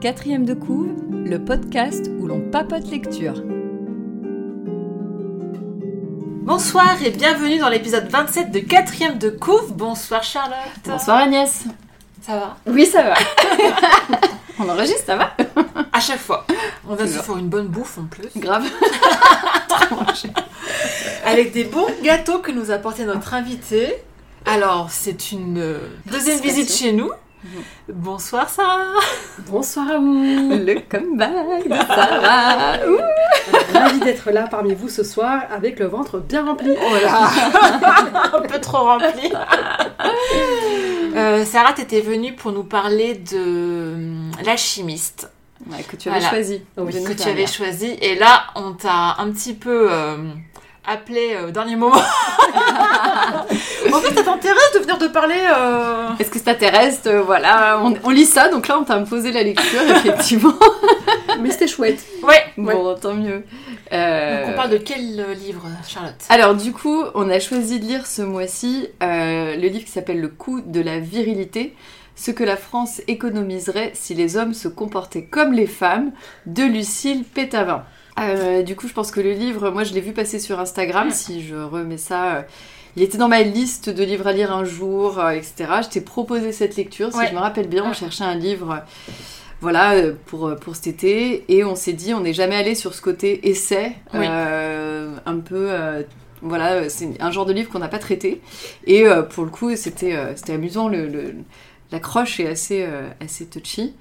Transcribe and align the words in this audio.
Quatrième 0.00 0.44
de 0.44 0.54
couve, 0.54 0.94
le 1.10 1.38
podcast 1.44 2.10
où 2.18 2.26
l'on 2.26 2.40
papote 2.40 2.88
lecture. 2.90 3.42
Bonsoir 6.44 6.96
et 7.04 7.10
bienvenue 7.10 7.58
dans 7.58 7.68
l'épisode 7.68 8.08
27 8.08 8.50
de 8.50 8.60
Quatrième 8.60 9.18
de 9.18 9.28
couve. 9.28 9.74
Bonsoir 9.74 10.22
Charlotte. 10.22 10.56
Bonsoir 10.86 11.18
Agnès. 11.18 11.64
Ça 12.22 12.38
va? 12.38 12.56
Oui, 12.66 12.86
ça 12.86 13.02
va. 13.02 13.14
On 14.58 14.68
enregistre, 14.68 15.04
ça 15.04 15.16
va 15.16 15.36
À 15.98 16.00
chaque 16.00 16.20
fois. 16.20 16.46
On 16.88 16.94
va 16.94 17.08
se 17.08 17.18
faire 17.18 17.36
une 17.38 17.48
bonne 17.48 17.66
bouffe 17.66 17.98
en 17.98 18.04
plus. 18.04 18.28
Grave. 18.36 18.62
Avec 21.26 21.50
des 21.50 21.64
bons 21.64 21.88
gâteaux 22.04 22.38
que 22.38 22.52
nous 22.52 22.70
a 22.70 22.74
apporté 22.74 23.04
notre 23.04 23.34
invité. 23.34 23.96
Alors, 24.46 24.90
c'est 24.92 25.32
une 25.32 25.58
euh, 25.58 25.80
deuxième 26.06 26.38
visite 26.38 26.72
chez 26.72 26.92
nous. 26.92 27.10
Bonsoir 27.88 28.48
Sarah. 28.48 29.00
Bonsoir 29.48 29.88
à 29.90 29.98
vous. 29.98 30.14
Le 30.14 30.88
comeback 30.88 31.68
de 31.68 31.74
Sarah. 31.74 32.76
Ouh. 32.88 33.74
Ravi 33.74 33.98
d'être 33.98 34.30
là 34.30 34.46
parmi 34.48 34.74
vous 34.74 34.88
ce 34.88 35.02
soir 35.02 35.42
avec 35.50 35.80
le 35.80 35.86
ventre 35.86 36.20
bien 36.20 36.44
rempli. 36.44 36.76
Oh 36.80 36.94
là 37.02 37.28
Un 38.38 38.42
peu 38.42 38.60
trop 38.60 38.84
rempli. 38.84 39.32
Euh, 41.16 41.44
Sarah, 41.44 41.72
t'étais 41.72 42.02
venue 42.02 42.36
pour 42.36 42.52
nous 42.52 42.62
parler 42.62 43.14
de 43.14 43.36
euh, 43.36 44.30
l'alchimiste. 44.44 45.28
Ouais, 45.70 45.82
que 45.82 45.96
tu 45.96 46.08
avais 46.08 46.18
Voilà. 46.20 46.30
choisi. 46.34 46.62
Oui, 46.76 47.04
que 47.04 47.12
tu 47.12 47.28
avais 47.28 47.46
choisi. 47.46 47.96
Et 48.00 48.14
là, 48.16 48.44
on 48.54 48.72
t'a 48.72 49.16
un 49.18 49.30
petit 49.30 49.54
peu 49.54 49.88
euh, 49.90 50.16
appelé 50.86 51.32
euh, 51.34 51.48
au 51.48 51.50
dernier 51.50 51.76
moment. 51.76 51.96
en 53.92 54.00
fait, 54.00 54.14
ça 54.14 54.22
t'intéresse 54.22 54.72
de 54.74 54.78
venir 54.80 54.98
te 54.98 55.06
parler 55.06 55.34
euh, 55.54 56.08
Est-ce 56.18 56.30
que 56.30 56.38
ça 56.38 56.46
t'intéresse 56.54 57.02
Voilà, 57.26 57.80
on, 57.82 57.94
on 58.04 58.10
lit 58.10 58.24
ça, 58.26 58.48
donc 58.48 58.68
là 58.68 58.78
on 58.80 58.84
t'a 58.84 58.94
imposé 58.94 59.32
la 59.32 59.42
lecture, 59.42 59.82
effectivement. 59.96 60.54
Mais 61.40 61.50
c'était 61.50 61.68
chouette. 61.68 62.00
Ouais. 62.22 62.42
Bon, 62.56 62.94
tant 63.00 63.14
mieux. 63.14 63.44
Euh, 63.92 64.40
Donc, 64.44 64.50
on 64.52 64.56
parle 64.56 64.70
de 64.70 64.78
quel 64.78 65.34
livre, 65.38 65.62
Charlotte? 65.86 66.14
Alors 66.28 66.54
du 66.54 66.72
coup, 66.72 67.02
on 67.14 67.28
a 67.30 67.38
choisi 67.40 67.78
de 67.80 67.84
lire 67.86 68.06
ce 68.06 68.22
mois-ci 68.22 68.88
euh, 69.02 69.56
le 69.56 69.68
livre 69.68 69.84
qui 69.84 69.90
s'appelle 69.92 70.20
Le 70.20 70.28
coût 70.28 70.60
de 70.60 70.80
la 70.80 70.98
virilité, 70.98 71.74
ce 72.20 72.32
que 72.32 72.42
la 72.44 72.56
France 72.56 73.00
économiserait 73.06 73.92
si 73.94 74.12
les 74.14 74.36
hommes 74.36 74.52
se 74.54 74.66
comportaient 74.68 75.22
comme 75.24 75.52
les 75.52 75.66
femmes, 75.68 76.10
de 76.46 76.64
Lucille 76.64 77.22
Pétavin. 77.24 77.84
Euh, 78.18 78.62
du 78.62 78.74
coup, 78.74 78.88
je 78.88 78.92
pense 78.92 79.12
que 79.12 79.20
le 79.20 79.32
livre, 79.32 79.70
moi 79.70 79.84
je 79.84 79.94
l'ai 79.94 80.00
vu 80.00 80.12
passer 80.12 80.40
sur 80.40 80.58
Instagram, 80.58 81.10
si 81.12 81.46
je 81.46 81.54
remets 81.54 81.96
ça... 81.96 82.34
euh, 82.36 82.42
il 82.96 83.02
était 83.04 83.18
dans 83.18 83.28
ma 83.28 83.42
liste 83.42 83.90
de 83.90 84.02
livres 84.02 84.26
à 84.26 84.32
lire 84.32 84.52
un 84.52 84.64
jour, 84.64 85.20
euh, 85.20 85.30
etc. 85.30 85.54
Je 85.84 85.88
t'ai 85.88 86.00
proposé 86.00 86.50
cette 86.50 86.74
lecture, 86.76 87.12
si 87.12 87.18
Ouais. 87.18 87.28
je 87.28 87.34
me 87.34 87.38
rappelle 87.38 87.68
bien, 87.68 87.84
on 87.84 87.90
Mm. 87.90 87.94
cherchait 87.94 88.24
un 88.24 88.34
livre... 88.34 88.82
voilà, 89.60 89.94
pour, 90.26 90.54
pour 90.56 90.74
cet 90.76 90.86
été, 90.88 91.44
et 91.48 91.62
on 91.64 91.76
s'est 91.76 91.92
dit, 91.92 92.14
on 92.14 92.20
n'est 92.20 92.32
jamais 92.32 92.56
allé 92.56 92.74
sur 92.74 92.94
ce 92.94 93.00
côté 93.02 93.48
essai, 93.48 93.92
Oui. 94.14 94.26
euh, 94.28 95.14
un 95.26 95.38
peu 95.38 95.66
euh, 95.70 96.02
voilà, 96.42 96.88
c'est 96.88 97.08
un 97.20 97.30
genre 97.32 97.46
de 97.46 97.52
livre 97.52 97.68
qu'on 97.70 97.80
n'a 97.80 97.88
pas 97.88 97.98
traité. 97.98 98.40
Et 98.86 99.06
euh, 99.06 99.22
pour 99.22 99.44
le 99.44 99.50
coup, 99.50 99.74
c'était 99.76 100.16
c'était 100.36 100.52
amusant. 100.52 100.86
Le, 100.88 101.06
le- 101.08 101.34
L'accroche 101.90 102.38
est 102.40 102.46
assez, 102.48 102.82
euh, 102.86 103.08
assez 103.24 103.46
touchy. 103.46 103.94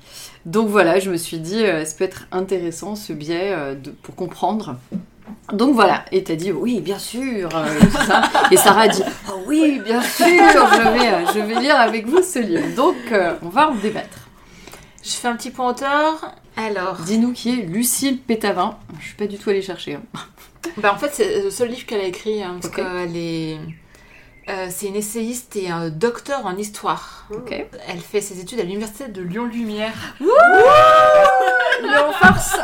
Donc 0.45 0.67
voilà, 0.67 0.99
je 0.99 1.09
me 1.09 1.15
suis 1.17 1.37
dit, 1.39 1.63
euh, 1.63 1.85
ça 1.85 1.95
peut 1.97 2.03
être 2.03 2.27
intéressant 2.31 2.95
ce 2.95 3.13
biais 3.13 3.53
euh, 3.53 3.75
de- 3.75 3.91
pour 3.91 4.15
comprendre. 4.15 4.75
Donc 5.53 5.73
voilà, 5.73 6.03
et 6.11 6.23
t'as 6.23 6.35
dit 6.35 6.51
oui, 6.51 6.81
bien 6.81 6.99
sûr, 6.99 7.49
euh, 7.55 7.79
tout 7.79 8.05
ça. 8.05 8.23
Et 8.51 8.57
Sarah 8.57 8.81
a 8.81 8.87
dit 8.89 9.03
oh 9.29 9.41
oui, 9.45 9.81
bien 9.83 10.01
sûr, 10.01 10.25
je 10.25 10.89
vais, 10.99 11.25
je 11.33 11.39
vais 11.45 11.61
lire 11.61 11.75
avec 11.77 12.07
vous 12.07 12.21
ce 12.21 12.39
livre. 12.39 12.75
Donc 12.75 12.95
on 13.41 13.49
va 13.49 13.69
en 13.69 13.75
débattre. 13.75 14.27
Je 15.03 15.11
fais 15.11 15.27
un 15.29 15.35
petit 15.35 15.51
point 15.51 15.69
auteur. 15.69 16.33
Alors, 16.57 16.95
Dis-nous 17.05 17.31
qui 17.33 17.51
est 17.51 17.63
Lucille 17.63 18.17
Pétavin. 18.19 18.77
Je 18.99 19.05
suis 19.05 19.15
pas 19.15 19.27
du 19.27 19.37
tout 19.37 19.49
allée 19.49 19.61
chercher. 19.61 19.93
hein. 19.95 20.01
bah, 20.77 20.91
en 20.93 20.97
fait, 20.97 21.11
c'est 21.13 21.43
le 21.43 21.49
seul 21.51 21.69
livre 21.69 21.85
qu'elle 21.85 22.01
a 22.01 22.05
écrit, 22.07 22.41
hein, 22.43 22.57
parce 22.61 22.73
qu'elle 22.73 23.15
est... 23.15 23.57
euh, 24.49 24.67
c'est 24.69 24.87
une 24.87 24.95
essayiste 24.95 25.55
et 25.55 25.69
un 25.69 25.89
docteur 25.89 26.45
en 26.45 26.55
histoire. 26.55 27.25
Ok. 27.31 27.51
Elle 27.87 27.99
fait 27.99 28.21
ses 28.21 28.39
études 28.39 28.59
à 28.59 28.63
l'université 28.63 29.07
de 29.07 29.21
Lyon-Lumière. 29.21 29.93
en 31.83 32.13
farce. 32.13 32.57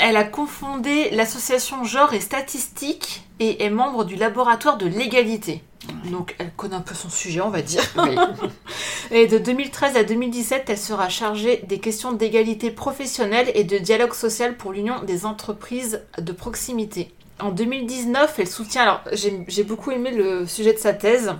Elle 0.00 0.16
a 0.16 0.24
confondé 0.24 1.10
l'association 1.10 1.84
Genre 1.84 2.12
et 2.12 2.20
Statistique 2.20 3.24
et 3.40 3.64
est 3.64 3.70
membre 3.70 4.04
du 4.04 4.16
laboratoire 4.16 4.76
de 4.76 4.86
l'égalité. 4.86 5.62
Donc 6.10 6.34
elle 6.38 6.52
connaît 6.52 6.76
un 6.76 6.80
peu 6.80 6.94
son 6.94 7.08
sujet, 7.08 7.40
on 7.40 7.50
va 7.50 7.62
dire. 7.62 7.82
Oui. 7.96 8.16
Et 9.10 9.26
de 9.26 9.38
2013 9.38 9.96
à 9.96 10.04
2017, 10.04 10.64
elle 10.68 10.78
sera 10.78 11.08
chargée 11.08 11.64
des 11.66 11.78
questions 11.78 12.12
d'égalité 12.12 12.70
professionnelle 12.70 13.50
et 13.54 13.64
de 13.64 13.78
dialogue 13.78 14.12
social 14.12 14.56
pour 14.56 14.72
l'Union 14.72 15.02
des 15.02 15.24
entreprises 15.24 16.02
de 16.18 16.32
proximité. 16.32 17.10
En 17.40 17.50
2019, 17.50 18.38
elle 18.38 18.48
soutient, 18.48 18.82
alors 18.82 19.00
j'ai 19.12 19.64
beaucoup 19.64 19.90
aimé 19.90 20.10
le 20.10 20.46
sujet 20.46 20.72
de 20.72 20.78
sa 20.78 20.92
thèse 20.92 21.34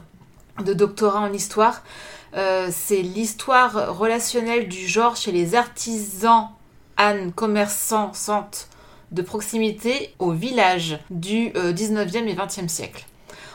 de 0.65 0.73
doctorat 0.73 1.21
en 1.21 1.33
histoire, 1.33 1.83
Euh, 2.35 2.69
c'est 2.71 3.01
l'histoire 3.01 3.97
relationnelle 3.97 4.69
du 4.69 4.87
genre 4.87 5.17
chez 5.17 5.33
les 5.33 5.55
artisans, 5.55 6.49
ânes, 6.97 7.33
commerçants, 7.33 8.13
centres 8.13 8.69
de 9.13 9.23
proximité 9.23 10.15
au 10.19 10.33
village 10.33 10.99
du 11.11 11.51
euh, 11.57 11.73
19e 11.73 12.27
et 12.27 12.35
20e 12.35 12.69
siècle. 12.69 13.07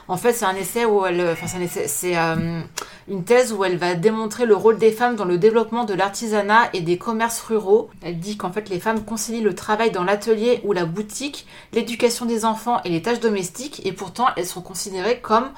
En 0.08 0.18
fait, 0.18 0.34
c'est 0.34 0.46
un 0.46 0.56
essai 0.56 0.86
où 0.86 1.06
elle, 1.06 1.22
enfin, 1.32 1.48
c'est 1.88 2.16
un 2.16 2.38
euh, 2.40 2.62
une 3.08 3.24
thèse 3.24 3.54
où 3.54 3.64
elle 3.64 3.78
va 3.78 3.96
démontrer 3.96 4.46
le 4.46 4.56
rôle 4.56 4.78
des 4.78 4.92
femmes 4.92 5.16
dans 5.16 5.26
le 5.26 5.38
développement 5.38 5.86
de 5.86 5.94
l'artisanat 5.94 6.70
et 6.74 6.82
des 6.82 6.98
commerces 6.98 7.42
ruraux. 7.42 7.90
Elle 8.02 8.20
dit 8.20 8.36
qu'en 8.38 8.52
fait, 8.52 8.70
les 8.70 8.80
femmes 8.80 9.04
concilient 9.04 9.42
le 9.42 9.56
travail 9.56 9.92
dans 9.92 10.04
l'atelier 10.04 10.62
ou 10.64 10.74
la 10.74 10.86
boutique, 10.86 11.48
l'éducation 11.72 12.26
des 12.26 12.44
enfants 12.46 12.82
et 12.84 12.90
les 12.90 13.02
tâches 13.02 13.20
domestiques, 13.22 13.86
et 13.86 13.94
pourtant, 13.94 14.28
elles 14.36 14.46
sont 14.46 14.62
considérées 14.62 15.20
comme 15.22 15.50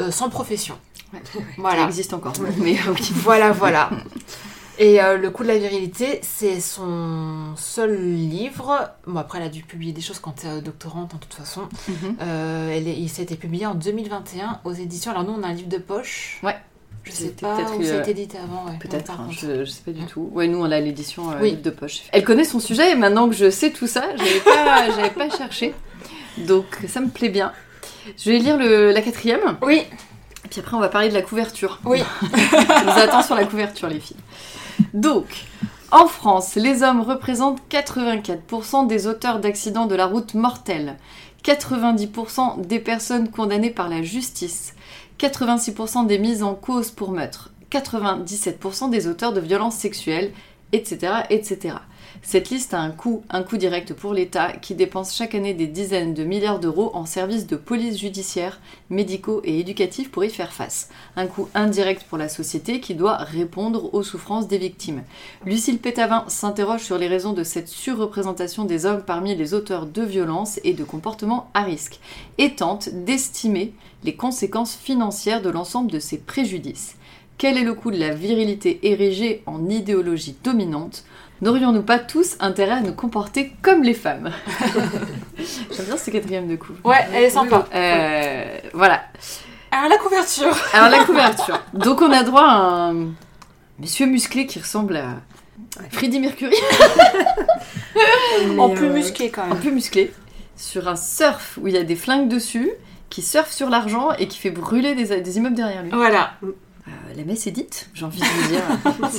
euh, 0.00 0.10
sans 0.10 0.28
profession. 0.30 0.76
Ça 1.12 1.18
Voilà. 1.58 1.84
existe 1.84 2.12
encore. 2.14 2.32
Mais 2.58 2.74
euh, 2.74 2.92
oui. 2.94 3.10
Voilà, 3.16 3.52
voilà. 3.52 3.90
Et 4.82 5.00
euh, 5.00 5.16
Le 5.16 5.30
coup 5.30 5.44
de 5.44 5.48
la 5.48 5.58
virilité, 5.58 6.18
c'est 6.22 6.58
son 6.60 7.54
seul 7.56 7.94
livre. 7.96 8.90
Bon, 9.06 9.20
après, 9.20 9.38
elle 9.38 9.44
a 9.44 9.48
dû 9.48 9.62
publier 9.62 9.92
des 9.92 10.00
choses 10.00 10.18
quand 10.18 10.32
tu 10.40 10.46
es 10.48 10.60
doctorante, 10.60 11.14
en 11.14 11.18
toute 11.18 11.34
façon. 11.34 11.68
Mhm. 11.88 12.16
Euh, 12.20 12.70
elle 12.76 12.88
est, 12.88 12.94
il 12.96 13.08
s'est 13.08 13.22
été 13.22 13.36
publié 13.36 13.64
en 13.66 13.74
2021 13.76 14.58
aux 14.64 14.72
éditions. 14.72 15.12
Alors, 15.12 15.22
nous, 15.22 15.34
on 15.38 15.42
a 15.44 15.46
un 15.46 15.52
livre 15.52 15.68
de 15.68 15.78
poche. 15.78 16.40
Ouais. 16.42 16.56
Je 17.04 17.12
sais 17.12 17.28
pas 17.28 17.56
peut-être 17.56 17.76
où 17.78 17.82
ça 17.84 17.96
a 17.98 18.00
été 18.00 18.10
édité 18.10 18.38
avant. 18.38 18.64
Ouais. 18.66 18.78
Peut-être, 18.80 19.12
hein, 19.12 19.28
je, 19.30 19.64
je 19.64 19.70
sais 19.70 19.82
pas 19.84 19.92
du 19.92 20.04
tout. 20.06 20.30
Ouais, 20.32 20.46
nous 20.48 20.58
on 20.58 20.70
a 20.70 20.78
l'édition 20.80 21.30
euh, 21.30 21.34
Oui. 21.40 21.50
livre 21.50 21.62
de 21.62 21.70
poche. 21.70 22.02
Elle 22.12 22.22
connaît 22.24 22.44
son 22.44 22.60
sujet 22.60 22.92
et 22.92 22.94
maintenant 22.94 23.28
que 23.28 23.34
je 23.34 23.50
sais 23.50 23.70
tout 23.70 23.88
ça, 23.88 24.04
j'avais 24.16 24.38
pas, 24.40 24.88
j'avais 24.96 25.10
pas 25.10 25.28
cherché. 25.28 25.74
Donc 26.38 26.64
ça 26.86 27.00
me 27.00 27.08
plaît 27.08 27.28
bien. 27.28 27.50
Je 28.16 28.30
vais 28.30 28.38
lire 28.38 28.56
le, 28.56 28.92
la 28.92 29.00
quatrième, 29.02 29.40
Oui, 29.62 29.82
et 30.44 30.48
puis 30.48 30.60
après 30.60 30.76
on 30.76 30.80
va 30.80 30.88
parler 30.88 31.08
de 31.08 31.14
la 31.14 31.22
couverture. 31.22 31.80
oui. 31.84 32.02
On 32.22 32.84
nous 32.84 32.98
attend 33.00 33.22
sur 33.22 33.34
la 33.34 33.46
couverture, 33.46 33.88
les 33.88 33.98
filles. 33.98 34.16
Donc, 34.94 35.46
en 35.90 36.06
France, 36.06 36.54
les 36.54 36.82
hommes 36.82 37.02
représentent 37.02 37.60
84% 37.70 38.86
des 38.86 39.06
auteurs 39.06 39.40
d'accidents 39.40 39.86
de 39.86 39.94
la 39.94 40.06
route 40.06 40.34
mortels, 40.34 40.96
90% 41.44 42.66
des 42.66 42.78
personnes 42.78 43.30
condamnées 43.30 43.70
par 43.70 43.88
la 43.88 44.02
justice, 44.02 44.74
86% 45.18 46.06
des 46.06 46.18
mises 46.18 46.42
en 46.42 46.54
cause 46.54 46.90
pour 46.90 47.10
meurtre, 47.10 47.50
97% 47.70 48.90
des 48.90 49.06
auteurs 49.06 49.32
de 49.32 49.40
violences 49.40 49.76
sexuelles, 49.76 50.32
etc., 50.72 51.12
etc. 51.30 51.76
Cette 52.20 52.50
liste 52.50 52.74
a 52.74 52.80
un 52.80 52.90
coût, 52.90 53.22
un 53.30 53.42
coût 53.42 53.56
direct 53.56 53.94
pour 53.94 54.12
l'État 54.12 54.52
qui 54.52 54.74
dépense 54.74 55.14
chaque 55.14 55.34
année 55.34 55.54
des 55.54 55.66
dizaines 55.66 56.12
de 56.12 56.24
milliards 56.24 56.60
d'euros 56.60 56.90
en 56.94 57.06
services 57.06 57.46
de 57.46 57.56
police 57.56 57.98
judiciaire, 57.98 58.60
médicaux 58.90 59.40
et 59.44 59.58
éducatifs 59.58 60.10
pour 60.10 60.24
y 60.24 60.30
faire 60.30 60.52
face. 60.52 60.90
Un 61.16 61.26
coût 61.26 61.48
indirect 61.54 62.04
pour 62.04 62.18
la 62.18 62.28
société 62.28 62.80
qui 62.80 62.94
doit 62.94 63.16
répondre 63.16 63.94
aux 63.94 64.02
souffrances 64.02 64.48
des 64.48 64.58
victimes. 64.58 65.02
Lucille 65.46 65.78
Pétavin 65.78 66.24
s'interroge 66.28 66.82
sur 66.82 66.98
les 66.98 67.08
raisons 67.08 67.32
de 67.32 67.44
cette 67.44 67.68
surreprésentation 67.68 68.64
des 68.64 68.86
hommes 68.86 69.02
parmi 69.02 69.34
les 69.34 69.54
auteurs 69.54 69.86
de 69.86 70.02
violences 70.02 70.60
et 70.64 70.74
de 70.74 70.84
comportements 70.84 71.50
à 71.54 71.62
risque 71.62 72.00
et 72.38 72.54
tente 72.54 72.90
d'estimer 72.90 73.72
les 74.04 74.16
conséquences 74.16 74.74
financières 74.76 75.42
de 75.42 75.50
l'ensemble 75.50 75.90
de 75.90 75.98
ces 75.98 76.18
préjudices. 76.18 76.96
Quel 77.38 77.56
est 77.56 77.64
le 77.64 77.74
coût 77.74 77.90
de 77.90 77.98
la 77.98 78.14
virilité 78.14 78.78
érigée 78.84 79.42
en 79.46 79.68
idéologie 79.68 80.36
dominante? 80.44 81.04
N'aurions-nous 81.42 81.82
pas 81.82 81.98
tous 81.98 82.36
intérêt 82.38 82.74
à 82.74 82.80
nous 82.80 82.92
comporter 82.94 83.52
comme 83.62 83.82
les 83.82 83.94
femmes? 83.94 84.30
J'aime 85.76 85.86
bien 85.86 85.96
ce 85.96 86.10
quatrième 86.10 86.46
de 86.46 86.54
coup. 86.54 86.72
Ouais, 86.84 87.04
elle 87.12 87.24
est 87.24 87.30
sympa. 87.30 87.66
Euh, 87.74 88.58
voilà. 88.72 89.02
Alors, 89.72 89.88
la 89.90 89.98
couverture. 89.98 90.56
Alors 90.72 90.88
la 90.88 91.04
couverture. 91.04 91.60
Donc 91.74 92.00
on 92.00 92.12
a 92.12 92.22
droit 92.22 92.44
à 92.44 92.90
un 92.90 93.08
monsieur 93.80 94.06
musclé 94.06 94.46
qui 94.46 94.60
ressemble 94.60 94.96
à 94.96 95.16
Freddie 95.90 96.20
Mercury, 96.20 96.54
En 98.58 98.68
plus 98.70 98.86
euh, 98.86 98.92
musclé 98.92 99.30
quand 99.30 99.46
même. 99.48 99.58
peu 99.58 99.70
musclé. 99.70 100.12
sur 100.56 100.86
un 100.86 100.96
surf 100.96 101.58
où 101.60 101.66
il 101.66 101.74
y 101.74 101.78
a 101.78 101.82
des 101.82 101.96
flingues 101.96 102.28
dessus, 102.28 102.70
qui 103.10 103.20
surfe 103.20 103.50
sur 103.50 103.68
l'argent 103.68 104.12
et 104.12 104.28
qui 104.28 104.38
fait 104.38 104.50
brûler 104.50 104.94
des, 104.94 105.20
des 105.20 105.36
immeubles 105.38 105.56
derrière 105.56 105.82
lui. 105.82 105.90
Voilà. 105.90 106.34
Euh, 106.88 106.90
la 107.16 107.22
messe 107.24 107.46
est 107.46 107.52
dite, 107.52 107.88
j'ai 107.94 108.04
envie 108.04 108.18
de 108.18 108.24
vous 108.24 108.48
dire. 108.48 108.62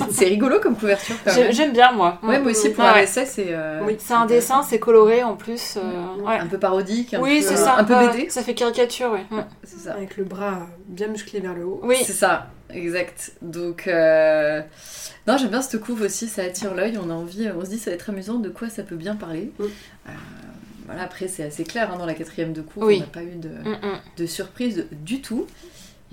C'est- 0.11 0.25
rigolo 0.25 0.59
comme 0.59 0.75
couverture. 0.75 1.15
J'aime 1.51 1.71
bien, 1.71 1.93
moi. 1.93 2.19
Ouais, 2.21 2.37
moi 2.39 2.51
aussi, 2.51 2.69
pour 2.71 2.83
Ouais, 2.83 2.89
un 2.89 2.93
ouais. 2.95 3.03
essai, 3.05 3.25
c'est 3.25 3.47
euh, 3.51 3.79
Oui, 3.85 3.95
C'est 3.99 4.13
un 4.13 4.25
dessin, 4.25 4.63
c'est 4.63 4.79
coloré 4.79 5.23
en 5.23 5.35
plus. 5.37 5.77
euh, 5.77 6.15
ouais. 6.25 6.39
un 6.39 6.47
peu 6.47 6.57
parodique, 6.59 7.13
un 7.13 7.21
Oui, 7.21 7.39
peu, 7.41 7.47
c'est 7.47 7.55
ça. 7.55 7.77
un 7.77 7.85
peu 7.85 7.95
BD. 7.95 8.29
Ça 8.29 8.43
fait 8.43 8.53
caricature, 8.53 9.11
oui. 9.13 9.39
C'est 9.63 9.79
ça. 9.79 9.93
Avec 9.93 10.17
le 10.17 10.25
bras 10.25 10.67
bien 10.87 11.07
musclé 11.07 11.39
vers 11.39 11.53
le 11.53 11.63
haut. 11.63 11.79
Oui. 11.83 11.95
C'est 12.03 12.11
ça, 12.11 12.47
exact. 12.69 13.31
Donc, 13.41 13.87
euh, 13.87 14.61
non, 15.25 15.37
j'aime 15.37 15.49
bien 15.51 15.61
cette 15.61 15.79
couve 15.79 16.01
aussi, 16.01 16.27
ça 16.27 16.41
attire 16.43 16.73
l'œil, 16.73 16.99
on 17.01 17.09
a 17.09 17.13
envie, 17.13 17.47
on 17.57 17.63
se 17.63 17.69
dit 17.69 17.77
ça 17.79 17.91
va 17.91 17.95
être 17.95 18.09
amusant, 18.09 18.39
de 18.39 18.49
quoi 18.49 18.67
ça 18.69 18.83
peut 18.83 18.97
bien 18.97 19.15
parler. 19.15 19.53
Mm. 19.57 19.63
Euh, 19.63 20.11
voilà, 20.87 21.03
après, 21.03 21.29
c'est 21.29 21.43
assez 21.45 21.63
clair, 21.63 21.89
hein, 21.93 21.97
dans 21.97 22.05
la 22.05 22.13
quatrième 22.13 22.51
de 22.51 22.61
couve, 22.61 22.83
Oui. 22.83 22.95
on 22.97 22.99
n'a 22.99 23.05
pas 23.05 23.23
eu 23.23 23.35
de, 23.37 23.47
Mm, 23.47 23.69
mm. 23.71 23.99
de 24.17 24.25
surprise 24.25 24.85
du 24.91 25.21
tout. 25.21 25.47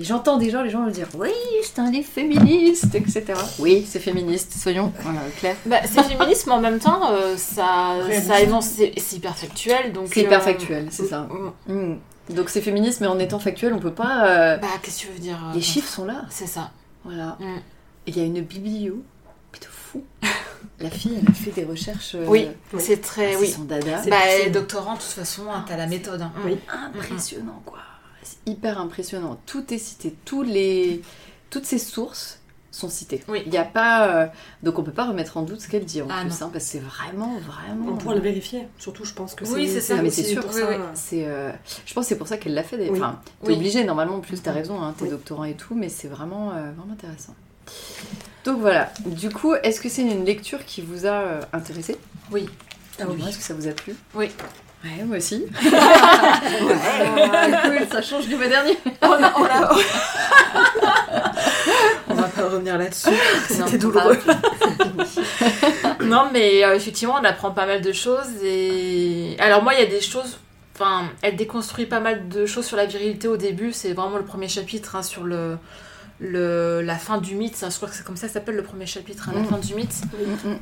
Et 0.01 0.05
j'entends 0.05 0.39
déjà 0.39 0.63
les 0.63 0.71
gens 0.71 0.81
me 0.81 0.91
dire 0.91 1.09
Oui, 1.15 1.29
c'est 1.63 1.79
un 1.79 1.91
livre 1.91 2.09
féministe, 2.09 2.95
etc. 2.95 3.25
Oui, 3.59 3.87
c'est 3.87 3.99
féministe, 4.01 4.55
soyons 4.57 4.93
voilà, 5.03 5.21
clairs. 5.39 5.57
Bah, 5.67 5.77
c'est 5.85 6.03
féministe, 6.03 6.47
mais 6.47 6.55
en 6.55 6.61
même 6.61 6.79
temps, 6.79 7.13
euh, 7.13 7.37
ça, 7.37 7.97
ça 8.23 8.41
énonce, 8.41 8.67
c'est 8.67 8.93
c'est 8.97 9.17
hyper 9.17 9.37
factuel. 9.37 9.93
donc. 9.93 10.09
C'est 10.15 10.23
hyper 10.23 10.41
euh, 10.41 10.45
factuel, 10.45 10.89
c'est 10.91 11.05
ça. 11.07 11.29
mm. 11.67 11.73
Mm. 11.75 11.99
Donc 12.31 12.49
c'est 12.49 12.63
féministe, 12.63 13.01
mais 13.03 13.09
en 13.09 13.19
étant 13.19 13.39
factuel, 13.39 13.75
on 13.75 13.79
peut 13.79 13.93
pas. 13.93 14.27
euh, 14.27 14.57
Bah, 14.57 14.69
qu'est-ce 14.83 15.03
que 15.03 15.07
tu 15.09 15.13
veux 15.13 15.19
dire 15.19 15.39
euh, 15.51 15.55
Les 15.55 15.61
chiffres 15.61 15.93
sont 15.93 16.07
là. 16.07 16.25
C'est 16.31 16.47
ça. 16.47 16.71
Voilà. 17.05 17.37
Mm. 17.39 17.57
Et 18.07 18.11
il 18.11 18.17
y 18.19 18.21
a 18.21 18.25
une 18.25 18.41
biblio, 18.41 19.03
de 19.61 19.67
fou. 19.67 20.03
La 20.79 20.89
fille, 20.91 21.19
elle 21.21 21.29
a 21.29 21.35
fait 21.35 21.51
des 21.51 21.65
recherches. 21.65 22.15
euh, 22.15 22.25
Oui, 22.27 22.49
c'est 22.79 23.03
très. 23.03 23.33
c'est 23.33 23.39
oui. 23.39 23.51
son 23.51 23.65
dada. 23.65 24.03
C'est 24.03 24.09
Bah, 24.09 24.17
doctorants, 24.51 24.95
de 24.95 24.99
toute 25.01 25.09
façon, 25.11 25.43
hein, 25.53 25.63
t'as 25.69 25.77
la 25.77 25.87
méthode. 25.87 26.23
hein. 26.23 26.33
Oui. 26.47 26.57
impressionnant 26.69 27.61
quoi. 27.67 27.79
C'est 28.23 28.37
hyper 28.47 28.79
impressionnant. 28.81 29.41
Tout 29.47 29.73
est 29.73 29.79
cité. 29.79 30.15
Tous 30.25 30.43
les... 30.43 31.03
Toutes 31.51 31.65
ces 31.65 31.79
sources 31.79 32.39
sont 32.71 32.89
citées. 32.89 33.25
Oui. 33.27 33.43
Il 33.47 33.51
n'y 33.51 33.59
a 33.59 33.65
pas. 33.65 34.07
euh, 34.09 34.27
Donc 34.63 34.79
on 34.79 34.85
peut 34.85 34.93
pas 34.93 35.07
remettre 35.07 35.37
en 35.37 35.43
doute 35.43 35.61
ce 35.61 35.69
qu'elle 35.69 35.85
dit 35.85 36.01
en 36.03 36.07
Ah, 36.09 36.21
plus, 36.23 36.41
hein, 36.43 36.51
parce 36.53 36.65
que 36.65 36.71
c'est 36.71 36.79
vraiment, 36.79 37.37
vraiment. 37.41 37.87
On 37.93 37.97
pourra 37.97 38.15
le 38.15 38.21
vérifier. 38.21 38.69
Surtout, 38.79 39.05
je 39.05 39.13
pense 39.13 39.35
que 39.35 39.45
c'est. 39.45 39.55
Oui, 39.55 39.69
c'est 39.69 39.81
ça. 39.81 39.97
Ah, 39.99 40.03
mais 40.03 40.11
c'est 40.11 40.23
sûr. 40.23 40.41
pour 40.45 40.55
Oui, 40.55 40.61
ça. 40.61 40.69
oui. 40.71 40.77
C'est, 40.95 41.25
euh, 41.27 41.51
Je 41.85 41.93
pense 41.95 42.05
que 42.05 42.09
c'est 42.11 42.17
pour 42.19 42.29
ça 42.29 42.37
qu'elle 42.39 42.55
l'a 42.55 42.63
fait. 42.63 42.77
des- 42.79 42.89
Oui. 42.89 42.99
Enfin, 43.01 43.21
t'es 43.43 43.49
Oui. 43.49 43.57
obligé 43.57 43.83
normalement. 43.83 44.15
En 44.17 44.21
plus, 44.21 44.41
t'as 44.41 44.53
raison. 44.53 44.81
Hein, 44.81 44.95
t'es 44.97 45.05
Oui. 45.05 45.11
doctorant 45.11 45.43
et 45.45 45.55
tout, 45.55 45.75
mais 45.75 45.89
c'est 45.89 46.07
vraiment, 46.07 46.53
euh, 46.53 46.71
vraiment 46.77 46.93
intéressant. 46.93 47.35
Donc 48.45 48.61
voilà. 48.61 48.93
Du 49.05 49.31
coup, 49.31 49.55
est-ce 49.55 49.81
que 49.81 49.89
c'est 49.89 50.03
une 50.03 50.25
lecture 50.25 50.65
qui 50.65 50.81
vous 50.83 51.07
a 51.07 51.11
euh, 51.23 51.41
intéressé? 51.53 51.97
Oui. 52.31 52.49
Ah 53.01 53.05
oui. 53.09 53.21
Est-ce 53.29 53.39
que 53.39 53.45
ça 53.45 53.55
vous 53.55 53.67
a 53.67 53.73
plu? 53.73 53.95
Oui. 54.15 54.31
Ouais, 54.85 55.05
moi 55.05 55.17
aussi. 55.19 55.45
Ah, 55.63 57.47
cool, 57.65 57.87
ça 57.91 58.01
change 58.03 58.27
du 58.29 58.37
mois 58.37 58.47
dernier. 58.49 58.77
On 59.03 59.13
a- 59.13 59.33
on 59.37 59.45
a- 59.45 59.71
On 62.09 62.15
va 62.15 62.23
pas 62.29 62.43
revenir 62.49 62.79
là-dessus. 62.79 63.11
C'était 63.49 63.79
douloureux. 63.79 64.19
non, 66.05 66.29
mais 66.33 66.65
euh, 66.65 66.75
effectivement, 66.75 67.17
on 67.21 67.25
apprend 67.25 67.51
pas 67.51 67.67
mal 67.67 67.81
de 67.83 67.93
choses. 67.93 68.29
Et 68.43 69.37
alors, 69.39 69.63
moi, 69.63 69.75
il 69.75 69.81
y 69.81 69.83
a 69.83 69.87
des 69.87 70.01
choses. 70.01 70.39
Enfin, 70.75 71.05
elle 71.23 71.37
déconstruit 71.37 71.87
pas 71.87 72.01
mal 72.01 72.29
de 72.29 72.47
choses 72.47 72.65
sur 72.67 72.77
la 72.77 72.87
virilité 72.87 73.29
au 73.29 73.37
début. 73.37 73.73
C'est 73.73 73.93
vraiment 73.93 74.17
le 74.17 74.25
premier 74.25 74.49
chapitre 74.49 74.97
hein, 74.97 75.03
sur 75.03 75.25
le, 75.25 75.59
le, 76.21 76.81
la 76.83 76.97
fin 76.97 77.19
du 77.19 77.35
mythe. 77.35 77.57
Ça, 77.57 77.69
je 77.69 77.77
crois 77.77 77.89
que 77.89 77.95
c'est 77.95 78.05
comme 78.05 78.17
ça 78.17 78.27
que 78.29 78.33
ça 78.33 78.41
s'appelle 78.41 78.57
le 78.57 78.63
premier 78.63 78.87
chapitre, 78.87 79.29
hein, 79.29 79.33
la 79.35 79.43
Mm. 79.43 79.47
fin 79.47 79.59
du 79.59 79.75
mythe. 79.75 79.95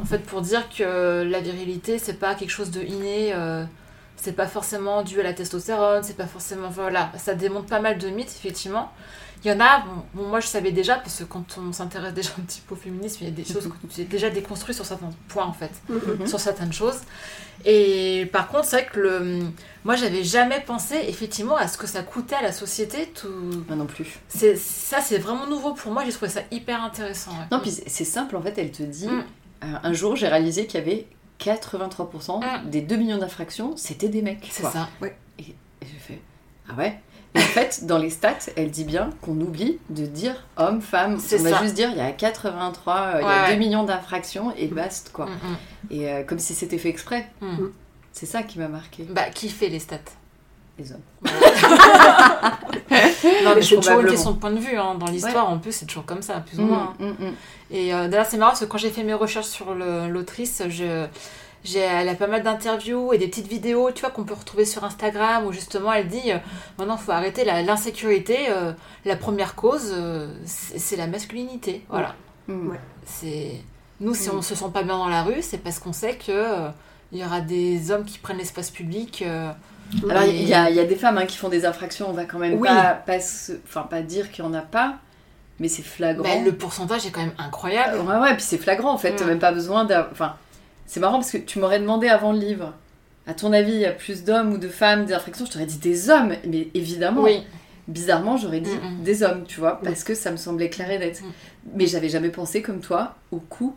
En 0.01 0.05
fait, 0.05 0.19
pour 0.19 0.41
dire 0.43 0.65
que 0.77 1.23
la 1.23 1.41
virilité, 1.41 1.99
c'est 1.99 2.19
pas 2.19 2.35
quelque 2.35 2.51
chose 2.51 2.71
de 2.71 2.81
inné. 2.83 3.33
euh, 3.35 3.63
c'est 4.21 4.33
pas 4.33 4.47
forcément 4.47 5.03
dû 5.03 5.21
à 5.21 5.23
la 5.23 5.33
testostérone, 5.33 6.03
c'est 6.03 6.17
pas 6.17 6.27
forcément. 6.27 6.69
Voilà, 6.69 7.11
ça 7.19 7.35
démontre 7.35 7.67
pas 7.67 7.81
mal 7.81 7.99
de 7.99 8.09
mythes, 8.09 8.35
effectivement. 8.39 8.93
Il 9.45 9.49
y 9.53 9.55
en 9.55 9.61
a, 9.61 9.81
bon, 9.81 10.03
bon, 10.15 10.29
moi 10.29 10.41
je 10.41 10.49
savais 10.49 10.73
déjà, 10.73 10.97
parce 10.97 11.19
que 11.21 11.25
quand 11.25 11.45
on 11.59 11.73
s'intéresse 11.73 12.13
déjà 12.13 12.31
un 12.41 12.43
petit 12.43 12.61
peu 12.61 12.75
au 12.75 12.77
féminisme, 12.77 13.19
il 13.21 13.25
y 13.27 13.29
a 13.29 13.33
des 13.33 13.45
choses 13.45 13.69
que 13.69 13.75
j'ai 13.97 14.03
déjà 14.05 14.31
déconstruites 14.31 14.75
sur 14.75 14.85
certains 14.85 15.11
points, 15.29 15.45
en 15.47 15.53
fait 15.53 15.71
Mhm. 15.89 16.27
sur 16.27 16.41
certaines 16.41 16.73
choses. 16.73 16.99
Et 17.65 18.29
par 18.33 18.49
contre, 18.49 18.65
c'est 18.65 18.77
vrai 18.77 18.87
que 18.93 18.99
le... 19.01 19.41
moi, 19.85 19.95
j'avais 19.97 20.25
jamais 20.25 20.61
pensé 20.61 20.97
effectivement 21.07 21.57
à 21.57 21.69
ce 21.69 21.79
que 21.79 21.87
ça 21.87 22.03
coûtait 22.03 22.35
à 22.37 22.43
la 22.43 22.53
société. 22.53 23.07
Tout... 23.15 23.29
Moi 23.69 23.77
non 23.77 23.87
plus. 23.87 24.19
Ça, 24.29 25.01
c'est 25.01 25.19
vraiment 25.19 25.47
nouveau 25.47 25.73
pour 25.73 25.93
moi. 25.93 26.05
J'ai 26.05 26.13
trouvé 26.13 26.31
ça 26.31 26.41
hyper 26.51 26.83
intéressant. 26.83 27.31
ouais. 27.33 27.47
Non, 27.53 27.61
puis 27.61 27.71
c'est- 27.71 27.89
c'est 27.89 28.05
simple, 28.05 28.37
en 28.37 28.43
fait, 28.43 28.55
elle 28.59 28.71
te 28.73 28.83
dit, 28.83 29.07
Mm. 29.09 29.25
euh, 29.65 29.67
un 29.83 29.93
jour 29.93 30.17
j'ai 30.17 30.29
réalisé 30.29 30.67
qu'il 30.67 30.81
y 30.81 30.83
avait 30.83 31.07
83% 31.39 32.41
Mm. 32.41 32.71
des 32.71 32.81
2 32.81 32.97
millions 32.97 33.19
d'infractions, 33.19 33.77
c'était 33.77 34.09
des 34.09 34.23
mecs. 34.23 34.49
C'est 34.51 34.63
ça. 34.65 34.89
Et 35.39 35.55
j'ai 35.83 35.99
fait, 35.99 36.21
ah 36.69 36.75
ouais? 36.75 36.99
Et 37.35 37.39
en 37.41 37.43
fait, 37.43 37.85
dans 37.87 37.99
les 37.99 38.11
stats, 38.11 38.51
elle 38.57 38.71
dit 38.71 38.85
bien 38.85 39.11
qu'on 39.21 39.39
oublie 39.41 39.79
de 39.91 40.07
dire 40.07 40.45
homme, 40.57 40.81
femme. 40.81 41.19
On 41.33 41.43
va 41.43 41.51
ça. 41.51 41.63
juste 41.63 41.75
dire, 41.75 41.91
il 41.91 41.99
y 41.99 42.01
a 42.01 42.11
83, 42.11 42.95
euh, 42.95 43.13
il 43.17 43.23
y 43.23 43.25
Ouais, 43.27 43.31
a 43.33 43.47
2 43.47 43.53
ouais. 43.53 43.59
millions 43.59 43.85
d'infractions 43.85 44.53
et 44.57 44.67
basta, 44.67 45.11
quoi. 45.13 45.27
Mm, 45.27 45.31
mm, 45.31 45.57
Et 45.93 46.09
euh, 46.11 46.25
comme 46.25 46.39
si 46.39 46.55
c'était 46.55 46.79
fait 46.79 46.89
exprès. 46.89 47.29
mm. 47.41 47.67
C'est 48.13 48.27
ça 48.27 48.43
qui 48.43 48.59
m'a 48.59 48.69
marqué, 48.69 49.05
Bah, 49.05 49.31
qui 49.33 49.49
fait 49.49 49.69
les 49.69 49.79
stats? 49.79 49.99
Les 50.79 50.91
hommes. 50.93 51.01
Non, 53.45 53.51
mais 53.55 53.63
c'est 53.63 53.77
toujours 53.77 54.03
question 54.11 54.31
de 54.33 54.39
point 54.39 54.51
de 54.51 54.59
vue. 54.61 54.77
hein. 54.77 54.95
Dans 54.95 55.07
l'histoire, 55.07 55.49
en 55.51 55.59
plus, 55.59 55.73
c'est 55.73 55.87
toujours 55.87 56.05
comme 56.07 56.23
ça, 56.23 56.41
plus 56.41 56.59
ou 56.59 56.63
moins. 56.63 56.95
hein. 57.01 57.05
Mm, 57.19 57.25
mm, 57.25 57.29
mm. 57.29 57.35
Et 57.71 57.95
euh, 57.95 58.09
d'ailleurs, 58.09 58.27
c'est 58.27 58.37
marrant 58.39 58.51
parce 58.53 58.61
que 58.61 58.67
quand 58.67 58.79
j'ai 58.79 58.91
fait 58.91 59.03
mes 59.05 59.15
recherches 59.15 59.47
sur 59.47 59.75
l'autrice, 59.75 60.63
je, 60.69 61.07
j'ai, 61.65 61.81
elle 61.81 62.09
a 62.09 62.15
pas 62.15 62.27
mal 62.29 62.43
d'interviews 62.43 63.13
et 63.13 63.19
des 63.19 63.29
petites 63.29 63.49
vidéos, 63.49 63.91
tu 63.93 64.01
vois, 64.01 64.11
qu'on 64.11 64.25
peut 64.25 64.35
retrouver 64.35 64.65
sur 64.65 64.85
Instagram 64.85 65.45
où 65.47 65.53
justement 65.53 65.93
elle 65.93 66.09
dit 66.09 66.33
euh, 66.33 66.39
maintenant, 66.79 66.97
il 66.97 67.03
faut 67.05 67.13
arrêter 67.13 67.45
la- 67.45 67.63
l'insécurité. 67.63 68.47
euh, 68.51 68.73
la 69.05 69.17
première 69.17 69.55
cause, 69.55 69.93
euh, 69.95 70.29
c'est, 70.47 70.97
la 70.97 71.07
masculinité. 71.07 71.85
Voilà. 71.91 72.15
Ouais. 72.49 72.81
C'est 73.05 73.61
nous, 74.01 74.15
si 74.15 74.31
on 74.31 74.41
se 74.43 74.55
sent 74.55 74.71
pas 74.73 74.83
bien 74.83 74.97
dans 74.97 75.09
la 75.09 75.23
rue, 75.23 75.43
c'est 75.43 75.59
parce 75.59 75.79
qu'on 75.79 75.93
sait 75.93 76.15
que 76.15 76.31
euh, 76.31 76.69
il 77.13 77.19
y 77.19 77.25
aura 77.25 77.41
des 77.41 77.91
hommes 77.91 78.05
qui 78.05 78.19
prennent 78.19 78.39
l'espace 78.39 78.71
public. 78.71 79.25
Alors, 80.11 80.25
il 80.25 80.43
y, 80.43 80.49
y 80.49 80.55
a 80.55 80.85
des 80.85 80.97
femmes 80.97 81.19
hein, 81.19 81.27
qui 81.27 81.37
font 81.37 81.49
des 81.49 81.65
infractions, 81.65 82.09
on 82.09 82.13
va 82.13 82.25
quand 82.25 82.39
même 82.39 82.55
Oui. 82.61 82.69
pas, 82.69 82.95
pas, 82.95 83.21
se- 83.21 83.53
enfin, 83.65 83.83
pas 83.83 84.03
dire 84.03 84.31
qu'il 84.31 84.45
y 84.45 84.49
en 84.49 84.55
a 84.55 84.61
pas, 84.61 84.97
mais 85.61 85.69
c'est 85.69 85.83
flagrant. 85.83 86.25
bah, 86.25 86.43
le 86.45 86.53
pourcentage 86.53 87.07
est 87.07 87.11
quand 87.11 87.21
même 87.23 87.33
incroyable. 87.39 87.99
Ouais, 88.01 88.17
ouais, 88.19 88.35
puis 88.35 88.43
c'est 88.43 88.59
flagrant 88.59 88.93
en 88.93 88.99
fait, 88.99 89.15
t'as 89.17 89.25
Mm. 89.25 89.29
même 89.29 89.39
pas 89.39 89.53
besoin. 89.53 89.87
Enfin, 90.13 90.37
c'est 90.87 91.01
marrant 91.01 91.15
parce 91.19 91.31
que 91.31 91.39
tu 91.39 91.59
m'aurais 91.59 91.81
demandé 91.81 92.09
avant 92.09 92.33
le 92.33 92.39
livre, 92.39 92.75
à 93.27 93.35
ton 93.35 93.53
avis, 93.53 93.73
il 93.73 93.81
y 93.81 93.87
a 93.87 93.93
plus 93.93 94.25
d'hommes 94.25 94.53
ou 94.53 94.59
de 94.59 94.69
femmes 94.69 95.05
des 95.05 95.13
infractions 95.15 95.45
Je 95.47 95.51
t'aurais 95.53 95.67
dit 95.67 95.79
des 95.79 96.11
hommes, 96.11 96.35
mais 96.47 96.69
évidemment, 96.75 97.23
Oui. 97.23 97.43
bizarrement, 97.89 98.37
j'aurais 98.37 98.61
dit 98.61 98.71
Mm, 98.71 99.01
mm. 99.01 99.03
des 99.05 99.23
hommes, 99.23 99.45
tu 99.47 99.61
vois, 99.61 99.81
parce 99.81 100.05
que 100.05 100.15
ça 100.15 100.31
me 100.31 100.37
semblait 100.37 100.71
clair 100.71 100.91
et 100.91 100.99
net. 100.99 101.21
Mm. 101.23 101.27
Mais 101.75 101.87
j'avais 101.87 102.09
jamais 102.09 102.31
pensé 102.31 102.63
comme 102.63 102.81
toi 102.81 103.15
au 103.31 103.39
coût 103.39 103.75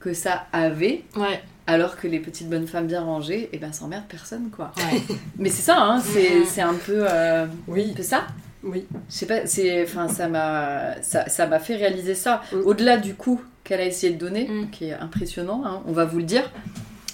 que 0.00 0.14
ça 0.14 0.46
avait, 0.52 1.04
Ouais. 1.16 1.42
Alors 1.68 1.96
que 1.96 2.08
les 2.08 2.18
petites 2.18 2.48
bonnes 2.48 2.66
femmes 2.66 2.86
bien 2.88 3.02
rangées, 3.02 3.48
et 3.52 3.58
ben 3.58 3.72
ça 3.72 3.84
emmerde 3.84 4.04
personne 4.08 4.50
quoi. 4.50 4.72
ouais. 4.78 5.02
Mais 5.38 5.50
c'est 5.50 5.62
ça, 5.62 5.76
hein, 5.78 6.00
c'est 6.00 6.60
un 6.62 6.74
peu. 6.74 7.04
euh, 7.08 7.46
Oui, 7.68 7.90
un 7.92 7.94
peu 7.96 8.02
ça 8.02 8.26
oui. 8.64 8.86
je 9.08 9.14
sais 9.14 9.26
pas, 9.26 9.46
c'est, 9.46 9.84
enfin, 9.84 10.08
ça 10.08 10.26
m'a, 10.28 11.00
ça, 11.00 11.28
ça 11.28 11.46
m'a 11.46 11.60
fait 11.60 11.76
réaliser 11.76 12.16
ça. 12.16 12.42
Mm. 12.52 12.56
Au-delà 12.64 12.96
du 12.96 13.14
coup 13.14 13.40
qu'elle 13.62 13.80
a 13.80 13.84
essayé 13.84 14.12
de 14.12 14.18
donner, 14.18 14.48
Mm. 14.48 14.70
qui 14.70 14.86
est 14.86 14.94
impressionnant, 14.94 15.62
hein, 15.64 15.80
on 15.86 15.92
va 15.92 16.04
vous 16.06 16.18
le 16.18 16.24
dire. 16.24 16.50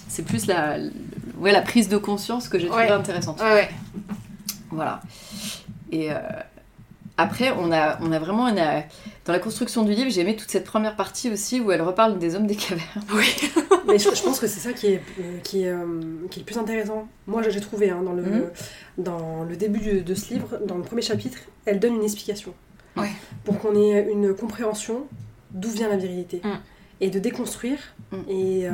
C'est 0.07 0.23
plus 0.23 0.47
la, 0.47 0.77
ouais, 1.37 1.51
la 1.51 1.61
prise 1.61 1.87
de 1.89 1.97
conscience 1.97 2.47
que 2.49 2.57
j'ai 2.57 2.67
trouvée 2.67 2.85
Ouais. 2.85 2.91
intéressante. 2.91 3.39
Ouais, 3.41 3.53
ouais. 3.53 3.69
Voilà. 4.71 5.01
Et 5.91 6.11
euh, 6.11 6.15
après, 7.17 7.51
on 7.57 7.71
a, 7.71 7.97
on 8.01 8.11
a 8.11 8.19
vraiment, 8.19 8.47
une- 8.47 8.83
dans 9.25 9.33
la 9.33 9.39
construction 9.39 9.83
du 9.83 9.93
livre, 9.93 10.09
j'ai 10.11 10.21
aimé 10.21 10.35
toute 10.35 10.49
cette 10.49 10.65
première 10.65 10.95
partie 10.95 11.31
aussi 11.31 11.61
où 11.61 11.71
elle 11.71 11.81
reparle 11.81 12.19
des 12.19 12.35
hommes 12.35 12.47
des 12.47 12.55
cavernes. 12.55 13.03
Oui. 13.13 13.25
Mais 13.87 13.97
je, 13.99 14.13
je 14.13 14.21
pense 14.23 14.39
que 14.39 14.47
c'est 14.47 14.59
ça 14.59 14.73
qui 14.73 14.87
est, 14.87 15.01
euh, 15.19 15.37
qui, 15.43 15.63
est, 15.63 15.69
euh, 15.69 15.85
qui 16.29 16.39
est 16.39 16.41
le 16.41 16.45
plus 16.45 16.57
intéressant. 16.57 17.07
Moi, 17.27 17.41
j'ai 17.47 17.61
trouvé 17.61 17.89
hein, 17.89 18.01
dans, 18.03 18.13
le, 18.13 18.21
Mhm. 18.23 18.49
dans 18.97 19.43
le 19.43 19.55
début 19.55 19.79
de, 19.79 19.99
de 20.01 20.15
ce 20.15 20.33
livre, 20.33 20.59
dans 20.67 20.75
le 20.75 20.83
premier 20.83 21.01
chapitre, 21.03 21.37
elle 21.65 21.79
donne 21.79 21.95
une 21.95 22.03
explication. 22.03 22.53
Ouais. 22.97 23.11
Pour 23.43 23.59
qu'on 23.59 23.75
ait 23.75 24.07
une 24.11 24.33
compréhension 24.35 25.05
d'où 25.51 25.69
vient 25.69 25.87
la 25.89 25.97
virilité. 25.97 26.41
Mm. 26.43 26.49
Et 27.01 27.09
de 27.09 27.19
déconstruire. 27.19 27.77
Mm. 28.11 28.15
Et, 28.29 28.67
euh, 28.67 28.71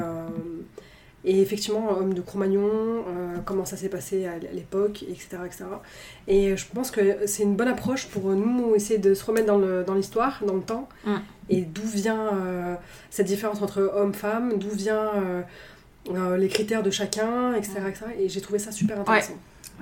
et 1.24 1.42
effectivement, 1.42 1.92
homme 1.98 2.13
de 2.13 2.22
Cro-Magnon, 2.22 2.70
euh, 2.70 3.36
comment 3.46 3.66
ça 3.66 3.78
s'est 3.78 3.90
passé 3.90 4.25
à 4.25 4.38
l'époque, 4.54 5.04
etc., 5.04 5.38
etc. 5.46 5.66
Et 6.28 6.58
je 6.58 6.66
pense 6.74 6.90
que 6.92 7.28
c'est 7.28 7.44
une 7.44 7.56
bonne 7.56 7.68
approche 7.68 8.08
pour 8.08 8.30
nous 8.32 8.74
essayer 8.75 8.98
de 9.00 9.13
se 9.13 9.24
remettre 9.25 9.48
dans 9.48 9.58
le- 9.60 9.84
dans 9.86 9.94
l'histoire, 9.94 10.42
dans, 10.46 10.56
le 10.56 10.62
temps, 10.62 10.90
Mm. 11.06 11.16
et 11.50 11.62
d'où 11.62 11.86
vient 11.86 12.34
euh, 12.34 12.75
cette 13.12 13.28
différence 13.28 13.62
entre 13.62 13.92
homme-femme, 13.96 14.58
d'où 14.58 14.70
vient 14.72 15.12
euh, 15.16 15.42
euh, 16.10 16.38
les 16.38 16.48
critères 16.48 16.82
de 16.82 16.90
chacun, 16.90 17.54
etc. 17.54 17.74
etc. 17.88 18.06
Et 18.20 18.28
j'ai 18.30 18.42
trouvé 18.42 18.58
ça 18.60 18.72
super 18.72 19.00
intéressant. 19.00 19.34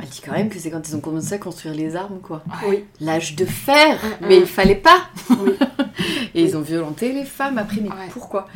Elle 0.01 0.07
dit 0.07 0.21
quand 0.23 0.31
même 0.31 0.47
que 0.49 0.57
c'est 0.59 0.69
quand 0.71 0.87
ils 0.87 0.95
ont 0.95 1.01
commencé 1.01 1.33
à 1.33 1.37
construire 1.39 1.73
les 1.75 1.95
armes, 1.95 2.19
quoi. 2.21 2.41
Oui, 2.67 2.85
L'âge 3.01 3.35
de 3.35 3.43
fer, 3.45 3.97
Mm, 4.21 4.25
mais 4.27 4.37
mm. 4.37 4.41
il 4.41 4.45
fallait 4.45 4.75
pas. 4.75 5.03
oui. 5.41 5.51
Et 6.35 6.43
ils 6.43 6.55
ont 6.57 6.61
violenté 6.61 7.11
les 7.13 7.25
femmes 7.25 7.57
après, 7.57 7.81
mais 7.81 7.89
Ouais. 7.89 8.07
pourquoi? 8.11 8.47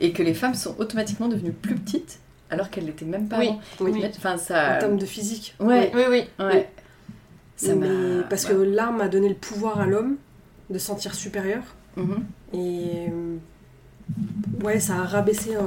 Et 0.00 0.12
que 0.12 0.22
les 0.22 0.34
femmes 0.34 0.54
sont 0.54 0.74
automatiquement 0.78 1.28
devenues 1.28 1.52
plus 1.52 1.74
petites 1.74 2.18
alors 2.50 2.70
qu'elle 2.70 2.86
l'était 2.86 3.04
même 3.04 3.28
pas 3.28 3.38
Oui. 3.38 3.50
Oui. 3.80 4.04
Enfin, 4.16 4.34
En 4.34 4.38
ça. 4.38 4.76
termes 4.80 4.96
de 4.96 5.06
physique. 5.06 5.54
Ouais, 5.60 5.90
Oui, 5.94 6.02
oui. 6.08 6.24
ouais. 6.44 6.68
Ça 7.56 7.74
Mais 7.74 7.88
m'a- 7.88 8.22
parce 8.28 8.44
ouais. 8.44 8.50
que 8.54 8.56
l'arme 8.60 9.00
a 9.00 9.08
donné 9.08 9.28
le 9.28 9.34
pouvoir 9.34 9.80
à 9.80 9.86
l'homme 9.86 10.16
de 10.70 10.78
se 10.78 10.86
sentir 10.86 11.14
supérieur. 11.14 11.62
Mhm. 11.96 12.24
Et 12.54 13.08
euh, 13.10 13.36
ouais, 14.64 14.78
ça 14.80 14.94
a 14.96 15.04
rabaissé 15.04 15.56
euh, 15.56 15.60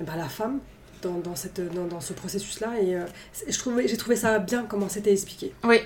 bah, 0.00 0.14
la 0.16 0.28
femme 0.28 0.58
dans, 1.02 1.18
dans, 1.18 1.34
cette, 1.36 1.60
dans, 1.74 1.86
dans 1.86 2.00
ce 2.00 2.12
processus-là. 2.12 2.80
Et 2.82 2.96
euh, 2.96 3.04
c'est- 3.32 3.50
je 3.52 3.58
trouvais- 3.58 3.86
j'ai 3.88 3.96
trouvé 3.96 4.16
ça 4.16 4.38
bien 4.38 4.64
comment 4.68 4.88
c'était 4.88 5.12
expliqué. 5.12 5.52
Oui, 5.64 5.78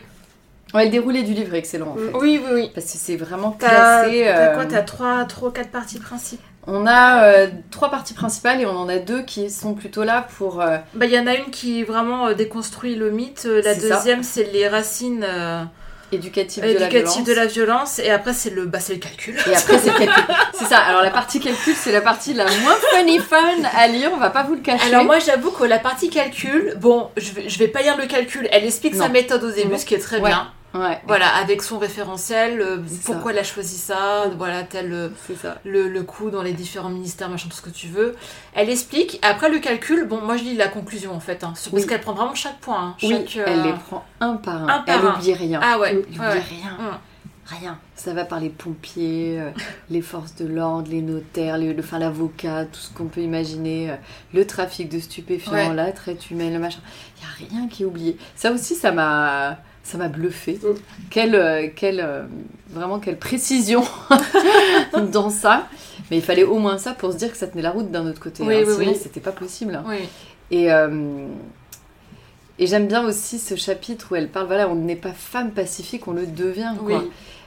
Ouais, 0.74 0.86
le 0.86 0.90
déroulé 0.90 1.22
du 1.22 1.32
livre 1.32 1.54
est 1.54 1.58
excellent 1.58 1.90
en 1.92 1.94
fait. 1.96 2.12
oui, 2.18 2.40
oui. 2.44 2.50
oui. 2.52 2.70
Parce 2.74 2.86
que 2.90 2.98
c'est 2.98 3.14
vraiment 3.16 3.52
T'as 3.52 3.68
classé. 4.02 4.22
t'as 4.24 4.50
euh, 4.50 4.54
quoi 4.56 4.66
T'as 4.66 4.82
trois, 4.82 5.24
trois, 5.24 5.52
quatre 5.52 5.70
parties 5.70 6.00
principales? 6.00 6.44
On 6.68 6.86
a 6.86 7.24
euh, 7.24 7.46
trois 7.70 7.90
parties 7.90 8.14
principales 8.14 8.60
et 8.60 8.66
on 8.66 8.76
en 8.76 8.88
a 8.88 8.98
deux 8.98 9.22
qui 9.22 9.50
sont 9.50 9.74
plutôt 9.74 10.02
là 10.04 10.26
pour. 10.38 10.60
euh, 10.60 10.78
Bah, 10.94 11.06
il 11.06 11.12
y 11.12 11.18
en 11.18 11.26
a 11.26 11.34
une 11.34 11.50
qui 11.50 11.84
vraiment 11.84 12.26
euh, 12.28 12.34
déconstruit 12.34 12.94
le 12.96 13.10
mythe. 13.10 13.44
Euh, 13.46 13.62
La 13.62 13.74
C'est 13.74 13.88
ça. 13.88 13.96
deuxième, 13.96 14.22
c'est 14.24 14.44
les 14.52 14.66
racines 14.68 15.24
euh, 15.28 15.62
éducatives 16.10 16.64
de 16.64 16.68
la 16.68 16.74
éducatives 16.74 16.98
violence. 17.24 17.24
de 17.24 17.32
la 17.34 17.46
violence. 17.46 17.98
Et 18.00 18.10
après, 18.10 18.32
c'est 18.32 18.50
le, 18.50 18.64
bah, 18.66 18.80
c'est 18.80 18.94
le 18.94 18.98
calcul. 18.98 19.36
Et 19.48 19.54
après, 19.54 19.78
c'est 19.78 19.90
le 19.92 19.98
calcul. 20.06 20.24
C'est 20.58 20.64
ça. 20.64 20.78
Alors, 20.78 21.02
la 21.02 21.10
partie 21.10 21.38
calcul, 21.38 21.74
c'est 21.76 21.92
la 21.92 22.00
partie 22.00 22.32
la 22.34 22.44
moins 22.46 22.74
funny 22.94 23.18
fun 23.18 23.36
à 23.76 23.86
lire. 23.88 24.10
On 24.14 24.16
va 24.16 24.30
pas 24.30 24.42
vous 24.42 24.54
le 24.54 24.60
cacher. 24.60 24.86
Alors 24.88 25.04
moi 25.04 25.18
j'avoue 25.18 25.50
que 25.50 25.64
la 25.64 25.78
partie 25.78 26.08
calcul, 26.08 26.74
bon, 26.80 27.10
je 27.18 27.30
vais, 27.32 27.48
je 27.48 27.58
vais 27.58 27.68
pas 27.68 27.82
lire 27.82 27.96
le 27.98 28.06
calcul, 28.06 28.48
elle 28.50 28.64
explique 28.64 28.94
sa 28.94 29.08
méthode 29.08 29.44
au 29.44 29.50
début, 29.50 29.76
ce 29.76 29.84
qui 29.84 29.94
est 29.94 29.98
très 29.98 30.18
Ouais. 30.18 30.30
bien. 30.30 30.50
Ouais, 30.74 31.00
Voilà, 31.06 31.28
avec 31.36 31.62
son 31.62 31.78
référentiel, 31.78 32.60
euh, 32.60 32.76
pourquoi 33.06 33.32
elle 33.32 33.38
a 33.38 33.44
choisi 33.44 33.78
ça, 33.78 34.26
voilà, 34.36 34.62
tel 34.62 34.92
euh, 34.92 35.08
ça. 35.40 35.58
le, 35.64 35.88
le 35.88 36.02
coût 36.02 36.28
dans 36.28 36.42
les 36.42 36.52
différents 36.52 36.90
ministères, 36.90 37.30
machin, 37.30 37.48
tout 37.48 37.56
ce 37.56 37.62
que 37.62 37.70
tu 37.70 37.86
veux. 37.88 38.14
Elle 38.52 38.68
explique, 38.68 39.18
après 39.22 39.48
le 39.48 39.58
calcul, 39.58 40.04
bon, 40.06 40.20
moi 40.20 40.36
je 40.36 40.42
lis 40.44 40.54
la 40.56 40.68
conclusion 40.68 41.14
en 41.14 41.20
fait, 41.20 41.44
hein, 41.44 41.54
sur- 41.56 41.70
parce 41.72 41.84
Oui. 41.84 41.88
qu'elle 41.88 42.02
prend 42.02 42.12
vraiment 42.12 42.34
chaque 42.34 42.58
point. 42.58 42.88
hein, 42.88 42.96
Oui, 43.02 43.24
chaque, 43.26 43.36
euh, 43.38 43.44
elle 43.46 43.62
les 43.62 43.72
prend 43.72 44.04
un 44.20 44.34
par 44.34 44.56
un. 44.64 44.68
un 44.68 44.78
par 44.82 44.98
elle 45.00 45.06
un. 45.06 45.14
oublie 45.14 45.32
rien. 45.32 45.60
Ah 45.62 45.78
ouais, 45.78 45.90
Elle 45.92 45.98
oublie 46.00 46.18
ouais. 46.18 46.28
rien. 46.40 46.76
Hum. 46.78 46.98
Rien. 47.48 47.78
Ça 47.94 48.12
va 48.12 48.24
par 48.24 48.40
les 48.40 48.50
pompiers, 48.50 49.40
les 49.88 50.02
forces 50.02 50.34
de 50.34 50.46
l'ordre, 50.46 50.90
les 50.90 51.00
notaires, 51.00 51.56
les, 51.56 51.72
le- 51.72 51.80
enfin, 51.82 51.98
l'avocat, 52.00 52.64
tout 52.66 52.80
ce 52.80 52.90
qu'on 52.92 53.06
peut 53.06 53.20
imaginer, 53.22 53.94
le 54.34 54.46
trafic 54.46 54.90
de 54.90 54.98
stupéfiants, 54.98 55.52
Ouais. 55.52 55.72
la 55.74 55.92
traite 55.92 56.28
humaine, 56.30 56.52
le 56.52 56.58
machin. 56.58 56.80
Il 57.16 57.46
n'y 57.46 57.56
a 57.56 57.58
rien 57.60 57.68
qui 57.68 57.84
est 57.84 57.86
oublié. 57.86 58.18
Ça 58.34 58.50
aussi, 58.50 58.74
ça 58.74 58.90
m'a, 58.90 59.58
ça 59.86 59.98
m'a 59.98 60.08
bluffé. 60.08 60.58
Mm. 60.62 60.66
Quelle, 61.10 61.34
euh, 61.36 61.68
quelle, 61.74 62.00
euh, 62.00 62.24
vraiment 62.70 62.98
quelle 62.98 63.18
précision 63.18 63.84
dans 65.12 65.30
ça. 65.30 65.68
Mais 66.10 66.16
il 66.16 66.22
fallait 66.22 66.42
au 66.42 66.58
moins 66.58 66.76
ça 66.76 66.92
pour 66.92 67.12
se 67.12 67.16
dire 67.16 67.30
que 67.30 67.36
ça 67.36 67.46
tenait 67.46 67.62
la 67.62 67.70
route 67.70 67.90
d'un 67.90 68.06
autre 68.06 68.20
côté. 68.20 68.42
Oui, 68.42 68.56
hein. 68.56 68.64
oui, 68.66 68.74
Sinon, 68.74 68.92
oui. 68.92 68.98
c'était 69.00 69.20
pas 69.20 69.32
possible. 69.32 69.80
Oui. 69.86 69.98
Et, 70.50 70.72
euh, 70.72 71.28
et 72.58 72.66
j'aime 72.66 72.88
bien 72.88 73.06
aussi 73.06 73.38
ce 73.38 73.54
chapitre 73.54 74.08
où 74.10 74.16
elle 74.16 74.28
parle, 74.28 74.46
voilà, 74.46 74.68
on 74.68 74.74
n'est 74.74 74.96
pas 74.96 75.12
femme 75.12 75.52
pacifique, 75.52 76.08
on 76.08 76.12
le 76.12 76.26
devient. 76.26 76.72
Oui. 76.80 76.92
Quoi. 76.94 77.04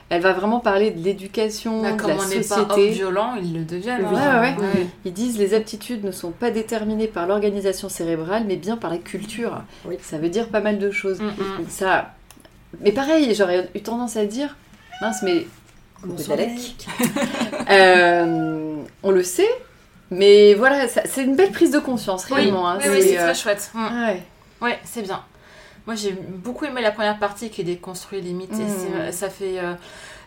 Elle 0.08 0.22
va 0.22 0.32
vraiment 0.32 0.60
parler 0.60 0.90
de 0.90 0.98
l'éducation, 0.98 1.82
Bah, 1.82 1.92
de 1.92 1.98
la 1.98 2.14
on 2.14 2.26
n'est 2.26 2.40
pas 2.40 2.58
homme 2.58 2.68
société. 2.70 2.90
violent, 2.90 3.34
ils 3.40 3.52
le 3.54 3.64
deviennent. 3.64 4.02
Ouais, 4.06 4.10
ouais, 4.12 4.56
ouais. 4.58 4.86
Ils 5.04 5.12
disent 5.12 5.38
les 5.38 5.54
aptitudes 5.54 6.04
ne 6.04 6.10
sont 6.10 6.32
pas 6.32 6.50
déterminées 6.50 7.06
par 7.06 7.26
l'organisation 7.26 7.88
cérébrale, 7.88 8.44
mais 8.48 8.56
bien 8.56 8.76
par 8.76 8.90
la 8.90 8.98
culture. 8.98 9.62
Oui. 9.84 9.96
Ça 10.00 10.18
veut 10.18 10.30
dire 10.30 10.48
pas 10.48 10.60
mal 10.60 10.78
de 10.78 10.90
choses. 10.90 11.20
Mm, 11.20 11.26
mm. 11.62 11.68
Ça... 11.68 12.14
Mais 12.80 12.92
pareil, 12.92 13.34
j'aurais 13.34 13.68
eu 13.74 13.80
tendance 13.82 14.16
à 14.16 14.24
dire, 14.26 14.56
mince, 15.00 15.22
mais 15.22 15.46
euh, 17.70 18.76
on 19.02 19.10
le 19.10 19.22
sait, 19.22 19.48
mais 20.10 20.54
voilà, 20.54 20.86
c'est 20.88 21.22
une 21.22 21.36
belle 21.36 21.50
prise 21.50 21.70
de 21.72 21.78
conscience, 21.78 22.26
Oui, 22.30 22.36
réellement. 22.36 22.68
hein. 22.68 22.78
oui, 22.80 22.88
oui, 22.90 23.02
c'est 23.02 23.18
euh, 23.18 23.24
très 23.24 23.34
chouette. 23.34 23.70
Mm. 23.74 24.04
ouais. 24.06 24.22
Ouais, 24.62 24.78
c'est 24.84 25.02
bien. 25.02 25.22
Moi, 25.86 25.94
j'ai 25.96 26.12
beaucoup 26.12 26.64
aimé 26.66 26.82
la 26.82 26.90
première 26.90 27.18
partie 27.18 27.50
qui 27.50 27.64
déconstruit 27.64 28.20
les 28.20 28.32
mythes. 28.32 28.52
Et 28.58 29.08
Mm. 29.08 29.12
ça 29.12 29.30
fait. 29.30 29.58
euh, 29.58 29.74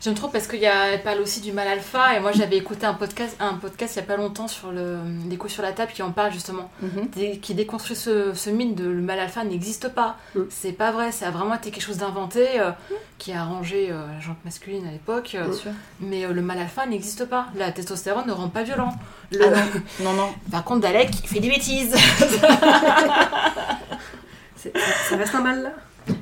J'aime 0.03 0.15
trop 0.15 0.27
parce 0.27 0.47
qu'elle 0.47 1.01
parle 1.03 1.21
aussi 1.21 1.39
du 1.39 1.53
mal 1.53 1.65
alpha. 1.65 2.17
Et 2.17 2.19
moi, 2.19 2.33
j'avais 2.33 2.57
écouté 2.57 2.85
un 2.85 2.93
podcast, 2.93 3.37
un 3.39 3.53
podcast 3.53 3.95
il 3.95 3.99
n'y 3.99 4.03
a 4.03 4.07
pas 4.07 4.17
longtemps 4.17 4.49
sur 4.49 4.73
le, 4.73 4.97
les 5.29 5.37
coups 5.37 5.53
sur 5.53 5.63
la 5.63 5.71
table 5.71 5.93
qui 5.93 6.01
en 6.03 6.11
parle 6.11 6.33
justement. 6.33 6.69
Mhm. 6.81 7.39
Qui 7.39 7.53
déconstruit 7.53 7.95
ce, 7.95 8.33
ce 8.33 8.49
mythe 8.49 8.75
de 8.75 8.83
le 8.85 9.01
mal 9.01 9.17
alpha 9.19 9.45
n'existe 9.45 9.87
pas. 9.87 10.17
Mm. 10.35 10.41
C'est 10.49 10.73
pas 10.73 10.91
vrai. 10.91 11.13
Ça 11.13 11.29
a 11.29 11.31
vraiment 11.31 11.55
été 11.55 11.71
quelque 11.71 11.83
chose 11.85 11.99
d'inventé 11.99 12.59
euh, 12.59 12.71
qui 13.17 13.31
a 13.31 13.43
arrangé 13.43 13.87
euh, 13.91 14.05
la 14.13 14.19
jante 14.19 14.43
masculine 14.43 14.85
à 14.85 14.91
l'époque. 14.91 15.35
euh. 15.35 15.45
Mais 16.01 16.27
le 16.27 16.41
mal 16.41 16.59
alpha 16.59 16.85
n'existe 16.85 17.23
pas. 17.23 17.47
La 17.55 17.71
testostérone 17.71 18.27
ne 18.27 18.33
rend 18.33 18.49
pas 18.49 18.63
violent. 18.63 18.93
Le- 19.31 19.45
Ah 19.45 19.49
non, 20.01 20.11
non, 20.11 20.13
non. 20.13 20.33
Par 20.51 20.65
contre, 20.65 20.81
Dalek, 20.81 21.11
il 21.23 21.27
fait 21.29 21.39
des 21.39 21.49
bêtises. 21.49 21.95
Ça 24.57 25.15
reste 25.17 25.35
un 25.35 25.41
mal 25.41 25.63
là? 25.63 25.69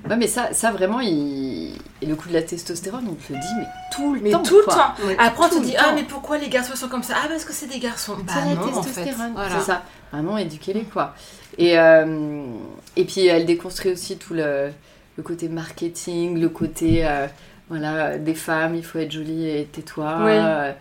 Ouais, 0.09 0.15
mais 0.17 0.27
ça, 0.27 0.53
ça 0.53 0.71
vraiment, 0.71 0.99
il... 0.99 1.73
et 2.01 2.05
le 2.05 2.15
coup 2.15 2.27
de 2.29 2.33
la 2.33 2.41
testostérone, 2.43 3.05
on 3.09 3.13
te 3.15 3.31
le 3.33 3.39
dit, 3.39 3.47
mais 3.57 3.65
tout 3.91 4.13
le 4.13 4.21
Mais 4.21 4.31
temps. 4.31 4.43
tout 4.43 4.57
le 4.57 4.63
quoi. 4.65 4.75
temps. 4.75 5.05
Ouais. 5.07 5.15
Après, 5.19 5.45
on 5.45 5.49
te 5.59 5.63
dit, 5.63 5.75
ah, 5.77 5.91
mais 5.95 6.03
pourquoi 6.03 6.37
les 6.37 6.49
garçons 6.49 6.75
sont 6.75 6.87
comme 6.89 7.03
ça? 7.03 7.15
Ah, 7.23 7.27
parce 7.27 7.45
que 7.45 7.53
c'est 7.53 7.67
des 7.67 7.79
garçons. 7.79 8.15
Bah 8.25 8.33
C'est 8.35 8.49
la 8.49 8.55
non, 8.55 8.61
en 8.77 8.83
fait. 8.83 8.89
testostérone. 8.93 9.31
Voilà. 9.33 9.59
C'est 9.59 9.65
ça. 9.65 9.83
Vraiment, 10.11 10.37
éduquez-les, 10.37 10.83
quoi. 10.83 11.15
Et, 11.57 11.77
euh, 11.79 12.43
et 12.95 13.05
puis, 13.05 13.27
elle 13.27 13.45
déconstruit 13.45 13.91
aussi 13.91 14.17
tout 14.17 14.33
le, 14.33 14.69
le 15.17 15.23
côté 15.23 15.47
marketing, 15.49 16.39
le 16.39 16.49
côté, 16.49 17.05
euh, 17.07 17.27
voilà, 17.69 18.17
des 18.17 18.35
femmes, 18.35 18.75
il 18.75 18.83
faut 18.83 18.99
être 18.99 19.11
jolie 19.11 19.47
et 19.49 19.65
tais-toi. 19.71 20.17
Oui. 20.21 20.31
Euh, 20.33 20.71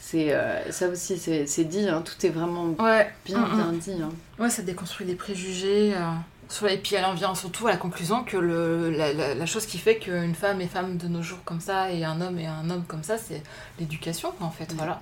C'est, 0.00 0.32
euh, 0.32 0.70
ça 0.72 0.88
aussi, 0.88 1.18
c'est 1.18 1.64
dit, 1.64 1.86
hein, 1.88 2.02
tout 2.02 2.24
est 2.24 2.30
vraiment 2.30 2.66
Ouais. 2.78 3.10
bien, 3.26 3.38
Mm, 3.40 3.42
mm. 3.52 3.56
bien 3.56 3.72
dit. 3.94 4.02
hein. 4.02 4.10
Ouais, 4.38 4.48
ça 4.48 4.62
déconstruit 4.62 5.06
les 5.06 5.14
préjugés. 5.16 5.92
euh, 5.94 6.00
sur- 6.48 6.68
Et 6.68 6.78
puis 6.78 6.94
elle 6.96 7.04
en 7.04 7.14
vient 7.14 7.34
surtout 7.34 7.66
à 7.66 7.70
la 7.70 7.76
conclusion 7.76 8.24
que 8.24 8.36
le, 8.36 8.90
la, 8.90 9.12
la- 9.12 9.34
la 9.34 9.46
chose 9.46 9.66
qui 9.66 9.78
fait 9.78 9.96
qu'une 9.98 10.34
femme 10.34 10.60
est 10.60 10.66
femme 10.66 10.96
de 10.96 11.08
nos 11.08 11.22
jours 11.22 11.38
comme 11.44 11.60
ça 11.60 11.90
et 11.92 12.04
un 12.04 12.20
homme 12.20 12.38
est 12.38 12.46
un 12.46 12.68
homme 12.70 12.84
comme 12.88 13.02
ça, 13.02 13.18
c'est 13.18 13.42
l'éducation 13.78 14.32
en 14.40 14.50
fait. 14.50 14.72
Voilà. 14.76 15.00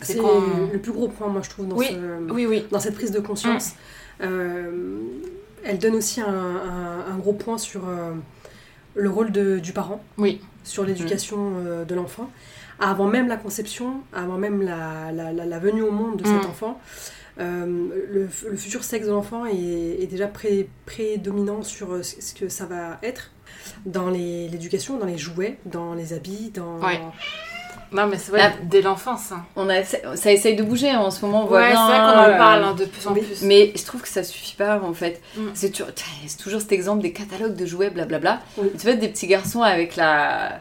C'est 0.00 0.14
le 0.16 0.78
plus 0.78 0.92
gros 0.92 1.08
point, 1.08 1.28
moi, 1.28 1.42
je 1.44 1.50
trouve, 1.50 1.68
dans, 1.68 1.76
Oui, 1.76 1.88
ce- 1.90 2.32
Oui, 2.32 2.46
oui. 2.46 2.66
dans 2.70 2.80
cette 2.80 2.94
prise 2.94 3.10
de 3.10 3.20
conscience. 3.20 3.72
Euh, 4.22 4.98
elle 5.64 5.78
donne 5.78 5.94
aussi 5.96 6.20
un, 6.22 6.26
un- 6.26 7.12
un 7.12 7.16
gros 7.18 7.34
point 7.34 7.58
sur 7.58 7.86
euh, 7.86 8.12
le 8.94 9.10
rôle 9.10 9.30
de- 9.30 9.58
du 9.58 9.72
parent, 9.72 10.02
Oui. 10.16 10.40
sur 10.64 10.84
l'éducation 10.84 11.52
euh, 11.58 11.84
de 11.84 11.94
l'enfant. 11.94 12.30
Avant 12.80 13.06
même 13.06 13.28
la 13.28 13.36
conception, 13.36 14.00
avant 14.14 14.38
même 14.38 14.62
la, 14.62 15.12
la- 15.12 15.58
venue 15.58 15.82
au 15.82 15.90
monde 15.90 16.16
de 16.16 16.24
cet 16.26 16.44
Mm. 16.44 16.50
enfant, 16.50 16.80
le, 17.38 18.28
le 18.50 18.56
futur 18.56 18.82
sexe 18.84 19.06
de 19.06 19.12
l'enfant 19.12 19.46
est, 19.46 19.54
est 20.02 20.06
déjà 20.06 20.26
pré- 20.26 20.68
prédominant 20.86 21.62
sur 21.62 21.92
euh, 21.92 22.02
ce 22.02 22.34
que 22.34 22.48
ça 22.48 22.66
va 22.66 22.98
être 23.02 23.30
dans 23.86 24.08
l'éducation, 24.10 24.96
dans 24.98 25.06
les 25.06 25.18
jouets, 25.18 25.58
dans 25.64 25.94
les 25.94 26.12
habits, 26.12 26.50
dans... 26.54 26.78
Ouais. 26.78 27.00
Non, 27.90 28.06
mais 28.06 28.18
c'est 28.18 28.32
vrai, 28.32 28.52
dès 28.64 28.82
l'enfance. 28.82 29.32
hein. 29.32 29.42
On 29.56 29.68
a, 29.70 29.82
ça 29.82 30.30
essaye 30.30 30.56
de 30.56 30.62
bouger 30.62 30.90
hein, 30.90 30.98
en 31.00 31.10
ce 31.10 31.24
moment, 31.24 31.44
on 31.44 31.46
voit 31.46 31.60
Ouais, 31.60 31.68
c'est 31.70 31.74
vrai 31.74 31.96
qu'on 31.98 32.18
en 32.20 32.34
euh, 32.34 32.36
parle 32.36 32.64
hein, 32.64 32.74
de 32.74 32.84
plus 32.84 33.06
en 33.06 33.12
oui. 33.14 33.22
plus. 33.22 33.42
Mais 33.42 33.72
je 33.74 33.82
trouve 33.84 34.02
que 34.02 34.08
ça 34.08 34.22
suffit 34.22 34.56
pas 34.56 34.78
en 34.82 34.92
fait. 34.92 35.22
Mm. 35.36 35.40
C'est 35.54 35.70
toujours, 35.70 36.60
cet 36.60 36.72
exemple 36.72 37.00
des 37.00 37.12
catalogues 37.12 37.54
de 37.56 37.64
jouets, 37.64 37.88
blablabla. 37.88 38.40
Oui. 38.58 38.68
Tu 38.78 38.86
vois 38.86 38.94
des 38.94 39.08
petits 39.08 39.26
garçons 39.26 39.62
avec 39.62 39.96
la 39.96 40.60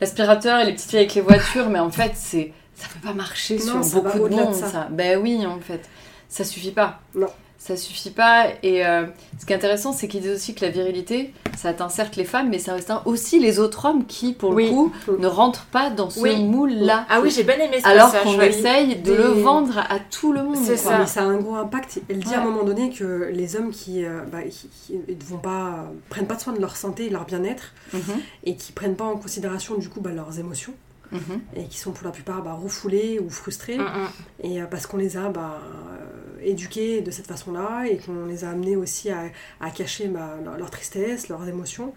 l'aspirateur 0.00 0.58
et 0.60 0.66
les 0.66 0.72
petites 0.72 0.90
filles 0.90 0.98
avec 0.98 1.14
les 1.14 1.20
voitures, 1.22 1.70
mais 1.70 1.78
en 1.78 1.90
fait 1.90 2.12
c'est 2.16 2.52
ça 2.74 2.88
peut 2.92 3.06
pas 3.08 3.14
marcher 3.14 3.58
Non, 3.64 3.82
sur 3.84 4.02
beaucoup 4.02 4.28
de 4.28 4.34
monde. 4.34 4.52
ça. 4.54 4.66
ça. 4.68 4.88
Ben 4.90 5.18
oui, 5.22 5.46
en 5.46 5.60
fait, 5.60 5.88
ça 6.28 6.44
suffit 6.44 6.72
pas. 6.72 7.00
Non. 7.14 7.28
Ça 7.58 7.74
suffit 7.74 8.10
pas. 8.10 8.48
Et 8.62 8.86
euh, 8.86 9.06
ce 9.40 9.46
qui 9.46 9.52
est 9.52 9.56
intéressant, 9.56 9.90
c'est 9.92 10.06
qu'ils 10.08 10.20
disent 10.20 10.34
aussi 10.36 10.54
que 10.54 10.62
la 10.64 10.70
virilité, 10.70 11.32
ça 11.56 11.70
atteint 11.70 11.88
certes 11.88 12.14
les 12.16 12.24
femmes, 12.26 12.50
mais 12.50 12.58
ça 12.58 12.74
atteint 12.74 13.00
aussi 13.06 13.40
les 13.40 13.58
autres 13.58 13.86
hommes 13.86 14.04
qui, 14.04 14.34
pour 14.34 14.50
Oui. 14.50 14.66
le 14.66 14.70
coup, 14.70 14.92
Mm. 15.08 15.16
ne 15.22 15.26
rentrent 15.26 15.64
pas 15.72 15.88
dans 15.88 16.10
ce 16.10 16.20
Oui. 16.20 16.44
moule-là. 16.44 17.06
Ah 17.08 17.20
oui, 17.22 17.30
j'ai 17.30 17.42
bien 17.44 17.56
aimé 17.58 17.78
ce 17.82 17.88
Alors 17.88 18.12
qu'on 18.22 18.38
essaye 18.42 18.96
de 18.96 19.10
Des- 19.10 19.16
le 19.16 19.28
vendre 19.28 19.78
à 19.78 19.98
tout 19.98 20.32
le 20.32 20.44
monde. 20.44 20.56
C'est 20.62 20.76
ça. 20.76 20.98
Mais 20.98 21.06
ça 21.06 21.22
a 21.22 21.24
un 21.24 21.38
gros 21.38 21.56
impact. 21.56 22.02
Elle 22.10 22.18
dit 22.20 22.34
à 22.34 22.42
un 22.42 22.44
moment 22.44 22.62
donné 22.62 22.90
que 22.90 23.30
les 23.32 23.56
hommes 23.56 23.70
qui, 23.70 24.04
euh, 24.04 24.20
bah, 24.30 24.42
qui, 24.42 24.68
qui 24.86 24.92
ne 24.94 25.24
vont 25.24 25.38
pas, 25.38 25.86
prennent 26.10 26.26
pas 26.26 26.34
de 26.36 26.42
soin 26.42 26.52
de 26.52 26.60
leur 26.60 26.76
santé 26.76 27.06
et 27.06 27.08
de 27.08 27.14
leur 27.14 27.24
bien-être 27.24 27.72
Mhm, 27.94 28.00
et 28.44 28.54
qui 28.56 28.72
prennent 28.72 28.96
pas 28.96 29.06
en 29.06 29.16
considération 29.16 29.76
du 29.76 29.88
coup 29.88 30.00
bah, 30.02 30.10
leurs 30.14 30.38
émotions 30.38 30.74
mhm. 31.12 31.40
et 31.54 31.64
qui 31.68 31.78
sont 31.78 31.92
pour 31.92 32.04
la 32.04 32.12
plupart 32.12 32.42
bah, 32.42 32.52
refoulés 32.54 33.18
ou 33.18 33.28
frustrés 33.30 33.78
Mm, 33.78 33.82
mm. 33.82 34.08
et 34.44 34.62
euh, 34.62 34.66
parce 34.66 34.86
qu'on 34.86 34.96
les 34.96 35.16
a 35.16 35.28
bah, 35.28 35.60
euh, 35.62 36.40
éduqués 36.42 37.00
de 37.00 37.10
cette 37.10 37.26
façon-là 37.26 37.84
et 37.88 37.98
qu'on 37.98 38.26
les 38.26 38.44
a 38.44 38.50
amenés 38.50 38.76
aussi 38.76 39.10
à, 39.10 39.24
à 39.60 39.70
cacher 39.70 40.08
bah, 40.08 40.36
leur, 40.44 40.56
leur 40.58 40.70
tristesse, 40.70 41.28
leurs 41.28 41.46
émotions 41.48 41.92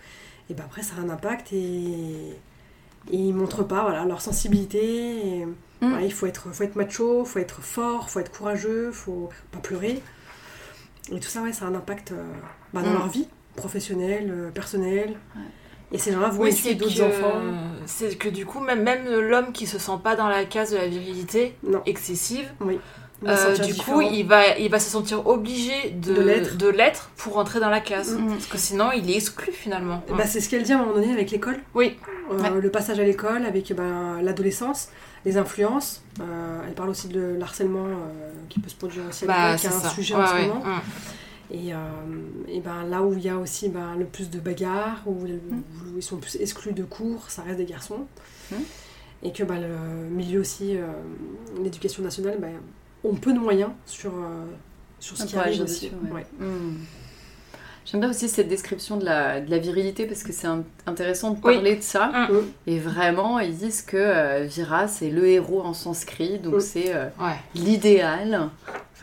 et 0.50 0.54
bah, 0.54 0.64
après 0.66 0.82
ça 0.84 0.94
a 0.98 1.02
un 1.02 1.10
impact 1.10 1.52
et, 1.54 1.58
et 3.12 3.18
ils 3.18 3.34
montrent 3.34 3.64
pas 3.64 3.84
voilà, 3.84 4.06
leur 4.06 4.22
sensibilité. 4.22 5.40
et, 5.40 5.48
Mm. 5.82 6.00
il 6.04 6.12
faut 6.12 6.26
être, 6.26 6.54
faut 6.54 6.64
être 6.66 6.76
macho, 6.76 7.24
faut 7.24 7.40
être 7.40 7.62
fort, 7.62 8.10
faut 8.10 8.20
être 8.20 8.34
courageux, 8.34 8.92
faut 8.92 9.30
pas 9.50 9.60
pleurer. 9.60 10.02
Et 11.10 11.22
tout 11.22 11.30
ça, 11.30 11.42
ouais, 11.42 11.54
ça 11.54 11.64
a 11.64 11.70
un 11.70 11.76
impact 11.76 12.12
euh, 12.12 12.22
bah, 12.74 12.82
dans 12.82 12.90
Mm. 12.90 12.94
leur 12.96 13.08
vie 13.08 13.28
professionnelle, 13.56 14.30
euh, 14.30 14.52
personnelle. 14.52 15.12
Ouais. 15.38 15.42
Et 15.92 15.98
ces 15.98 16.12
gens-là 16.12 16.30
vont 16.30 16.42
Oui, 16.44 16.54
c'est 16.54 16.76
d'autres 16.76 16.96
que, 16.96 17.02
enfants. 17.02 17.34
c'est 17.86 18.16
que 18.18 18.30
du 18.30 18.46
coup, 18.46 18.60
même, 18.60 18.84
même 18.84 19.08
l'homme 19.10 19.52
qui 19.52 19.66
se 19.68 19.80
sent 19.80 20.00
pas 20.04 20.16
dans 20.16 20.28
la 20.28 20.46
case 20.46 20.72
de 20.72 20.78
la 20.78 20.88
virilité 20.88 21.56
Non. 21.68 21.82
excessive, 21.86 22.48
Oui. 22.62 22.80
Euh, 23.28 23.54
du 23.58 23.74
différent. 23.74 23.96
coup, 23.96 24.02
il 24.02 24.24
va, 24.26 24.58
il 24.60 24.70
va 24.72 24.80
se 24.80 24.90
sentir 24.90 25.28
obligé 25.28 25.90
de, 25.90 26.14
De 26.56 26.70
l'être. 26.70 27.10
pour 27.18 27.38
entrer 27.38 27.60
dans 27.60 27.70
la 27.70 27.82
case. 27.82 28.16
Mm. 28.18 28.28
Parce 28.30 28.46
que 28.46 28.58
sinon, 28.58 28.92
il 28.96 29.10
est 29.12 29.16
exclu 29.16 29.52
finalement. 29.52 30.02
Bah, 30.16 30.24
c'est 30.26 30.40
ce 30.40 30.48
qu'elle 30.48 30.64
dit 30.64 30.72
à 30.72 30.76
un 30.78 30.80
moment 30.80 30.94
donné 30.94 31.12
avec 31.12 31.30
l'école. 31.32 31.58
Oui. 31.76 31.98
Euh, 32.32 32.38
Ouais. 32.38 32.62
Le 32.62 32.70
passage 32.70 33.00
à 33.00 33.04
l'école, 33.04 33.44
avec 33.46 33.74
ben, 33.76 34.22
l'adolescence, 34.22 34.90
les 35.26 35.36
influences. 35.38 36.04
Euh, 36.22 36.62
elle 36.68 36.76
parle 36.76 36.90
aussi 36.90 37.08
de 37.08 37.36
l'harcèlement 37.40 37.88
qui 38.50 38.60
peut 38.60 38.70
se 38.70 38.76
produire 38.76 39.04
aussi 39.10 39.26
Bah, 39.26 39.58
c'est 39.58 39.68
est 39.68 39.72
un 39.74 39.90
sujet 39.90 40.16
Ouais, 40.16 40.22
en 40.22 40.28
ce 40.28 40.34
moment. 40.44 40.64
Et, 41.52 41.74
euh, 41.74 41.78
et 42.48 42.60
ben, 42.60 42.84
là 42.90 43.02
où 43.02 43.14
il 43.14 43.22
y 43.24 43.30
a 43.30 43.38
aussi 43.38 43.70
ben, 43.70 43.96
le 43.98 44.06
plus 44.06 44.30
de 44.30 44.40
bagarres, 44.40 45.02
où, 45.08 45.24
où 45.24 45.98
ils 45.98 46.04
sont 46.04 46.18
plus 46.18 46.36
exclus 46.40 46.74
de 46.74 46.84
cours, 46.84 47.30
ça 47.30 47.42
reste 47.42 47.58
des 47.58 47.66
garçons. 47.66 48.06
Mm. 48.52 48.56
Et 49.24 49.32
que 49.34 49.44
ben, 49.44 49.60
le 49.60 50.08
milieu 50.10 50.40
aussi, 50.42 50.78
euh, 50.78 50.86
l'éducation 51.62 52.04
nationale, 52.04 52.38
ben, 52.40 52.54
ont 53.04 53.16
peu 53.16 53.34
de 53.34 53.40
moyens 53.40 53.72
sur, 53.86 54.12
euh, 54.14 54.46
sur 55.00 55.18
ce 55.18 55.24
Ah, 55.24 55.26
qui 55.26 55.38
arrive 55.38 55.62
aussi. 55.64 55.86
dessus, 55.90 55.96
ouais. 56.06 56.12
Ouais. 56.12 56.26
Hmm. 56.40 56.76
J'aime 57.86 58.02
bien 58.02 58.10
aussi 58.12 58.30
cette 58.30 58.48
description 58.50 58.98
de 58.98 59.06
la, 59.06 59.42
de 59.42 59.50
la 59.50 59.58
virilité 59.58 60.06
parce 60.06 60.22
que 60.22 60.32
c'est 60.32 60.48
intéressant 60.86 61.32
de 61.32 61.38
Oui. 61.44 61.56
parler 61.56 61.76
de 61.76 61.82
ça. 61.82 62.12
Et 62.68 62.78
vraiment, 62.78 63.40
ils 63.40 63.56
disent 63.58 63.82
que 63.82 63.98
euh, 63.98 64.44
Vira, 64.46 64.88
c'est 64.88 65.10
le 65.10 65.26
héros 65.28 65.62
en 65.62 65.74
sanskrit, 65.74 66.38
donc 66.38 66.62
c'est 66.62 66.94
euh, 66.94 67.06
Ouais. 67.20 67.34
l'idéal 67.56 68.50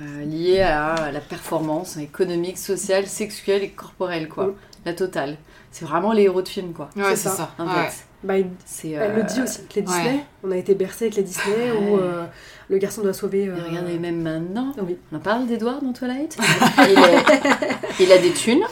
euh, 0.01 0.25
lié 0.25 0.61
à 0.61 1.11
la 1.13 1.21
performance 1.21 1.97
économique, 1.97 2.59
sociale, 2.59 3.07
sexuelle 3.07 3.63
et 3.63 3.71
corporelle, 3.71 4.29
quoi. 4.29 4.47
Mm. 4.49 4.55
La 4.85 4.93
totale. 4.95 5.37
C'est 5.73 5.85
vraiment 5.85 6.13
les 6.13 6.23
héros 6.23 6.43
de 6.43 6.49
film, 6.49 6.73
quoi. 6.73 6.89
Ouais, 6.97 7.03
C'est 7.11 7.29
ça. 7.29 7.31
ça. 7.31 7.51
En 7.59 7.67
Ouais. 7.67 7.89
fait. 7.89 8.05
Il- 8.29 8.47
C'est, 8.65 8.91
Elle 8.91 9.11
euh, 9.13 9.17
le 9.17 9.23
dit 9.25 9.41
aussi 9.43 9.59
avec 9.61 9.75
les 9.75 9.83
Disney. 9.83 10.05
ouais. 10.15 10.25
On 10.43 10.51
a 10.51 10.57
été 10.57 10.75
bercé 10.75 11.05
avec 11.05 11.17
les 11.17 11.23
Disney 11.23 11.71
Ouais. 11.71 11.79
où 11.79 11.99
euh, 11.99 12.25
le 12.69 12.79
garçon 12.79 13.03
doit 13.03 13.13
sauver. 13.13 13.47
euh, 13.49 13.57
Et 13.57 13.61
regardez, 13.69 13.99
même 13.99 14.21
maintenant, 14.23 14.73
oui. 14.83 14.97
on 15.13 15.17
en 15.17 15.21
parle 15.21 15.47
d'Edward 15.47 15.83
dans 15.85 15.93
Twilight? 15.93 16.37
il, 16.79 16.99
est- 16.99 18.03
il 18.05 18.13
a 18.13 18.19
des 18.19 18.33
thunes. 18.33 18.65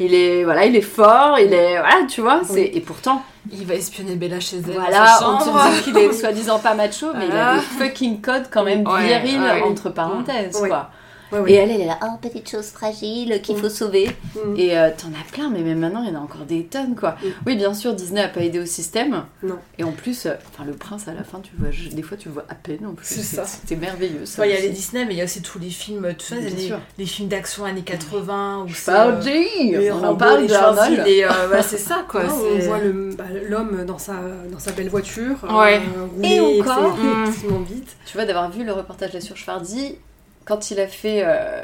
Il 0.00 0.12
est, 0.14 0.44
voilà, 0.44 0.64
il 0.66 0.74
est 0.74 0.80
fort, 0.80 1.38
il 1.38 1.52
est, 1.52 1.78
voilà, 1.78 2.06
tu 2.08 2.20
vois. 2.20 2.40
c'est- 2.44 2.52
Oui. 2.54 2.70
Et 2.74 2.80
pourtant, 2.80 3.22
Il 3.52 3.66
va 3.66 3.74
espionner 3.74 4.14
Bella 4.16 4.40
chez 4.40 4.56
elle. 4.56 4.72
Voilà, 4.72 5.18
on 5.22 5.36
te 5.38 5.74
dit 5.76 5.82
qu'il 5.82 5.98
est 5.98 6.12
soi-disant 6.14 6.58
pas 6.60 6.72
macho, 6.74 7.08
mais 7.14 7.26
il 7.26 7.32
a 7.36 7.54
des 7.56 7.60
fucking 7.60 8.20
codes 8.22 8.46
quand 8.50 8.64
même 8.64 8.84
Ouais, 8.88 9.02
ouais. 9.38 9.62
entre 9.62 9.90
parenthèses, 9.90 10.56
quoi. 10.68 10.88
Ouais, 11.34 11.40
ouais. 11.40 11.52
Et 11.52 11.54
elle, 11.56 11.70
elle 11.70 11.80
est 11.82 11.86
là, 11.86 11.98
oh, 12.02 12.16
petite 12.20 12.48
chose 12.50 12.66
fragile 12.68 13.40
qu'il 13.42 13.56
Mm. 13.56 13.60
faut 13.60 13.68
sauver. 13.68 14.10
Mm. 14.34 14.56
Et 14.56 14.76
euh, 14.78 14.90
t'en 14.96 15.08
as 15.08 15.24
plein, 15.32 15.50
mais 15.50 15.60
même 15.60 15.78
maintenant, 15.80 16.02
il 16.02 16.12
y 16.12 16.16
en 16.16 16.20
a 16.20 16.22
encore 16.22 16.44
des 16.46 16.64
tonnes, 16.64 16.94
quoi. 16.94 17.12
Mm. 17.22 17.26
Oui, 17.46 17.56
bien 17.56 17.74
sûr, 17.74 17.92
Disney 17.94 18.22
a 18.22 18.28
pas 18.28 18.40
aidé 18.40 18.58
au 18.60 18.66
système. 18.66 19.24
Non. 19.42 19.58
Et 19.78 19.84
en 19.84 19.92
plus, 19.92 20.26
euh, 20.26 20.34
le 20.66 20.72
prince, 20.72 21.08
à 21.08 21.12
la 21.14 21.24
fin, 21.24 21.40
tu 21.40 21.52
vois, 21.58 21.70
je- 21.70 21.90
des 21.90 22.02
fois, 22.02 22.16
tu 22.16 22.28
vois 22.28 22.44
à 22.48 22.54
peine, 22.54 22.86
en 22.86 22.94
plus. 22.94 23.06
C'est 23.06 23.22
ça. 23.22 23.44
C'était 23.44 23.76
merveilleux, 23.76 24.24
ça. 24.26 24.42
Ouais, 24.42 24.50
il 24.50 24.54
y 24.54 24.56
a 24.56 24.60
les 24.60 24.70
Disney, 24.70 25.04
mais 25.04 25.14
il 25.14 25.18
y 25.18 25.20
a 25.20 25.24
aussi 25.24 25.42
tous 25.42 25.58
les 25.58 25.70
films, 25.70 26.14
tout 26.18 26.24
ça, 26.26 26.36
Bien 26.36 26.50
les, 26.50 26.66
sûr. 26.66 26.78
les 26.98 27.06
films 27.06 27.28
d'action 27.28 27.64
années 27.64 27.82
80 27.82 28.64
où 28.66 28.72
c'est. 28.72 28.92
Pas 28.92 29.06
euh, 29.08 29.92
on 30.02 30.16
parle 30.16 30.40
les 30.42 30.46
de 30.48 30.52
Schwarzy, 30.54 30.80
Arnold. 30.80 31.06
les, 31.06 31.22
euh, 31.24 31.62
c'est 31.62 31.78
ça 31.78 32.04
quoi. 32.08 32.24
Non, 32.24 32.34
on 32.54 32.58
voit 32.60 32.78
bah, 33.16 33.24
l'homme 33.48 33.84
dans 33.86 33.98
sa, 33.98 34.14
dans 34.50 34.58
sa 34.58 34.72
belle 34.72 34.88
voiture. 34.88 35.36
Ouais. 35.50 35.80
Et 36.22 36.40
encore. 36.40 36.96
vite. 37.68 37.96
Tu 38.06 38.16
vois, 38.16 38.26
d'avoir 38.26 38.50
vu 38.50 38.64
le 38.64 38.72
reportage 38.72 39.12
de 39.12 39.20
sur 39.20 39.36
Schwarzy, 39.36 39.96
quand 40.44 40.70
il 40.70 40.80
a 40.80 40.86
fait 40.86 41.22
euh, 41.24 41.62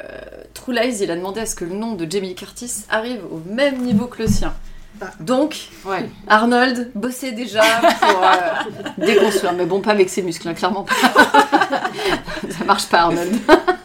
True 0.53 0.73
Lies, 0.73 0.97
il 1.01 1.11
a 1.11 1.15
demandé 1.15 1.41
à 1.41 1.45
ce 1.45 1.55
que 1.55 1.65
le 1.65 1.73
nom 1.75 1.93
de 1.93 2.09
Jamie 2.09 2.35
Curtis 2.35 2.85
arrive 2.89 3.21
au 3.31 3.41
même 3.49 3.77
niveau 3.81 4.07
que 4.07 4.23
le 4.23 4.27
sien. 4.27 4.53
Ah. 5.01 5.05
Donc, 5.19 5.69
Ouais. 5.85 6.09
Arnold 6.27 6.91
bossait 6.93 7.31
déjà 7.31 7.61
pour 7.99 8.23
euh, 8.23 8.81
déconstruire. 9.05 9.53
Mais 9.53 9.65
bon, 9.65 9.81
pas 9.81 9.91
avec 9.91 10.09
ses 10.09 10.21
muscles, 10.21 10.47
hein, 10.47 10.53
clairement 10.53 10.83
pas. 10.83 10.93
Ça 12.49 12.63
marche 12.65 12.87
pas, 12.87 13.01
Arnold. 13.01 13.33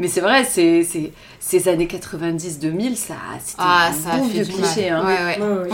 Mais 0.00 0.08
c'est 0.08 0.20
vrai, 0.20 0.44
c'est, 0.44 0.82
c'est- 0.82 1.12
ces 1.42 1.68
années 1.68 1.86
90-2000, 1.86 2.96
ça, 2.96 3.14
c'était 3.44 3.56
Ah, 3.58 3.88
un 3.88 3.92
ça 3.92 4.10
a 4.12 4.16
bon 4.18 4.24
fait 4.24 4.30
vieux 4.34 4.44
du 4.44 4.52
cliché. 4.52 4.88
hein. 4.90 5.04
Ouais, 5.06 5.14
ouais. 5.14 5.38
Ouais, 5.40 5.62
ouais. 5.62 5.68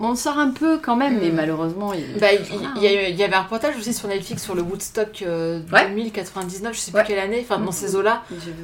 On, 0.00 0.06
on 0.10 0.14
sort 0.14 0.38
un 0.38 0.50
peu 0.50 0.78
quand 0.78 0.94
même, 0.96 1.18
mais 1.20 1.30
Mm. 1.30 1.34
malheureusement, 1.34 1.92
il... 1.92 2.18
Bah, 2.20 2.28
il, 2.32 2.40
Voilà, 2.46 2.72
il 2.76 2.82
y 2.82 3.10
il 3.10 3.16
y 3.16 3.22
avait 3.24 3.34
un 3.34 3.42
reportage 3.42 3.76
aussi 3.76 3.92
sur 3.92 4.08
Netflix 4.08 4.42
sur 4.42 4.54
le 4.54 4.62
Woodstock 4.62 5.22
euh, 5.26 5.60
Ouais. 5.72 5.88
2099, 5.88 6.74
je 6.74 6.78
sais 6.80 6.92
Ouais. 6.92 7.02
plus 7.02 7.08
quelle 7.08 7.18
année, 7.18 7.40
enfin 7.48 7.58
dans 7.58 7.70
Mm. 7.70 7.72
ces 7.72 7.96
eaux-là, 7.96 8.22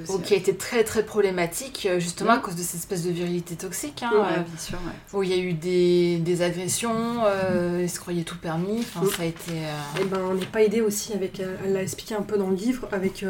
aussi, 0.08 0.22
qui 0.22 0.34
a 0.34 0.36
été 0.36 0.54
très 0.56 0.84
très 0.84 1.04
problématique 1.04 1.86
euh, 1.90 1.98
justement 2.00 2.32
Mm. 2.32 2.38
à 2.38 2.38
cause 2.38 2.54
de 2.56 2.62
cette 2.62 2.76
espèce 2.80 3.02
de 3.04 3.10
virilité 3.10 3.54
toxique, 3.56 4.02
hein, 4.02 4.10
ouais, 4.12 4.20
euh, 4.20 4.40
bien 4.42 4.58
sûr, 4.58 4.78
ouais. 4.78 5.18
où 5.18 5.22
il 5.24 5.30
y 5.30 5.34
a 5.34 5.38
eu 5.42 5.52
des, 5.52 6.18
des 6.18 6.42
agressions, 6.42 6.94
euh, 7.24 7.80
ils 7.82 7.90
se 7.90 7.98
croyaient 8.00 8.22
tout 8.22 8.38
permis, 8.38 8.80
enfin 8.80 9.04
ça 9.16 9.22
a 9.22 9.26
été. 9.26 9.50
euh, 9.52 10.00
Et 10.00 10.04
ben, 10.04 10.18
on 10.30 10.34
n'est 10.34 10.46
pas 10.46 10.62
aidé 10.62 10.80
aussi 10.80 11.12
avec, 11.12 11.40
euh, 11.40 11.56
elle 11.64 11.72
l'a 11.74 11.82
expliqué 11.82 12.14
un 12.14 12.22
peu 12.22 12.38
dans 12.38 12.48
le 12.48 12.56
livre, 12.56 12.86
avec 12.92 13.24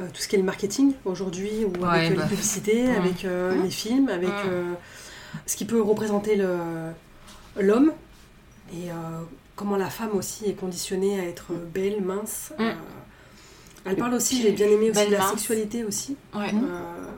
euh, 0.00 0.06
tout 0.12 0.20
ce 0.20 0.28
qui 0.28 0.36
est 0.36 0.38
le 0.38 0.44
marketing 0.44 0.92
aujourd'hui, 1.04 1.64
ou 1.64 1.72
Ouais, 1.82 1.88
avec 1.88 2.12
euh, 2.12 2.14
bah. 2.16 2.22
les 2.22 2.28
publicités, 2.28 2.86
Mm. 2.86 2.96
avec 2.96 3.24
euh, 3.24 3.54
Mm. 3.54 3.62
les 3.62 3.70
films, 3.70 4.08
avec 4.08 4.28
Mm. 4.28 4.48
euh, 4.48 4.72
ce 5.46 5.56
qui 5.56 5.64
peut 5.64 5.80
représenter 5.80 6.36
le- 6.36 6.92
l'homme, 7.60 7.92
et 8.72 8.90
euh, 8.90 8.94
comment 9.54 9.76
la 9.76 9.88
femme 9.90 10.14
aussi 10.14 10.46
est 10.46 10.54
conditionnée 10.54 11.18
à 11.20 11.24
être 11.24 11.52
belle, 11.72 12.02
mince. 12.02 12.52
Mm. 12.58 12.62
euh, 12.62 12.72
elle 13.86 13.96
parle 13.96 14.14
aussi, 14.14 14.42
j'ai 14.42 14.52
bien 14.52 14.66
aimé 14.66 14.90
aussi 14.90 14.98
Belle, 15.00 15.08
de 15.08 15.12
la 15.12 15.18
mince. 15.20 15.30
sexualité 15.30 15.84
aussi, 15.84 16.16
Ouais. 16.34 16.52
Mm. 16.52 16.64
euh, 16.64 17.10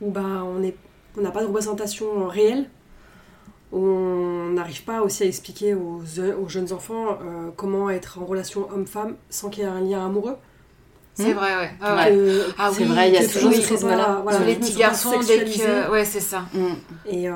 où 0.00 0.10
ben, 0.10 0.44
on 0.44 0.62
est- 0.62 0.76
on 1.16 1.22
n'a 1.22 1.30
pas 1.30 1.40
de 1.42 1.46
représentation 1.46 2.26
réelle, 2.28 2.70
où 3.72 3.78
on 3.84 4.50
n'arrive 4.50 4.84
pas 4.84 5.02
aussi 5.02 5.24
à 5.24 5.26
expliquer 5.26 5.74
aux, 5.74 6.00
aux 6.40 6.48
jeunes 6.48 6.72
enfants 6.72 7.18
euh, 7.22 7.50
comment 7.56 7.90
être 7.90 8.18
en 8.18 8.24
relation 8.24 8.66
homme-femme 8.72 9.16
sans 9.28 9.50
qu'il 9.50 9.64
y 9.64 9.66
ait 9.66 9.68
un 9.68 9.80
lien 9.80 10.06
amoureux. 10.06 10.36
C'est 11.24 11.32
vrai, 11.32 11.56
ouais. 11.56 11.70
Ah, 11.80 11.96
ouais. 11.96 12.10
Que- 12.10 12.44
Ah 12.58 12.70
C'est 12.72 12.82
oui, 12.84 12.88
vrai, 12.88 13.08
il 13.08 13.14
y 13.14 13.16
a 13.16 13.20
que 13.20 13.26
ce 13.26 13.38
prisme-là. 13.38 14.20
voilà, 14.22 14.38
sur 14.38 14.46
les 14.46 14.54
petits 14.54 14.74
garçons, 14.76 15.18
dès 15.26 15.44
que. 15.44 15.90
Ouais, 15.90 16.04
c'est 16.04 16.20
ça. 16.20 16.44
Mm. 16.54 16.66
Et 17.06 17.28
euh, 17.28 17.34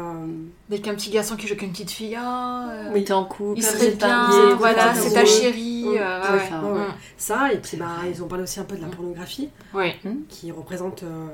Dès 0.68 0.78
qu'un 0.78 0.94
petit 0.94 1.10
garçon 1.10 1.36
qui 1.36 1.46
joue 1.46 1.52
avec 1.52 1.62
une 1.62 1.72
petite 1.72 1.90
fille, 1.90 2.16
ah, 2.18 2.68
euh, 2.70 2.90
Oui. 2.94 3.04
T'es 3.04 3.12
en 3.12 3.24
couple, 3.24 3.58
il 3.58 3.62
serait 3.62 3.90
bien, 3.90 4.54
voilà, 4.56 4.94
c'est 4.94 5.12
ta 5.12 5.24
chérie. 5.24 5.84
Mm. 5.86 5.88
euh, 5.88 6.20
Ouais, 6.20 6.28
ouais, 6.36 6.42
enfin, 6.44 6.62
ouais. 6.62 6.78
ouais. 6.78 6.86
ça, 7.18 7.52
et 7.52 7.58
puis 7.58 7.76
bah, 7.76 7.88
ils 8.08 8.22
ont 8.22 8.26
parlé 8.28 8.44
aussi 8.44 8.60
un 8.60 8.64
peu 8.64 8.76
de 8.76 8.82
la 8.82 8.88
pornographie 8.88 9.50
Mm. 9.74 10.10
Qui 10.28 10.50
représente 10.52 11.02
euh, 11.02 11.26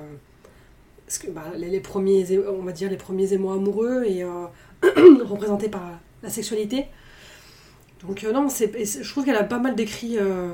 ce 1.06 1.18
que, 1.18 1.30
bah, 1.30 1.44
les, 1.56 1.68
les 1.68 1.80
premiers, 1.80 2.26
on 2.48 2.62
va 2.64 2.72
dire 2.72 2.88
les 2.90 2.96
premiers 2.96 3.32
émois 3.32 3.54
amoureux 3.54 4.04
et 4.06 4.22
euh, 4.24 4.46
représentés 5.24 5.68
par 5.68 5.82
la 6.22 6.30
sexualité. 6.30 6.87
Donc 8.06 8.24
euh, 8.24 8.32
non, 8.32 8.48
c'est- 8.48 9.02
je 9.02 9.11
trouve 9.11 9.24
qu'elle 9.24 9.37
a 9.37 9.44
pas 9.44 9.58
mal 9.58 9.74
décrit 9.74 10.18
euh, 10.18 10.50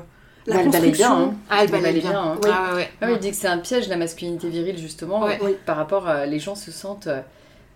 la 0.47 0.55
Bah, 0.55 0.61
elle 0.63 0.71
construction. 0.71 0.93
bien, 1.17 1.17
hein. 1.27 1.33
Ah, 1.49 1.55
elle 1.57 1.63
Elle 1.65 1.71
balaye 1.71 1.83
balaye 1.83 2.01
bien. 2.01 2.11
bien, 2.11 2.21
hein. 2.21 2.37
Oui. 2.43 2.49
Ah, 2.53 2.69
ouais, 2.69 2.75
ouais. 2.75 2.89
Ah 3.01 3.05
oui, 3.07 3.13
il 3.15 3.19
dit 3.19 3.29
que 3.31 3.35
c'est 3.37 3.47
un 3.47 3.57
piège 3.57 3.87
la 3.89 3.97
masculinité 3.97 4.49
virile 4.49 4.77
justement 4.77 5.23
Ouais. 5.23 5.39
euh, 5.43 5.53
par 5.65 5.77
rapport 5.77 6.07
à 6.07 6.25
les 6.25 6.39
gens 6.39 6.55
se 6.55 6.71
sentent 6.71 7.07
euh, 7.07 7.21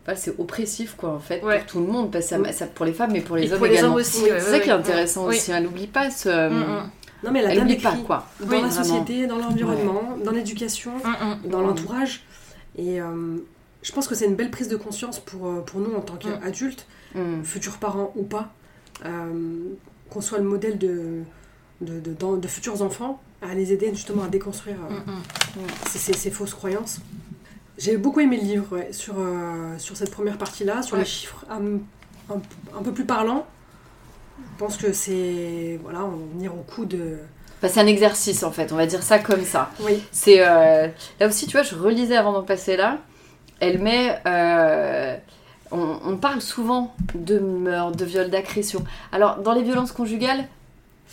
voilà, 0.05 0.19
c'est 0.19 0.33
oppressif 0.39 0.95
quoi 0.97 1.09
en 1.11 1.19
fait 1.19 1.43
Ouais. 1.43 1.57
pour 1.59 1.65
tout 1.67 1.79
le 1.79 1.87
monde 1.87 2.11
parce 2.11 2.25
que 2.29 2.43
ça- 2.45 2.51
ça, 2.51 2.65
pour 2.67 2.85
les 2.85 2.93
femmes 2.93 3.11
mais 3.13 3.21
pour 3.21 3.35
les 3.37 3.47
Et 3.47 3.51
hommes 3.51 3.57
pour 3.57 3.67
les 3.67 3.73
également. 3.73 3.93
hommes 3.95 3.99
aussi. 4.01 4.23
Oui, 4.23 4.31
ouais, 4.31 4.39
c'est 4.39 4.45
ouais, 4.45 4.51
ça 4.57 4.59
qui 4.59 4.69
est 4.69 4.73
ouais. 4.73 4.79
intéressant 4.79 5.27
Oui. 5.27 5.35
aussi, 5.35 5.51
elle 5.51 5.63
n'oublie 5.63 5.87
pas 5.87 6.09
ce 6.11 6.29
euh, 6.29 6.49
Mm, 6.49 6.53
mm. 6.59 6.89
Non 7.21 7.31
mais 7.31 7.39
elle 7.39 7.45
a 7.45 7.49
elle 7.49 7.55
bien 7.55 7.63
n'oublie 7.65 7.75
pas 7.81 7.95
quoi. 8.07 8.25
dans 8.39 8.47
Oui, 8.47 8.61
la 8.61 8.67
vraiment. 8.67 8.83
société, 8.83 9.27
dans 9.27 9.37
l'environnement, 9.37 10.17
dans 10.23 10.31
l'éducation, 10.31 10.91
Mm, 11.03 11.49
dans 11.49 11.61
l'entourage. 11.61 12.23
Et 12.77 13.01
euh, 13.01 13.37
je 13.83 13.91
pense 13.91 14.07
que 14.07 14.15
c'est 14.15 14.25
une 14.25 14.35
belle 14.35 14.51
prise 14.51 14.69
de 14.69 14.77
conscience 14.77 15.19
pour, 15.19 15.47
euh, 15.47 15.59
pour 15.65 15.81
nous 15.81 15.93
en 15.95 16.01
tant 16.01 16.15
qu'adultes, 16.15 16.85
Mm. 17.15 17.43
futurs 17.43 17.77
parents 17.77 18.13
ou 18.15 18.23
pas, 18.23 18.49
euh, 19.05 19.09
qu'on 20.09 20.21
soit 20.21 20.37
le 20.37 20.43
modèle 20.45 20.77
de, 20.77 21.23
de, 21.81 21.99
de, 21.99 22.11
d'en- 22.13 22.33
de 22.37 22.47
futurs 22.47 22.81
enfants, 22.81 23.21
à 23.41 23.53
les 23.53 23.71
aider 23.73 23.89
justement 23.93 24.23
à 24.23 24.27
déconstruire 24.27 24.77
euh, 24.89 25.11
Mm, 25.11 25.61
mm. 25.61 25.67
ces, 25.89 25.99
ces- 25.99 26.13
ces 26.13 26.31
fausses 26.31 26.53
croyances. 26.53 26.99
J'ai 27.77 27.95
beaucoup 27.97 28.19
aimé 28.19 28.37
le 28.37 28.43
livre 28.43 28.75
ouais, 28.77 28.91
sur, 28.91 29.13
euh, 29.17 29.77
sur 29.77 29.95
cette 29.95 30.11
première 30.11 30.37
partie-là, 30.37 30.81
sur 30.81 30.95
Ouais. 30.95 31.03
les 31.03 31.07
chiffres 31.09 31.45
un, 31.49 31.77
un- 32.33 32.41
un 32.77 32.81
peu 32.83 32.91
plus 32.91 33.05
parlants. 33.05 33.45
Je 34.37 34.59
pense 34.59 34.77
que 34.77 34.91
c'est. 34.93 35.79
Voilà, 35.83 36.03
on 36.05 36.09
va 36.09 36.25
venir 36.33 36.53
au 36.53 36.61
coup 36.63 36.85
de. 36.85 37.17
Enfin, 37.61 37.73
c'est 37.73 37.79
un 37.81 37.87
exercice 37.87 38.43
en 38.43 38.51
fait, 38.51 38.71
on 38.71 38.75
va 38.77 38.85
dire 38.85 39.03
ça 39.03 39.19
comme 39.19 39.43
ça. 39.43 39.69
Oui, 39.81 40.01
C'est 40.11 40.45
euh, 40.45 40.87
là 41.19 41.27
aussi, 41.27 41.45
tu 41.45 41.53
vois, 41.53 41.63
je 41.63 41.75
relisais 41.75 42.15
avant 42.17 42.31
d'en 42.33 42.43
passer 42.43 42.75
là. 42.77 42.99
Elle 43.61 43.79
met, 43.79 44.17
on, 45.71 45.99
on 46.05 46.17
parle 46.17 46.41
souvent 46.41 46.95
de 47.15 47.37
meurtre, 47.39 47.97
de 47.97 48.05
viol, 48.05 48.29
d'agression. 48.29 48.83
Alors 49.11 49.37
dans 49.39 49.53
les 49.53 49.63
violences 49.63 49.91
conjugales, 49.91 50.45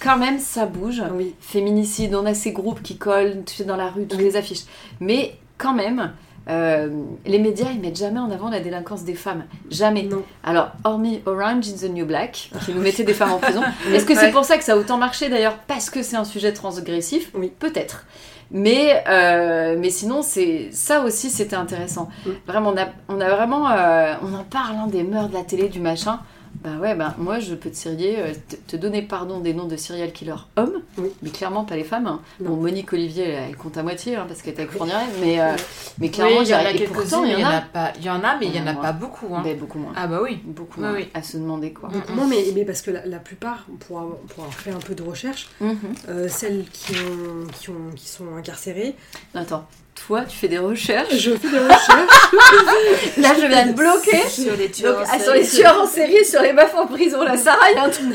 quand 0.00 0.16
même, 0.18 0.38
ça 0.38 0.66
bouge. 0.66 1.02
oui. 1.14 1.34
Féminicide, 1.40 2.14
on 2.14 2.26
a 2.26 2.34
ces 2.34 2.52
groupes 2.52 2.82
qui 2.82 2.96
collent 2.96 3.42
tu 3.46 3.54
sais, 3.56 3.64
dans 3.64 3.76
la 3.76 3.88
rue, 3.88 4.06
toutes 4.06 4.18
Oui. 4.18 4.24
les 4.24 4.36
affiches. 4.36 4.64
Mais 5.00 5.36
quand 5.58 5.72
même, 5.74 6.12
euh, 6.48 6.88
les 7.24 7.38
médias 7.38 7.66
ils 7.72 7.80
mettent 7.80 7.98
jamais 7.98 8.20
en 8.20 8.30
avant 8.30 8.48
la 8.50 8.60
délinquance 8.60 9.04
des 9.04 9.14
femmes, 9.14 9.44
jamais. 9.70 10.04
Non. 10.04 10.22
Alors, 10.44 10.70
hormis 10.84 11.20
Orange 11.26 11.66
is 11.66 11.74
the 11.80 11.90
New 11.90 12.06
Black, 12.06 12.50
qui 12.64 12.72
nous 12.72 12.80
mettait 12.82 13.02
des 13.04 13.14
femmes 13.14 13.32
en 13.32 13.38
prison, 13.38 13.62
est-ce 13.92 14.04
que 14.06 14.14
c'est 14.14 14.30
pour 14.30 14.44
ça 14.44 14.56
que 14.58 14.64
ça 14.64 14.74
a 14.74 14.76
autant 14.76 14.96
marché 14.98 15.28
d'ailleurs 15.28 15.58
Parce 15.66 15.90
que 15.90 16.02
c'est 16.02 16.16
un 16.16 16.24
sujet 16.24 16.52
transgressif 16.52 17.30
Oui. 17.34 17.50
Peut-être. 17.58 18.04
Mais, 18.52 19.02
euh, 19.08 19.74
mais 19.76 19.90
sinon, 19.90 20.22
c'est 20.22 20.68
ça 20.70 21.02
aussi, 21.02 21.30
c'était 21.30 21.56
intéressant. 21.56 22.08
Mm. 22.24 22.30
Vraiment, 22.46 22.70
on 22.70 22.76
a, 22.80 22.86
on 23.08 23.20
a 23.20 23.28
vraiment. 23.34 23.68
euh, 23.70 24.14
on 24.22 24.32
en 24.34 24.44
parle 24.44 24.76
hein, 24.76 24.86
des 24.86 25.02
mœurs 25.02 25.28
de 25.30 25.34
la 25.34 25.42
télé, 25.42 25.68
du 25.68 25.80
machin. 25.80 26.20
Bah 26.66 26.78
ouais, 26.80 26.96
bah 26.96 27.14
moi 27.16 27.38
je 27.38 27.54
peux 27.54 27.70
te, 27.70 27.76
serier, 27.76 28.18
euh, 28.18 28.32
te, 28.48 28.56
te 28.56 28.76
donner 28.76 29.00
pardon 29.02 29.38
des 29.38 29.54
noms 29.54 29.66
de 29.68 29.76
serial 29.76 30.10
killers 30.12 30.34
hommes, 30.56 30.82
Oui. 30.98 31.10
mais 31.22 31.30
clairement 31.30 31.64
pas 31.64 31.76
les 31.76 31.84
femmes. 31.84 32.08
hein. 32.08 32.20
Bon, 32.40 32.56
Monique 32.56 32.92
Olivier, 32.92 33.28
elle, 33.28 33.50
elle 33.50 33.56
compte 33.56 33.76
à 33.76 33.84
moitié 33.84 34.16
hein, 34.16 34.24
parce 34.26 34.42
qu'elle 34.42 34.54
était 34.54 34.62
avec 34.62 34.72
Fourniret, 34.74 35.04
mais, 35.20 35.40
euh, 35.40 35.52
mais 36.00 36.08
clairement, 36.08 36.38
oui, 36.40 36.44
il 36.46 36.50
y 36.50 36.54
en 36.54 36.58
a 36.58 36.70
et 36.72 36.84
pourtant, 36.88 37.22
il 37.24 37.38
y 37.38 37.44
en 37.44 37.48
a, 37.48 37.60
pas. 37.60 37.92
Il 38.00 38.04
y 38.04 38.10
en 38.10 38.24
a, 38.24 38.36
mais 38.40 38.46
il 38.46 38.56
y 38.56 38.60
en 38.60 38.66
a 38.66 38.74
pas 38.74 38.90
beaucoup. 38.92 39.32
Hein. 39.32 39.42
mais 39.44 39.54
beaucoup 39.54 39.78
moins. 39.78 39.92
Ah 39.94 40.08
bah 40.08 40.18
oui. 40.20 40.40
Beaucoup 40.44 40.80
moins 40.80 40.94
oui. 40.94 41.08
à 41.14 41.22
se 41.22 41.36
demander 41.36 41.72
quoi. 41.72 41.88
Mm. 41.90 42.16
Non, 42.16 42.26
mais, 42.26 42.44
mais 42.52 42.64
parce 42.64 42.82
que 42.82 42.90
la, 42.90 43.06
la 43.06 43.20
plupart, 43.20 43.64
pour 43.86 44.00
avoir, 44.00 44.16
pour 44.18 44.40
avoir 44.42 44.54
fait 44.58 44.72
un 44.72 44.78
peu 44.80 44.96
de 44.96 45.04
recherche, 45.04 45.48
Mhm. 45.60 45.76
euh, 46.08 46.28
celles 46.28 46.64
qui, 46.72 46.94
ont, 46.96 47.46
qui, 47.60 47.70
ont, 47.70 47.92
qui 47.94 48.08
sont 48.08 48.34
incarcérées, 48.36 48.96
Attends, 49.36 49.66
toi 50.06 50.24
tu 50.24 50.36
fais 50.36 50.48
des 50.48 50.58
recherches. 50.58 51.16
je 51.16 51.30
fais 51.36 51.50
des 51.50 51.58
recherches. 51.58 51.88
Là 53.18 53.34
je 53.40 53.46
viens 53.46 53.66
de 53.68 53.72
bloquer. 53.72 54.22
Sur 54.28 54.56
les 54.56 54.66
Donc, 54.68 54.72
tueurs. 54.72 54.98
en 55.00 55.04
ah, 55.10 55.18
sur 55.18 55.26
série. 55.32 55.40
les 55.40 55.48
tueurs 55.48 55.80
en 55.80 55.86
série, 55.86 56.24
sur 56.24 56.42
les 56.42 56.52
meufs 56.52 56.74
en 56.74 56.86
prison, 56.86 57.22
la 57.22 57.36
Sarah, 57.36 57.70
il 57.72 57.76
y 57.76 57.78
a 57.78 57.84
un 57.84 57.90
truc. 57.90 58.06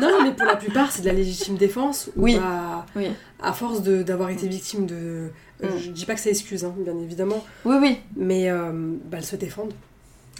non, 0.00 0.22
mais 0.22 0.32
pour 0.32 0.46
la 0.46 0.56
plupart, 0.56 0.90
c'est 0.92 1.02
de 1.02 1.06
la 1.06 1.12
légitime 1.12 1.56
défense. 1.56 2.08
où, 2.16 2.22
Oui. 2.24 2.36
bah, 2.38 2.86
Oui. 2.96 3.08
à 3.42 3.52
force 3.52 3.82
d'avoir 3.82 4.30
été 4.30 4.46
victime 4.48 4.86
de. 4.86 4.94
euh, 4.94 5.28
Mm. 5.62 5.78
Je 5.78 5.90
dis 5.90 6.06
pas 6.06 6.14
que 6.14 6.20
ça 6.20 6.30
excuse, 6.30 6.64
hein, 6.64 6.72
bien 6.78 6.96
évidemment, 6.98 7.44
Oui, 7.66 7.76
oui. 7.82 7.98
mais 8.16 8.48
euh, 8.50 8.70
bah, 9.04 9.18
elles 9.18 9.24
se 9.26 9.36
défendent. 9.36 9.74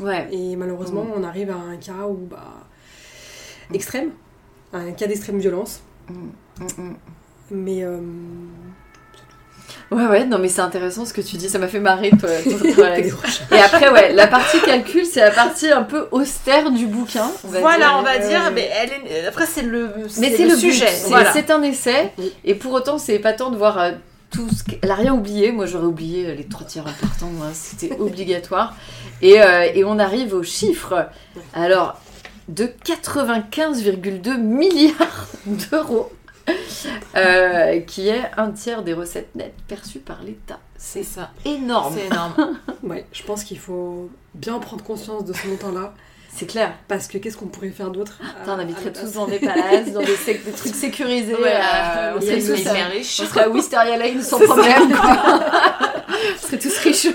Ouais. 0.01 0.27
Et 0.33 0.57
malheureusement, 0.57 1.05
Mm. 1.05 1.13
on 1.17 1.25
arrive 1.25 1.51
à 1.51 1.57
un 1.57 1.77
cas 1.77 2.07
où. 2.09 2.15
Bah, 2.15 2.55
extrême, 3.75 4.13
un 4.73 4.93
cas 4.93 5.07
d'extrême 5.07 5.39
violence. 5.39 5.83
Mm, 6.09 6.63
mm. 6.83 6.95
Mais. 7.51 7.83
euh, 7.83 7.99
Ouais, 9.91 10.07
ouais, 10.07 10.25
non, 10.25 10.39
mais 10.39 10.49
c'est 10.49 10.61
intéressant 10.61 11.05
ce 11.05 11.13
que 11.13 11.21
tu 11.21 11.37
dis, 11.37 11.49
ça 11.49 11.59
m'a 11.59 11.67
fait 11.67 11.81
marrer, 11.81 12.11
toi. 12.11 12.29
Et 13.53 13.59
après, 13.59 13.89
ouais, 13.91 14.13
la 14.13 14.29
partie 14.29 14.61
calcul, 14.61 15.05
c'est 15.05 15.21
la 15.21 15.33
partie 15.33 15.71
un 15.71 15.83
peu 15.83 16.07
austère 16.13 16.71
du 16.71 16.87
bouquin. 16.87 17.29
on 17.45 17.49
va 17.49 17.61
Voilà, 17.61 17.87
dire. 17.87 17.97
on 17.99 18.03
va 18.03 18.13
euh, 18.13 18.29
dire, 18.29 18.53
mais 18.55 18.71
elle 18.73 18.91
est... 19.13 19.27
après 19.27 19.47
c'est 19.47 19.63
le, 19.63 19.91
Mais 20.19 20.33
c'est 20.37 20.47
le, 20.47 20.57
sujet. 20.57 20.87
but, 20.87 20.93
c'est 20.93 21.09
Voilà. 21.09 21.33
un 21.49 21.63
essai, 21.63 22.13
et 22.45 22.55
pour 22.55 22.73
autant, 22.73 22.99
c'est 22.99 23.15
épatant 23.17 23.51
de 23.51 23.57
voir 23.57 23.79
euh, 23.79 23.91
tout 24.31 24.49
ce 24.49 24.63
qu'elle 24.63 24.91
a 24.91 24.95
rien 24.95 25.13
oublié. 25.13 25.51
Moi, 25.51 25.67
j'aurais 25.67 25.87
oublié 25.87 26.27
euh, 26.29 26.35
les 26.35 26.45
trois 26.45 26.65
tiers 26.67 26.87
importants, 26.87 27.31
moi, 27.33 27.49
c'était 27.53 27.97
obligatoire. 27.99 28.77
Et, 29.23 29.43
euh, 29.43 29.67
et 29.75 29.85
on 29.85 29.99
arrive 29.99 30.35
aux 30.35 30.45
chiffres. 30.45 31.09
Alors, 31.53 32.01
de 32.49 32.67
95,2 32.67 34.37
milliards 34.39 35.27
d'euros, 35.47 36.11
euh, 37.17 37.81
qui 37.81 38.09
est 38.09 38.23
un 38.37 38.51
tiers 38.51 38.83
des 38.83 38.93
recettes 38.93 39.35
nettes 39.35 39.55
perçues 39.69 39.99
par 39.99 40.23
l'État. 40.23 40.59
C'est 40.77 41.03
ça. 41.03 41.31
Énorme. 41.45 41.95
C'est 41.97 42.07
énorme. 42.13 42.59
Ouais, 42.83 43.07
je 43.13 43.23
pense 43.23 43.45
qu'il 43.45 43.59
faut 43.59 44.11
bien 44.35 44.59
prendre 44.59 44.85
conscience 44.85 45.25
de 45.25 45.33
ce 45.33 45.47
montant-là. 45.47 45.95
C'est 46.33 46.47
clair. 46.47 46.75
Parce 46.87 47.09
que 47.09 47.19
qu'est-ce 47.19 47.37
qu'on 47.37 47.47
pourrait 47.47 47.71
faire 47.71 47.91
d'autre 47.91 48.19
on 48.47 48.51
habiterait 48.51 48.93
tous 48.93 49.13
dans 49.15 49.27
des 49.27 49.39
palaces, 49.41 49.93
dans 49.93 50.01
des, 50.01 50.15
trucs 50.57 50.75
sécurisés. 50.75 51.35
Voilà, 51.35 52.13
euh, 52.13 52.19
on 52.19 52.21
serait 52.21 52.39
tous, 52.39 52.67
euh, 52.67 52.89
riches. 52.93 53.21
on 53.21 53.27
serait 53.27 53.45
à 53.45 53.49
Wisteria 53.49 53.97
Lane 53.97 54.23
sans 54.23 54.39
problème. 54.39 54.93
on 54.93 56.47
serait 56.47 56.59
tous 56.59 56.79
riches. 56.79 57.09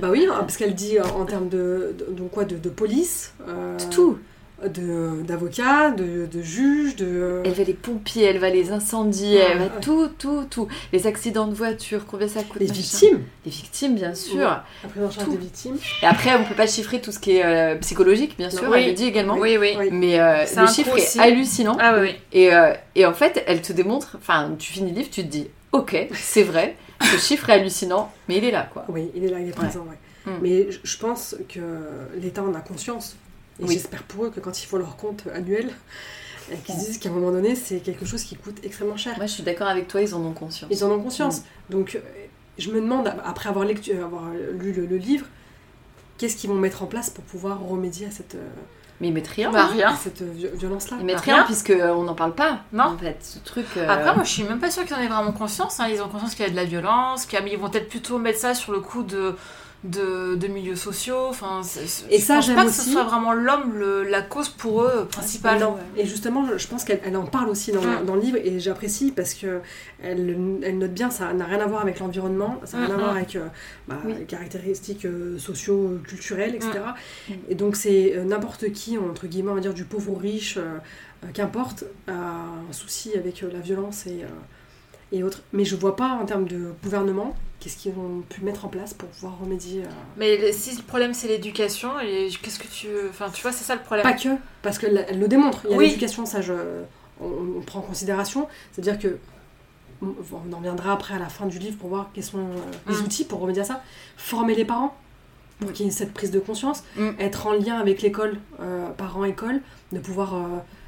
Bah 0.00 0.08
oui, 0.10 0.26
hein, 0.30 0.36
parce 0.40 0.56
qu'elle 0.56 0.74
dit 0.74 0.98
euh, 0.98 1.04
en 1.16 1.24
termes 1.24 1.48
de, 1.48 1.94
de, 1.98 2.12
donc 2.12 2.30
quoi, 2.30 2.44
de, 2.44 2.56
de 2.56 2.68
police, 2.68 3.32
euh, 3.48 3.76
Tout. 3.90 4.18
De- 4.68 5.22
d'avocats, 5.22 5.90
de, 5.90 6.26
de 6.26 6.42
juges, 6.42 6.96
de... 6.96 7.42
Elle 7.44 7.52
va 7.52 7.64
les 7.64 7.74
pompiers, 7.74 8.24
elle 8.24 8.38
va 8.38 8.50
les 8.50 8.72
incendies, 8.72 9.34
Ouais, 9.36 9.46
elle 9.52 9.58
va 9.58 9.64
ouais. 9.64 9.70
tout, 9.80 10.08
tout, 10.18 10.44
tout. 10.50 10.68
Les 10.92 11.06
accidents 11.06 11.46
de 11.46 11.54
voiture, 11.54 12.06
combien 12.06 12.28
ça 12.28 12.42
coûte 12.42 12.60
les 12.60 12.66
machin. 12.68 12.80
victimes, 12.80 13.20
Les 13.44 13.50
victimes, 13.50 13.94
bien 13.94 14.14
sûr. 14.14 14.36
Ouais. 14.36 15.02
charge 15.10 15.24
Tout. 15.24 15.30
des 15.32 15.36
victimes. 15.38 15.76
Et 16.02 16.06
après, 16.06 16.34
on 16.36 16.44
peut 16.44 16.54
pas 16.54 16.66
chiffrer 16.66 17.00
tout 17.00 17.12
ce 17.12 17.18
qui 17.18 17.36
est 17.36 17.44
euh, 17.44 17.76
psychologique, 17.76 18.36
bien 18.36 18.50
sûr, 18.50 18.64
Oui. 18.70 18.78
elle 18.80 18.88
le 18.88 18.92
dit 18.94 19.04
également. 19.06 19.36
Oui, 19.38 19.56
oui. 19.58 19.74
Oui. 19.78 19.88
Mais 19.92 20.18
euh, 20.20 20.44
C'est 20.46 20.56
le 20.56 20.62
un 20.62 20.66
chiffre 20.72 20.96
est 20.96 21.02
aussi. 21.02 21.20
hallucinant. 21.20 21.76
Ah 21.80 21.98
oui. 22.00 22.10
Et, 22.32 22.54
euh, 22.54 22.72
et 22.94 23.06
en 23.06 23.14
fait, 23.14 23.42
elle 23.46 23.62
te 23.62 23.72
démontre, 23.72 24.16
enfin, 24.18 24.52
tu 24.58 24.72
finis 24.72 24.90
le 24.90 24.96
livre, 24.98 25.10
tu 25.10 25.22
te 25.22 25.28
dis, 25.28 25.48
ok, 25.72 26.08
c'est 26.14 26.42
vrai, 26.42 26.76
ce 27.02 27.16
chiffre 27.18 27.50
est 27.50 27.54
hallucinant, 27.54 28.12
mais 28.28 28.36
il 28.36 28.44
est 28.44 28.50
là, 28.50 28.68
quoi. 28.72 28.84
Oui, 28.88 29.10
il 29.14 29.24
est 29.24 29.28
là, 29.30 29.40
il 29.40 29.48
est 29.48 29.52
présent, 29.52 29.80
ouais. 29.80 29.96
Mm. 30.26 30.30
Mais 30.40 30.66
je 30.82 30.96
pense 30.98 31.36
que 31.52 31.60
l'État 32.18 32.42
en 32.42 32.54
a 32.54 32.60
conscience. 32.60 33.16
Et 33.60 33.64
Oui. 33.64 33.74
j'espère 33.74 34.02
pour 34.04 34.24
eux 34.24 34.30
que 34.30 34.40
quand 34.40 34.62
ils 34.62 34.66
font 34.66 34.78
leur 34.78 34.96
compte 34.96 35.24
annuel, 35.32 35.70
euh, 36.50 36.54
qu'ils 36.64 36.74
se 36.74 36.80
disent 36.86 36.98
qu'à 36.98 37.08
un 37.08 37.12
moment 37.12 37.30
donné, 37.30 37.54
c'est 37.54 37.78
quelque 37.78 38.04
chose 38.04 38.22
qui 38.22 38.36
coûte 38.36 38.56
extrêmement 38.64 38.96
cher. 38.96 39.14
Moi, 39.16 39.26
je 39.26 39.32
suis 39.32 39.42
d'accord 39.42 39.68
avec 39.68 39.88
toi, 39.88 40.00
ils 40.00 40.14
en 40.14 40.20
ont 40.22 40.32
conscience. 40.32 40.68
Ils 40.72 40.84
en 40.84 40.90
ont 40.90 41.00
conscience. 41.00 41.42
Donc, 41.70 41.94
euh, 41.94 42.00
je 42.58 42.70
me 42.70 42.80
demande, 42.80 43.12
après 43.24 43.48
avoir, 43.48 43.64
lectu- 43.64 43.96
avoir 44.02 44.28
lu 44.30 44.72
le, 44.72 44.86
le 44.86 44.96
livre, 44.96 45.26
qu'est-ce 46.18 46.36
qu'ils 46.36 46.50
vont 46.50 46.56
mettre 46.56 46.82
en 46.82 46.86
place 46.86 47.10
pour 47.10 47.24
pouvoir 47.24 47.60
remédier 47.60 48.06
à 48.06 48.10
cette, 48.10 48.34
euh, 48.34 48.48
Mais 49.00 49.08
ils 49.08 49.14
mettent 49.14 49.28
rien. 49.28 49.50
Bah, 49.50 49.64
hein. 49.64 49.72
rien. 49.72 49.88
à 49.90 49.96
cette 49.96 50.22
vi- 50.22 50.48
violence-là. 50.56 50.96
Ils 51.00 51.06
mettent 51.06 51.20
Rien. 51.20 51.36
rien, 51.36 51.44
puisque 51.44 51.70
euh, 51.70 51.92
on 51.94 52.02
n'en 52.04 52.14
parle 52.14 52.34
pas. 52.34 52.60
Non. 52.72 52.84
En 52.84 52.98
fait, 52.98 53.18
ce 53.22 53.38
truc. 53.38 53.66
euh, 53.76 53.88
Après, 53.88 54.14
moi, 54.14 54.24
je 54.24 54.30
suis 54.30 54.42
même 54.44 54.58
pas 54.60 54.70
sûre 54.70 54.84
qu'ils 54.84 54.94
en 54.96 55.00
aient 55.00 55.08
vraiment 55.08 55.32
conscience. 55.32 55.78
hein. 55.80 55.88
Ils 55.88 56.00
ont 56.02 56.08
conscience 56.08 56.34
qu'il 56.34 56.44
y 56.44 56.48
a 56.48 56.50
de 56.50 56.56
la 56.56 56.64
violence, 56.64 57.26
qu'il 57.26 57.38
y 57.38 57.42
a- 57.42 57.44
mais 57.44 57.52
ils 57.52 57.58
vont 57.58 57.70
peut-être 57.70 57.88
plutôt 57.88 58.18
mettre 58.18 58.38
ça 58.40 58.54
sur 58.54 58.72
le 58.72 58.80
coup 58.80 59.02
de, 59.02 59.34
de, 59.84 60.34
de 60.34 60.46
milieux 60.46 60.76
sociaux. 60.76 61.26
Enfin, 61.28 61.60
Et 62.10 62.18
je 62.18 62.22
ça, 62.24 62.36
pense 62.36 62.46
j'aime 62.46 62.56
pas 62.56 62.64
que 62.64 62.70
ce 62.70 62.80
aussi. 62.80 62.92
soit 62.92 63.04
vraiment 63.04 63.32
l'homme 63.34 63.74
le- 63.78 64.02
la 64.02 64.22
cause 64.22 64.48
pour 64.48 64.82
eux 64.82 65.06
principale. 65.10 65.60
Non. 65.60 65.76
Et 65.96 66.06
justement, 66.06 66.44
je- 66.46 66.56
je 66.58 66.66
pense 66.68 66.84
qu'elle 66.84 67.00
elle 67.04 67.16
en 67.16 67.26
parle 67.26 67.48
aussi 67.50 67.70
dans, 67.70 67.82
dans 68.04 68.14
le 68.14 68.20
livre 68.22 68.38
et 68.42 68.58
j'apprécie 68.60 69.12
parce 69.12 69.34
que 69.34 69.60
elle, 70.02 70.36
elle 70.62 70.78
note 70.78 70.92
bien 70.92 71.10
ça 71.10 71.32
n'a 71.34 71.44
rien 71.44 71.60
à 71.60 71.66
voir 71.66 71.82
avec 71.82 72.00
l'environnement, 72.00 72.60
ça 72.64 72.78
n'a 72.78 72.86
rien 72.86 72.94
à 72.94 72.98
voir 72.98 73.10
avec 73.16 73.36
euh, 73.36 73.46
bah, 73.86 73.98
Oui. 74.04 74.14
les 74.18 74.24
caractéristiques 74.24 75.04
euh, 75.04 75.38
sociaux, 75.38 75.88
euh, 75.92 75.98
culturelles, 76.06 76.54
etc. 76.54 76.72
Mm. 77.28 77.32
Et 77.50 77.54
donc 77.54 77.76
c'est 77.76 78.16
euh, 78.16 78.24
n'importe 78.24 78.72
qui, 78.72 78.96
entre 78.98 79.26
guillemets, 79.26 79.50
on 79.50 79.54
va 79.56 79.60
dire 79.60 79.74
du 79.74 79.84
pauvre 79.84 80.12
au 80.12 80.16
riche, 80.16 80.56
euh, 80.56 80.78
qu'importe, 81.34 81.84
a 82.08 82.12
un 82.12 82.72
souci 82.72 83.12
avec 83.16 83.42
la 83.42 83.60
violence 83.60 84.06
et, 84.06 84.22
et 85.12 85.22
autres. 85.22 85.42
Mais 85.52 85.64
je 85.64 85.76
vois 85.76 85.96
pas 85.96 86.08
en 86.20 86.24
termes 86.26 86.46
de 86.46 86.72
gouvernement 86.82 87.34
qu'est-ce 87.60 87.76
qu'ils 87.78 87.92
ont 87.92 88.22
pu 88.28 88.42
mettre 88.42 88.64
en 88.66 88.68
place 88.68 88.92
pour 88.94 89.08
pouvoir 89.08 89.38
remédier. 89.40 89.84
à- 89.84 89.88
Mais 90.18 90.36
le- 90.36 90.52
si 90.52 90.76
le 90.76 90.82
problème 90.82 91.14
c'est 91.14 91.28
l'éducation, 91.28 91.98
et 92.00 92.28
qu'est-ce 92.42 92.58
que 92.58 92.66
tu. 92.68 92.88
Enfin, 93.08 93.30
tu 93.32 93.40
vois, 93.42 93.52
c'est 93.52 93.64
ça 93.64 93.74
le 93.74 93.80
problème. 93.82 94.02
Pas 94.04 94.12
que, 94.12 94.28
parce 94.62 94.78
qu'elle 94.78 95.04
elle 95.08 95.18
le 95.18 95.28
démontre. 95.28 95.60
Il 95.64 95.70
y 95.70 95.74
a 95.74 95.76
Oui. 95.78 95.86
l'éducation, 95.88 96.26
ça, 96.26 96.40
je, 96.42 96.52
on, 97.20 97.26
on 97.58 97.60
prend 97.62 97.78
en 97.78 97.82
considération. 97.82 98.48
C'est-à-dire 98.72 98.98
que 98.98 99.18
on 100.02 100.52
en 100.52 100.56
reviendra 100.58 100.92
après 100.92 101.14
à 101.14 101.18
la 101.18 101.28
fin 101.28 101.46
du 101.46 101.58
livre 101.58 101.78
pour 101.78 101.88
voir 101.88 102.10
quels 102.12 102.24
sont 102.24 102.38
euh, 102.38 102.42
les 102.88 102.96
Mm. 102.96 103.04
outils 103.04 103.24
pour 103.24 103.40
remédier 103.40 103.62
à 103.62 103.64
ça. 103.64 103.82
Former 104.16 104.54
les 104.54 104.64
parents 104.66 104.94
pour 105.60 105.72
qu'il 105.72 105.86
y 105.86 105.88
ait 105.88 105.92
cette 105.92 106.12
prise 106.12 106.30
de 106.30 106.40
conscience, 106.40 106.82
Mm. 106.96 107.10
être 107.18 107.46
en 107.46 107.52
lien 107.54 107.76
avec 107.78 108.02
l'école, 108.02 108.38
euh, 108.60 108.88
parents-école, 108.90 109.60
de 109.92 109.98
pouvoir 110.00 110.34
euh, 110.34 110.40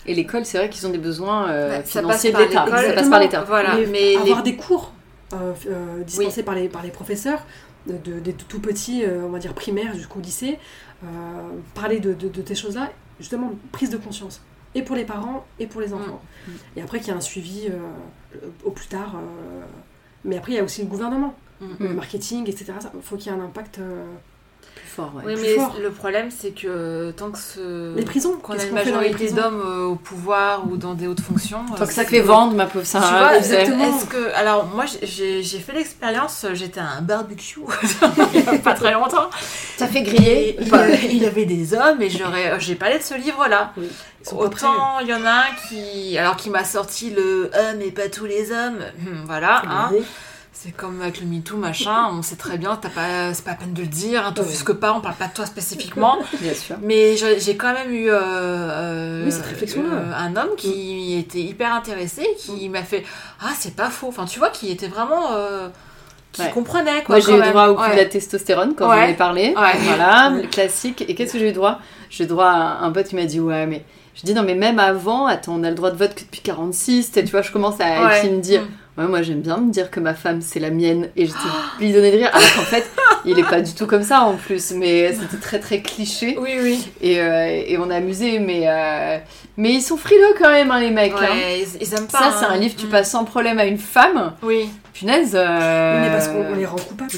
Et 0.07 0.15
l'école, 0.15 0.45
c'est 0.47 0.59
vrai 0.59 0.71
qu'ils 0.71 0.87
ont 0.87 0.91
des 0.91 0.99
besoins 0.99 1.49
euh, 1.51 1.77
ça 1.85 2.01
financiers 2.01 2.33
passe 2.33 2.49
de 2.49 2.55
par 2.55 2.67
l'État. 2.67 2.83
Ça 2.89 2.93
passe 2.95 3.09
par 3.11 3.21
l'État. 3.21 3.43
Voilà, 3.45 3.77
mais 3.91 4.17
avoir 4.17 4.43
les- 4.43 4.53
des 4.53 4.57
cours 4.57 4.93
euh, 5.33 5.53
euh, 5.69 6.03
dispensés 6.05 6.43
par, 6.43 6.55
les, 6.55 6.69
par 6.69 6.83
les 6.83 6.91
professeurs, 6.91 7.45
de, 7.87 7.97
de- 7.97 8.21
des 8.21 8.33
tout 8.33 8.61
petits, 8.61 9.05
euh, 9.05 9.23
on 9.25 9.31
va 9.31 9.39
dire 9.39 9.55
primaires 9.55 9.95
jusqu'au 9.95 10.21
lycée, 10.21 10.59
euh, 11.05 11.07
parler 11.75 11.99
de, 12.01 12.15
de, 12.15 12.29
de 12.29 12.43
ces 12.47 12.55
choses-là, 12.55 12.91
justement, 13.19 13.53
prise 13.73 13.91
de 13.91 13.97
conscience. 13.97 14.41
Et 14.75 14.83
pour 14.83 14.95
les 14.95 15.05
parents 15.05 15.45
et 15.59 15.67
pour 15.67 15.81
les 15.81 15.93
enfants. 15.95 16.21
Mm. 16.47 16.51
Et 16.77 16.83
après 16.83 16.99
qu'il 16.99 17.09
y 17.09 17.11
a 17.11 17.17
un 17.17 17.21
suivi 17.21 17.69
euh, 17.69 18.39
au 18.65 18.71
plus 18.71 18.87
tard. 18.87 19.15
euh, 19.17 19.61
mais 20.25 20.37
après, 20.39 20.53
il 20.53 20.57
y 20.57 20.59
a 20.59 20.65
aussi 20.65 20.83
le 20.83 20.89
gouvernement, 20.89 21.35
Mm. 21.61 21.67
le 21.81 21.89
Mm. 21.89 21.95
marketing, 21.95 22.43
etc. 22.51 22.67
Il 22.95 23.01
faut 23.03 23.17
qu'il 23.17 23.33
y 23.33 23.35
ait 23.35 23.39
un 23.39 23.43
impact. 23.45 23.79
Euh, 24.99 25.03
Plus 25.03 25.03
fort, 25.03 25.13
ouais. 25.17 25.23
Oui, 25.27 25.35
plus 25.35 25.43
mais 25.43 25.55
fort. 25.55 25.77
le 25.83 25.91
problème 25.91 26.29
c'est 26.37 26.51
que 26.51 27.11
tant 27.17 27.31
que 27.31 27.39
ce. 27.39 27.95
Les 27.97 28.05
prisons, 28.05 28.33
Qu'on 28.43 28.55
a 28.59 28.65
une 28.65 28.73
majorité 28.75 29.31
d'hommes 29.31 29.63
euh, 29.65 29.85
au 29.87 29.95
pouvoir 29.97 30.67
ou 30.71 30.77
dans 30.77 30.95
des 30.95 31.07
hautes 31.07 31.21
fonctions. 31.21 31.65
Tant 31.77 31.83
euh, 31.83 31.87
que 31.87 31.93
ça 31.93 32.05
fait 32.05 32.21
vendre, 32.21 32.55
ma 32.55 32.67
pauvre 32.67 32.85
Tu 32.85 32.91
Sarah. 32.91 33.19
vois, 33.31 33.39
tu 33.39 33.45
sais. 33.45 33.61
exactement. 33.63 33.97
est-ce 33.99 34.07
que. 34.07 34.35
Alors, 34.35 34.67
moi, 34.67 34.85
j'ai 35.03 35.43
fait 35.43 35.73
l'expérience, 35.73 36.47
j'étais 36.55 36.81
à 36.81 36.89
un 36.99 37.03
barbecue 37.03 37.61
il 38.35 38.45
y 38.45 38.49
a 38.49 38.59
pas 38.59 38.75
très 38.75 38.93
longtemps. 38.93 39.31
Ça 39.77 39.87
fait 39.87 40.03
griller. 40.03 40.51
Et 40.51 40.57
il, 40.61 40.69
y 40.69 40.75
avait- 40.75 41.07
il 41.11 41.23
y 41.23 41.27
avait 41.27 41.45
des 41.45 41.75
hommes 41.75 42.01
et 42.03 42.11
j'aurais, 42.11 42.59
j'ai 42.61 42.75
parlé 42.75 42.99
de 42.99 43.03
ce 43.03 43.15
livre-là. 43.15 43.73
Oui. 43.77 43.89
Autant 44.37 44.99
il 45.03 45.07
y 45.09 45.15
en 45.15 45.25
a 45.25 45.31
un 45.31 45.69
qui, 45.69 46.19
alors 46.19 46.35
qui 46.37 46.51
m'a 46.51 46.65
sorti 46.65 47.11
le 47.11 47.49
ah 47.55 47.75
mais 47.79 47.93
pas 47.93 48.09
tous 48.09 48.25
les 48.25 48.51
hommes, 48.51 48.79
Hum, 49.07 49.23
voilà. 49.25 49.63
hein. 49.69 49.91
C'est 50.59 50.73
comme 50.73 51.03
avec 51.03 51.21
le 51.21 51.27
MeToo 51.27 51.59
machin, 51.59 52.09
on 52.13 52.23
sait 52.23 52.37
très 52.37 52.57
bien, 52.57 52.77
t'as 52.81 52.89
pas, 52.89 53.35
c'est 53.35 53.45
pas 53.45 53.51
la 53.53 53.57
peine 53.59 53.75
de 53.75 53.83
le 53.83 53.87
dire, 53.89 54.27
hein, 54.27 54.33
t'offusques 54.33 54.73
pas, 54.73 54.95
on 54.95 55.01
parle 55.03 55.15
pas 55.17 55.27
de 55.27 55.35
toi 55.35 55.45
spécifiquement. 55.45 56.17
Bien 56.41 56.55
sûr. 56.55 56.77
Mais 56.83 57.15
j'ai 57.17 57.57
quand 57.59 57.75
même 57.75 57.93
eu 57.93 58.09
euh, 58.09 58.19
euh, 58.23 59.25
Oui, 59.27 59.31
cette 59.33 59.45
réflexion-là. 59.45 59.89
euh, 59.93 60.13
un 60.17 60.35
homme 60.35 60.57
qui 60.57 61.15
était 61.19 61.41
hyper 61.41 61.75
intéressé, 61.75 62.27
qui 62.39 62.69
m'a 62.71 62.83
fait 62.83 63.05
ah 63.43 63.51
c'est 63.57 63.77
pas 63.77 63.91
faux, 63.91 64.09
enfin 64.09 64.25
tu 64.25 64.39
vois 64.39 64.49
qui 64.49 64.71
était 64.71 64.89
vraiment 64.89 65.33
euh, 65.35 65.69
qui 66.33 66.41
Ouais. 66.43 66.51
comprenait 66.51 67.03
quoi. 67.05 67.17
Moi, 67.17 67.21
j'ai 67.25 67.37
eu 67.37 67.41
même. 67.41 67.51
droit 67.51 67.69
au 67.69 67.75
coup 67.75 67.83
Ouais. 67.83 67.93
de 67.93 67.97
la 67.97 68.07
testostérone 68.07 68.75
quand 68.75 68.89
Ouais. 68.89 68.97
j'en 68.97 69.09
ai 69.09 69.15
parlé. 69.15 69.55
Ouais. 69.57 69.79
Voilà, 69.81 70.31
le 70.43 70.49
classique. 70.49 71.05
Et 71.07 71.15
qu'est-ce 71.15 71.35
que 71.35 71.39
j'ai 71.39 71.51
eu 71.51 71.53
droit? 71.53 71.81
J'ai 72.09 72.25
eu 72.25 72.27
droit 72.27 72.47
à 72.49 72.79
un 72.83 72.91
pote 72.93 73.09
qui 73.09 73.15
m'a 73.15 73.27
dit 73.27 73.41
Ouais, 73.41 73.67
mais. 73.67 73.85
Je 74.15 74.23
dis 74.23 74.33
non, 74.33 74.43
mais 74.43 74.55
même 74.55 74.79
avant, 74.79 75.27
attends, 75.27 75.57
on 75.57 75.63
a 75.65 75.69
le 75.69 75.75
droit 75.77 75.91
de 75.91 75.97
vote 75.99 76.15
que 76.15 76.21
depuis 76.23 76.41
46. 76.41 77.13
Tu 77.13 77.23
vois, 77.27 77.43
je 77.43 77.53
commence 77.53 77.79
à 77.81 78.23
et 78.25 78.31
me 78.31 78.41
dire 78.41 78.63
Mm. 78.63 78.69
Ouais, 78.99 79.07
moi 79.07 79.21
j'aime 79.23 79.41
bien 79.43 79.59
me 79.59 79.71
dire 79.71 79.91
que 79.91 80.01
ma 80.01 80.15
femme 80.15 80.41
c'est 80.41 80.59
la 80.61 80.71
mienne. 80.71 81.11
Et 81.17 81.27
j'étais 81.27 81.39
bidonnée 81.79 82.11
de 82.13 82.17
rire. 82.17 82.31
Alors 82.33 82.55
qu'en 82.55 82.63
fait, 82.63 82.85
il 83.27 83.39
est 83.39 83.43
pas 83.49 83.61
du 83.61 83.75
tout 83.75 83.87
comme 83.87 84.03
ça 84.03 84.23
en 84.23 84.35
plus. 84.37 84.73
Mais 84.73 85.13
c'était 85.13 85.37
très 85.37 85.59
très 85.61 85.81
cliché. 85.83 86.39
Oui, 86.41 86.55
oui. 86.63 86.89
Et, 87.03 87.21
euh, 87.21 87.47
et 87.67 87.77
on 87.79 87.91
a 87.91 87.97
amusé. 87.97 88.39
Mais, 88.39 88.63
euh, 88.67 89.19
mais 89.59 89.73
ils 89.75 89.83
sont 89.83 89.97
frileux 89.99 90.35
quand 90.41 90.49
même, 90.51 90.71
hein, 90.71 90.81
les 90.81 90.91
mecs. 90.91 91.13
hein. 91.13 91.27
Ils, 91.59 91.83
ils 91.83 91.95
aiment 91.95 92.07
pas. 92.07 92.19
Ça, 92.31 92.37
c'est 92.39 92.45
hein. 92.47 92.51
un 92.53 92.57
livre 92.57 92.75
que 92.77 92.81
tu 92.81 92.87
Mm. 92.87 92.91
passes 92.91 93.11
sans 93.11 93.25
problème 93.25 93.59
à 93.59 93.67
une 93.67 93.79
femme. 93.79 94.33
Oui. 94.43 94.71
Punaise. 94.95 95.33
euh, 95.35 96.01
mais 96.03 96.11
parce 96.11 96.29
qu'on 96.29 96.47
on 96.51 96.55
les 96.55 96.65
rend 96.67 96.77
coupables. 96.77 97.11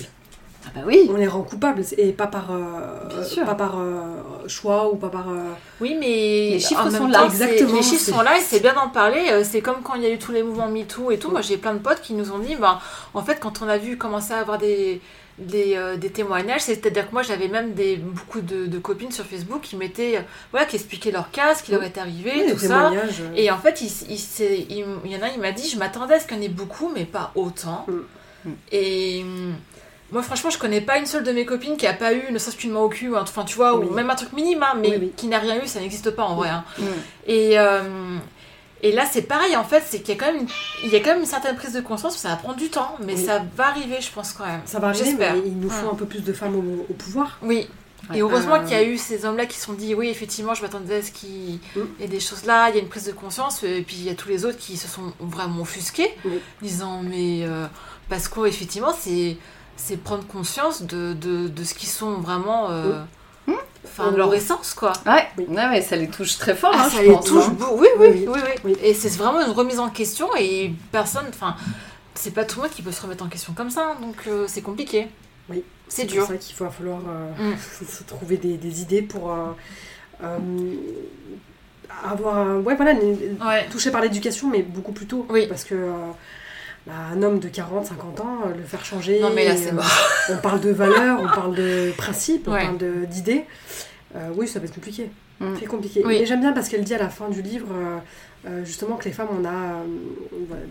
Ah 0.67 0.71
bah 0.75 0.81
oui. 0.87 1.09
On 1.11 1.17
les 1.17 1.27
rend 1.29 1.43
coupables 1.43 1.83
et 1.97 2.13
pas 2.13 2.27
par, 2.27 2.51
euh, 2.51 3.09
Bien 3.09 3.23
sûr. 3.25 3.45
pas 3.45 3.55
par 3.55 3.79
euh, 3.79 4.01
choix 4.49 4.91
ou 4.93 4.97
pas 4.97 5.09
par. 5.09 5.29
euh, 5.31 5.53
Oui, 5.81 5.97
mais 5.99 6.07
Les 6.53 6.61
chiffres 6.61 6.83
sont 6.91 7.07
là. 7.07 7.19
Exactement, 7.27 7.75
Les 7.77 7.83
chiffres 7.83 8.05
sont 8.13 8.21
là 8.23 8.39
et 8.39 8.41
c'est 8.41 8.61
bien 8.61 8.75
d'en 8.75 8.89
parler. 8.89 9.27
Euh, 9.31 9.45
C'est 9.45 9.61
comme 9.61 9.83
quand 9.83 9.95
il 9.95 10.03
y 10.03 10.07
a 10.07 10.11
eu 10.11 10.19
tous 10.19 10.33
les 10.33 10.43
mouvements 10.43 10.69
MeToo 10.69 11.11
et 11.11 11.19
tout. 11.19 11.31
Moi, 11.31 11.43
j'ai 11.43 11.57
plein 11.57 11.75
de 11.75 11.79
potes 11.81 12.01
qui 12.01 12.15
nous 12.15 12.33
ont 12.33 12.39
dit, 12.39 12.57
ben, 12.57 12.79
en 13.15 13.23
fait, 13.23 13.39
quand 13.41 13.63
on 13.63 13.69
a 13.69 13.79
vu 13.79 13.97
commencer 13.97 14.33
à 14.33 14.39
avoir 14.39 14.59
des 14.59 15.01
des, 15.41 15.77
euh, 15.77 15.97
des 15.97 16.11
témoignages, 16.11 16.63
c'est-à-dire 16.63 17.07
que 17.09 17.13
moi 17.13 17.23
j'avais 17.23 17.47
même 17.47 17.73
des, 17.73 17.95
beaucoup 17.97 18.41
de, 18.41 18.67
de 18.67 18.79
copines 18.81 19.13
sur 19.13 19.25
Facebook 19.25 19.61
qui 19.61 19.77
mettaient, 19.77 20.25
voilà, 20.51 20.67
qui 20.67 20.75
expliquaient 20.75 21.13
leur 21.13 21.31
cas, 21.31 21.55
ce 21.55 21.63
qui 21.63 21.71
leur 21.71 21.85
est 21.85 21.97
arrivé, 21.97 22.33
oui, 22.35 22.51
tout 22.51 22.59
ça. 22.59 22.91
Et 23.37 23.49
en 23.53 23.59
fait, 23.59 23.81
il, 23.81 23.89
il, 24.11 24.19
s'est- 24.19 24.67
il- 24.69 24.85
il 25.05 25.13
y 25.13 25.17
en 25.17 25.23
a, 25.23 25.29
il 25.33 25.39
m'a 25.41 25.53
dit, 25.53 25.69
je 25.71 25.79
m'attendais 25.79 26.15
à 26.15 26.19
ce 26.19 26.27
qu'il 26.27 26.39
y 26.39 26.41
en 26.41 26.43
ait 26.43 26.49
beaucoup, 26.49 26.91
mais 26.93 27.05
pas 27.05 27.31
autant. 27.37 27.87
Mm. 27.87 28.49
Mm. 28.49 28.53
Et 28.73 29.21
hum, 29.23 29.55
moi, 30.13 30.23
franchement, 30.23 30.51
je 30.51 30.59
connais 30.59 30.81
pas 30.81 30.99
une 30.99 31.07
seule 31.07 31.25
de 31.25 31.33
mes 31.33 31.45
copines 31.45 31.77
qui 31.77 31.87
a 31.87 31.93
pas 31.93 32.13
eu, 32.15 32.33
ne 32.33 32.39
serait-ce 32.39 32.57
qu'une 32.57 32.71
main 32.73 32.81
au 32.81 32.89
cul, 32.89 33.15
enfin, 33.17 33.45
tu 33.45 33.57
vois, 33.57 33.77
Oui. 33.77 33.87
ou 33.87 33.93
même 33.95 34.09
un 34.11 34.15
truc 34.15 34.33
minime, 34.33 34.63
hein, 34.63 34.75
mais 34.81 34.91
Oui, 34.91 34.97
oui. 35.01 35.13
qui 35.17 35.27
n'a 35.27 35.39
rien 35.39 35.63
eu, 35.63 35.67
ça 35.67 35.81
n'existe 35.81 36.11
pas 36.11 36.25
en 36.25 36.35
vrai. 36.37 36.49
hein. 36.49 36.65
Et, 37.27 37.59
euh, 37.59 38.17
et 38.83 38.93
là, 38.93 39.05
c'est 39.11 39.23
pareil, 39.23 39.57
en 39.57 39.65
fait, 39.65 39.83
c'est 39.87 40.01
qu'il 40.01 40.15
y 40.15 40.19
a 40.19 40.21
quand 40.21 40.33
même 40.33 40.43
une, 40.43 40.49
il 40.85 40.91
y 40.91 40.97
a 40.97 41.01
quand 41.01 41.11
même 41.11 41.21
une 41.21 41.27
certaine 41.27 41.57
prise 41.57 41.73
de 41.75 41.81
conscience, 41.81 42.17
ça 42.17 42.29
va 42.31 42.37
prendre 42.37 42.57
du 42.57 42.71
temps, 42.71 42.97
mais 43.05 43.17
ça 43.17 43.43
va 43.57 43.67
arriver, 43.69 43.97
je 44.01 44.11
pense 44.11 44.33
quand 44.33 44.47
même. 44.47 44.61
Ça 44.65 44.79
va 44.79 44.89
arriver, 44.89 45.05
J'espère. 45.05 45.35
mais 45.35 45.43
il 45.47 45.59
nous 45.59 45.69
faut 45.71 45.87
Mm. 45.87 45.91
un 45.91 45.95
peu 45.97 46.07
plus 46.07 46.23
de 46.23 46.33
femmes 46.33 46.57
au, 46.57 46.87
au 46.91 46.95
pouvoir. 46.95 47.39
Oui. 47.43 47.69
Et 48.15 48.21
heureusement 48.23 48.55
Euh, 48.55 48.59
qu'il 48.61 48.71
y 48.71 48.75
a 48.81 48.85
eu 48.85 48.97
ces 48.97 49.25
hommes-là 49.27 49.45
qui 49.47 49.59
se 49.59 49.65
sont 49.67 49.73
dit 49.73 49.95
oui, 49.95 50.09
effectivement, 50.09 50.55
je 50.55 50.63
m'attendais 50.63 50.99
à 50.99 51.03
ce 51.03 51.11
qu'il 51.11 51.59
Mm. 51.77 51.81
y 52.01 52.05
ait 52.05 52.09
des 52.09 52.21
choses 52.21 52.45
là, 52.45 52.71
il 52.71 52.77
y 52.77 52.79
a 52.79 52.81
une 52.83 52.89
prise 52.89 53.05
de 53.05 53.13
conscience, 53.13 53.63
et 53.65 53.83
puis 53.83 53.97
il 53.97 54.05
y 54.05 54.11
a 54.11 54.15
tous 54.15 54.29
les 54.29 54.45
autres 54.47 54.57
qui 54.57 54.77
se 54.77 54.87
sont 54.89 55.13
vraiment 55.19 55.63
offusqués, 55.63 56.15
disant 56.63 57.03
mais 57.03 57.41
euh, 57.45 57.67
parce 58.09 58.29
qu'effectivement, 58.29 58.95
c'est 58.99 59.37
c'est 59.79 59.97
prendre 59.97 60.27
conscience 60.27 60.83
de, 60.83 61.15
de, 61.15 61.49
de 61.49 61.65
ce 61.65 61.73
qu'ils 61.73 61.89
sont 61.89 62.15
vraiment, 62.19 62.71
euh, 62.71 63.01
enfin, 63.85 64.11
de 64.13 64.17
leur 64.17 64.35
essence 64.35 64.75
quoi. 64.75 64.93
Ouais. 65.07 65.27
Oui. 65.39 65.47
ouais, 65.49 65.69
ouais, 65.69 65.81
ça 65.81 65.97
les 65.97 66.09
touche 66.09 66.37
très 66.37 66.55
fort. 66.55 66.73
Ah, 66.75 66.85
hein, 66.85 66.91
ça 66.91 66.99
je 66.99 67.03
les 67.09 67.13
pense, 67.15 67.25
touche 67.25 67.45
hein. 67.47 67.57
beaucoup. 67.59 67.79
Oui, 67.81 67.89
oui, 67.99 68.07
Oui, 68.11 68.27
oui, 68.29 68.41
oui, 68.45 68.53
oui. 68.65 68.77
Et 68.83 68.93
c'est 68.93 69.09
vraiment 69.17 69.41
une 69.41 69.53
remise 69.53 69.79
en 69.79 69.89
question 69.89 70.29
et 70.39 70.73
personne, 70.93 71.25
enfin, 71.31 71.57
c'est 72.15 72.33
pas 72.35 72.45
tout 72.45 72.57
le 72.57 72.63
monde 72.67 72.73
qui 72.75 72.83
peut 72.83 72.93
se 72.93 73.01
remettre 73.01 73.25
en 73.25 73.29
question 73.29 73.55
comme 73.55 73.71
ça, 73.71 73.95
donc 74.03 74.17
euh, 74.27 74.45
c'est 74.49 74.63
compliqué. 74.63 75.07
Oui. 75.49 75.63
C'est 75.87 76.05
pour 76.05 76.13
dur. 76.13 76.27
ça 76.27 76.37
qu'il 76.37 76.55
va 76.57 76.69
falloir 76.69 76.99
euh, 77.09 77.53
Mm. 77.55 77.87
se 77.87 78.03
trouver 78.03 78.37
des, 78.37 78.59
des 78.59 78.83
idées 78.83 79.01
pour 79.01 79.33
euh, 79.33 79.47
euh, 80.23 80.39
avoir 82.05 82.59
ouais 82.61 82.75
voilà 82.77 82.93
une- 82.93 83.39
Ouais. 83.47 83.67
touché 83.71 83.91
par 83.91 84.01
l'éducation 84.03 84.49
mais 84.49 84.63
beaucoup 84.63 84.93
plus 84.93 85.07
tôt 85.07 85.27
Oui. 85.31 85.47
parce 85.49 85.65
que 85.65 85.75
euh, 85.75 85.93
bah, 86.89 86.95
un 87.13 87.23
homme 87.23 87.39
de 87.39 87.49
40 87.49 87.87
50 87.87 88.21
ans 88.21 88.39
euh, 88.47 88.55
le 88.57 88.63
faire 88.65 88.85
changer 88.85 89.21
Non 89.21 89.31
mais 89.35 89.45
là 89.45 89.55
et, 89.55 89.57
c'est 89.57 89.73
euh, 89.73 89.81
on 90.31 90.39
parle 90.39 90.61
de 90.61 90.71
valeurs 90.71 91.21
on 91.23 91.29
parle 91.29 91.55
de 91.55 91.93
principes 91.97 92.49
Ouais. 92.49 92.61
on 92.63 92.67
parle 92.67 92.79
de- 92.79 93.05
d'idées 93.05 93.45
Euh, 94.17 94.31
oui 94.37 94.49
ça 94.49 94.59
va 94.59 94.65
être 94.67 94.75
compliqué 94.75 95.11
Mm. 95.41 95.55
c'est 95.61 95.67
compliqué 95.67 96.03
Oui. 96.05 96.17
mais 96.19 96.27
j'aime 96.27 96.41
bien 96.41 96.53
parce 96.53 96.69
qu'elle 96.69 96.83
dit 96.83 96.95
à 96.95 96.99
la 96.99 97.09
fin 97.11 97.29
du 97.29 97.43
livre 97.43 97.69
euh, 98.49 98.65
justement 98.65 98.97
que 98.97 99.05
les 99.05 99.13
femmes 99.13 99.29
on 99.41 99.45
a 99.45 99.85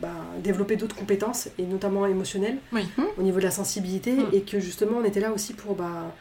bah, 0.02 0.10
développé 0.44 0.76
d'autres 0.76 0.96
compétences 0.98 1.48
et 1.58 1.64
notamment 1.64 2.06
émotionnelles 2.06 2.58
Oui. 2.74 2.86
au 3.18 3.22
niveau 3.24 3.38
de 3.40 3.46
la 3.46 3.52
sensibilité 3.52 4.12
Mm. 4.12 4.26
et 4.34 4.42
que 4.42 4.60
justement 4.60 4.98
on 5.02 5.06
était 5.06 5.22
là 5.22 5.32
aussi 5.32 5.54
pour 5.54 5.74
bah, 5.76 6.14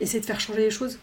essayer 0.00 0.20
de 0.20 0.24
faire 0.24 0.40
changer 0.40 0.60
les 0.60 0.70
choses 0.70 0.98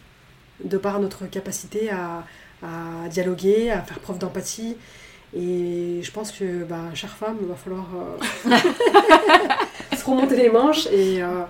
de 0.64 0.76
par 0.76 0.98
notre 1.00 1.26
capacité 1.26 1.88
à, 1.90 2.24
à 2.64 3.08
dialoguer, 3.08 3.70
à 3.70 3.80
faire 3.82 4.00
preuve 4.00 4.18
d'empathie. 4.18 4.76
Et 5.36 6.00
je 6.02 6.10
pense 6.10 6.32
que, 6.32 6.64
bah, 6.64 6.76
chère 6.94 7.10
femme, 7.16 7.36
il 7.40 7.46
va 7.46 7.54
falloir 7.54 7.86
euh, 7.94 8.56
se 9.96 10.04
remonter 10.04 10.34
les 10.36 10.50
manches 10.50 10.86
et, 10.86 11.22
euh, 11.22 11.42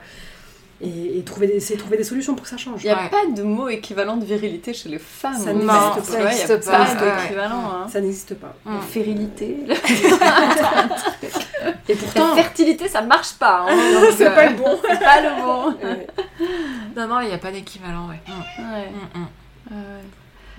et, 0.82 1.18
et 1.18 1.22
trouver 1.24 1.46
des, 1.46 1.54
essayer 1.54 1.76
de 1.76 1.80
trouver 1.80 1.96
des 1.96 2.04
solutions 2.04 2.34
pour 2.34 2.42
que 2.44 2.50
ça 2.50 2.58
change. 2.58 2.82
Il 2.84 2.86
n'y 2.88 2.92
a 2.92 2.96
Ouais. 3.04 3.08
pas 3.08 3.24
de 3.34 3.42
mot 3.42 3.68
équivalent 3.70 4.18
de 4.18 4.24
virilité 4.26 4.74
chez 4.74 4.90
les 4.90 4.98
femmes. 4.98 5.34
Ça 5.38 5.52
n'existe 5.54 5.70
pas. 5.70 6.02
Ça 6.02 6.18
n'existe 6.24 6.64
pas 6.66 6.84
pas. 6.86 7.04
ouais. 7.04 7.22
d'équivalent. 7.22 7.70
hein. 7.72 7.86
Ça 7.88 8.00
n'existe 8.02 8.34
pas. 8.34 8.54
Mm. 8.66 8.74
La 8.74 8.80
Férilité. 8.82 9.56
Et 11.88 11.94
La 11.94 12.00
pourtant, 12.00 12.34
fertilité, 12.36 12.86
ça 12.88 13.00
marche 13.02 13.32
pas. 13.34 13.66
hein. 13.68 13.76
c'est 14.16 14.26
euh, 14.28 14.34
pas 14.34 14.46
le 14.48 14.56
bon. 14.56 14.78
c'est 14.88 15.00
pas 15.00 15.20
le 15.22 15.42
mot. 15.42 15.72
Ouais. 15.82 16.06
Non 16.96 17.06
non, 17.08 17.20
il 17.20 17.28
n'y 17.28 17.34
a 17.34 17.38
pas 17.38 17.50
d'équivalent, 17.52 18.08
ouais. 18.08 18.20
Mm. 18.26 18.72
Ouais. 18.72 18.90
Mm, 18.90 19.18
mm. 19.20 19.26
Ouais. 19.70 20.04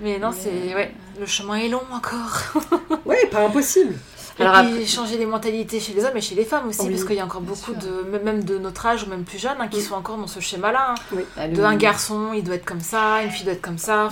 Mais 0.00 0.18
non, 0.18 0.30
c'est 0.36 0.48
euh, 0.72 0.74
ouais, 0.74 0.94
le 1.20 1.26
chemin 1.26 1.56
est 1.56 1.68
long 1.68 1.82
encore. 1.92 2.40
Ouais, 3.04 3.26
pas 3.30 3.44
impossible. 3.46 3.94
Et 4.38 4.42
Alors 4.44 4.64
puis 4.72 4.86
changer 4.86 5.18
les 5.18 5.26
mentalités 5.26 5.78
chez 5.78 5.92
les 5.92 6.04
hommes 6.06 6.16
et 6.16 6.20
chez 6.22 6.34
les 6.34 6.44
femmes 6.46 6.66
aussi, 6.68 6.80
Oui, 6.82 6.90
parce 6.92 7.04
qu'il 7.04 7.16
y 7.16 7.20
a 7.20 7.24
encore 7.24 7.42
beaucoup 7.42 7.72
sûr. 7.72 7.74
de 7.74 8.18
même 8.24 8.42
de 8.44 8.56
notre 8.56 8.86
âge 8.86 9.04
ou 9.04 9.10
même 9.10 9.24
plus 9.24 9.38
jeunes 9.38 9.56
hein, 9.60 9.68
qui 9.68 9.82
sont 9.82 9.94
encore 9.94 10.16
dans 10.16 10.26
ce 10.26 10.40
schéma-là. 10.40 10.94
hein. 10.94 11.18
Ah, 11.36 11.46
le- 11.48 11.54
De 11.56 11.62
un 11.62 11.76
garçon, 11.76 12.30
il 12.34 12.42
doit 12.42 12.54
être 12.54 12.64
comme 12.64 12.80
ça, 12.80 13.22
une 13.22 13.30
fille 13.30 13.44
doit 13.44 13.52
être 13.52 13.60
comme 13.60 13.76
ça. 13.76 14.08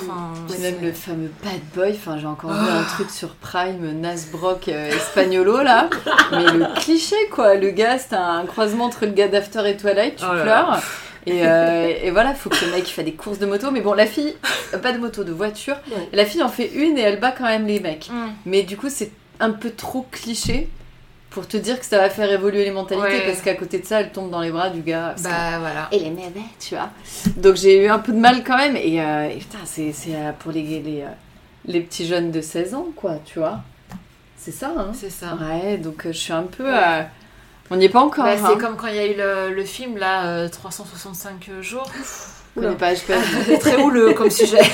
C'est- 0.49 0.59
même 0.59 0.77
le 0.83 0.93
fameux 0.93 1.31
bad 1.43 1.61
boy, 1.75 1.93
enfin 1.97 2.19
j'ai 2.19 2.27
encore 2.27 2.53
vu 2.53 2.59
Ah. 2.71 2.81
un 2.81 2.85
truc 2.85 3.09
sur 3.11 3.31
Prime, 3.37 3.99
Nasbrock 4.01 4.69
euh, 4.69 4.91
Espagnolo 4.91 5.63
là, 5.63 5.89
mais 6.33 6.45
le 6.53 6.67
cliché 6.79 7.17
quoi, 7.33 7.55
le 7.55 7.71
gars 7.71 7.97
c'est 7.99 8.15
un 8.15 8.45
croisement 8.45 8.85
entre 8.85 9.07
le 9.07 9.13
gars 9.13 9.29
d'After 9.29 9.63
et 9.71 9.77
Twilight, 9.79 10.17
tu 10.17 10.25
Oh 10.31 10.35
là 10.35 10.43
pleures, 10.43 10.83
et, 11.27 11.47
euh, 11.47 11.93
et 12.03 12.11
voilà, 12.11 12.35
faut 12.35 12.51
que 12.51 12.65
le 12.65 12.73
mec 12.73 12.87
fait 12.87 13.03
des 13.05 13.13
courses 13.13 13.39
de 13.39 13.47
moto, 13.47 13.71
mais 13.71 13.81
bon 13.81 13.93
la 13.93 14.07
fille, 14.07 14.35
pas 14.83 14.93
de 14.93 14.99
moto, 14.99 15.25
de 15.25 15.33
voiture, 15.33 15.77
Ouais. 15.91 16.09
la 16.13 16.25
fille 16.25 16.43
en 16.43 16.49
fait 16.49 16.67
une 16.75 16.97
et 16.99 17.03
elle 17.03 17.21
bat 17.21 17.33
quand 17.33 17.45
même 17.45 17.67
les 17.67 17.81
mecs, 17.81 18.09
Mm. 18.11 18.29
mais 18.47 18.63
du 18.63 18.77
coup 18.77 18.89
c'est 18.89 19.11
un 19.39 19.51
peu 19.51 19.71
trop 19.71 20.07
cliché 20.11 20.69
pour 21.31 21.47
te 21.47 21.57
dire 21.57 21.79
que 21.79 21.87
ça 21.87 21.99
va 21.99 22.11
faire 22.11 22.31
évoluer 22.33 22.65
les 22.65 22.71
mentalités, 22.73 23.07
Ouais. 23.09 23.27
parce 23.27 23.41
qu'à 23.41 23.55
côté 23.55 23.79
de 23.79 23.87
ça 23.87 24.01
elle 24.01 24.11
tombe 24.11 24.31
dans 24.31 24.41
les 24.41 24.51
bras 24.51 24.69
du 24.71 24.81
gars. 24.81 25.15
que- 25.17 25.23
Bah 25.23 25.59
voilà. 25.61 25.89
et 25.93 25.99
les 26.01 26.11
mémés, 26.11 26.45
tu 26.59 26.75
vois. 26.75 26.91
Donc 27.37 27.55
j'ai 27.57 27.85
eu 27.85 27.89
un 27.89 28.01
peu 28.01 28.13
de 28.13 28.19
mal 28.19 28.43
quand 28.45 28.57
même. 28.57 28.75
Et, 28.77 29.01
euh, 29.01 29.29
et 29.29 29.37
putain, 29.37 29.59
c'est 29.65 29.93
c'est, 29.93 30.15
euh, 30.17 30.33
pour 30.39 30.51
les, 30.51 30.63
les, 30.63 31.03
euh, 31.03 31.07
les 31.67 31.81
petits 31.83 32.05
jeunes 32.07 32.31
de 32.33 32.41
16 32.41 32.75
ans, 32.75 32.87
quoi, 32.97 33.19
tu 33.25 33.39
vois. 33.39 33.61
C'est 34.37 34.51
ça, 34.51 34.73
hein 34.77 34.91
C'est 34.95 35.11
ça. 35.11 35.39
Ouais, 35.41 35.77
donc 35.77 36.07
euh, 36.07 36.13
je 36.13 36.19
suis 36.19 36.33
un 36.33 36.43
peu. 36.45 36.65
euh, 36.67 37.03
On 37.71 37.77
n'y 37.77 37.85
est 37.85 37.89
pas 37.89 38.01
encore. 38.01 38.25
Bah, 38.25 38.33
hein. 38.33 38.47
c'est 38.49 38.59
comme 38.59 38.77
quand 38.77 38.89
il 38.89 38.97
y 38.97 38.99
a 38.99 39.07
eu 39.07 39.17
le, 39.17 39.55
le 39.55 39.65
film 39.65 39.97
là, 39.97 40.27
euh, 40.27 40.49
365 40.49 41.51
jours. 41.61 41.89
Je 42.57 42.61
connais 42.63 42.75
pas, 42.75 42.95
je 42.95 43.01
pas. 43.03 43.15
C'est 43.47 43.59
très 43.59 43.77
houleux 43.77 44.13
comme 44.15 44.31
sujet. 44.31 44.59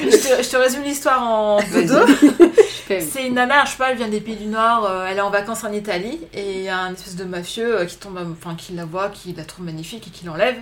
je, 0.00 0.06
te, 0.38 0.42
je 0.42 0.48
te 0.48 0.56
résume 0.56 0.82
l'histoire 0.82 1.22
en 1.22 1.58
deux. 1.60 2.04
C'est 2.88 3.26
une 3.26 3.34
nana, 3.34 3.64
je 3.64 3.70
sais 3.70 3.76
pas, 3.78 3.90
elle 3.92 3.96
vient 3.96 4.08
des 4.08 4.20
pays 4.20 4.36
du 4.36 4.48
Nord, 4.48 4.86
euh, 4.86 5.06
elle 5.10 5.16
est 5.16 5.22
en 5.22 5.30
vacances 5.30 5.64
en 5.64 5.72
Italie 5.72 6.20
et 6.34 6.58
il 6.58 6.62
y 6.64 6.68
a 6.68 6.76
un 6.78 6.92
espèce 6.92 7.16
de 7.16 7.24
mafieux 7.24 7.78
euh, 7.80 7.84
qui 7.86 7.96
tombe, 7.96 8.18
enfin 8.38 8.54
qui 8.54 8.74
la 8.74 8.84
voit, 8.84 9.08
qui 9.08 9.32
la 9.32 9.44
trouve 9.44 9.64
magnifique 9.64 10.08
et 10.08 10.10
qui 10.10 10.26
l'enlève. 10.26 10.56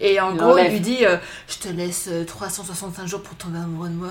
Et 0.00 0.18
en 0.18 0.30
Il 0.30 0.38
gros, 0.38 0.56
il 0.56 0.70
lui 0.70 0.80
dit 0.80 1.04
euh, 1.04 1.16
Je 1.46 1.58
te 1.58 1.68
laisse 1.70 2.08
euh, 2.10 2.24
365 2.24 3.06
jours 3.06 3.20
pour 3.20 3.36
tomber 3.36 3.58
amoureux 3.58 3.88
de 3.90 3.94
moi. 3.96 4.08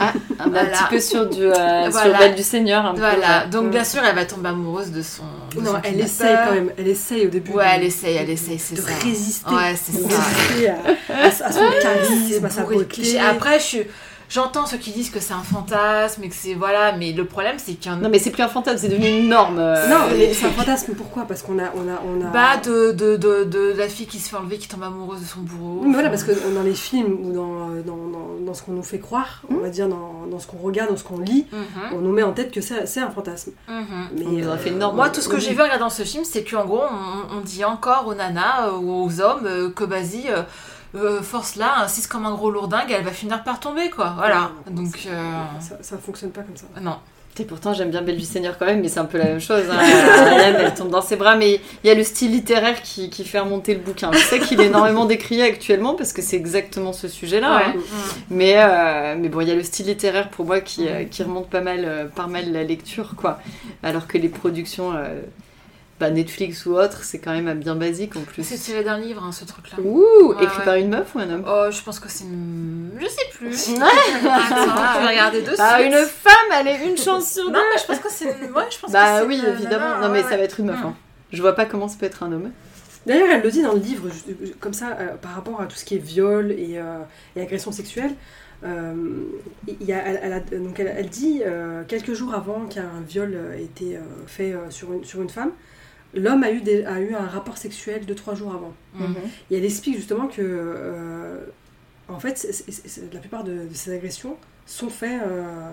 Ah, 0.00 0.14
un, 0.40 0.48
Voilà. 0.50 0.66
petit 0.70 0.84
peu 0.90 1.00
sur 1.00 1.26
du, 1.28 1.44
euh, 1.44 1.82
sur 1.84 1.90
Voilà. 1.92 2.18
Belle 2.18 2.34
du 2.34 2.42
Seigneur. 2.42 2.84
Un 2.86 2.94
Voilà, 2.94 3.46
donc 3.46 3.70
bien 3.70 3.84
sûr, 3.84 4.02
elle 4.04 4.16
va 4.16 4.24
tomber 4.24 4.48
amoureuse 4.48 4.90
de 4.90 5.02
son. 5.02 5.22
de 5.54 5.60
Non, 5.60 5.72
son 5.74 5.80
elle 5.84 6.00
essaye 6.00 6.36
quand 6.44 6.54
même. 6.54 6.72
Elle 6.76 6.88
essaye 6.88 7.26
au 7.26 7.30
début. 7.30 7.52
Ouais, 7.52 7.64
de- 7.64 7.70
elle 7.76 7.84
essaye, 7.84 8.16
elle 8.16 8.30
essaye, 8.30 8.58
c'est 8.58 8.74
de 8.74 8.80
ça. 8.80 8.88
résister. 9.04 9.54
Ouais, 9.54 9.76
c'est 9.80 9.96
de 10.02 10.10
ça. 10.10 10.18
À, 10.68 10.74
à- 11.12 11.26
à 11.26 11.52
son 11.52 11.60
charisme, 11.82 12.44
à 12.44 12.50
sa 12.50 12.62
beauté. 12.62 13.02
Après, 13.18 13.58
je 13.58 13.64
suis. 13.64 13.82
J'entends 14.28 14.66
ceux 14.66 14.76
qui 14.76 14.90
disent 14.90 15.10
que 15.10 15.20
c'est 15.20 15.34
un 15.34 15.42
fantasme 15.42 16.24
et 16.24 16.28
que 16.28 16.34
c'est. 16.34 16.54
Voilà, 16.54 16.92
mais 16.92 17.12
le 17.12 17.24
problème, 17.24 17.56
c'est 17.58 17.74
qu'il 17.74 17.90
y 17.92 17.94
en 17.94 17.98
a. 17.98 18.00
Non, 18.02 18.08
mais 18.08 18.18
c'est 18.18 18.30
plus 18.30 18.42
un 18.42 18.48
fantasme, 18.48 18.78
c'est 18.78 18.88
devenu 18.88 19.08
une 19.08 19.28
norme. 19.28 19.58
euh, 19.58 19.88
Non, 19.88 19.96
mais 20.10 20.34
c'est 20.34 20.46
un 20.46 20.50
fantasme. 20.50 20.94
Pourquoi? 20.94 21.24
Parce 21.26 21.42
qu'on 21.42 21.58
a, 21.58 21.70
on 21.76 21.88
a, 21.88 22.00
on 22.04 22.26
a. 22.26 22.30
Bah, 22.30 22.56
de, 22.64 22.92
de, 22.92 23.16
de, 23.16 23.44
de 23.44 23.72
la 23.76 23.88
fille 23.88 24.06
qui 24.06 24.18
se 24.18 24.28
fait 24.28 24.36
enlever, 24.36 24.58
qui 24.58 24.66
tombe 24.68 24.82
amoureuse 24.82 25.20
de 25.20 25.26
son 25.26 25.40
bourreau. 25.40 25.78
Oui, 25.82 25.86
mais 25.88 25.92
voilà, 25.94 26.08
parce 26.10 26.24
que 26.24 26.32
dans 26.54 26.62
les 26.62 26.74
films 26.74 27.18
ou 27.22 27.32
dans, 27.32 27.68
dans, 27.84 27.96
dans, 28.08 28.26
dans 28.44 28.54
ce 28.54 28.62
qu'on 28.62 28.72
nous 28.72 28.82
fait 28.82 28.98
croire, 28.98 29.42
on 29.48 29.58
va 29.58 29.68
dire 29.68 29.88
dans, 29.88 30.26
dans 30.30 30.38
ce 30.40 30.46
qu'on 30.48 30.58
regarde, 30.58 30.90
dans 30.90 30.96
ce 30.96 31.04
qu'on 31.04 31.18
lit, 31.20 31.46
Mhm, 31.52 31.96
on 31.96 32.00
nous 32.00 32.12
met 32.12 32.22
en 32.24 32.32
tête 32.32 32.50
que 32.50 32.60
c'est 32.60 32.86
c'est 32.86 33.00
un 33.00 33.10
fantasme. 33.10 33.52
mhm. 33.68 33.84
Mais, 34.16 34.24
On 34.26 34.30
nous 34.32 34.48
aurait 34.48 34.58
fait 34.58 34.70
une 34.70 34.76
euh, 34.76 34.78
norme. 34.78 34.96
Moi, 34.96 35.08
tout 35.10 35.20
ce 35.20 35.28
que 35.28 35.36
oui. 35.36 35.40
j'ai 35.40 35.52
vu 35.54 35.60
en 35.60 35.64
regardant 35.64 35.88
ce 35.90 36.02
film, 36.02 36.24
c'est 36.24 36.42
qu'en 36.42 36.64
gros, 36.64 36.82
on, 36.82 37.36
on 37.38 37.40
dit 37.42 37.64
encore 37.64 38.06
aux 38.08 38.14
nanas 38.14 38.68
euh, 38.68 38.72
ou 38.78 39.04
aux 39.04 39.20
hommes 39.20 39.46
euh, 39.46 39.70
que 39.70 39.84
vas-y, 39.84 40.28
euh, 40.96 41.18
euh, 41.18 41.22
force 41.22 41.56
là, 41.56 41.74
insiste 41.78 42.08
comme 42.08 42.26
un 42.26 42.34
gros 42.34 42.50
lourdingue, 42.50 42.90
elle 42.90 43.04
va 43.04 43.10
finir 43.12 43.42
par 43.44 43.60
tomber, 43.60 43.90
quoi. 43.90 44.14
Voilà. 44.16 44.50
Non, 44.70 44.82
Donc, 44.82 45.06
euh, 45.06 45.32
Ça, 45.60 45.78
ça 45.82 45.98
fonctionne 45.98 46.30
pas 46.30 46.42
comme 46.42 46.56
ça. 46.56 46.66
non. 46.80 46.96
Et 47.38 47.44
pourtant, 47.44 47.74
j'aime 47.74 47.90
bien 47.90 48.00
Belle 48.00 48.16
Vie 48.16 48.24
Seigneur 48.24 48.56
quand 48.56 48.64
même, 48.64 48.80
mais 48.80 48.88
c'est 48.88 48.98
un 48.98 49.04
peu 49.04 49.18
la 49.18 49.24
même 49.24 49.40
chose. 49.42 49.64
Hein. 49.70 49.76
Ariane, 49.78 50.56
elle 50.58 50.72
tombe 50.72 50.88
dans 50.88 51.02
ses 51.02 51.16
bras, 51.16 51.36
mais 51.36 51.60
il 51.84 51.86
y 51.86 51.90
a 51.90 51.94
le 51.94 52.02
style 52.02 52.30
littéraire 52.30 52.80
qui, 52.80 53.10
qui 53.10 53.24
fait 53.26 53.38
remonter 53.38 53.74
le 53.74 53.80
bouquin. 53.80 54.10
Je 54.10 54.16
sais 54.20 54.40
qu'il 54.40 54.58
est 54.58 54.68
énormément 54.68 55.04
décrié 55.04 55.42
actuellement 55.42 55.92
parce 55.96 56.14
que 56.14 56.22
c'est 56.22 56.36
exactement 56.36 56.94
ce 56.94 57.08
sujet-là. 57.08 57.56
hein. 57.58 57.72
Ouais. 57.76 57.80
Mais, 58.30 58.54
euh, 58.56 59.16
mais 59.18 59.28
bon, 59.28 59.42
il 59.42 59.48
y 59.48 59.50
a 59.50 59.54
le 59.54 59.62
style 59.64 59.84
littéraire 59.84 60.30
pour 60.30 60.46
moi 60.46 60.60
qui, 60.62 60.88
euh, 60.88 61.04
qui 61.04 61.22
remonte 61.22 61.50
pas 61.50 61.60
mal, 61.60 61.80
euh, 61.84 62.06
pas 62.06 62.26
mal 62.26 62.50
la 62.52 62.62
lecture, 62.64 63.12
quoi. 63.18 63.38
Alors 63.82 64.06
que 64.06 64.16
les 64.16 64.30
productions 64.30 64.94
euh, 64.94 65.20
bah, 66.00 66.10
Netflix 66.10 66.66
ou 66.66 66.72
autres, 66.76 67.04
c'est 67.04 67.18
quand 67.18 67.32
même 67.32 67.52
bien 67.58 67.74
basique 67.74 68.16
en 68.16 68.20
plus. 68.20 68.42
C'est 68.44 68.58
tiré 68.58 68.84
d'un 68.84 68.98
livre, 68.98 69.22
hein, 69.24 69.32
ce 69.32 69.44
truc-là. 69.44 69.78
Ouh, 69.82 70.34
Ouais, 70.34 70.44
écrit 70.44 70.58
ouais. 70.58 70.64
par 70.64 70.74
une 70.74 70.88
meuf 70.90 71.14
ou 71.14 71.18
un 71.20 71.30
homme? 71.30 71.44
Oh, 71.46 71.66
je 71.70 71.82
pense 71.82 71.98
que 71.98 72.08
c'est 72.10 72.24
une... 72.24 72.90
Je 73.00 73.06
sais 73.06 73.26
plus. 73.32 73.68
Ouais. 73.78 74.30
Attends, 74.30 74.94
je 74.94 75.00
vais 75.02 75.08
regarder 75.12 75.42
dessus. 75.42 75.56
Bah, 75.56 75.80
une 75.82 75.92
femme, 75.94 76.32
elle 76.60 76.68
est 76.68 76.84
une 76.86 76.96
chance 76.98 77.32
sur 77.32 77.46
deux. 77.46 77.52
Non, 77.52 77.60
mais 77.72 77.80
je 77.80 77.86
pense 77.86 77.98
que 77.98 78.10
c'est 78.10 78.24
une... 78.26 78.52
Ouais, 78.52 78.64
je 78.70 78.78
pense 78.78 78.92
Bah 78.92 79.20
que 79.20 79.22
c'est 79.22 79.26
oui, 79.28 79.38
une 79.38 79.52
évidemment. 79.54 79.88
nana, 79.90 80.00
non, 80.08 80.12
mais 80.12 80.22
ouais, 80.22 80.28
ça 80.28 80.36
va 80.36 80.42
être 80.42 80.60
une 80.60 80.66
meuf. 80.66 80.80
Mm. 80.80 80.86
hein. 80.86 80.94
Je 81.32 81.40
vois 81.42 81.54
pas 81.54 81.64
comment 81.66 81.88
ça 81.88 81.96
peut 81.98 82.06
être 82.06 82.22
un 82.22 82.32
homme. 82.32 82.50
D'ailleurs, 83.06 83.28
elle 83.30 83.42
le 83.42 83.50
dit 83.50 83.62
dans 83.62 83.72
le 83.72 83.78
livre, 83.78 84.08
comme 84.60 84.72
ça, 84.74 84.96
euh, 84.98 85.14
par 85.20 85.32
rapport 85.34 85.60
à 85.60 85.66
tout 85.66 85.76
ce 85.76 85.84
qui 85.84 85.94
est 85.94 85.98
viol 85.98 86.50
et, 86.52 86.74
euh, 86.78 86.98
et 87.36 87.40
agression 87.42 87.70
sexuelle. 87.72 88.10
euh, 88.64 88.94
il 89.68 89.86
y 89.86 89.92
a, 89.92 89.98
elle, 90.06 90.20
elle 90.22 90.32
a- 90.32 90.40
donc 90.58 90.80
elle, 90.80 90.92
elle 90.96 91.08
dit 91.08 91.42
euh, 91.44 91.82
quelques 91.86 92.14
jours 92.14 92.34
avant 92.34 92.66
qu'un 92.66 92.90
viol 93.06 93.36
ait 93.56 93.62
été 93.62 93.96
euh, 93.96 94.00
fait 94.26 94.52
euh, 94.52 94.70
sur, 94.70 94.92
une, 94.92 95.04
sur 95.04 95.20
une 95.22 95.28
femme, 95.30 95.52
l'homme 96.16 96.42
a, 96.42 96.50
eu 96.50 96.60
des- 96.60 96.84
a 96.84 97.00
eu 97.00 97.14
un 97.14 97.26
rapport 97.26 97.56
sexuel 97.58 98.04
deux 98.06 98.14
trois 98.14 98.34
jours 98.34 98.52
avant. 98.52 98.74
Mm. 98.94 99.14
Et 99.50 99.56
elle 99.58 99.64
explique 99.64 99.96
justement 99.96 100.26
que, 100.26 100.40
euh, 100.42 101.38
en 102.08 102.18
fait, 102.18 102.36
c'est- 102.38 102.52
c'est- 102.52 102.86
c'est- 102.88 103.12
la 103.12 103.20
plupart 103.20 103.44
de, 103.44 103.52
de 103.52 103.74
ces 103.74 103.92
agressions 103.92 104.36
sont 104.66 104.88
faites 104.90 105.20
euh, 105.26 105.70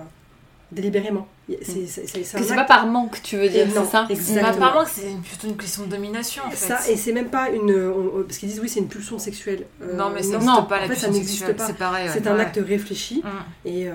délibérément. 0.71 1.27
C'est 1.62 1.86
c'est- 1.86 2.08
c'est- 2.08 2.23
c'est 2.23 2.38
un 2.38 2.41
c'est 2.41 2.51
acte- 2.51 2.56
pas 2.56 2.63
par 2.65 2.88
manque, 2.88 3.21
tu 3.21 3.38
veux 3.38 3.49
dire, 3.49 3.67
c'est 3.71 3.86
ça 3.86 4.06
Mais 4.10 4.15
exactement. 4.15 4.47
apparemment 4.49 4.84
que 4.86 4.89
c'est 4.91 5.12
une- 5.12 5.21
plutôt 5.21 5.47
une 5.47 5.58
question 5.58 5.84
de 5.84 5.89
domination, 5.89 6.41
en 6.47 6.49
fait. 6.51 6.56
Ça, 6.56 6.89
et 6.89 6.95
c'est 6.95 7.12
même 7.13 7.29
pas 7.29 7.49
une. 7.49 7.69
on- 7.71 8.23
parce 8.23 8.38
qu'ils 8.38 8.49
disent 8.49 8.60
oui, 8.60 8.69
c'est 8.69 8.79
une 8.79 8.88
pulsion 8.88 9.19
sexuelle. 9.19 9.65
Euh, 9.82 9.95
Non, 9.95 10.10
mais 10.10 10.23
ça 10.23 10.29
n'existe 10.29 10.49
en 10.51 10.63
pas, 10.63 10.79
la 10.79 10.88
fait, 10.88 10.95
ça 10.95 11.08
pulsion 11.08 11.12
n'existe 11.12 11.38
sexuelle. 11.39 11.56
pas. 11.58 11.67
C'est 11.67 11.77
pareil. 11.77 12.10
C'est 12.12 12.21
ouais. 12.21 12.27
un 12.27 12.36
Ouais. 12.36 12.41
acte 12.41 12.60
réfléchi. 12.65 13.21
Mm. 13.23 13.67
Et 13.67 13.88
euh, 13.89 13.93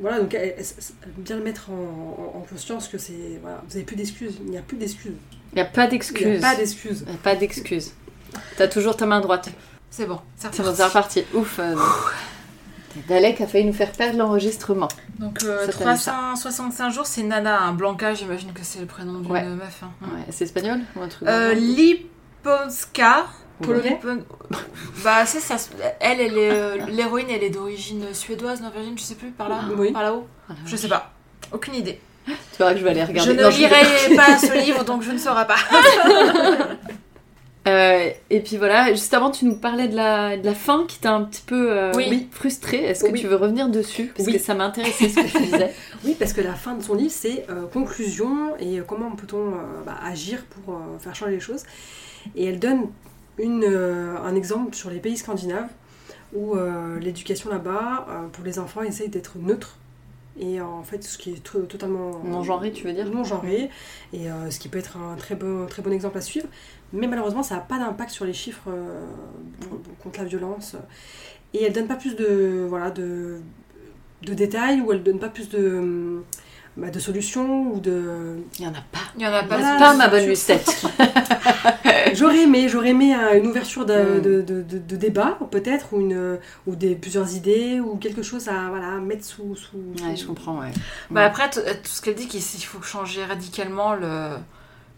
voilà, 0.00 0.20
donc 0.20 0.36
bien 1.18 1.36
le 1.36 1.42
mettre 1.44 1.70
en, 1.70 1.74
en- 2.34 2.38
en 2.38 2.40
conscience 2.40 2.88
que 2.88 2.98
c'est. 2.98 3.38
Voilà, 3.42 3.62
vous 3.68 3.76
avez 3.76 3.84
plus 3.84 3.96
d'excuses. 3.96 4.36
Il 4.44 4.50
n'y 4.50 4.58
a 4.58 4.62
plus 4.62 4.76
d'excuses. 4.76 5.12
Il 5.52 5.58
y 5.58 5.62
a 5.62 5.64
pas 5.64 5.82
Il 5.82 5.84
n'y 5.86 5.90
d'excuses. 5.90 6.38
a 6.38 6.40
pas 6.50 6.56
d'excuses. 6.56 7.04
Y 7.06 7.10
a 7.10 7.16
pas 7.22 7.36
d'excuses. 7.36 7.92
T'as 8.56 8.68
toujours 8.68 8.96
ta 8.96 9.06
main 9.06 9.20
droite. 9.20 9.48
C'est 9.90 10.06
bon, 10.06 10.20
c'est 10.36 10.54
C'est 10.54 10.62
bon, 10.62 10.70
reparti. 10.70 10.76
c'est 10.76 10.84
reparti. 10.86 11.24
Ouf. 11.34 11.58
euh, 11.58 11.74
Dalek 13.08 13.40
a 13.40 13.46
failli 13.46 13.64
nous 13.66 13.72
faire 13.72 13.92
perdre 13.92 14.18
l'enregistrement. 14.18 14.88
Donc 15.18 15.42
euh, 15.44 15.66
Ça, 15.66 15.72
t'as 15.78 15.92
vu 15.92 15.98
ça. 16.00 16.10
365 16.12 16.90
jours, 16.92 17.06
c'est 17.06 17.22
Nana, 17.22 17.60
un 17.62 17.72
Blanca, 17.72 18.14
j'imagine 18.14 18.52
que 18.52 18.62
c'est 18.64 18.80
le 18.80 18.86
prénom 18.86 19.20
d'une 19.20 19.30
Ouais. 19.30 19.44
meuf. 19.44 19.82
hein. 19.84 19.90
Ouais, 20.02 20.24
c'est 20.30 20.44
espagnol 20.44 20.80
ou 20.96 21.00
un 21.02 21.08
truc 21.08 21.28
Euh, 21.28 21.54
Liponska. 21.54 23.26
Polonais 23.62 24.00
Bah, 25.04 25.26
c'est 25.26 25.40
ça. 25.40 25.56
Elle, 26.00 26.20
elle 26.20 26.38
est 26.38 26.50
euh, 26.50 26.76
l'héroïne, 26.88 27.26
elle 27.30 27.42
est 27.42 27.50
d'origine 27.50 28.04
suédoise, 28.12 28.60
norvégienne, 28.60 28.96
je 28.98 29.02
sais 29.02 29.14
plus, 29.14 29.30
par 29.30 29.48
là, 29.48 29.60
Oui. 29.76 29.92
par 29.92 30.02
là-haut. 30.02 30.26
ça 30.48 30.54
Je 30.66 30.76
sais 30.76 30.88
pas. 30.88 31.12
Aucune 31.52 31.74
idée. 31.74 32.00
Tu 32.26 32.32
verras 32.58 32.72
que 32.74 32.78
je 32.78 32.84
vais 32.84 32.90
aller 32.90 33.04
regarder. 33.04 33.30
Je 33.32 33.36
ne 33.36 33.42
Non, 33.42 33.48
lirai 33.48 34.14
pas 34.16 34.38
ce 34.38 34.52
livre, 34.64 34.84
donc 34.84 35.02
je 35.02 35.10
ne 35.12 35.18
saurai 35.18 35.46
pas. 35.46 35.56
Euh, 37.68 38.08
et 38.30 38.40
puis 38.40 38.56
voilà, 38.56 38.90
juste 38.90 39.12
avant, 39.12 39.30
tu 39.30 39.44
nous 39.44 39.54
parlais 39.54 39.86
de 39.86 39.94
la, 39.94 40.38
de 40.38 40.46
la 40.46 40.54
fin 40.54 40.86
qui 40.88 40.98
t'a 40.98 41.12
un 41.12 41.24
petit 41.24 41.42
peu 41.42 41.70
euh, 41.70 41.92
Oui. 41.94 42.26
frustrée. 42.32 42.78
Est-ce 42.84 43.04
que 43.04 43.10
Oui. 43.12 43.20
tu 43.20 43.26
veux 43.26 43.36
revenir 43.36 43.68
dessus? 43.68 44.12
Parce 44.16 44.26
Oui. 44.26 44.32
que 44.32 44.38
ça 44.38 44.54
m'intéressait 44.54 45.10
ce 45.10 45.16
que 45.16 45.26
tu 45.30 45.42
disais. 45.42 45.74
Oui, 46.04 46.16
parce 46.18 46.32
que 46.32 46.40
la 46.40 46.54
fin 46.54 46.74
de 46.74 46.82
son 46.82 46.94
livre, 46.94 47.12
c'est 47.14 47.44
euh, 47.50 47.66
conclusion 47.70 48.56
et 48.58 48.80
comment 48.86 49.10
peut-on 49.10 49.48
euh, 49.48 49.82
bah, 49.84 49.96
agir 50.02 50.42
pour 50.46 50.74
euh, 50.74 50.98
faire 51.00 51.14
changer 51.14 51.32
les 51.32 51.40
choses. 51.40 51.64
Et 52.34 52.46
elle 52.46 52.58
donne 52.58 52.86
une, 53.42 53.64
euh, 53.64 54.16
un 54.22 54.34
exemple 54.34 54.74
sur 54.74 54.90
les 54.90 54.98
pays 55.00 55.16
scandinaves 55.16 55.68
où 56.32 56.54
euh, 56.54 56.98
l'éducation 57.00 57.50
là-bas, 57.50 58.06
euh, 58.08 58.28
pour 58.28 58.44
les 58.44 58.58
enfants, 58.58 58.82
essaye 58.82 59.08
d'être 59.08 59.38
neutre. 59.38 59.76
Et 60.38 60.60
en 60.60 60.82
fait, 60.84 61.02
ce 61.02 61.18
qui 61.18 61.32
est 61.32 61.42
to- 61.42 61.62
totalement. 61.62 62.20
Non 62.24 62.42
genré, 62.44 62.70
tu 62.72 62.86
veux 62.86 62.92
dire 62.92 63.10
non 63.10 63.24
genré, 63.24 63.68
et 64.12 64.30
euh, 64.30 64.50
ce 64.50 64.58
qui 64.60 64.68
peut 64.68 64.78
être 64.78 64.96
un 64.96 65.16
très 65.16 65.34
bon, 65.34 65.66
très 65.66 65.82
bon 65.82 65.92
exemple 65.92 66.16
à 66.16 66.20
suivre. 66.20 66.46
Mais 66.92 67.06
malheureusement, 67.08 67.42
ça 67.42 67.56
n'a 67.56 67.60
pas 67.60 67.78
d'impact 67.78 68.10
sur 68.10 68.24
les 68.24 68.32
chiffres 68.32 68.68
euh, 68.68 69.04
pour- 69.60 69.80
contre 70.02 70.20
la 70.20 70.26
violence. 70.26 70.76
Et 71.52 71.64
elle 71.64 71.72
donne 71.72 71.88
pas 71.88 71.96
plus 71.96 72.14
de, 72.14 72.64
voilà, 72.68 72.90
de, 72.92 73.40
de 74.22 74.32
détails, 74.34 74.80
ou 74.80 74.92
elle 74.92 75.02
donne 75.02 75.18
pas 75.18 75.28
plus 75.30 75.48
de, 75.50 76.22
bah, 76.80 76.90
de 76.90 76.98
solutions, 76.98 77.72
ou 77.72 77.78
de... 77.80 78.38
Il 78.58 78.64
y 78.64 78.66
en 78.66 78.70
a 78.70 78.82
pas. 78.92 78.98
Il 79.16 79.22
y 79.22 79.26
en 79.26 79.32
a 79.32 79.42
pas. 79.42 79.58
Voilà. 79.58 79.76
Pas 79.78 79.94
ma 79.94 80.08
bonne 80.08 80.26
Lucette. 80.26 80.86
J'aurais 82.14 82.40
aimé, 82.42 82.68
j'aurais 82.68 82.88
aimé 82.90 83.14
une 83.14 83.46
ouverture 83.46 83.86
de, 83.86 83.94
Mm. 83.94 84.20
de, 84.22 84.40
de- 84.42 84.62
de- 84.62 84.78
de 84.78 84.96
débat, 84.96 85.38
peut-être, 85.50 85.92
ou, 85.92 86.00
une, 86.00 86.38
ou 86.66 86.74
des, 86.74 86.94
plusieurs 86.94 87.32
idées, 87.34 87.80
ou 87.80 87.96
quelque 87.96 88.22
chose 88.22 88.48
à 88.48 88.68
voilà, 88.68 88.92
mettre 88.98 89.24
sous... 89.24 89.54
sous, 89.56 89.76
Ouais, 90.04 90.16
je 90.16 90.24
comprends, 90.26 90.58
ouais. 90.60 90.70
Bah 91.10 91.24
après, 91.24 91.48
tout 91.50 91.60
ce 91.84 92.00
qu'elle 92.02 92.14
dit, 92.16 92.26
qu'il 92.26 92.40
il 92.40 92.62
faut 92.64 92.82
changer 92.82 93.24
radicalement 93.24 93.94
le, 93.94 94.30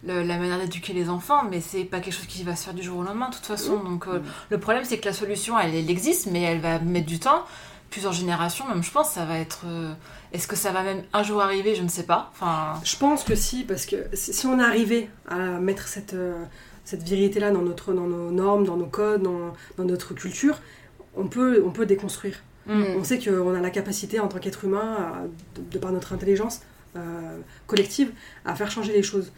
le- 0.07 0.23
la 0.23 0.37
manière 0.37 0.57
d'éduquer 0.59 0.93
les 0.93 1.09
enfants, 1.09 1.43
mais 1.49 1.61
c'est 1.61 1.83
pas 1.83 1.99
quelque 1.99 2.13
chose 2.15 2.25
qui 2.25 2.43
va 2.43 2.55
se 2.55 2.65
faire 2.65 2.73
du 2.73 2.81
jour 2.83 2.97
au 2.99 3.03
lendemain, 3.03 3.29
de 3.29 3.35
toute 3.35 3.45
façon. 3.45 3.77
Donc 3.83 4.07
euh, 4.07 4.19
Mm. 4.19 4.23
le 4.49 4.57
problème, 4.59 4.83
c'est 4.85 4.97
que 4.97 5.05
la 5.05 5.13
solution, 5.13 5.59
elle, 5.59 5.75
elle 5.75 5.89
existe, 5.89 6.27
mais 6.31 6.41
elle 6.41 6.61
va 6.61 6.79
mettre 6.79 7.07
du 7.07 7.19
temps. 7.19 7.43
Plusieurs 7.91 8.13
générations, 8.13 8.67
même 8.67 8.81
je 8.83 8.91
pense, 8.91 9.11
ça 9.11 9.25
va 9.25 9.37
être. 9.37 9.61
euh, 9.67 9.93
Est-ce 10.33 10.47
que 10.47 10.55
ça 10.55 10.71
va 10.71 10.81
même 10.83 11.03
un 11.13 11.23
jour 11.23 11.41
arriver 11.41 11.75
Je 11.75 11.83
ne 11.83 11.87
sais 11.87 12.03
pas. 12.03 12.31
Enfin, 12.33 12.79
Je 12.83 12.95
pense 12.97 13.23
que 13.23 13.35
si, 13.35 13.63
parce 13.63 13.85
que 13.85 13.95
si 14.13 14.45
on 14.47 14.59
arrivait 14.59 15.07
à 15.27 15.37
mettre 15.59 15.87
cette, 15.87 16.15
euh, 16.15 16.43
cette 16.85 17.03
vérité-là 17.07 17.51
dans, 17.51 17.61
notre, 17.61 17.93
dans 17.93 18.07
nos 18.07 18.31
normes, 18.31 18.65
dans 18.65 18.75
nos 18.77 18.87
codes, 18.87 19.21
dans, 19.21 19.53
dans 19.77 19.85
notre 19.85 20.13
culture, 20.15 20.59
on 21.15 21.27
peut, 21.27 21.63
on 21.65 21.69
peut 21.69 21.85
déconstruire. 21.85 22.41
mm. 22.65 22.83
On 22.97 23.03
sait 23.03 23.19
qu'on 23.19 23.53
a 23.53 23.59
la 23.61 23.69
capacité 23.69 24.19
en 24.19 24.27
tant 24.27 24.39
qu'être 24.39 24.65
humain, 24.65 25.13
de, 25.55 25.61
de 25.71 25.77
par 25.77 25.91
notre 25.91 26.13
intelligence 26.13 26.61
euh, 26.95 27.37
collective, 27.67 28.11
à 28.45 28.55
faire 28.55 28.71
changer 28.71 28.93
les 28.93 29.03
choses. 29.03 29.31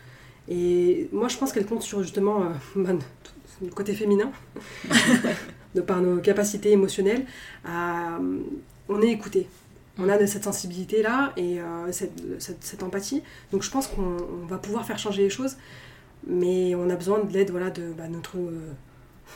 Et 0.47 1.10
moi, 1.12 1.27
je 1.27 1.38
pense 1.38 1.51
qu'elle 1.51 1.65
compte 1.65 1.81
sur 1.81 2.01
justement 2.03 2.41
euh, 2.43 2.45
ben, 2.75 2.99
le 3.62 3.69
côté 3.69 3.93
féminin, 3.93 4.31
de 5.75 5.81
par 5.81 5.99
nos 6.01 6.19
capacités 6.19 6.71
émotionnelles, 6.71 7.25
à, 7.65 8.17
on 8.88 9.01
est 9.01 9.10
écouté. 9.10 9.47
On 9.97 10.10
a 10.10 10.17
de 10.17 10.25
cette 10.25 10.43
sensibilité-là 10.43 11.31
et 11.38 11.60
euh, 11.62 11.91
cette, 11.91 12.13
cette- 12.41 12.63
cette 12.63 12.84
empathie. 12.84 13.23
Donc 13.51 13.63
je 13.63 13.71
pense 13.71 13.88
qu'on 13.88 14.17
on 14.43 14.45
va 14.45 14.58
pouvoir 14.58 14.86
faire 14.86 14.99
changer 14.99 15.23
les 15.23 15.29
choses, 15.29 15.55
mais 16.27 16.75
on 16.75 16.89
a 16.89 16.95
besoin 16.95 17.19
de 17.19 17.31
l'aide 17.31 17.49
voilà, 17.51 17.69
de 17.69 17.93
bah, 17.97 18.08
notre, 18.10 18.38
euh, 18.38 18.73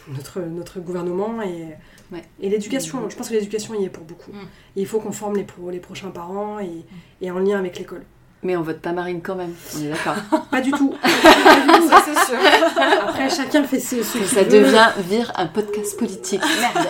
notre, 0.09 0.41
notre 0.41 0.79
gouvernement 0.79 1.41
et, 1.41 1.75
Ouais. 2.11 2.23
et 2.41 2.49
l'éducation. 2.49 3.07
Je 3.07 3.15
pense 3.15 3.29
que 3.29 3.35
l'éducation 3.35 3.75
y 3.79 3.85
est 3.85 3.89
pour 3.89 4.03
beaucoup. 4.03 4.31
Mm. 4.31 4.39
Et 4.75 4.81
il 4.81 4.87
faut 4.87 4.99
qu'on 4.99 5.11
forme 5.11 5.35
les, 5.35 5.43
pro- 5.43 5.69
les 5.69 5.79
prochains 5.79 6.09
parents 6.09 6.57
et, 6.59 6.83
et 7.21 7.29
en 7.29 7.37
lien 7.39 7.59
avec 7.59 7.77
l'école. 7.77 8.03
Mais 8.41 8.55
on 8.57 8.61
vote 8.63 8.79
pas 8.79 8.93
Marine 8.93 9.21
quand 9.21 9.35
même, 9.35 9.53
on 9.77 9.83
est 9.83 9.89
d'accord. 9.89 10.15
Pas 10.49 10.61
du 10.61 10.71
tout. 10.71 10.95
ça 11.03 12.03
c'est 12.05 12.25
sûr. 12.25 12.37
Après, 13.03 13.29
chacun 13.29 13.63
fait 13.63 13.79
ce, 13.79 14.01
ce 14.01 14.17
ça 14.23 14.43
veut. 14.43 14.49
devient, 14.61 14.87
vire 15.07 15.31
un 15.35 15.45
podcast 15.47 15.99
politique. 15.99 16.41
Merde. 16.41 16.87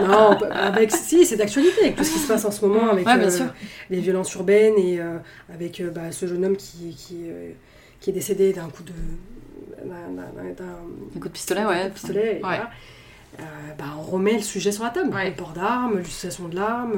Non, 0.00 0.38
avec, 0.50 0.90
si, 0.90 1.24
c'est 1.26 1.36
d'actualité 1.36 1.80
avec 1.82 1.96
tout 1.96 2.04
ce 2.04 2.12
qui 2.12 2.18
se 2.18 2.28
passe 2.28 2.44
en 2.44 2.50
ce 2.50 2.64
moment 2.64 2.90
avec 2.90 3.06
Ouais, 3.06 3.16
bien 3.18 3.28
euh, 3.28 3.30
sûr. 3.30 3.46
les 3.90 4.00
violences 4.00 4.34
urbaines 4.34 4.74
et 4.78 4.98
euh, 5.00 5.18
avec 5.52 5.80
euh, 5.80 5.90
bah, 5.90 6.10
ce 6.10 6.26
jeune 6.26 6.44
homme 6.44 6.56
qui, 6.56 6.94
qui, 6.96 7.26
qui 8.00 8.10
est 8.10 8.12
décédé 8.12 8.52
d'un 8.52 8.68
coup 8.68 8.82
de. 8.82 8.92
d'un- 9.84 10.22
d'un- 10.22 10.52
d'un- 10.54 10.64
Un 11.16 11.20
coup 11.20 11.28
de 11.28 11.32
pistolet, 11.32 11.64
ouais. 11.64 11.90
pistolet, 11.90 12.38
et 12.38 12.42
bah, 12.42 13.84
on 13.98 14.02
remet 14.02 14.34
le 14.34 14.42
sujet 14.42 14.70
sur 14.72 14.84
la 14.84 14.90
table. 14.90 15.12
Ouais. 15.14 15.30
Le 15.30 15.34
port 15.36 15.52
d'armes, 15.52 15.96
l'utilisation 15.98 16.48
de 16.48 16.54
l'arme, 16.54 16.92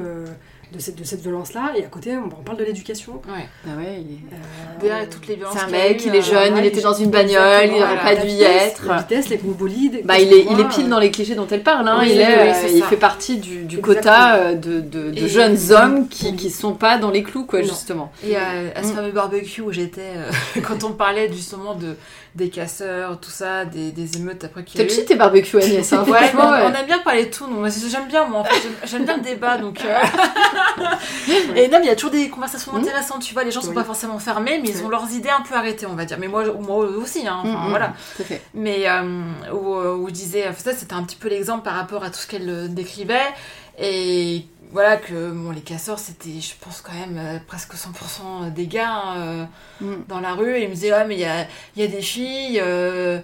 de 0.73 0.79
cette, 0.79 0.95
de 0.95 1.03
cette 1.03 1.21
violence-là. 1.21 1.71
Et 1.77 1.83
à 1.85 1.87
côté, 1.87 2.15
on, 2.17 2.25
on 2.25 2.43
parle 2.43 2.57
de 2.57 2.63
l'éducation. 2.65 3.13
Ouais. 3.27 3.47
Ah 3.65 3.77
ouais, 3.77 4.01
il 4.01 4.87
est... 4.87 4.91
Euh, 4.91 5.05
toutes 5.09 5.27
les 5.27 5.35
violences. 5.35 5.53
C'est 5.57 5.63
un 5.63 5.67
mec, 5.69 6.03
eu, 6.05 6.09
il 6.09 6.15
est 6.15 6.19
euh, 6.19 6.21
jeune, 6.21 6.51
voilà, 6.51 6.59
il 6.59 6.65
était 6.65 6.81
dans 6.81 6.93
une 6.93 7.09
bagnole, 7.09 7.31
il 7.35 7.71
Exactement, 7.71 7.85
aurait 7.85 7.95
voilà, 8.01 8.15
pas 8.15 8.21
dû 8.21 8.27
y 8.27 8.31
vitesse, 8.33 8.63
être. 8.73 8.85
La 8.87 8.97
vitesse, 8.97 9.29
les 9.29 9.37
gros 9.37 9.51
bolides. 9.51 10.01
Bah, 10.05 10.19
il 10.19 10.33
est, 10.33 10.45
il 10.51 10.59
est 10.59 10.67
pile 10.69 10.85
euh, 10.85 10.89
dans 10.89 10.99
les 10.99 11.11
clichés 11.11 11.35
dont 11.35 11.47
elle 11.49 11.63
parle. 11.63 11.87
Hein. 11.87 11.97
Oui, 12.01 12.09
il, 12.11 12.17
oui, 12.17 12.21
est, 12.23 12.43
oui, 12.43 12.49
euh, 12.65 12.69
il 12.75 12.83
fait 12.83 12.97
partie 12.97 13.37
du, 13.37 13.63
du 13.63 13.79
quota 13.79 14.35
euh, 14.35 14.53
de, 14.55 14.81
de- 14.81 15.11
de 15.11 15.17
Et- 15.17 15.27
jeunes 15.29 15.57
hommes 15.71 16.07
qui, 16.07 16.35
qui 16.35 16.49
sont 16.51 16.73
pas 16.73 16.97
dans 16.97 17.11
les 17.11 17.23
clous, 17.23 17.45
quoi, 17.45 17.61
Non. 17.61 17.65
justement. 17.67 18.11
Et 18.27 18.35
à, 18.35 18.41
à 18.75 18.83
ce 18.83 18.89
Mm. 18.89 18.95
fameux 18.95 19.11
barbecue 19.11 19.61
où 19.61 19.71
j'étais, 19.71 20.11
quand 20.67 20.83
on 20.83 20.91
parlait 20.91 21.31
justement 21.31 21.75
de, 21.75 21.95
des 22.35 22.49
casseurs, 22.49 23.19
tout 23.19 23.29
ça, 23.31 23.65
des, 23.65 23.91
des 23.91 24.17
émeutes 24.17 24.43
après 24.43 24.63
qu'il 24.63 24.79
y 24.79 24.83
a 24.83 24.85
eu. 24.85 24.89
le 24.89 25.05
tes 25.05 25.15
barbecues, 25.15 25.57
Agnès. 25.57 25.91
Hein, 25.93 26.03
Ouais, 26.07 26.31
on, 26.35 26.37
ouais. 26.51 26.59
on 26.65 26.73
aime 26.73 26.85
bien 26.85 26.99
parler 26.99 27.25
de 27.25 27.31
tout, 27.31 27.47
J'aime 27.89 28.07
bien, 28.07 28.25
moi, 28.25 28.39
en 28.39 28.43
fait. 28.43 28.67
J'aime- 28.85 29.05
bien 29.05 29.17
le 29.17 29.23
débat, 29.23 29.57
donc. 29.57 29.79
euh. 29.85 29.97
Et 31.55 31.67
non, 31.67 31.79
mais 31.79 31.85
il 31.85 31.87
y 31.87 31.89
a 31.89 31.95
toujours 31.95 32.11
des 32.11 32.29
conversations 32.29 32.73
Mm. 32.73 32.77
intéressantes, 32.77 33.21
tu 33.23 33.33
vois. 33.33 33.43
Les 33.43 33.51
gens 33.51 33.61
sont 33.61 33.69
Oui. 33.69 33.75
pas 33.75 33.83
forcément 33.83 34.19
fermés, 34.19 34.59
mais 34.61 34.69
ils 34.69 34.83
ont 34.83 34.89
leurs 34.89 35.11
idées 35.11 35.29
un 35.29 35.41
peu 35.41 35.55
arrêtées, 35.55 35.85
on 35.85 35.95
va 35.95 36.05
dire. 36.05 36.17
Mais 36.19 36.27
moi, 36.27 36.43
moi 36.59 36.77
aussi, 36.77 37.27
hein. 37.27 37.37
Enfin, 37.43 37.49
Mm, 37.49 37.65
mm, 37.65 37.69
voilà. 37.69 37.93
fait. 38.23 38.41
Mais 38.53 38.87
euh, 38.87 39.21
où, 39.53 39.75
où 40.03 40.07
je 40.09 40.13
disais, 40.13 40.45
ça 40.57 40.73
c'était 40.73 40.93
un 40.93 41.03
petit 41.03 41.15
peu 41.15 41.27
l'exemple 41.29 41.63
par 41.63 41.75
rapport 41.75 42.03
à 42.03 42.09
tout 42.09 42.19
ce 42.19 42.27
qu'elle 42.27 42.49
euh, 42.49 42.67
décrivait. 42.67 43.19
Et 43.79 44.45
voilà, 44.71 44.97
que 44.97 45.31
bon, 45.31 45.51
les 45.51 45.61
casseurs, 45.61 45.99
c'était, 45.99 46.39
je 46.41 46.53
pense, 46.59 46.81
quand 46.81 46.93
même 46.93 47.17
euh, 47.17 47.37
presque 47.47 47.73
100% 47.75 48.51
des 48.53 48.67
gars 48.67 48.89
hein, 48.91 49.17
euh, 49.17 49.45
Mm. 49.81 50.03
dans 50.07 50.19
la 50.19 50.33
rue. 50.33 50.55
Et 50.57 50.63
ils 50.63 50.69
me 50.69 50.73
disaient, 50.73 50.91
ah, 50.91 51.05
mais 51.05 51.15
il 51.15 51.21
y 51.21 51.25
a, 51.25 51.45
y 51.75 51.83
a 51.83 51.87
des 51.87 52.01
filles. 52.01 52.59
euh, 52.61 53.19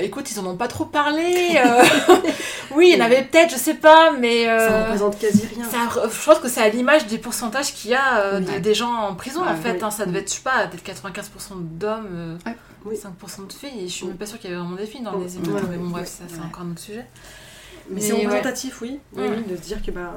écoute, 0.00 0.30
ils 0.30 0.38
en 0.40 0.46
ont 0.46 0.56
pas 0.56 0.66
trop 0.68 0.84
parlé. 0.84 1.58
euh. 1.64 1.82
oui, 2.74 2.90
il 2.92 2.98
y 2.98 3.02
en 3.02 3.04
avait 3.06 3.22
peut-être, 3.22 3.50
je 3.52 3.56
sais 3.56 3.74
pas, 3.74 4.10
mais. 4.12 4.48
euh, 4.48 4.58
Ça 4.68 4.82
représente 4.84 5.18
quasi 5.18 5.46
rien. 5.54 5.64
ça 5.64 5.78
je 5.94 6.24
pense 6.24 6.38
que 6.40 6.48
c'est 6.48 6.62
à 6.62 6.68
l'image 6.68 7.06
du 7.06 7.18
pourcentage 7.18 7.72
qu'il 7.72 7.92
y 7.92 7.94
a 7.94 8.40
de- 8.40 8.58
des 8.58 8.74
gens 8.74 8.92
en 8.92 9.14
prison 9.14 9.42
en 9.46 9.54
fait. 9.56 9.80
hein. 9.82 9.90
ça 9.92 10.04
devait 10.06 10.18
être, 10.20 10.28
je 10.30 10.34
sais 10.36 10.42
pas, 10.42 10.66
peut-être 10.66 10.84
95% 10.84 11.54
d'hommes, 11.60 12.08
euh, 12.12 12.36
Ouais. 12.46 12.56
Oui. 12.84 12.96
5% 12.96 13.46
de 13.48 13.52
filles. 13.52 13.84
Et 13.84 13.88
je 13.88 13.92
suis 13.92 14.06
même 14.06 14.16
pas 14.16 14.26
sûre 14.26 14.38
qu'il 14.38 14.50
y 14.50 14.52
avait 14.52 14.62
vraiment 14.62 14.76
des 14.76 14.86
filles 14.86 15.02
dans 15.02 15.16
les 15.18 15.36
émeutes. 15.36 15.64
Mais 15.70 15.76
bon, 15.76 15.88
bref, 15.90 16.06
ça 16.08 16.24
c'est 16.28 16.40
encore 16.40 16.62
un 16.62 16.70
autre 16.70 16.80
sujet. 16.80 17.04
Mais, 17.88 17.96
Mais 17.96 18.00
c'est 18.00 18.12
représentatif, 18.14 18.80
oui. 18.82 18.98
Oui, 19.12 19.28
Mm. 19.28 19.50
de 19.50 19.56
se 19.56 19.60
dire 19.62 19.82
que 19.82 19.90
ben, 19.92 20.10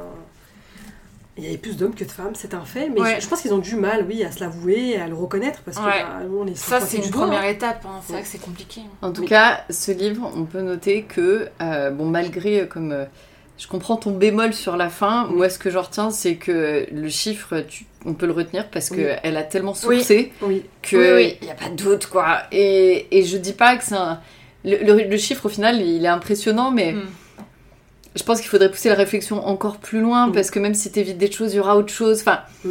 il 1.40 1.46
y 1.46 1.48
avait 1.48 1.58
plus 1.58 1.76
d'hommes 1.78 1.96
que 1.96 2.04
de 2.04 2.12
femmes, 2.12 2.34
c'est 2.36 2.54
un 2.54 2.66
fait. 2.66 2.90
Mais 2.90 3.02
Ouais. 3.02 3.16
je, 3.18 3.22
je 3.24 3.28
pense 3.28 3.42
qu'ils 3.42 3.54
ont 3.54 3.58
du 3.58 3.76
mal, 3.76 4.06
oui, 4.08 4.24
à 4.24 4.32
se 4.32 4.40
l'avouer, 4.42 4.98
à 4.98 5.08
le 5.08 5.16
reconnaître, 5.16 5.62
parce 5.64 5.78
que 5.78 5.84
Ouais. 5.84 6.04
nous, 6.28 6.38
on 6.42 6.46
est 6.48 6.56
Ça, 6.56 6.80
c'est 6.82 6.98
une 6.98 7.10
première 7.10 7.42
hein. 7.42 7.48
étape. 7.48 7.84
hein. 7.86 8.00
C'est 8.04 8.10
Ouais. 8.14 8.20
vrai 8.20 8.22
que 8.24 8.28
c'est 8.28 8.42
compliqué. 8.42 8.82
En 9.02 9.12
tout 9.12 9.24
cas, 9.26 9.62
ce 9.70 9.92
livre, 9.92 10.32
on 10.36 10.44
peut 10.46 10.62
noter 10.62 11.04
que, 11.04 11.48
euh, 11.62 11.90
bon, 11.92 12.06
malgré 12.06 12.62
euh, 12.62 12.66
comme 12.66 12.92
euh, 12.92 13.06
je 13.58 13.68
comprends 13.68 13.98
ton 13.98 14.12
bémol 14.12 14.54
sur 14.54 14.78
la 14.78 14.90
fin, 14.90 15.26
moi 15.28 15.50
ce 15.50 15.58
que 15.60 15.70
j'en 15.70 15.82
retiens, 15.82 16.12
c'est 16.12 16.36
que 16.36 16.86
le 16.92 17.10
chiffre, 17.10 17.60
tu- 17.68 17.86
on 18.06 18.14
peut 18.14 18.26
le 18.26 18.32
retenir 18.34 18.70
parce 18.70 18.92
Oui. 18.92 18.98
qu'elle 18.98 19.36
a 19.36 19.44
tellement 19.44 19.74
sourcé 19.74 20.32
Oui, 20.42 20.64
qu'il 20.82 20.98
Oui, 20.98 21.08
oui. 21.16 21.38
n'y 21.42 21.52
a 21.52 21.56
pas 21.56 21.70
de 21.70 21.76
doute, 21.76 22.06
quoi. 22.08 22.44
Et, 22.52 23.08
et 23.18 23.24
je 23.26 23.38
dis 23.38 23.54
pas 23.54 23.76
que 23.76 23.84
c'est 23.84 23.96
un. 23.96 24.20
Le, 24.66 24.78
le- 24.78 25.08
le 25.10 25.18
chiffre, 25.18 25.46
au 25.46 25.50
final, 25.50 25.82
il 25.82 26.04
est 26.04 26.08
impressionnant, 26.10 26.72
mais 26.72 26.94
Mm. 26.94 27.02
Je 28.16 28.24
pense 28.24 28.40
qu'il 28.42 28.50
faudrait 28.50 28.72
pousser 28.72 28.90
la 28.90 28.96
réflexion 28.96 29.46
encore 29.48 29.78
plus 29.78 30.02
loin 30.02 30.28
Mm. 30.28 30.32
parce 30.34 30.52
que 30.52 30.60
même 30.60 30.74
si 30.74 30.92
t'évites 30.92 31.18
des 31.18 31.32
choses, 31.32 31.54
il 31.54 31.58
y 31.58 31.60
aura 31.60 31.78
autre 31.78 31.94
chose. 31.94 32.20
Enfin, 32.22 32.40
Mm. 32.66 32.70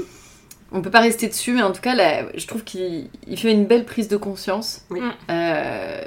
on 0.73 0.83
peut 0.83 0.91
pas 0.91 1.01
rester 1.01 1.29
dessus, 1.29 1.53
mais 1.53 1.63
en 1.63 1.73
tout 1.73 1.81
cas, 1.81 1.95
là, 1.95 2.25
je 2.35 2.47
trouve 2.47 2.63
qu'il 2.65 3.09
il 3.27 3.39
fait 3.39 3.53
une 3.53 3.65
belle 3.67 3.85
prise 3.85 4.09
de 4.09 4.17
conscience. 4.17 4.83
Oui. 4.91 5.01
Euh, 5.31 6.01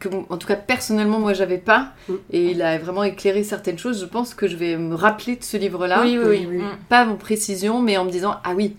que, 0.00 0.08
en 0.28 0.36
tout 0.36 0.46
cas, 0.46 0.56
personnellement, 0.56 1.18
moi, 1.18 1.32
j'avais 1.32 1.58
pas. 1.58 1.92
Mm. 2.08 2.12
Et 2.32 2.44
il 2.50 2.62
a 2.62 2.76
vraiment 2.78 3.04
éclairé 3.04 3.42
certaines 3.44 3.78
choses. 3.78 4.00
Je 4.00 4.06
pense 4.06 4.34
que 4.34 4.48
je 4.48 4.56
vais 4.56 4.76
me 4.76 4.94
rappeler 4.94 5.36
de 5.36 5.44
ce 5.44 5.56
livre-là. 5.56 6.02
oui, 6.02 6.18
oui. 6.18 6.46
Pas 6.88 7.06
en 7.06 7.16
précision, 7.16 7.80
mais 7.80 7.96
en 7.96 8.04
me 8.04 8.10
disant, 8.10 8.34
ah 8.44 8.52
oui, 8.54 8.76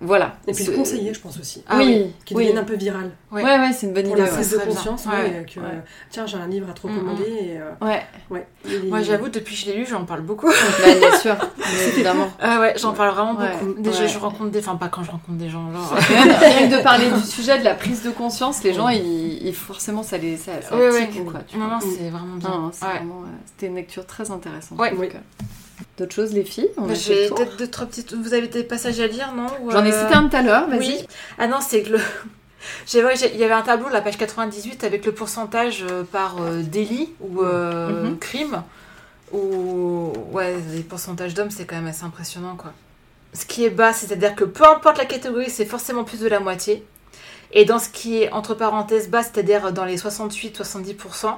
voilà. 0.00 0.36
Et 0.46 0.52
puis 0.52 0.64
le 0.64 0.72
conseiller, 0.72 1.12
je 1.12 1.20
pense 1.20 1.38
aussi. 1.38 1.62
Ah 1.68 1.76
oui, 1.78 2.12
Qui 2.24 2.34
oui. 2.34 2.44
devienne 2.44 2.58
un 2.62 2.64
peu 2.64 2.76
viral. 2.76 3.10
Ouais. 3.32 3.42
Ouais, 3.42 3.58
ouais, 3.58 3.72
c'est 3.72 3.86
une 3.86 3.92
bonne 3.94 4.04
Pour 4.04 4.12
idée. 4.12 4.22
la 4.22 4.28
ouais. 4.28 4.34
prise 4.34 4.50
de 4.50 4.58
conscience, 4.58 5.06
Ouais. 5.06 5.12
ouais, 5.12 5.46
que, 5.52 5.60
Ouais. 5.60 5.66
tiens, 6.10 6.26
j'ai 6.26 6.36
un 6.36 6.46
livre 6.46 6.68
à 6.70 6.72
te 6.72 6.86
Mm, 6.86 6.90
recommander. 6.90 7.24
Et, 7.24 7.58
euh, 7.60 7.70
Ouais, 8.30 8.46
Moi, 8.88 9.02
j'avoue, 9.02 9.28
depuis 9.28 9.54
que 9.54 9.60
je 9.62 9.66
l'ai 9.66 9.76
lu, 9.76 9.86
j'en 9.88 10.04
parle 10.04 10.20
beaucoup. 10.22 10.46
bah, 10.48 10.94
bien 10.98 11.16
sûr, 11.18 11.36
évidemment. 11.94 12.30
Ah 12.40 12.60
ouais, 12.60 12.74
j'en 12.76 12.92
parle 12.92 13.14
vraiment 13.14 13.34
Ouais. 13.38 13.50
beaucoup. 13.60 13.80
Déjà, 13.80 14.02
Ouais. 14.02 14.08
je 14.08 14.18
rencontre 14.18 14.50
des... 14.50 14.60
Enfin, 14.60 14.76
pas 14.76 14.88
quand 14.88 15.02
je 15.02 15.10
rencontre 15.10 15.38
des 15.38 15.48
gens, 15.48 15.70
genre... 15.72 15.92
Rien 15.98 16.68
que 16.68 16.76
de 16.78 16.82
parler 16.82 17.10
du 17.10 17.20
sujet 17.22 17.58
de 17.58 17.64
la 17.64 17.74
prise 17.74 18.02
de 18.02 18.10
conscience, 18.10 18.62
les 18.62 18.72
gens, 18.72 18.88
ils, 18.88 19.46
ils- 19.46 19.54
forcément, 19.54 20.02
ça 20.02 20.16
les 20.18 20.36
ça, 20.36 20.52
ça 20.62 20.76
Oui, 20.76 21.06
tique, 21.10 21.22
oui. 21.24 21.30
quoi, 21.32 21.40
tu 21.46 21.56
Non, 21.58 21.66
vois. 21.66 21.74
non, 21.74 21.80
c'est 21.80 22.08
vraiment 22.10 22.36
bien. 22.36 22.70
Euh, 22.84 23.06
C'était 23.46 23.66
une 23.66 23.74
lecture 23.74 24.06
très 24.06 24.30
intéressante. 24.30 24.78
Ouais. 24.78 24.92
D'autres 25.98 26.14
choses, 26.14 26.32
les 26.32 26.44
filles 26.44 26.70
J'ai 26.94 27.28
peut-être 27.28 27.56
deux, 27.56 27.66
trois 27.68 27.86
petites... 27.86 28.14
Vous 28.14 28.32
avez 28.32 28.46
des 28.46 28.62
passages 28.62 29.00
à 29.00 29.06
lire, 29.08 29.34
non 29.34 29.48
J'en 29.68 29.84
ai 29.84 29.92
euh, 29.92 30.02
cité 30.02 30.14
un 30.14 30.28
tout 30.28 30.36
à 30.36 30.42
l'heure, 30.42 30.68
vas-y. 30.68 30.78
Oui. 30.78 31.06
Ah 31.38 31.48
non, 31.48 31.58
c'est 31.60 31.82
que 31.82 31.90
le. 31.94 31.98
J'ai 32.86 33.04
ouais, 33.04 33.14
il 33.18 33.36
y 33.38 33.44
avait 33.44 33.54
un 33.54 33.62
tableau, 33.62 33.88
la 33.88 34.00
page 34.00 34.16
98, 34.16 34.84
avec 34.84 35.04
le 35.06 35.12
pourcentage 35.12 35.84
euh, 35.90 36.04
par 36.04 36.36
euh, 36.40 36.62
délit 36.62 37.10
ou 37.20 37.42
euh, 37.42 38.04
Mhm. 38.10 38.18
crime. 38.18 38.62
Ou 39.32 40.12
ouais, 40.32 40.56
les 40.72 40.80
pourcentages 40.82 41.34
d'hommes, 41.34 41.50
c'est 41.50 41.66
quand 41.66 41.76
même 41.76 41.86
assez 41.86 42.04
impressionnant, 42.04 42.56
quoi. 42.56 42.72
Ce 43.34 43.44
qui 43.44 43.64
est 43.64 43.70
bas, 43.70 43.92
c'est-à-dire 43.92 44.34
que 44.34 44.44
peu 44.44 44.64
importe 44.66 44.98
la 44.98 45.04
catégorie, 45.04 45.50
c'est 45.50 45.66
forcément 45.66 46.04
plus 46.04 46.20
de 46.20 46.28
la 46.28 46.40
moitié. 46.40 46.84
Et 47.52 47.64
dans 47.64 47.78
ce 47.78 47.88
qui 47.88 48.22
est 48.22 48.30
entre 48.30 48.54
parenthèses 48.54 49.08
bas, 49.08 49.22
c'est-à-dire 49.22 49.72
dans 49.72 49.84
les 49.84 49.96
68-70%, 49.98 51.34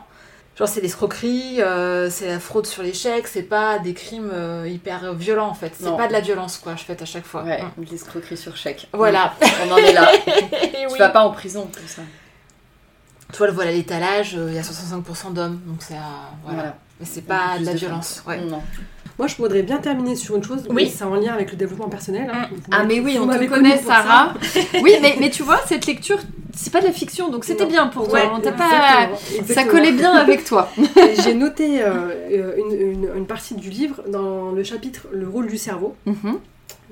genre 0.60 0.68
c'est 0.68 0.80
l'escroquerie, 0.80 1.60
euh, 1.60 2.08
c'est 2.10 2.28
la 2.28 2.38
fraude 2.38 2.66
sur 2.66 2.82
les 2.84 2.92
chèques, 2.92 3.26
c'est 3.26 3.42
pas 3.42 3.78
des 3.80 3.94
crimes 3.94 4.30
euh, 4.32 4.68
hyper 4.68 5.14
violents 5.14 5.48
en 5.48 5.54
fait. 5.54 5.72
C'est 5.80 5.96
pas 5.96 6.06
de 6.06 6.12
la 6.12 6.20
violence, 6.20 6.58
quoi, 6.58 6.76
je 6.76 6.84
fais 6.84 7.02
à 7.02 7.06
chaque 7.06 7.26
fois. 7.26 7.42
Ouais, 7.42 7.62
Mm. 7.78 7.84
de 7.84 7.90
l'escroquerie 7.90 8.36
sur 8.36 8.56
chèque. 8.56 8.86
Voilà. 8.92 9.34
On 9.66 9.72
en 9.72 9.76
est 9.78 9.92
là. 9.92 10.08
Tu 10.26 10.86
oui. 10.92 10.98
vas 10.98 11.08
pas 11.08 11.22
en 11.24 11.30
prison 11.32 11.66
pour 11.66 11.88
ça. 11.88 12.02
Tu 13.32 13.38
vois, 13.38 13.46
le 13.46 13.52
voilà 13.52 13.70
l'étalage, 13.72 14.34
euh, 14.36 14.46
il 14.50 14.54
y 14.54 14.58
a 14.58 14.62
65% 14.62 15.32
d'hommes, 15.32 15.60
donc 15.66 15.78
c'est. 15.80 15.94
euh, 15.94 15.98
voilà. 16.44 16.58
Voilà. 16.58 16.76
Mais 17.00 17.06
c'est 17.06 17.22
pas 17.22 17.58
de 17.58 17.64
la 17.64 17.72
de 17.72 17.78
violence. 17.78 18.22
Ouais. 18.26 18.38
Non. 18.40 18.60
Moi, 19.18 19.26
je 19.28 19.36
voudrais 19.36 19.62
bien 19.62 19.78
terminer 19.78 20.16
sur 20.16 20.34
une 20.36 20.42
chose. 20.42 20.64
Oui. 20.70 20.90
C'est 20.94 21.04
en 21.04 21.14
lien 21.14 21.34
avec 21.34 21.50
le 21.50 21.56
développement 21.56 21.88
personnel. 21.88 22.30
hein. 22.32 22.48
Vous 22.50 22.58
Ah 22.72 22.84
mais 22.84 23.00
oui, 23.00 23.18
on 23.20 23.26
te 23.28 23.44
connaît. 23.46 23.78
Sarah. 23.78 24.34
oui, 24.82 24.94
mais, 25.00 25.16
mais 25.20 25.30
tu 25.30 25.42
vois, 25.42 25.60
cette 25.66 25.86
lecture, 25.86 26.18
c'est 26.54 26.72
pas 26.72 26.80
de 26.80 26.86
la 26.86 26.92
fiction, 26.92 27.30
donc 27.30 27.44
c'était 27.44 27.66
bien 27.66 27.86
pour 27.88 28.08
toi. 28.08 28.14
Ouais, 28.20 28.28
pas... 28.52 29.08
exactement, 29.08 29.54
Ça 29.54 29.64
collait 29.64 29.92
bien 29.92 30.12
avec 30.12 30.44
toi. 30.44 30.68
J'ai 31.24 31.34
noté 31.34 31.82
euh, 31.82 31.88
euh, 32.32 32.56
une, 32.58 32.92
une- 33.04 33.10
une 33.16 33.26
partie 33.26 33.54
du 33.54 33.70
livre 33.70 34.02
dans 34.08 34.50
le 34.52 34.62
chapitre 34.64 35.06
Le 35.12 35.28
rôle 35.28 35.46
du 35.48 35.58
cerveau, 35.58 35.96
Mhm. 36.06 36.38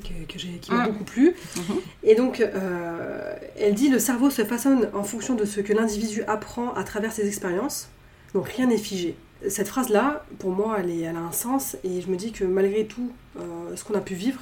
que, 0.02 0.32
que 0.32 0.38
j'ai- 0.38 0.58
qui 0.60 0.70
m'a 0.72 0.84
Mm. 0.84 0.92
beaucoup 0.92 1.04
plu. 1.04 1.34
Mhm. 1.56 1.76
Et 2.04 2.14
donc, 2.14 2.40
euh, 2.40 3.34
elle 3.58 3.74
dit 3.74 3.88
Le 3.88 3.98
cerveau 3.98 4.30
se 4.30 4.44
façonne 4.44 4.88
en 4.94 5.02
fonction 5.02 5.34
de 5.34 5.44
ce 5.44 5.60
que 5.60 5.72
l'individu 5.72 6.22
apprend 6.26 6.72
à 6.74 6.84
travers 6.84 7.12
ses 7.12 7.26
expériences. 7.26 7.88
Donc, 8.34 8.48
rien 8.48 8.66
n'est 8.66 8.76
figé. 8.78 9.16
Cette 9.48 9.68
phrase-là, 9.68 10.24
pour 10.38 10.50
moi, 10.50 10.76
elle, 10.80 10.90
est- 10.90 11.00
elle 11.02 11.16
a 11.16 11.20
un 11.20 11.32
sens. 11.32 11.76
Et 11.84 12.00
je 12.00 12.08
me 12.08 12.16
dis 12.16 12.32
que 12.32 12.44
malgré 12.44 12.84
tout 12.86 13.10
euh, 13.38 13.40
ce 13.76 13.84
qu'on 13.84 13.94
a 13.94 14.00
pu 14.00 14.14
vivre, 14.14 14.40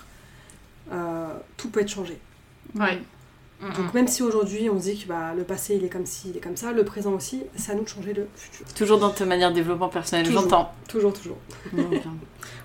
euh, 0.93 1.27
tout 1.57 1.69
peut 1.69 1.81
être 1.81 1.89
changé. 1.91 2.19
Ouais. 2.79 2.99
Mm, 3.61 3.73
Donc, 3.73 3.95
même 3.95 4.07
si 4.07 4.23
aujourd'hui 4.23 4.69
on 4.69 4.79
se 4.79 4.85
dit 4.85 4.99
que 5.03 5.09
bah, 5.09 5.33
le 5.35 5.45
passé 5.45 5.77
il 5.77 5.85
est 5.85 5.89
comme 5.89 6.05
ci, 6.05 6.29
il 6.31 6.37
est 6.37 6.41
comme 6.41 6.57
ça, 6.57 6.73
le 6.73 6.85
présent 6.85 7.13
aussi, 7.13 7.43
c'est 7.57 7.73
à 7.73 7.75
nous 7.75 7.85
de 7.85 7.89
changer 7.89 8.13
le 8.13 8.29
futur. 8.37 8.67
Toujours 8.75 8.99
dans 8.99 9.09
ta 9.11 9.25
manière 9.25 9.49
de 9.51 9.55
développement 9.55 9.89
personnel, 9.89 10.27
Toujours. 10.27 10.43
j'entends. 10.43 10.73
Toujours, 10.89 11.13
toujours. 11.13 11.39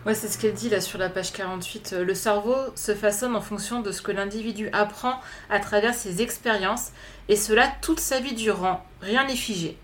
Ouais, 0.06 0.16
c'est 0.16 0.28
ce 0.28 0.39
qu'elle 0.39 0.54
dit 0.56 0.68
là 0.70 0.82
sur 0.82 0.98
la 0.98 1.10
page 1.10 1.32
48. 1.32 1.92
Euh, 1.94 2.04
Le 2.04 2.16
cerveau 2.16 2.56
se 2.76 2.96
façonne 2.96 3.36
en 3.36 3.42
fonction 3.42 3.82
de 3.82 3.92
ce 3.92 4.02
que 4.02 4.12
l'individu 4.12 4.68
apprend 4.74 5.14
à 5.52 5.60
travers 5.60 5.94
ses 5.94 6.24
expériences, 6.24 6.89
et 7.30 7.36
cela 7.36 7.72
toute 7.84 8.00
sa 8.00 8.20
vie 8.20 8.34
durant. 8.34 8.84
Rien 9.02 9.26
n'est 9.28 9.36
figé. 9.36 9.78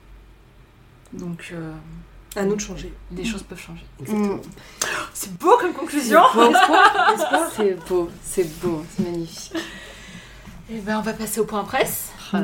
Donc, 1.13 1.51
euh, 1.53 1.71
À 2.35 2.43
nous 2.45 2.55
de 2.55 2.61
changer. 2.61 2.91
des 3.11 3.23
choses 3.25 3.43
peuvent 3.43 3.61
changer. 3.61 3.85
Mm. 4.07 4.39
C'est 5.13 5.37
beau 5.37 5.55
comme 5.59 5.73
conclusion 5.73 6.21
C'est 7.53 7.75
beau, 7.87 8.09
c'est 8.23 8.59
beau, 8.59 8.81
c'est 8.95 9.03
magnifique. 9.03 9.53
Et 10.69 10.79
ben, 10.79 10.97
on 10.99 11.01
va 11.01 11.13
passer 11.13 11.39
au 11.39 11.45
point 11.45 11.63
presse. 11.63 12.09
Ah. 12.33 12.39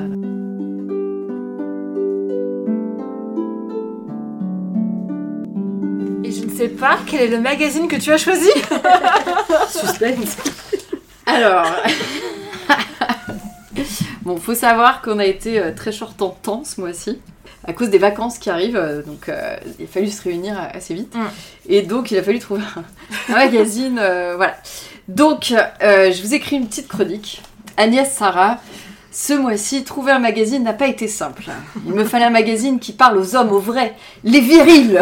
Et 6.23 6.31
je 6.31 6.45
ne 6.45 6.55
sais 6.55 6.69
pas 6.69 6.99
quel 7.05 7.21
est 7.21 7.27
le 7.27 7.41
magazine 7.41 7.87
que 7.87 7.97
tu 7.97 8.11
as 8.11 8.17
choisi. 8.17 8.49
Suspense. 9.69 10.37
Alors, 11.25 11.65
bon, 14.21 14.37
faut 14.37 14.55
savoir 14.55 15.01
qu'on 15.01 15.19
a 15.19 15.25
été 15.25 15.59
euh, 15.59 15.71
très 15.75 15.91
short 15.91 16.21
en 16.21 16.29
temps 16.29 16.63
ce 16.63 16.79
mois-ci. 16.79 17.19
À 17.65 17.71
cause 17.73 17.89
des 17.89 17.97
vacances 17.97 18.39
qui 18.39 18.49
arrivent, 18.49 18.75
euh, 18.75 19.01
donc 19.01 19.29
euh, 19.29 19.55
il 19.79 19.85
a 19.85 19.87
fallu 19.87 20.09
se 20.09 20.21
réunir 20.21 20.57
assez 20.73 20.93
vite. 20.93 21.15
Mm. 21.15 21.21
Et 21.69 21.81
donc 21.81 22.11
il 22.11 22.17
a 22.17 22.23
fallu 22.23 22.39
trouver 22.39 22.61
un, 22.75 22.83
un 23.33 23.35
magazine. 23.37 23.99
euh, 24.01 24.33
voilà. 24.35 24.55
Donc 25.07 25.53
euh, 25.81 26.11
je 26.11 26.21
vous 26.21 26.33
écris 26.33 26.55
une 26.57 26.67
petite 26.67 26.87
chronique. 26.87 27.41
Agnès 27.77 28.11
Sarah, 28.11 28.59
ce 29.11 29.33
mois-ci, 29.33 29.83
trouver 29.83 30.11
un 30.11 30.19
magazine 30.19 30.63
n'a 30.63 30.73
pas 30.73 30.87
été 30.87 31.07
simple. 31.07 31.43
Il 31.85 31.93
me 31.93 32.03
fallait 32.05 32.25
un 32.25 32.29
magazine 32.31 32.79
qui 32.79 32.93
parle 32.93 33.17
aux 33.17 33.35
hommes, 33.35 33.51
aux 33.51 33.59
vrais, 33.59 33.95
les 34.23 34.39
virils. 34.39 34.99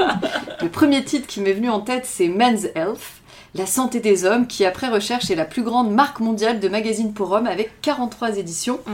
Le 0.62 0.68
premier 0.68 1.04
titre 1.04 1.26
qui 1.26 1.40
m'est 1.40 1.52
venu 1.52 1.68
en 1.70 1.80
tête, 1.80 2.04
c'est 2.06 2.28
Men's 2.28 2.64
Health. 2.74 3.00
La 3.54 3.66
santé 3.66 4.00
des 4.00 4.24
hommes, 4.24 4.46
qui 4.48 4.64
après 4.64 4.88
recherche 4.88 5.30
est 5.30 5.36
la 5.36 5.44
plus 5.44 5.62
grande 5.62 5.92
marque 5.92 6.18
mondiale 6.18 6.58
de 6.58 6.68
magazines 6.68 7.12
pour 7.12 7.30
hommes 7.30 7.46
avec 7.46 7.80
43 7.82 8.38
éditions 8.38 8.80
Mm. 8.86 8.90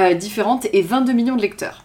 euh, 0.00 0.14
différentes 0.14 0.66
et 0.72 0.80
22 0.82 1.12
millions 1.12 1.36
de 1.36 1.42
lecteurs. 1.42 1.84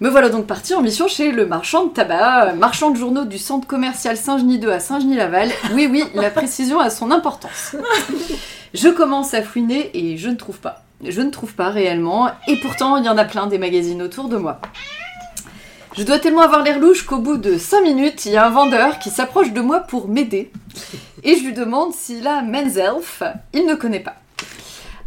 Me 0.00 0.10
voilà 0.10 0.28
donc 0.28 0.46
parti 0.46 0.74
en 0.74 0.82
mission 0.82 1.06
chez 1.08 1.30
le 1.30 1.46
marchand 1.46 1.84
de 1.86 1.90
tabac, 1.92 2.54
marchand 2.54 2.90
de 2.90 2.96
journaux 2.98 3.24
du 3.24 3.38
centre 3.38 3.66
commercial 3.68 4.16
Saint-Genis 4.16 4.58
2 4.58 4.70
à 4.70 4.80
Saint-Genis-Laval. 4.80 5.48
Oui, 5.74 5.88
oui, 5.90 6.04
la 6.14 6.28
précision 6.30 6.80
a 6.80 6.90
son 6.90 7.10
importance. 7.12 7.76
Je 8.74 8.88
commence 8.88 9.34
à 9.34 9.42
fouiner 9.42 9.90
et 9.92 10.16
je 10.16 10.28
ne 10.28 10.36
trouve 10.36 10.58
pas. 10.58 10.82
Je 11.04 11.20
ne 11.20 11.30
trouve 11.30 11.54
pas 11.54 11.68
réellement, 11.68 12.30
et 12.46 12.56
pourtant 12.56 12.96
il 12.96 13.04
y 13.04 13.08
en 13.08 13.18
a 13.18 13.24
plein 13.24 13.46
des 13.46 13.58
magazines 13.58 14.02
autour 14.02 14.28
de 14.28 14.36
moi. 14.36 14.60
Je 15.94 16.04
dois 16.04 16.18
tellement 16.18 16.40
avoir 16.40 16.62
l'air 16.62 16.78
louche 16.78 17.04
qu'au 17.04 17.18
bout 17.18 17.36
de 17.36 17.58
5 17.58 17.82
minutes, 17.82 18.24
il 18.24 18.32
y 18.32 18.36
a 18.36 18.46
un 18.46 18.50
vendeur 18.50 18.98
qui 18.98 19.10
s'approche 19.10 19.52
de 19.52 19.60
moi 19.60 19.80
pour 19.80 20.08
m'aider. 20.08 20.50
Et 21.22 21.36
je 21.36 21.44
lui 21.44 21.52
demande 21.52 21.92
s'il 21.92 22.26
a 22.26 22.40
Men's 22.40 22.76
Health. 22.76 23.22
Il 23.52 23.66
ne 23.66 23.74
connaît 23.74 24.00
pas. 24.00 24.16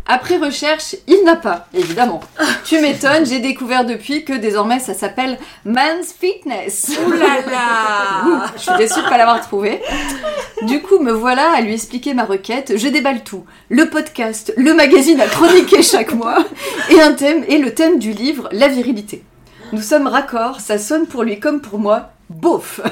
Après 0.08 0.38
recherche, 0.38 0.96
il 1.08 1.24
n'a 1.26 1.36
pas, 1.36 1.66
évidemment. 1.74 2.20
Tu 2.64 2.80
m'étonnes, 2.80 3.26
j'ai 3.26 3.40
découvert 3.40 3.86
depuis 3.86 4.24
que 4.24 4.34
désormais 4.34 4.80
ça 4.80 4.94
s'appelle 4.94 5.40
Man's 5.66 6.14
Fitness. 6.20 6.92
Ouh 7.08 7.12
là 7.12 7.42
là 7.50 8.46
Je 8.56 8.62
suis 8.62 8.78
déçue 8.78 9.00
de 9.00 9.06
ne 9.06 9.10
pas 9.10 9.18
l'avoir 9.18 9.42
trouvé. 9.42 9.82
Du 10.62 10.84
coup, 10.84 11.00
me 11.00 11.12
voilà 11.12 11.54
à 11.54 11.62
lui 11.62 11.74
expliquer 11.74 12.14
ma 12.14 12.24
requête. 12.24 12.78
Je 12.78 12.88
déballe 12.88 13.24
tout. 13.24 13.46
Le 13.70 13.90
podcast, 13.90 14.54
le 14.58 14.76
magazine 14.76 15.20
à 15.20 15.26
chroniquer 15.26 15.82
chaque 15.82 16.14
mois, 16.14 16.46
et 16.92 17.02
un 17.02 17.14
thème, 17.14 17.44
et 17.48 17.58
le 17.58 17.74
thème 17.74 17.98
du 17.98 18.12
livre, 18.12 18.48
la 18.52 18.68
virilité. 18.68 19.24
Nous 19.74 19.82
sommes 19.82 20.06
raccords, 20.06 20.60
ça 20.60 20.78
sonne 20.78 21.08
pour 21.08 21.24
lui 21.24 21.40
comme 21.40 21.62
pour 21.62 21.80
moi. 21.80 22.12
Beauf 22.30 22.82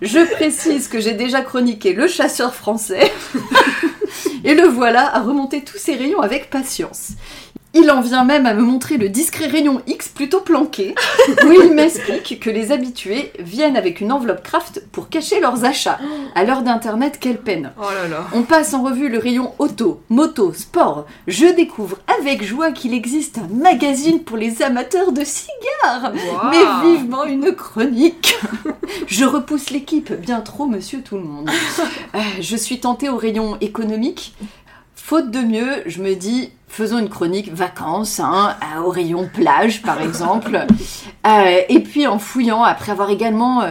Je 0.00 0.32
précise 0.34 0.88
que 0.88 1.00
j'ai 1.00 1.14
déjà 1.14 1.40
chroniqué 1.40 1.92
Le 1.92 2.06
chasseur 2.06 2.54
français, 2.54 3.12
et 4.44 4.54
le 4.54 4.64
voilà 4.68 5.14
à 5.14 5.20
remonter 5.20 5.64
tous 5.64 5.78
ses 5.78 5.96
rayons 5.96 6.20
avec 6.20 6.50
patience. 6.50 7.12
Il 7.74 7.90
en 7.90 8.00
vient 8.00 8.24
même 8.24 8.46
à 8.46 8.54
me 8.54 8.62
montrer 8.62 8.96
le 8.96 9.10
discret 9.10 9.46
rayon 9.46 9.82
X 9.86 10.08
plutôt 10.08 10.40
planqué, 10.40 10.94
où 11.44 11.52
il 11.52 11.74
m'explique 11.74 12.40
que 12.40 12.48
les 12.48 12.72
habitués 12.72 13.30
viennent 13.38 13.76
avec 13.76 14.00
une 14.00 14.10
enveloppe 14.10 14.42
craft 14.42 14.84
pour 14.90 15.10
cacher 15.10 15.38
leurs 15.40 15.64
achats. 15.64 15.98
À 16.34 16.44
l'heure 16.44 16.62
d'internet, 16.62 17.18
quelle 17.20 17.38
peine. 17.38 17.72
Oh 17.78 17.90
là 17.92 18.08
là. 18.08 18.26
On 18.32 18.42
passe 18.42 18.72
en 18.72 18.82
revue 18.82 19.10
le 19.10 19.18
rayon 19.18 19.52
auto, 19.58 20.00
moto, 20.08 20.52
sport. 20.54 21.06
Je 21.26 21.46
découvre 21.46 21.98
avec 22.18 22.42
joie 22.42 22.72
qu'il 22.72 22.94
existe 22.94 23.38
un 23.38 23.48
magazine 23.54 24.20
pour 24.24 24.38
les 24.38 24.62
amateurs 24.62 25.12
de 25.12 25.22
cigares. 25.24 26.12
Wow. 26.14 26.50
Mais 26.50 26.90
vivement 26.90 27.24
une 27.24 27.54
chronique. 27.54 28.36
Je 29.06 29.26
repousse 29.26 29.70
l'équipe, 29.70 30.12
bien 30.12 30.40
trop 30.40 30.66
monsieur 30.66 31.02
tout 31.02 31.16
le 31.16 31.24
monde. 31.24 31.50
Euh, 32.14 32.18
je 32.40 32.56
suis 32.56 32.80
tentée 32.80 33.10
au 33.10 33.16
rayon 33.16 33.58
économique. 33.60 34.34
Faute 34.94 35.30
de 35.30 35.40
mieux, 35.40 35.82
je 35.86 36.02
me 36.02 36.14
dis, 36.14 36.50
faisons 36.68 36.98
une 36.98 37.08
chronique 37.08 37.52
vacances, 37.52 38.20
hein, 38.20 38.56
à- 38.60 38.80
rayon 38.90 39.28
plage 39.32 39.82
par 39.82 40.00
exemple. 40.00 40.66
Euh, 41.26 41.60
et 41.68 41.80
puis 41.80 42.06
en 42.06 42.18
fouillant, 42.18 42.62
après 42.62 42.92
avoir 42.92 43.10
également 43.10 43.60
euh, 43.62 43.70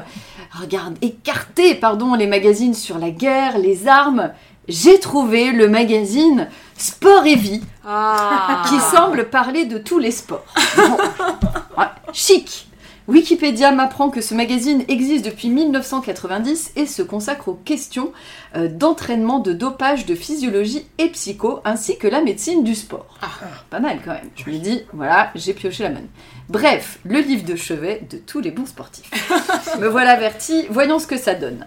regarde, 0.62 0.96
écarté 1.02 1.74
pardon, 1.76 2.14
les 2.14 2.28
magazines 2.28 2.74
sur 2.76 3.00
la 3.00 3.10
guerre, 3.10 3.58
les 3.58 3.88
armes, 3.88 4.32
j'ai 4.68 5.00
trouvé 5.00 5.52
le 5.54 5.68
magazine 5.70 6.50
Sport 6.78 7.26
et 7.26 7.36
Vie 7.36 7.64
Ah. 7.88 8.64
qui 8.68 8.78
semble 8.80 9.30
parler 9.30 9.66
de 9.66 9.78
tous 9.80 9.98
les 9.98 10.12
sports. 10.12 10.44
Bon. 10.76 10.98
Ouais, 11.78 11.86
Chic 12.12 12.67
Wikipédia 13.08 13.72
m'apprend 13.72 14.10
que 14.10 14.20
ce 14.20 14.34
magazine 14.34 14.84
existe 14.90 15.24
depuis 15.24 15.50
1990 15.50 16.74
et 16.76 16.86
se 16.86 17.02
consacre 17.02 17.48
aux 17.48 17.54
questions 17.54 18.12
euh, 18.56 18.68
d'entraînement, 18.68 19.40
de 19.40 19.54
dopage, 19.54 20.06
de 20.06 20.14
physiologie 20.14 20.86
et 20.98 21.08
psycho, 21.10 21.62
ainsi 21.64 21.98
que 21.98 22.08
la 22.08 22.22
médecine 22.22 22.66
du 22.66 22.76
sport. 22.76 23.18
Ah. 23.22 23.28
Pas 23.70 23.80
mal 23.80 24.00
quand 24.04 24.12
même. 24.12 24.30
Je 24.36 24.52
me 24.52 24.58
dis, 24.58 24.82
voilà, 24.92 25.32
j'ai 25.36 25.54
pioché 25.54 25.84
la 25.84 25.92
manne. 25.92 26.08
Bref, 26.50 27.00
le 27.04 27.20
livre 27.20 27.44
de 27.46 27.56
chevet 27.58 28.04
de 28.10 28.18
tous 28.18 28.40
les 28.40 28.52
bons 28.52 28.66
sportifs. 28.66 29.12
Me 29.80 29.88
voilà 29.88 30.12
averti, 30.12 30.66
voyons 30.70 30.98
ce 30.98 31.06
que 31.08 31.18
ça 31.18 31.34
donne. 31.36 31.66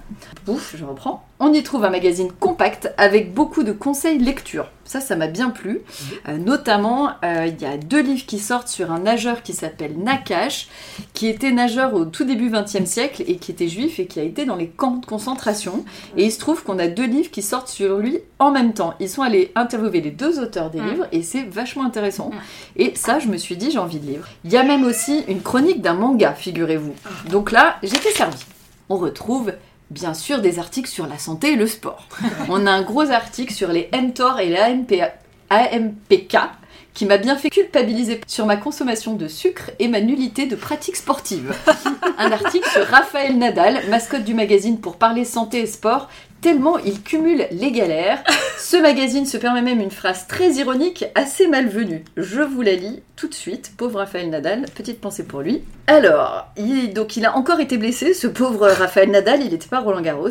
Ouf, 0.49 0.75
je 0.79 0.85
reprends. 0.85 1.27
On 1.39 1.53
y 1.55 1.63
trouve 1.63 1.85
un 1.85 1.91
magazine 1.91 2.31
compact 2.39 2.93
avec 2.99 3.33
beaucoup 3.35 3.63
de 3.63 3.73
conseils 3.73 4.19
lecture. 4.19 4.69
Ça, 4.85 5.01
ça 5.01 5.17
m'a 5.17 5.29
bien 5.29 5.51
plu. 5.51 5.81
Euh, 6.29 6.37
notamment, 6.37 7.11
euh, 7.25 7.47
il 7.47 7.63
y 7.63 7.65
a 7.65 7.77
deux 7.79 8.01
livres 8.03 8.27
qui 8.27 8.39
sortent 8.39 8.69
sur 8.69 8.91
un 8.91 8.99
nageur 9.01 9.43
qui 9.43 9.53
s'appelle 9.53 9.97
Nakash, 9.99 10.69
qui 11.15 11.29
était 11.29 11.53
nageur 11.53 11.95
au 11.95 12.05
tout 12.05 12.25
début 12.25 12.51
XXe 12.51 12.85
siècle 12.85 13.23
et 13.27 13.37
qui 13.37 13.53
était 13.53 13.69
juif 13.69 14.01
et 14.01 14.07
qui 14.07 14.19
a 14.19 14.23
été 14.23 14.45
dans 14.45 14.57
les 14.57 14.67
camps 14.69 14.97
de 14.97 15.07
concentration. 15.07 15.85
Et 16.17 16.25
il 16.25 16.33
se 16.33 16.39
trouve 16.41 16.63
qu'on 16.65 16.79
a 16.79 16.89
deux 16.89 17.07
livres 17.07 17.31
qui 17.31 17.41
sortent 17.43 17.69
sur 17.69 17.99
lui 17.99 18.19
en 18.39 18.51
même 18.51 18.75
temps. 18.75 18.95
Ils 19.01 19.09
sont 19.09 19.23
allés 19.23 19.53
interviewer 19.55 20.01
les 20.01 20.11
deux 20.11 20.41
auteurs 20.41 20.71
des 20.71 20.81
Mm. 20.81 20.91
livres 20.91 21.07
et 21.13 21.23
c'est 21.23 21.43
vachement 21.45 21.85
intéressant. 21.85 22.31
Mm. 22.31 22.81
Et 22.83 22.95
ça, 22.97 23.19
je 23.19 23.29
me 23.29 23.37
suis 23.37 23.57
dit, 23.57 23.71
j'ai 23.71 23.79
envie 23.79 24.01
de 24.01 24.07
lire. 24.07 24.29
Il 24.45 24.51
y 24.53 24.57
a 24.57 24.63
même 24.71 24.85
aussi 24.85 25.25
une 25.27 25.43
chronique 25.43 25.83
d'un 25.83 25.95
manga, 25.95 26.33
figurez-vous. 26.33 26.95
Donc 27.29 27.51
là, 27.51 27.79
j'étais 27.83 28.13
servie. 28.13 28.45
On 28.89 28.99
retrouve 28.99 29.53
bien 29.91 30.15
sûr 30.15 30.41
des 30.41 30.61
articles 30.61 30.89
sur 30.89 31.09
la 31.09 31.19
santé 31.19 31.55
et 31.55 31.57
le 31.57 31.67
sport. 31.67 32.07
On 32.49 32.67
a 32.67 32.71
un 32.71 32.83
gros 32.83 33.11
article 33.11 33.53
sur 33.53 33.73
les 33.73 33.91
mTOR 33.93 34.39
et 34.39 34.49
les 34.49 34.59
AMPA 34.59 35.15
AMPK 35.51 36.37
qui 36.95 37.05
m'a 37.05 37.19
bien 37.19 37.37
fait 37.37 37.51
culpabiliser 37.51 38.21
sur 38.29 38.47
ma 38.47 38.57
consommation 38.57 39.15
de 39.15 39.27
sucre 39.27 39.73
et 39.81 39.89
ma 39.89 40.01
nullité 40.01 40.47
de 40.47 40.55
pratiques 40.55 40.97
sportives. 40.97 41.53
Un 42.19 42.31
article 42.31 42.69
sur 42.69 42.87
Raphaël 42.87 43.39
Nadal, 43.39 43.89
mascotte 43.89 44.25
du 44.25 44.35
magazine 44.35 44.79
pour 44.79 44.97
parler 44.97 45.25
santé 45.25 45.61
et 45.61 45.67
sport, 45.67 46.09
tellement 46.41 46.79
il 46.79 47.03
cumule 47.03 47.47
les 47.51 47.73
galères. 47.73 48.23
Ce 48.59 48.77
magazine 48.77 49.27
se 49.27 49.37
permet 49.37 49.63
même 49.63 49.81
une 49.81 49.91
phrase 49.91 50.27
très 50.27 50.53
ironique, 50.53 51.05
assez 51.15 51.47
malvenue. 51.47 52.05
Je 52.17 52.41
vous 52.43 52.63
la 52.63 52.75
lis 52.75 53.03
tout 53.17 53.29
de 53.29 53.35
suite. 53.35 53.73
Pauvre 53.77 53.99
Raphaël 53.99 54.31
Nadal, 54.31 54.65
petite 54.75 55.01
pensée 55.01 55.25
pour 55.25 55.41
lui. 55.41 55.63
Alors, 55.87 56.47
il, 56.57 56.95
donc 56.95 57.17
il 57.17 57.27
a 57.27 57.37
encore 57.37 57.61
été 57.61 57.77
blessé, 57.77 58.15
ce 58.15 58.27
pauvre 58.27 58.69
Raphaël 58.69 59.11
Nadal, 59.11 59.43
il 59.43 59.51
n'était 59.51 59.69
pas 59.69 59.81
Roland 59.81 60.01
Garros. 60.01 60.29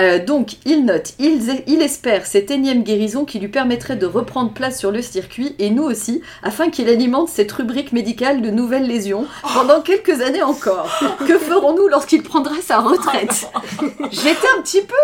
Euh, 0.00 0.24
donc, 0.24 0.56
il 0.64 0.84
note, 0.84 1.14
il, 1.18 1.40
il 1.66 1.82
espère 1.82 2.26
cette 2.26 2.50
énième 2.50 2.82
guérison 2.82 3.24
qui 3.24 3.38
lui 3.38 3.48
permettrait 3.48 3.96
de 3.96 4.06
reprendre 4.06 4.52
place 4.52 4.78
sur 4.78 4.90
le 4.90 5.02
circuit, 5.02 5.54
et 5.58 5.70
nous 5.70 5.82
aussi, 5.82 6.22
afin 6.42 6.70
qu'il 6.70 6.88
alimente 6.88 7.28
cette 7.28 7.52
rubrique 7.52 7.92
médicale 7.92 8.40
de 8.40 8.50
nouvelles 8.50 8.86
lésions 8.86 9.26
pendant 9.52 9.82
quelques 9.82 10.20
années 10.20 10.42
encore. 10.42 10.90
Que 11.26 11.38
ferons-nous 11.38 11.88
lorsqu'il 11.88 12.22
prendra 12.22 12.54
sa 12.62 12.78
retraite? 12.78 13.48
J'étais 14.10 14.48
un 14.56 14.62
petit 14.62 14.82
peu... 14.82 14.94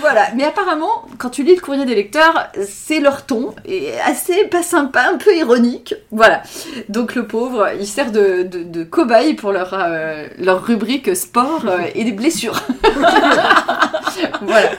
voilà, 0.00 0.28
mais 0.34 0.44
apparemment, 0.44 1.06
quand 1.18 1.30
tu 1.30 1.42
lis 1.42 1.54
le 1.54 1.60
courrier 1.60 1.84
des 1.84 1.94
lecteurs, 1.94 2.48
c'est 2.66 3.00
leur 3.00 3.26
ton, 3.26 3.54
et 3.64 3.98
assez 4.00 4.44
pas 4.44 4.62
sympa, 4.62 5.08
un 5.12 5.16
peu 5.18 5.34
ironique. 5.36 5.94
Voilà. 6.10 6.42
Donc 6.88 7.14
le 7.14 7.26
pauvre, 7.26 7.68
il 7.78 7.86
sert 7.86 8.12
de, 8.12 8.42
de, 8.42 8.62
de 8.62 8.84
cobaye 8.84 9.34
pour 9.34 9.52
leur, 9.52 9.74
euh, 9.74 10.26
leur 10.38 10.64
rubrique 10.64 11.14
sport 11.16 11.64
euh, 11.66 11.78
et 11.94 12.04
des 12.04 12.12
blessures. 12.12 12.62
voilà. 14.42 14.70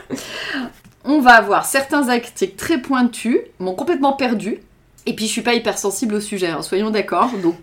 On 1.05 1.19
va 1.19 1.35
avoir 1.35 1.65
certains 1.65 2.09
articles 2.09 2.55
très 2.57 2.79
pointus, 2.79 3.39
m'ont 3.59 3.75
complètement 3.75 4.13
perdu. 4.13 4.59
Et 5.05 5.15
puis 5.15 5.25
je 5.25 5.31
suis 5.31 5.41
pas 5.41 5.53
hypersensible 5.53 6.15
au 6.15 6.19
sujet, 6.19 6.47
hein, 6.47 6.61
soyons 6.61 6.89
d'accord. 6.89 7.31
Donc 7.41 7.55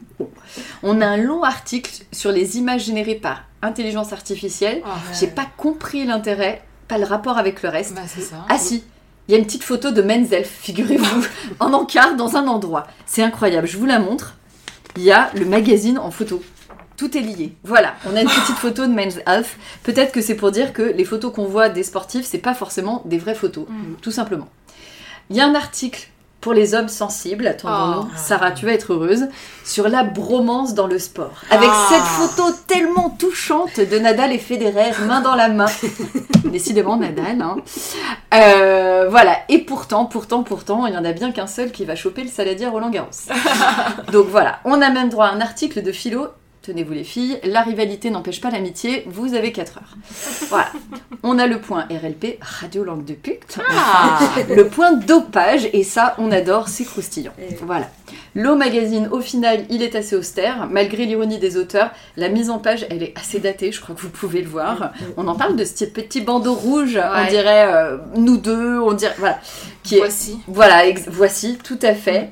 on 0.83 1.01
a 1.03 1.07
un 1.07 1.19
long 1.19 1.43
article 1.43 1.91
sur 2.11 2.33
les 2.33 2.57
images 2.57 2.85
générées 2.85 3.17
par 3.17 3.43
intelligence 3.61 4.15
artificielle. 4.15 4.81
Ah, 4.87 4.97
J'ai 5.19 5.27
pas 5.27 5.47
compris 5.59 6.07
l'intérêt, 6.07 6.63
pas 6.89 6.99
le 6.99 7.05
rapport 7.05 7.39
avec 7.39 7.63
le 7.63 7.69
reste. 7.69 7.95
bah, 7.95 8.03
ça. 8.07 8.37
Ah 8.49 8.59
si, 8.59 8.85
il 9.29 9.33
y 9.33 9.35
a 9.35 9.39
une 9.39 9.45
petite 9.47 9.65
photo 9.65 9.91
de 9.91 10.03
Menzelf, 10.03 10.49
figurez-vous, 10.49 11.27
en 11.61 11.73
encart 11.73 12.15
dans 12.17 12.37
un 12.37 12.47
endroit. 12.47 12.87
C'est 13.07 13.23
incroyable, 13.23 13.67
je 13.67 13.77
vous 13.79 13.87
la 13.87 13.99
montre. 13.99 14.35
Il 14.97 15.03
y 15.03 15.11
a 15.13 15.31
le 15.35 15.45
magazine 15.47 15.99
en 15.99 16.11
photo. 16.11 16.43
Tout 16.97 17.17
est 17.19 17.21
lié. 17.23 17.57
Voilà, 17.65 17.95
on 18.07 18.15
a 18.15 18.21
une 18.23 18.29
petite 18.29 18.55
photo 18.57 18.87
de 18.87 18.93
Menzelf. 18.93 19.59
Peut-être 19.83 20.13
que 20.13 20.21
c'est 20.21 20.37
pour 20.37 20.53
dire 20.53 20.73
que 20.73 20.83
les 20.83 21.05
photos 21.05 21.33
qu'on 21.33 21.47
voit 21.47 21.69
des 21.69 21.83
sportifs, 21.83 22.25
c'est 22.25 22.39
pas 22.39 22.55
forcément 22.55 23.03
des 23.05 23.19
vraies 23.19 23.35
photos, 23.35 23.67
Mm. 23.69 23.95
tout 24.01 24.13
simplement. 24.13 24.49
Il 25.31 25.37
y 25.37 25.41
a 25.41 25.47
un 25.47 25.55
article 25.57 26.09
pour 26.45 26.53
les 26.53 26.75
hommes 26.75 26.89
sensibles, 26.89 27.47
attendons-nous, 27.47 28.03
Oh. 28.07 28.17
Sarah, 28.17 28.51
tu 28.53 28.67
vas 28.67 28.73
être 28.73 28.93
heureuse, 28.93 29.29
sur 29.65 29.89
la 29.89 30.05
bromance 30.05 30.75
dans 30.75 30.87
le 30.87 30.99
sport. 30.99 31.33
Avec 31.51 31.71
Ah. 31.73 31.87
cette 31.89 32.03
photo 32.03 32.55
tellement 32.67 33.09
touchante 33.19 33.81
de 33.81 33.99
Nadal 33.99 34.31
et 34.31 34.39
Federer, 34.39 34.93
main 35.07 35.23
dans 35.23 35.35
la 35.37 35.49
main. 35.49 35.65
Décidément 36.45 36.99
Nadal, 36.99 37.41
hein. 37.41 37.57
Euh, 38.35 39.07
voilà, 39.09 39.39
et 39.49 39.59
pourtant, 39.61 40.05
pourtant, 40.05 40.43
pourtant, 40.43 40.87
il 40.87 40.93
y 40.93 40.99
en 40.99 41.05
a 41.07 41.13
bien 41.13 41.33
qu'un 41.33 41.47
seul 41.47 41.73
qui 41.73 41.87
va 41.87 41.97
choper 41.97 42.23
le 42.23 42.29
saladier 42.29 42.67
Roland 42.67 42.91
Garros. 42.91 43.09
Donc 44.13 44.27
voilà, 44.29 44.59
on 44.67 44.83
a 44.83 44.91
même 44.91 45.09
droit 45.09 45.27
à 45.29 45.31
un 45.33 45.41
article 45.41 45.83
de 45.83 45.93
philo. 45.93 46.27
Tenez-vous 46.65 46.95
les 46.95 47.05
filles, 47.05 47.39
la 47.45 47.61
rivalité 47.61 48.09
n'empêche 48.09 48.41
pas 48.41 48.49
l'amitié, 48.49 49.03
vous 49.07 49.35
avez 49.35 49.53
4 49.53 49.77
heures. 49.77 49.97
Voilà. 50.49 50.69
On 51.23 51.39
a 51.39 51.47
le 51.47 51.59
point 51.61 51.83
RLP, 51.91 52.39
Radio 52.41 52.85
Langue 52.85 53.05
de 53.05 53.13
Pute. 53.13 53.59
Ah. 53.71 54.19
Le 54.49 54.67
point 54.69 54.93
dopage, 54.93 55.69
et 55.75 55.83
ça, 55.85 56.15
on 56.17 56.33
adore, 56.33 56.69
c'est 56.69 56.85
croustillant. 56.85 57.33
Et- 57.39 57.55
Voilà. 57.63 57.91
L'eau 58.35 58.57
magazine, 58.57 59.09
au 59.13 59.21
final, 59.21 59.67
il 59.69 59.83
est 59.83 59.95
assez 59.95 60.17
austère, 60.17 60.67
malgré 60.71 61.05
l'ironie 61.05 61.39
des 61.39 61.59
auteurs. 61.59 61.91
La 62.17 62.31
mise 62.31 62.49
en 62.49 62.59
page, 62.59 62.87
elle 62.89 63.03
est 63.03 63.13
assez 63.19 63.41
datée, 63.41 63.71
je 63.71 63.83
crois 63.83 63.95
que 63.95 64.01
vous 64.01 64.09
pouvez 64.09 64.41
le 64.41 64.49
voir. 64.49 64.93
On 65.19 65.29
en 65.29 65.35
parle 65.37 65.57
de 65.57 65.65
ce 65.67 65.85
petit 65.85 66.23
bandeau 66.23 66.55
rouge, 66.55 66.99
on 66.99 67.29
dirait 67.29 67.67
euh, 67.69 67.99
nous 68.17 68.39
deux, 68.39 68.81
on 68.81 68.93
dirait. 68.95 69.15
Voilà. 69.19 69.39
Qui 69.83 69.97
est, 69.97 69.99
Voici. 69.99 70.39
voilà, 70.49 70.87
ex- 70.87 71.05
voici, 71.09 71.59
tout 71.63 71.79
à 71.83 71.93
fait. 71.95 72.31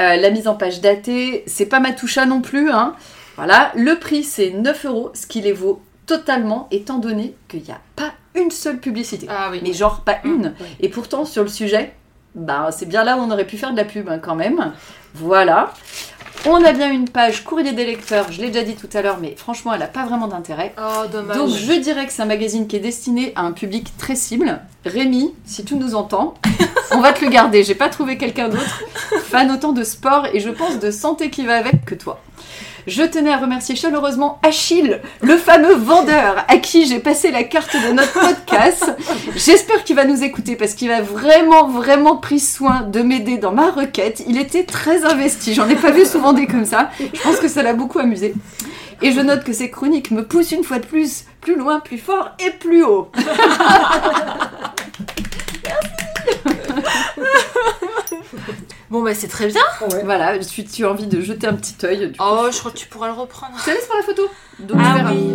Euh, 0.00 0.14
la 0.16 0.30
mise 0.30 0.46
en 0.46 0.54
page 0.54 0.80
datée, 0.80 1.42
c'est 1.48 1.66
pas 1.66 1.80
Matoucha 1.80 2.26
non 2.26 2.40
plus. 2.42 2.70
Hein. 2.70 2.94
Voilà, 3.36 3.72
le 3.74 3.98
prix 3.98 4.24
c'est 4.24 4.50
9 4.50 4.86
euros, 4.86 5.10
ce 5.14 5.26
qui 5.26 5.40
les 5.40 5.52
vaut 5.52 5.82
totalement, 6.06 6.68
étant 6.70 6.98
donné 6.98 7.34
qu'il 7.48 7.62
n'y 7.62 7.70
a 7.70 7.80
pas 7.96 8.12
une 8.34 8.50
seule 8.50 8.78
publicité. 8.78 9.26
Ah 9.30 9.48
oui. 9.50 9.60
Mais 9.62 9.72
genre 9.72 10.00
pas 10.00 10.18
une. 10.24 10.46
Ouais. 10.46 10.66
Et 10.80 10.88
pourtant, 10.88 11.24
sur 11.24 11.42
le 11.42 11.48
sujet, 11.48 11.94
bah, 12.34 12.70
c'est 12.70 12.86
bien 12.86 13.04
là 13.04 13.16
où 13.16 13.20
on 13.20 13.30
aurait 13.30 13.46
pu 13.46 13.56
faire 13.56 13.72
de 13.72 13.76
la 13.76 13.84
pub 13.84 14.08
hein, 14.08 14.18
quand 14.18 14.34
même. 14.34 14.72
Voilà. 15.14 15.72
On 16.44 16.64
a 16.64 16.72
bien 16.72 16.90
une 16.90 17.08
page 17.08 17.44
courrier 17.44 17.72
des 17.72 17.84
lecteurs, 17.84 18.32
je 18.32 18.40
l'ai 18.40 18.48
déjà 18.48 18.64
dit 18.64 18.74
tout 18.74 18.88
à 18.94 19.02
l'heure, 19.02 19.18
mais 19.20 19.36
franchement, 19.36 19.72
elle 19.74 19.78
n'a 19.78 19.86
pas 19.86 20.04
vraiment 20.04 20.26
d'intérêt. 20.26 20.74
Oh, 20.76 21.06
dommage. 21.06 21.36
Donc 21.36 21.50
je 21.50 21.72
dirais 21.74 22.04
que 22.04 22.12
c'est 22.12 22.22
un 22.22 22.26
magazine 22.26 22.66
qui 22.66 22.74
est 22.74 22.80
destiné 22.80 23.32
à 23.36 23.42
un 23.42 23.52
public 23.52 23.96
très 23.96 24.16
cible. 24.16 24.60
Rémi, 24.84 25.34
si 25.44 25.64
tu 25.64 25.76
nous 25.76 25.94
entends, 25.94 26.34
on 26.90 27.00
va 27.00 27.12
te 27.12 27.24
le 27.24 27.30
garder. 27.30 27.62
J'ai 27.62 27.76
pas 27.76 27.90
trouvé 27.90 28.18
quelqu'un 28.18 28.48
d'autre 28.48 28.82
fan 29.26 29.52
autant 29.52 29.70
de 29.70 29.84
sport 29.84 30.26
et 30.32 30.40
je 30.40 30.50
pense 30.50 30.80
de 30.80 30.90
santé 30.90 31.30
qui 31.30 31.46
va 31.46 31.54
avec 31.54 31.84
que 31.84 31.94
toi. 31.94 32.20
Je 32.86 33.02
tenais 33.04 33.32
à 33.32 33.38
remercier 33.38 33.76
chaleureusement 33.76 34.40
Achille, 34.42 35.00
le 35.20 35.36
fameux 35.36 35.74
vendeur 35.74 36.44
à 36.48 36.56
qui 36.56 36.86
j'ai 36.86 36.98
passé 36.98 37.30
la 37.30 37.44
carte 37.44 37.76
de 37.76 37.92
notre 37.92 38.12
podcast. 38.12 38.90
J'espère 39.36 39.84
qu'il 39.84 39.94
va 39.94 40.04
nous 40.04 40.24
écouter 40.24 40.56
parce 40.56 40.74
qu'il 40.74 40.90
a 40.90 41.00
vraiment, 41.00 41.68
vraiment 41.68 42.16
pris 42.16 42.40
soin 42.40 42.80
de 42.80 43.02
m'aider 43.02 43.38
dans 43.38 43.52
ma 43.52 43.70
requête. 43.70 44.24
Il 44.26 44.36
était 44.36 44.64
très 44.64 45.04
investi. 45.04 45.54
J'en 45.54 45.68
ai 45.68 45.76
pas 45.76 45.92
vu 45.92 46.04
souvent 46.04 46.32
des 46.32 46.46
comme 46.46 46.64
ça. 46.64 46.90
Je 46.98 47.20
pense 47.20 47.36
que 47.36 47.48
ça 47.48 47.62
l'a 47.62 47.72
beaucoup 47.72 48.00
amusé. 48.00 48.34
Et 49.00 49.12
je 49.12 49.20
note 49.20 49.44
que 49.44 49.52
ces 49.52 49.70
chroniques 49.70 50.10
me 50.10 50.24
poussent 50.24 50.52
une 50.52 50.64
fois 50.64 50.80
de 50.80 50.86
plus, 50.86 51.24
plus 51.40 51.56
loin, 51.56 51.80
plus 51.80 51.98
fort 51.98 52.30
et 52.44 52.50
plus 52.50 52.84
haut. 52.84 53.10
Bon, 58.92 59.02
bah 59.02 59.14
c'est 59.14 59.26
très 59.28 59.46
bien. 59.46 59.62
Ouais. 59.90 60.02
Voilà, 60.04 60.38
tu, 60.38 60.64
tu 60.66 60.84
as 60.84 60.90
envie 60.90 61.06
de 61.06 61.18
jeter 61.22 61.46
un 61.46 61.54
petit 61.54 61.74
œil. 61.86 62.10
du 62.10 62.18
coup. 62.18 62.22
Oh, 62.22 62.48
je 62.52 62.58
crois 62.58 62.70
que 62.72 62.76
tu 62.76 62.86
pourras 62.88 63.06
le 63.06 63.14
reprendre. 63.14 63.54
Je 63.58 63.64
te 63.64 63.70
laisse 63.70 63.86
faire 63.86 63.96
la 63.96 64.02
photo. 64.02 64.28
Donc 64.60 64.78
tu 64.78 64.84
Ah 64.86 64.94
verras. 64.96 65.12
oui. 65.12 65.32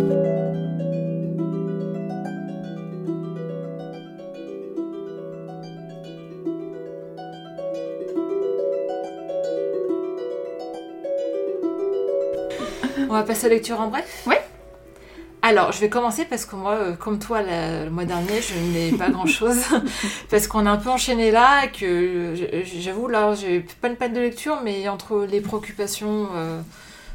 On 13.08 13.12
va 13.12 13.22
passer 13.22 13.46
à 13.46 13.48
la 13.48 13.54
lecture 13.56 13.80
en 13.80 13.88
bref? 13.88 14.24
Ouais. 14.26 14.40
Alors, 15.48 15.72
je 15.72 15.80
vais 15.80 15.88
commencer 15.88 16.26
parce 16.26 16.44
que 16.44 16.56
moi, 16.56 16.74
euh, 16.74 16.92
comme 16.94 17.18
toi, 17.18 17.40
la- 17.40 17.84
le 17.84 17.90
mois 17.90 18.04
dernier, 18.04 18.42
je 18.42 18.54
n'ai 18.58 18.92
pas 18.92 19.08
grand-chose. 19.16 19.62
parce 20.30 20.46
qu'on 20.46 20.66
a 20.66 20.70
un 20.70 20.76
peu 20.76 20.90
enchaîné 20.90 21.30
là, 21.30 21.64
et 21.64 21.70
que 21.70 22.34
j'avoue, 22.64 23.08
là, 23.08 23.34
j'ai 23.34 23.60
pas 23.80 23.88
une 23.88 23.96
panne 23.96 24.12
de 24.12 24.20
lecture, 24.20 24.60
mais 24.62 24.86
entre 24.88 25.24
les 25.30 25.40
préoccupations 25.40 26.28
euh, 26.34 26.60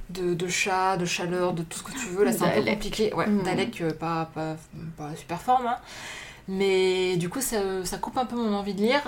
de, 0.10 0.34
de 0.34 0.48
chat, 0.48 0.98
de 0.98 1.06
chaleur, 1.06 1.54
de 1.54 1.62
tout 1.62 1.78
ce 1.80 1.84
que 1.84 1.92
tu 1.92 2.08
veux, 2.08 2.24
là, 2.24 2.32
c'est 2.32 2.44
un 2.44 2.50
peu 2.50 2.64
compliqué. 2.64 3.14
Ouais, 3.14 3.28
Mm. 3.28 3.44
Dalek, 3.44 3.82
euh, 3.82 3.92
pas, 3.94 4.30
pas, 4.34 4.56
pas 4.98 5.10
super 5.16 5.40
forme, 5.40 5.68
hein. 5.68 5.78
Mais 6.48 7.16
du 7.18 7.30
coup, 7.30 7.40
ça, 7.40 7.58
ça 7.86 7.98
coupe 7.98 8.18
un 8.18 8.26
peu 8.26 8.36
mon 8.36 8.54
envie 8.56 8.74
de 8.74 8.82
lire. 8.82 9.02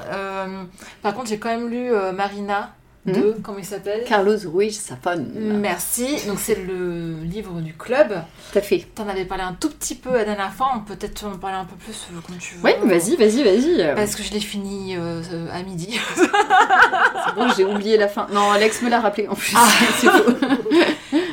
Par 1.01 1.13
contre, 1.13 1.27
j'ai 1.27 1.37
quand 1.37 1.49
même 1.49 1.67
lu 1.67 1.91
Marina 2.13 2.73
Mm. 3.05 3.11
2, 3.13 3.35
comment 3.43 3.59
il 3.59 3.65
s'appelle 3.65 4.03
Carlos 4.05 4.37
Ruiz 4.45 4.79
Safon. 4.79 5.25
Merci. 5.35 6.25
Donc, 6.27 6.39
c'est 6.39 6.55
le 6.55 7.17
livre 7.23 7.61
du 7.61 7.73
club. 7.73 8.23
Tout 8.51 8.57
à 8.57 8.61
fait. 8.61 8.87
T'en 8.95 9.07
avais 9.07 9.25
parlé 9.25 9.43
un 9.43 9.53
tout 9.53 9.69
petit 9.69 9.95
peu 9.95 10.11
la 10.13 10.25
dernière 10.25 10.53
fois, 10.53 10.71
on 10.75 10.79
peut 10.79 10.95
peut-être 10.95 11.25
en 11.25 11.37
parler 11.37 11.57
un 11.57 11.65
peu 11.65 11.75
plus 11.75 12.07
euh, 12.11 12.19
comme 12.25 12.37
tu 12.37 12.55
veux. 12.55 12.61
Oui, 12.63 12.71
vas-y, 12.83 13.15
vas-y, 13.15 13.43
vas-y. 13.43 13.95
Parce 13.95 14.15
que 14.15 14.23
je 14.23 14.31
l'ai 14.31 14.39
fini 14.39 14.95
euh, 14.95 15.21
euh, 15.31 15.47
à 15.51 15.61
midi. 15.61 15.99
C'est 16.15 17.35
bon, 17.35 17.47
j'ai 17.55 17.65
oublié 17.65 17.97
la 17.97 18.07
fin. 18.07 18.27
Non, 18.31 18.51
Alex 18.51 18.81
me 18.81 18.89
l'a 18.89 18.99
rappelé 18.99 19.27
en 19.27 19.35
plus. 19.35 19.53
Ah. 19.55 19.67
C'est. 19.97 20.07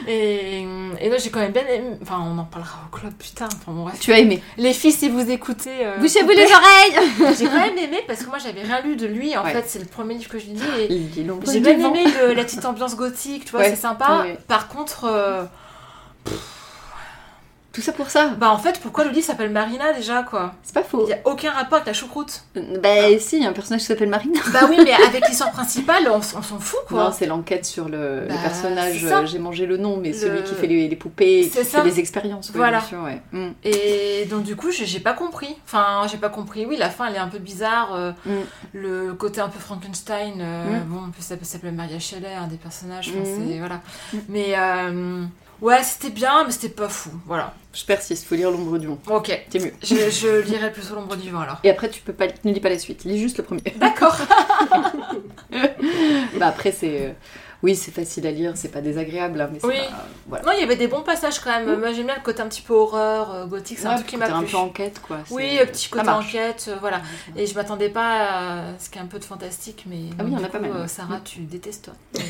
Et, 0.08 0.66
et 1.02 1.08
là, 1.10 1.18
j'ai 1.18 1.30
quand 1.30 1.40
même 1.40 1.52
bien 1.52 1.66
aimé. 1.66 1.96
Enfin, 2.02 2.18
on 2.24 2.38
en 2.38 2.44
parlera 2.44 2.78
au 2.90 2.96
club 2.96 3.12
plus 3.14 3.30
tard. 3.30 3.48
Enfin, 3.54 3.72
bon, 3.72 3.82
bref. 3.84 3.98
Tu 4.00 4.12
as 4.12 4.18
aimé. 4.20 4.42
Les 4.56 4.72
filles, 4.72 4.92
si 4.92 5.08
vous 5.08 5.30
écoutez. 5.30 5.84
euh, 5.84 5.98
Bouchez-vous 5.98 6.30
les 6.30 6.44
oreilles 6.46 7.34
J'ai 7.38 7.44
quand 7.46 7.60
même 7.60 7.76
aimé 7.78 7.98
parce 8.06 8.20
que 8.22 8.28
moi, 8.28 8.38
j'avais 8.38 8.62
rien 8.62 8.80
lu 8.82 8.96
de 8.96 9.06
lui. 9.06 9.36
En 9.36 9.44
Ouais. 9.44 9.52
fait, 9.52 9.64
c'est 9.66 9.78
le 9.80 9.84
premier 9.86 10.14
livre 10.14 10.30
que 10.30 10.38
je 10.38 10.46
lis. 10.46 10.60
Et 10.88 11.20
est 11.20 11.24
long. 11.24 11.40
j'ai 11.50 11.60
bien 11.60 11.78
aimé 11.78 12.04
le- 12.20 12.34
la 12.34 12.44
petite 12.44 12.64
ambiance 12.64 12.96
gothique, 12.96 13.44
tu 13.46 13.50
vois, 13.52 13.60
Ouais. 13.60 13.70
c'est 13.70 13.76
sympa. 13.76 14.22
Ouais. 14.22 14.38
Par 14.48 14.68
contre, 14.68 15.04
euh, 15.04 15.44
Tout 17.72 17.80
ça 17.80 17.92
pour 17.92 18.10
ça. 18.10 18.28
bah 18.38 18.50
en 18.50 18.58
fait, 18.58 18.78
pourquoi 18.80 19.04
le 19.04 19.10
livre 19.10 19.24
s'appelle 19.24 19.50
Marina 19.50 19.92
déjà, 19.94 20.22
quoi? 20.22 20.52
C'est 20.62 20.74
pas 20.74 20.82
Il 20.82 20.86
faux. 20.90 21.06
n'y 21.06 21.12
a 21.14 21.18
aucun 21.24 21.50
rapport 21.52 21.76
avec 21.76 21.86
la 21.86 21.92
choucroute. 21.94 22.44
Bah 22.54 23.18
si, 23.18 23.38
il 23.38 23.42
y 23.42 23.46
a 23.46 23.48
un 23.48 23.52
personnage 23.54 23.80
qui 23.80 23.86
s'appelle 23.86 24.10
Marina. 24.10 24.40
bah 24.52 24.60
oui, 24.68 24.76
mais 24.84 24.92
avec 24.92 25.26
l'histoire 25.26 25.52
principale, 25.52 26.08
on, 26.12 26.20
s'en 26.20 26.42
fout, 26.42 26.80
quoi. 26.86 27.04
Non, 27.04 27.12
c'est 27.16 27.24
l'enquête 27.26 27.64
sur 27.64 27.88
le, 27.88 28.26
Bah, 28.28 28.34
le 28.34 28.42
personnage. 28.42 29.04
euh, 29.06 29.24
J'ai 29.26 29.38
mangé 29.38 29.64
le 29.66 29.78
nom, 29.78 29.96
mais 29.96 30.10
Le- 30.10 30.14
celui 30.14 30.42
qui 30.42 30.54
fait 30.54 30.66
les, 30.66 30.86
les 30.88 30.96
poupées, 30.96 31.48
qui 31.50 31.64
fait 31.64 31.82
les 31.84 31.98
expériences. 31.98 32.48
ouais, 32.50 32.56
Voilà. 32.56 32.80
bien 32.80 32.88
sûr, 32.88 33.02
ouais. 33.04 33.22
Mm. 33.32 33.52
Et 33.64 34.26
donc 34.30 34.42
du 34.42 34.54
coup, 34.54 34.70
j'ai 34.70 35.00
pas 35.00 35.14
compris. 35.14 35.56
Enfin, 35.64 36.06
j'ai 36.10 36.18
pas 36.18 36.28
compris. 36.28 36.66
Oui, 36.66 36.76
la 36.76 36.90
fin, 36.90 37.06
elle 37.06 37.14
est 37.14 37.18
un 37.18 37.28
peu 37.28 37.38
bizarre. 37.38 37.94
euh, 37.94 38.12
Mm. 38.26 38.30
Le 38.74 39.14
côté 39.14 39.40
un 39.40 39.48
peu 39.48 39.58
Frankenstein. 39.58 40.34
euh, 40.40 40.78
Mm. 40.80 40.84
Bon, 40.88 40.98
en 41.06 41.10
plus, 41.10 41.22
ça 41.22 41.36
peut 41.38 41.44
s'appeler 41.46 41.72
Maria 41.72 41.98
Shelley, 41.98 42.34
un 42.34 42.46
des 42.48 42.56
personnages. 42.56 43.10
enfin, 43.18 43.30
voilà. 43.58 43.80
Mais 44.28 44.54
euh, 44.58 45.24
ouais, 45.62 45.82
c'était 45.82 46.10
bien, 46.10 46.44
mais 46.44 46.52
c'était 46.52 46.68
pas 46.68 46.88
fou. 46.88 47.10
Voilà. 47.26 47.54
Je 47.72 47.84
persiste, 47.84 48.26
faut 48.26 48.34
lire 48.34 48.50
l'ombre 48.50 48.76
du 48.78 48.86
vent. 48.86 48.98
Ok. 49.08 49.46
C'est 49.50 49.58
mieux. 49.58 49.72
Je, 49.82 50.10
je 50.10 50.42
lirai 50.46 50.70
plutôt 50.70 50.94
l'ombre 50.94 51.16
du 51.16 51.30
vent 51.30 51.40
alors. 51.40 51.58
Et 51.64 51.70
après, 51.70 51.88
tu 51.88 52.02
peux 52.02 52.12
pas, 52.12 52.26
ne 52.44 52.52
lis 52.52 52.60
pas 52.60 52.68
la 52.68 52.78
suite, 52.78 53.04
lis 53.04 53.18
juste 53.18 53.38
le 53.38 53.44
premier. 53.44 53.62
D'accord. 53.76 54.18
bah 56.38 56.48
après, 56.48 56.72
c'est. 56.72 57.14
Euh, 57.62 57.66
Oui, 57.66 57.76
c'est 57.76 57.90
facile 57.92 58.26
à 58.26 58.30
lire, 58.30 58.52
c'est 58.56 58.68
pas 58.70 58.80
désagréable, 58.80 59.40
hein, 59.40 59.48
mais 59.52 59.58
c'est 59.60 59.66
Oui. 59.66 59.78
pas. 59.78 60.04
Voilà. 60.28 60.44
Non, 60.44 60.52
il 60.56 60.60
y 60.60 60.62
avait 60.64 60.76
des 60.76 60.88
bons 60.88 61.02
passages 61.02 61.38
quand 61.40 61.50
même. 61.50 61.78
Moi, 61.78 61.92
j'aime 61.92 62.06
bien 62.06 62.16
le 62.16 62.22
côté 62.22 62.42
un 62.42 62.48
petit 62.48 62.62
peu 62.62 62.74
horreur, 62.74 63.32
euh, 63.32 63.46
gothique. 63.46 63.78
C'est 63.78 63.86
un 63.86 63.94
truc 63.94 64.06
qui 64.08 64.16
côté 64.16 64.30
m'a 64.30 64.36
un 64.36 64.40
plu. 64.42 64.50
peu 64.50 64.56
enquête, 64.56 65.00
quoi. 65.00 65.18
Oui, 65.30 65.58
un 65.60 65.66
petit 65.66 65.88
côté 65.88 66.08
enquête, 66.08 66.66
euh, 66.68 66.76
voilà. 66.80 67.00
Et 67.36 67.46
je 67.46 67.54
m'attendais 67.54 67.88
pas 67.90 68.10
à 68.20 68.62
ce 68.78 68.88
qu'il 68.90 68.96
y 68.96 68.98
ait 68.98 69.04
un 69.04 69.08
peu 69.08 69.18
de 69.18 69.24
fantastique, 69.24 69.84
mais 69.86 70.10
Ah 70.18 70.22
oui, 70.24 70.32
il 70.32 70.38
y 70.38 70.40
en 70.40 70.44
a 70.44 70.48
pas 70.48 70.58
mal. 70.58 70.70
euh, 70.74 70.86
Sarah, 70.88 71.20
tu 71.24 71.40
détestes 71.40 71.84
toi. 71.84 71.94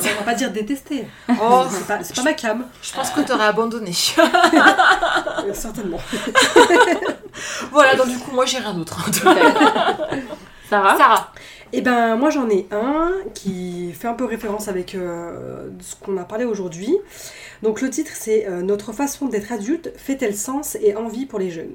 Ça 0.00 0.08
va 0.18 0.22
pas 0.24 0.34
dire 0.34 0.50
détester. 0.50 1.06
Oh, 1.40 1.64
C'est 1.70 1.86
pas, 1.86 2.02
c'est 2.02 2.16
pas 2.16 2.22
ma 2.22 2.32
cam, 2.34 2.64
je 2.82 2.92
pense 2.92 3.10
que 3.10 3.20
t'aurais 3.20 3.46
abandonné. 3.46 3.92
euh, 4.18 5.54
certainement. 5.54 5.98
voilà, 7.70 7.94
donc 7.96 8.08
du 8.08 8.18
coup, 8.18 8.32
moi, 8.32 8.44
j'ai 8.44 8.58
rien 8.58 8.74
d'autre. 8.74 8.98
Sarah 10.68 10.96
Sarah. 10.98 11.32
Et 11.72 11.82
ben 11.82 12.16
moi 12.16 12.30
j'en 12.30 12.48
ai 12.48 12.66
un 12.70 13.12
qui 13.34 13.92
fait 13.92 14.08
un 14.08 14.14
peu 14.14 14.24
référence 14.24 14.68
avec 14.68 14.94
euh, 14.94 15.68
ce 15.80 15.96
qu'on 15.96 16.16
a 16.16 16.24
parlé 16.24 16.44
aujourd'hui. 16.44 16.96
Donc 17.62 17.82
le 17.82 17.90
titre 17.90 18.12
c'est 18.14 18.46
euh, 18.48 18.62
Notre 18.62 18.92
façon 18.92 19.26
d'être 19.26 19.52
adulte 19.52 19.92
fait-elle 19.96 20.34
sens 20.34 20.76
et 20.80 20.96
envie 20.96 21.26
pour 21.26 21.38
les 21.38 21.50
jeunes? 21.50 21.74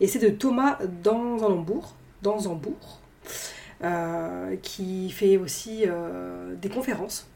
Et 0.00 0.08
c'est 0.08 0.18
de 0.18 0.28
Thomas 0.28 0.78
Danzambourg, 1.04 1.94
Danzambourg 2.22 3.00
euh, 3.84 4.56
qui 4.62 5.10
fait 5.10 5.36
aussi 5.36 5.84
euh, 5.86 6.54
des 6.56 6.68
conférences 6.68 7.28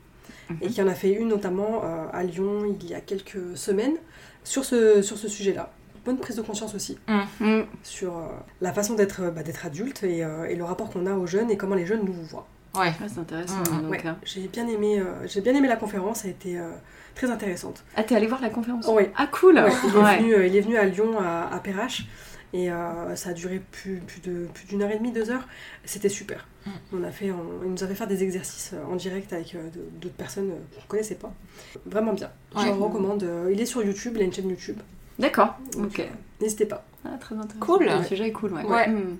et 0.60 0.68
qui 0.68 0.82
en 0.82 0.88
a 0.88 0.94
fait 0.94 1.12
une 1.12 1.28
notamment 1.28 1.82
à 2.12 2.24
Lyon 2.24 2.76
il 2.80 2.90
y 2.90 2.94
a 2.94 3.00
quelques 3.00 3.56
semaines 3.56 3.94
sur 4.42 4.64
ce, 4.64 5.00
sur 5.00 5.16
ce 5.16 5.28
sujet-là. 5.28 5.70
Bonne 6.05 6.18
prise 6.18 6.36
de 6.36 6.42
conscience 6.42 6.74
aussi 6.74 6.98
Mm. 7.40 7.62
sur 7.82 8.16
euh, 8.16 8.22
la 8.61 8.72
façon 8.72 8.94
d'être 8.94 9.30
bah, 9.30 9.42
d'être 9.42 9.66
adulte 9.66 10.03
et, 10.03 10.24
euh, 10.24 10.44
et 10.46 10.55
le 10.57 10.64
rapport 10.64 10.90
qu'on 10.90 11.07
a 11.07 11.14
aux 11.14 11.26
jeunes 11.26 11.51
et 11.51 11.57
comment 11.57 11.74
les 11.74 11.86
jeunes 11.86 12.05
nous 12.05 12.12
voient. 12.12 12.46
Ouais. 12.74 12.92
Ah, 13.03 13.07
c'est 13.12 13.18
intéressant. 13.20 13.62
Mm, 13.70 13.88
Ouais, 13.90 14.07
hein. 14.07 14.16
j'ai 14.24 14.46
bien 14.48 14.66
aimé, 14.68 15.01
euh, 15.01 15.26
j'ai 15.26 15.40
bien 15.40 15.55
aimé 15.55 15.66
la 15.68 15.76
conférence, 15.76 16.24
elle 16.24 16.30
a 16.30 16.32
été 16.34 16.59
euh, 16.59 16.70
très 17.14 17.30
intéressante. 17.30 17.84
Ah, 17.96 18.05
t'es 18.05 18.14
allé 18.14 18.26
voir 18.28 18.40
la 18.40 18.51
conférence? 18.51 18.86
Oui. 18.88 19.05
Ah, 19.16 19.26
cool 19.26 19.57
Ouais, 19.57 19.70
il, 19.84 19.90
est 19.90 19.98
Ouais. 20.03 20.18
venu, 20.18 20.34
euh, 20.34 20.46
il 20.46 20.57
est 20.57 20.61
venu 20.61 20.76
à 20.76 20.84
Lyon, 20.84 21.18
à, 21.20 21.53
à 21.53 21.59
Perrache, 21.59 22.07
et 22.53 22.70
euh, 22.70 23.14
ça 23.16 23.30
a 23.30 23.32
duré 23.32 23.61
plus, 23.72 23.96
plus 23.98 24.20
de 24.20 24.46
plus 24.55 24.66
d'une 24.66 24.82
heure 24.82 24.90
et 24.90 24.98
demie, 24.98 25.11
deux 25.12 25.30
heures. 25.30 25.46
C'était 25.84 26.09
super. 26.09 26.46
Mm. 26.64 26.70
On 26.94 27.03
a 27.05 27.11
fait, 27.11 27.30
on- 27.32 27.64
il 27.64 27.72
nous 27.72 27.82
a 27.84 27.88
fait 27.88 27.94
faire 27.96 28.07
des 28.07 28.22
exercices 28.22 28.70
euh, 28.74 28.84
en 28.92 28.94
direct 28.96 29.32
avec 29.32 29.55
euh, 29.57 29.68
d'autres 30.01 30.14
personnes 30.14 30.51
euh, 30.51 30.76
qu'on 30.80 30.86
connaissait 30.86 31.14
pas. 31.16 31.32
Vraiment 31.86 32.12
bien. 32.12 32.30
Je 32.57 32.66
le 32.66 32.72
recommande. 32.72 33.24
euh, 33.24 33.51
il 33.53 33.61
est 33.61 33.66
sur 33.66 33.82
YouTube, 33.84 34.12
il 34.16 34.22
a 34.22 34.24
une 34.24 34.32
chaîne 34.32 34.48
YouTube. 34.48 34.78
D'accord, 35.20 35.54
ok. 35.78 36.02
N'hésitez 36.40 36.64
pas. 36.64 36.84
Ah, 37.04 37.10
très 37.20 37.34
intéressant. 37.34 37.60
Cool. 37.60 37.84
Le 37.84 38.04
sujet 38.04 38.28
est 38.28 38.32
cool, 38.32 38.52
ouais. 38.52 38.64
Ouais. 38.64 38.88
Mm. 38.88 39.18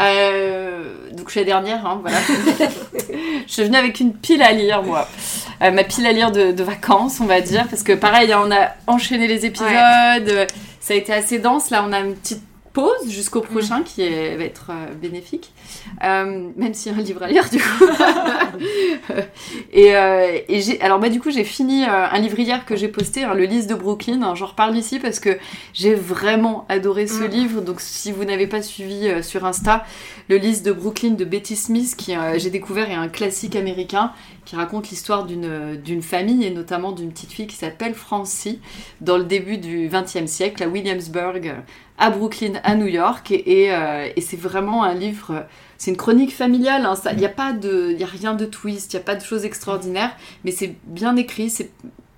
Euh, 0.00 1.10
donc 1.10 1.26
je 1.26 1.32
suis 1.32 1.40
la 1.40 1.46
dernière, 1.46 1.84
hein, 1.84 1.98
voilà. 2.02 2.18
je 3.46 3.52
suis 3.52 3.64
venue 3.64 3.76
avec 3.76 3.98
une 3.98 4.14
pile 4.14 4.42
à 4.42 4.52
lire, 4.52 4.82
moi. 4.82 5.08
Euh, 5.60 5.72
ma 5.72 5.82
pile 5.82 6.06
à 6.06 6.12
lire 6.12 6.30
de, 6.30 6.52
de 6.52 6.62
vacances, 6.62 7.20
on 7.20 7.26
va 7.26 7.40
dire, 7.40 7.66
parce 7.68 7.82
que 7.82 7.92
pareil, 7.94 8.32
hein, 8.32 8.42
on 8.44 8.50
a 8.52 8.68
enchaîné 8.86 9.26
les 9.26 9.44
épisodes, 9.44 9.68
euh, 9.70 10.46
ça 10.80 10.94
a 10.94 10.96
été 10.96 11.12
assez 11.12 11.38
dense. 11.38 11.70
Là, 11.70 11.84
on 11.86 11.92
a 11.92 11.98
une 12.00 12.14
petite 12.14 12.42
pause 12.72 13.08
jusqu'au 13.08 13.40
prochain 13.40 13.82
qui 13.82 14.02
est- 14.02 14.36
va 14.36 14.44
être 14.44 14.70
euh, 14.70 14.94
bénéfique, 14.94 15.52
Euh, 16.04 16.48
même 16.56 16.74
s'il 16.74 16.92
y 16.92 16.94
a 16.94 16.98
un 16.98 17.02
livre 17.02 17.22
à 17.22 17.28
lire 17.28 17.48
du 17.50 17.58
coup. 17.58 17.84
et 19.72 19.96
euh, 19.96 20.38
et 20.48 20.60
j'ai, 20.60 20.80
alors 20.80 20.98
bah 20.98 21.08
du 21.08 21.20
coup 21.20 21.30
j'ai 21.30 21.44
fini 21.44 21.84
un 21.84 22.18
livre 22.18 22.38
hier 22.38 22.64
que 22.64 22.76
j'ai 22.76 22.88
posté, 22.88 23.24
hein, 23.24 23.34
le 23.34 23.44
Lys 23.44 23.66
de 23.66 23.74
Brooklyn. 23.74 24.22
hein, 24.22 24.34
J'en 24.34 24.46
reparle 24.46 24.76
ici 24.76 24.98
parce 24.98 25.20
que 25.20 25.38
j'ai 25.72 25.94
vraiment 25.94 26.66
adoré 26.68 27.06
ce 27.06 27.24
Mm. 27.24 27.28
livre. 27.28 27.60
Donc 27.62 27.80
si 27.80 28.12
vous 28.12 28.24
n'avez 28.24 28.46
pas 28.46 28.62
suivi 28.62 29.08
euh, 29.08 29.22
sur 29.22 29.44
Insta, 29.44 29.84
le 30.28 30.36
Lys 30.36 30.62
de 30.62 30.72
Brooklyn 30.72 31.10
de 31.14 31.24
Betty 31.24 31.56
Smith, 31.56 31.94
qui 31.96 32.14
j'ai 32.36 32.50
découvert 32.50 32.90
est 32.90 32.94
un 32.94 33.08
classique 33.08 33.56
américain 33.56 34.12
qui 34.44 34.56
raconte 34.56 34.90
l'histoire 34.90 35.24
d'une 35.24 35.76
d'une 35.76 36.02
famille 36.02 36.44
et 36.44 36.50
notamment 36.50 36.92
d'une 36.92 37.10
petite 37.12 37.32
fille 37.32 37.46
qui 37.46 37.56
s'appelle 37.56 37.94
Francie 37.94 38.60
dans 39.00 39.18
le 39.18 39.24
début 39.24 39.58
du 39.58 39.88
XXe 39.92 40.26
siècle 40.30 40.62
à 40.62 40.68
Williamsburg, 40.68 41.40
à 41.98 42.10
Brooklyn, 42.10 42.54
à 42.64 42.74
New 42.74 42.86
York. 42.86 43.30
Et, 43.30 43.64
et, 43.64 43.74
euh, 43.74 44.08
et 44.16 44.20
c'est 44.20 44.36
vraiment 44.38 44.82
un 44.84 44.94
livre. 44.94 45.46
C'est 45.76 45.90
une 45.90 45.96
chronique 45.96 46.34
familiale. 46.34 46.84
hein, 46.86 46.94
Il 47.12 47.18
n'y 47.18 47.26
a 47.26 47.30
pas 47.30 47.52
de, 47.52 47.92
y 47.98 48.02
a 48.02 48.06
rien 48.06 48.34
de 48.34 48.44
twist, 48.46 48.92
il 48.92 48.96
n'y 48.96 49.02
a 49.02 49.04
pas 49.04 49.14
de 49.14 49.22
choses 49.22 49.44
extraordinaires, 49.44 50.12
mais 50.44 50.50
c'est 50.50 50.76
bien 50.84 51.14
écrit. 51.16 51.50
C'est 51.50 51.70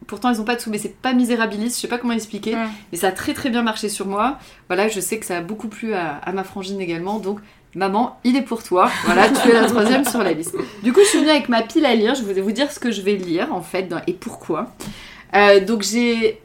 pourtant 0.07 0.31
ils 0.33 0.39
n'ont 0.39 0.45
pas 0.45 0.57
de 0.57 0.61
sous, 0.61 0.71
mais 0.71 0.79
c'est 0.79 0.97
pas 0.97 1.13
misérabiliste. 1.13 1.77
Je 1.77 1.81
sais 1.83 1.89
pas 1.89 1.99
comment 1.99 2.13
expliquer. 2.15 2.57
Mm. 2.57 2.69
Mais 2.93 2.99
ça 2.99 3.09
a 3.09 3.13
très 3.13 3.33
très 3.35 3.51
bien 3.51 3.63
marché 3.63 3.89
sur 3.89 4.07
moi. 4.07 4.39
Voilà, 4.69 4.89
je 4.89 5.01
sais 5.01 5.19
que 5.19 5.27
ça 5.27 5.37
a 5.39 5.41
beaucoup 5.41 5.69
plu 5.69 5.95
à, 5.95 6.17
à 6.17 6.33
ma 6.33 6.45
frangine 6.45 6.81
également. 6.81 7.19
Donc 7.19 7.41
Maman, 7.77 8.19
il 8.25 8.35
est 8.37 8.43
pour 8.43 8.65
toi. 8.65 8.91
Voilà, 9.05 9.29
tu 9.29 9.49
es 9.49 9.53
la 9.53 9.67
troisième 9.67 10.05
sur 10.05 10.25
la 10.25 10.33
liste. 10.33 10.57
Du 10.83 10.93
coup, 10.93 10.99
je 11.05 11.09
suis 11.09 11.19
venue 11.21 11.31
avec 11.31 11.49
ma 11.49 11.63
pile 11.63 11.87
à 11.87 11.95
lire. 11.95 12.17
Je 12.17 12.25
vais 12.25 12.41
vous 12.41 12.51
dire 12.51 12.73
ce 12.73 12.81
que 12.81 12.91
je 12.91 13.01
vais 13.01 13.15
lire, 13.15 13.55
en 13.55 13.61
fait, 13.63 13.85
dans- 13.85 14.03
et 14.09 14.13
pourquoi. 14.13 14.73
Euh, 15.37 15.61
donc, 15.65 15.83
j'ai... 15.83 16.41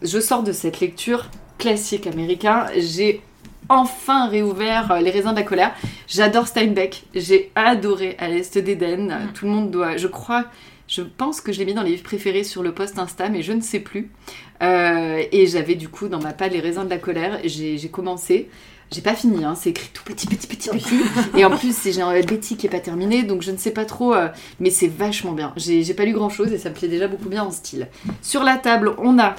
Je 0.00 0.18
sors 0.18 0.42
de 0.42 0.52
cette 0.52 0.80
lecture 0.80 1.26
classique 1.58 2.06
américain. 2.06 2.66
J'ai 2.76 3.20
enfin 3.68 4.28
réouvert 4.28 4.92
euh, 4.92 5.00
Les 5.00 5.10
raisins 5.10 5.32
de 5.32 5.36
la 5.36 5.42
colère. 5.42 5.74
J'adore 6.08 6.46
Steinbeck. 6.46 7.04
J'ai 7.14 7.50
adoré 7.54 8.16
À 8.18 8.28
l'Est 8.28 8.58
d'Éden. 8.58 9.08
Mm. 9.08 9.32
Tout 9.34 9.44
le 9.46 9.50
monde 9.50 9.70
doit... 9.70 9.96
Je 9.96 10.06
crois... 10.06 10.44
Je 10.88 11.02
pense 11.02 11.40
que 11.40 11.52
je 11.52 11.58
l'ai 11.58 11.64
mis 11.64 11.74
dans 11.74 11.82
les 11.82 11.90
livres 11.90 12.04
préférés 12.04 12.44
sur 12.44 12.62
le 12.62 12.72
post 12.72 12.96
Insta, 12.96 13.28
mais 13.28 13.42
je 13.42 13.52
ne 13.52 13.60
sais 13.60 13.80
plus. 13.80 14.12
Euh, 14.62 15.20
et 15.32 15.48
j'avais 15.48 15.74
du 15.74 15.88
coup 15.88 16.06
dans 16.06 16.20
ma 16.20 16.32
palle 16.32 16.52
les 16.52 16.60
raisins 16.60 16.84
de 16.84 16.90
la 16.90 16.98
colère. 16.98 17.40
J'ai 17.44 17.88
commencé. 17.88 18.48
J'ai 18.92 19.00
pas 19.00 19.14
fini, 19.14 19.44
hein, 19.44 19.56
c'est 19.56 19.70
écrit 19.70 19.90
tout 19.92 20.04
petit, 20.04 20.28
petit, 20.28 20.46
petit, 20.46 20.68
petit. 20.68 21.00
Et 21.36 21.44
en 21.44 21.50
plus, 21.50 21.76
j'ai 21.90 22.00
un 22.00 22.12
Betty 22.20 22.56
qui 22.56 22.68
est 22.68 22.70
pas 22.70 22.78
terminé, 22.78 23.24
donc 23.24 23.42
je 23.42 23.50
ne 23.50 23.56
sais 23.56 23.72
pas 23.72 23.84
trop, 23.84 24.14
euh, 24.14 24.28
mais 24.60 24.70
c'est 24.70 24.86
vachement 24.86 25.32
bien. 25.32 25.52
J'ai 25.56 25.92
pas 25.92 26.04
lu 26.04 26.12
grand 26.12 26.28
chose 26.28 26.52
et 26.52 26.58
ça 26.58 26.70
me 26.70 26.74
plaît 26.74 26.86
déjà 26.86 27.08
beaucoup 27.08 27.28
bien 27.28 27.42
en 27.42 27.50
style. 27.50 27.88
Sur 28.22 28.44
la 28.44 28.56
table, 28.56 28.94
on 28.98 29.18
a 29.18 29.34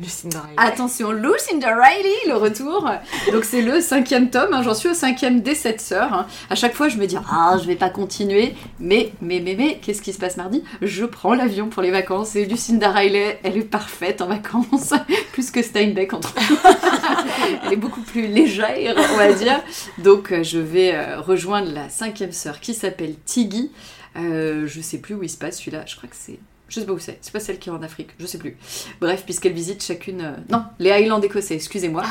Lucinda 0.00 0.40
Riley. 0.40 0.54
Attention, 0.56 1.10
Lucinda 1.10 1.74
Riley, 1.74 2.14
le 2.28 2.34
retour. 2.34 2.88
Donc 3.32 3.44
c'est 3.44 3.62
le 3.62 3.80
cinquième 3.80 4.30
tome, 4.30 4.52
hein, 4.52 4.62
j'en 4.62 4.74
suis 4.74 4.88
au 4.88 4.94
cinquième 4.94 5.40
des 5.40 5.54
sept 5.56 5.80
sœurs. 5.80 6.12
hein. 6.12 6.26
À 6.50 6.54
chaque 6.54 6.74
fois, 6.74 6.88
je 6.88 6.96
me 6.98 7.06
dis, 7.06 7.16
ah, 7.16 7.56
je 7.60 7.66
vais 7.66 7.74
pas 7.76 7.90
continuer. 7.90 8.54
Mais, 8.78 9.10
mais, 9.20 9.40
mais, 9.40 9.56
mais, 9.56 9.78
qu'est-ce 9.82 10.00
qui 10.02 10.12
se 10.12 10.18
passe 10.18 10.36
mardi? 10.36 10.62
Je 10.82 11.04
prends 11.04 11.34
l'avion 11.34 11.68
pour 11.68 11.82
les 11.82 11.90
vacances 11.90 12.36
et 12.36 12.44
Lucinda 12.44 12.90
Riley, 12.90 13.40
elle 13.42 13.56
est 13.56 13.62
parfaite 13.62 14.20
en 14.22 14.28
vacances. 14.28 14.94
Plus 15.32 15.50
que 15.50 15.62
Steinbeck, 15.62 16.12
entre 16.12 16.34
Elle 17.64 17.72
est 17.72 17.76
beaucoup 17.76 18.00
plus 18.02 18.26
légère, 18.28 18.94
on 18.96 19.16
va 19.16 19.32
dire. 19.32 19.60
Donc 19.98 20.32
euh, 20.32 20.42
je 20.42 20.58
vais 20.58 20.94
euh, 20.94 21.20
rejoindre 21.20 21.72
la 21.72 21.88
cinquième 21.88 22.32
sœur 22.32 22.60
qui 22.60 22.74
s'appelle 22.74 23.14
Tiggy. 23.24 23.70
Euh, 24.16 24.66
je 24.66 24.80
sais 24.80 24.98
plus 24.98 25.14
où 25.14 25.22
il 25.22 25.30
se 25.30 25.36
passe 25.36 25.58
celui-là, 25.58 25.84
je 25.86 25.96
crois 25.96 26.08
que 26.08 26.16
c'est... 26.18 26.38
Je 26.68 26.80
sais 26.80 26.86
pas 26.86 26.92
où 26.92 26.98
c'est, 26.98 27.18
c'est 27.22 27.32
pas 27.32 27.40
celle 27.40 27.58
qui 27.58 27.70
est 27.70 27.72
en 27.72 27.82
Afrique, 27.82 28.10
je 28.20 28.26
sais 28.26 28.36
plus. 28.38 28.56
Bref, 29.00 29.24
puisqu'elles 29.24 29.52
visitent 29.54 29.82
chacune... 29.82 30.20
euh, 30.20 30.32
Non, 30.50 30.64
les 30.78 30.90
Highlands 30.90 31.20
écossais, 31.22 31.54
excusez-moi. 31.54 32.02
Ah, 32.04 32.08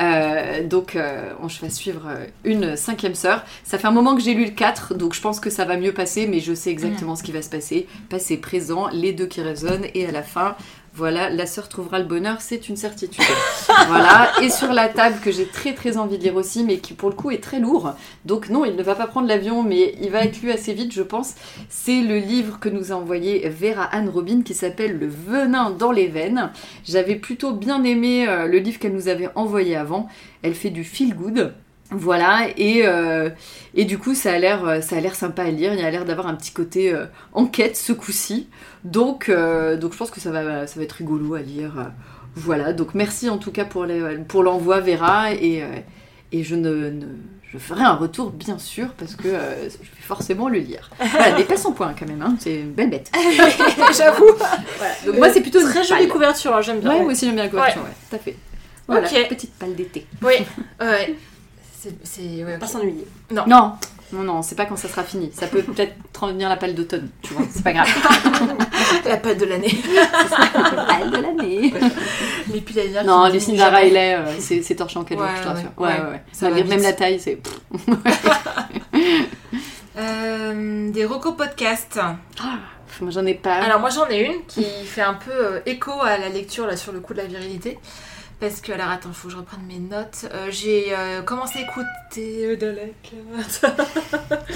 Euh, 0.00 0.66
donc 0.66 0.96
euh, 0.96 1.30
on 1.42 1.46
va 1.46 1.70
suivre 1.70 2.02
euh, 2.08 2.24
une 2.44 2.76
cinquième 2.76 3.14
sœur. 3.14 3.44
Ça 3.64 3.78
fait 3.78 3.86
un 3.86 3.92
moment 3.92 4.16
que 4.16 4.22
j'ai 4.22 4.34
lu 4.34 4.46
le 4.46 4.50
4, 4.50 4.94
donc 4.94 5.14
je 5.14 5.20
pense 5.20 5.38
que 5.40 5.50
ça 5.50 5.64
va 5.64 5.76
mieux 5.76 5.92
passer, 5.92 6.26
mais 6.26 6.40
je 6.40 6.54
sais 6.54 6.70
exactement 6.70 7.14
ce 7.16 7.22
qui 7.22 7.32
va 7.32 7.42
se 7.42 7.50
passer. 7.50 7.86
Passé, 8.08 8.36
présent, 8.36 8.88
les 8.88 9.12
deux 9.12 9.26
qui 9.26 9.42
résonnent, 9.42 9.86
et 9.94 10.06
à 10.06 10.10
la 10.10 10.22
fin, 10.22 10.56
voilà, 10.92 11.30
la 11.30 11.46
sœur 11.46 11.68
trouvera 11.68 12.00
le 12.00 12.04
bonheur, 12.04 12.40
c'est 12.40 12.68
une 12.68 12.76
certitude. 12.76 13.24
voilà, 13.86 14.32
et 14.42 14.50
sur 14.50 14.72
la 14.72 14.88
table 14.88 15.20
que 15.22 15.30
j'ai 15.30 15.46
très 15.46 15.72
très 15.72 15.96
envie 15.96 16.18
de 16.18 16.22
lire 16.24 16.34
aussi, 16.34 16.64
mais 16.64 16.78
qui 16.78 16.94
pour 16.94 17.08
le 17.08 17.14
coup 17.14 17.30
est 17.30 17.42
très 17.42 17.60
lourd. 17.60 17.94
Donc 18.24 18.48
non, 18.48 18.64
il 18.64 18.74
ne 18.74 18.82
va 18.82 18.96
pas 18.96 19.06
prendre 19.06 19.28
l'avion, 19.28 19.62
mais 19.62 19.94
il 20.00 20.10
va 20.10 20.24
être 20.24 20.42
lu 20.42 20.50
assez 20.50 20.74
vite, 20.74 20.92
je 20.92 21.02
pense. 21.02 21.34
C'est 21.68 22.00
le 22.00 22.18
livre 22.18 22.58
que 22.58 22.68
nous 22.68 22.90
a 22.90 22.96
envoyé 22.96 23.48
Vera 23.48 23.84
Anne 23.84 24.08
Robin 24.08 24.42
qui 24.42 24.52
s'appelle 24.52 24.98
Le 24.98 25.06
venin 25.06 25.70
dans 25.70 25.92
les 25.92 26.08
veines. 26.08 26.50
J'avais 26.84 27.16
plutôt 27.16 27.52
bien 27.52 27.84
aimé 27.84 28.26
euh, 28.28 28.46
le 28.46 28.58
livre 28.58 28.80
qu'elle 28.80 28.94
nous 28.94 29.08
avait 29.08 29.28
envoyé 29.36 29.76
avant. 29.76 30.08
Elle 30.42 30.54
fait 30.54 30.70
du 30.70 30.82
feel 30.82 31.14
good. 31.14 31.54
Voilà, 31.92 32.46
et, 32.56 32.82
euh, 32.86 33.30
et 33.74 33.84
du 33.84 33.98
coup, 33.98 34.14
ça 34.14 34.32
a 34.32 34.38
l'air 34.38 34.64
euh, 34.64 34.80
ça 34.80 34.96
a 34.96 35.00
l'air 35.00 35.14
sympa 35.14 35.42
à 35.42 35.50
lire. 35.50 35.72
Il 35.74 35.80
y 35.80 35.84
a 35.84 35.90
l'air 35.90 36.04
d'avoir 36.04 36.26
un 36.28 36.34
petit 36.34 36.52
côté 36.52 36.92
euh, 36.92 37.06
enquête 37.32 37.76
ce 37.76 37.92
coup-ci. 37.92 38.48
Donc, 38.84 39.28
euh, 39.28 39.76
donc, 39.76 39.92
je 39.92 39.98
pense 39.98 40.10
que 40.10 40.20
ça 40.20 40.30
va, 40.30 40.66
ça 40.66 40.78
va 40.78 40.84
être 40.84 40.92
rigolo 40.92 41.34
à 41.34 41.40
lire. 41.40 41.90
Voilà, 42.36 42.72
donc 42.72 42.94
merci 42.94 43.28
en 43.28 43.38
tout 43.38 43.50
cas 43.50 43.64
pour 43.64 43.84
les- 43.86 44.18
pour 44.28 44.42
l'envoi, 44.44 44.80
Vera. 44.80 45.32
Et, 45.34 45.64
et 46.32 46.44
je, 46.44 46.54
ne, 46.54 46.90
ne- 46.90 47.06
je 47.52 47.58
ferai 47.58 47.82
un 47.82 47.94
retour, 47.94 48.30
bien 48.30 48.56
sûr, 48.58 48.90
parce 48.96 49.16
que 49.16 49.24
je 49.28 49.32
vais 49.68 50.02
forcément 50.02 50.48
le 50.48 50.58
lire. 50.60 50.90
Voilà, 51.00 51.36
mais 51.36 51.42
pas 51.42 51.56
son 51.56 51.72
point 51.72 51.92
quand 51.98 52.06
même, 52.06 52.22
hein, 52.22 52.36
c'est 52.38 52.60
une 52.60 52.70
belle 52.70 52.90
bête. 52.90 53.10
J'avoue. 53.98 54.30
Voilà, 54.78 54.94
donc 55.04 55.16
moi, 55.16 55.30
c'est 55.32 55.40
plutôt 55.40 55.60
une 55.60 55.66
Très 55.68 55.82
jolie 55.82 56.06
couverture, 56.06 56.54
hein, 56.56 56.62
j'aime 56.62 56.78
bien. 56.78 56.90
Ouais, 56.92 57.02
moi 57.02 57.10
aussi 57.12 57.26
j'aime 57.26 57.34
bien 57.34 57.44
la 57.44 57.50
couverture, 57.50 57.82
ouais, 57.82 57.88
tout 58.08 58.14
à 58.16 58.18
fait. 58.20 58.36
Voilà, 58.86 59.06
Ok. 59.08 59.28
petite 59.28 59.52
palle 59.54 59.74
d'été. 59.74 60.06
Oui, 60.22 60.34
ouais. 60.80 61.14
C'est. 62.04 62.58
Pas 62.58 62.66
s'ennuyer. 62.66 63.06
Non, 63.30 63.44
non, 64.12 64.22
non, 64.22 64.42
c'est 64.42 64.54
pas 64.56 64.66
quand 64.66 64.76
ça 64.76 64.88
sera 64.88 65.02
fini. 65.04 65.30
Ça 65.32 65.46
peut 65.46 65.62
peut-être 65.62 65.94
devenir 66.22 66.48
la 66.48 66.56
palle 66.56 66.74
d'automne, 66.74 67.08
tu 67.22 67.32
vois, 67.32 67.44
c'est 67.50 67.62
pas 67.64 67.72
grave. 67.72 67.88
La 69.04 69.16
patte 69.18 69.38
de 69.38 69.44
l'année. 69.46 69.70
la 69.94 70.84
palle 70.84 71.10
de 71.10 71.16
l'année. 71.18 71.72
Les 72.52 72.60
piles 72.60 72.80
à 72.80 72.84
lire 72.84 73.04
Non, 73.04 73.28
Lucinda. 73.30 73.68
Riley, 73.70 74.14
euh, 74.16 74.24
c'est 74.40 74.62
c'est 74.62 74.74
torchant 74.74 75.04
qu'elle 75.04 75.18
Ouais, 75.18 75.28
je 75.38 75.42
te 75.42 75.48
rassure. 75.48 75.70
ouais, 75.78 75.88
Ouais, 75.88 76.00
ouais. 76.10 76.22
Ça 76.32 76.50
Malgré- 76.50 76.68
même 76.68 76.82
la 76.82 76.92
taille, 76.92 77.20
c'est. 77.20 77.38
Euh, 79.98 80.90
des 80.90 81.04
recos 81.04 81.36
podcasts. 81.36 82.00
Moi 83.00 83.10
j'en 83.10 83.24
ai 83.26 83.34
pas. 83.34 83.54
Alors 83.54 83.80
moi 83.80 83.90
j'en 83.90 84.08
ai 84.08 84.20
une 84.26 84.44
qui 84.46 84.64
fait 84.84 85.00
un 85.02 85.14
peu 85.14 85.30
euh, 85.32 85.60
écho 85.66 85.92
à 86.02 86.18
la 86.18 86.28
lecture 86.28 86.66
là 86.66 86.76
sur 86.76 86.92
le 86.92 87.00
coup 87.00 87.12
de 87.14 87.18
la 87.18 87.24
virilité. 87.26 87.78
Parce 88.40 88.62
que, 88.62 88.72
alors 88.72 88.88
attends, 88.88 89.12
faut 89.12 89.28
que 89.28 89.34
je 89.34 89.38
reprenne 89.38 89.66
mes 89.66 89.78
notes. 89.78 90.26
Euh, 90.32 90.46
j'ai 90.50 90.96
euh, 90.96 91.20
commencé 91.20 91.58
à 91.58 91.62
écouter 91.62 92.46
euh, 92.46 92.56
de 92.56 92.66
la 92.68 92.86
carte. 93.02 93.64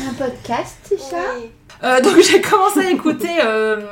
un 0.09 0.14
podcast, 0.14 0.78
c'est 0.87 1.51
Euh, 1.83 2.01
donc 2.03 2.18
j'ai 2.20 2.41
commencé 2.41 2.81
à 2.81 2.91
écouter 2.91 3.31
euh, 3.43 3.87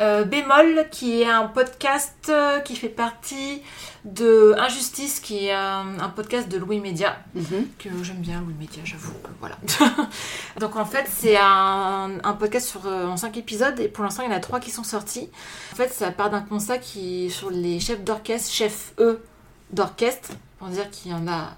euh, 0.00 0.24
Bémol, 0.24 0.86
qui 0.90 1.22
est 1.22 1.26
un 1.28 1.46
podcast 1.46 2.30
qui 2.64 2.76
fait 2.76 2.88
partie 2.88 3.62
de 4.04 4.54
Injustice, 4.58 5.20
qui 5.20 5.46
est 5.46 5.52
un, 5.52 5.98
un 6.00 6.08
podcast 6.10 6.48
de 6.48 6.58
Louis 6.58 6.80
Média, 6.80 7.16
Mhm. 7.34 7.68
que 7.78 7.88
j'aime 8.02 8.16
bien 8.18 8.40
Louis 8.40 8.54
Média, 8.58 8.82
j'avoue 8.84 9.12
que 9.22 9.28
voilà. 9.40 9.56
donc 10.60 10.76
en 10.76 10.84
fait 10.84 11.06
c'est 11.08 11.36
un, 11.38 12.10
un 12.22 12.32
podcast 12.34 12.68
sur, 12.68 12.86
en 12.86 13.16
5 13.16 13.36
épisodes 13.38 13.78
et 13.80 13.88
pour 13.88 14.04
l'instant 14.04 14.22
il 14.24 14.30
y 14.30 14.34
en 14.34 14.36
a 14.36 14.40
3 14.40 14.60
qui 14.60 14.70
sont 14.70 14.84
sortis. 14.84 15.30
En 15.72 15.76
fait 15.76 15.88
ça 15.92 16.10
part 16.10 16.28
d'un 16.30 16.42
constat 16.42 16.78
qui 16.78 17.30
sur 17.30 17.50
les 17.50 17.80
chefs 17.80 18.04
d'orchestre, 18.04 18.52
chefs 18.52 18.92
eux 18.98 19.24
d'orchestre, 19.70 20.30
pour 20.58 20.68
dire 20.68 20.90
qu'il 20.90 21.10
y 21.12 21.14
en 21.14 21.26
a 21.26 21.54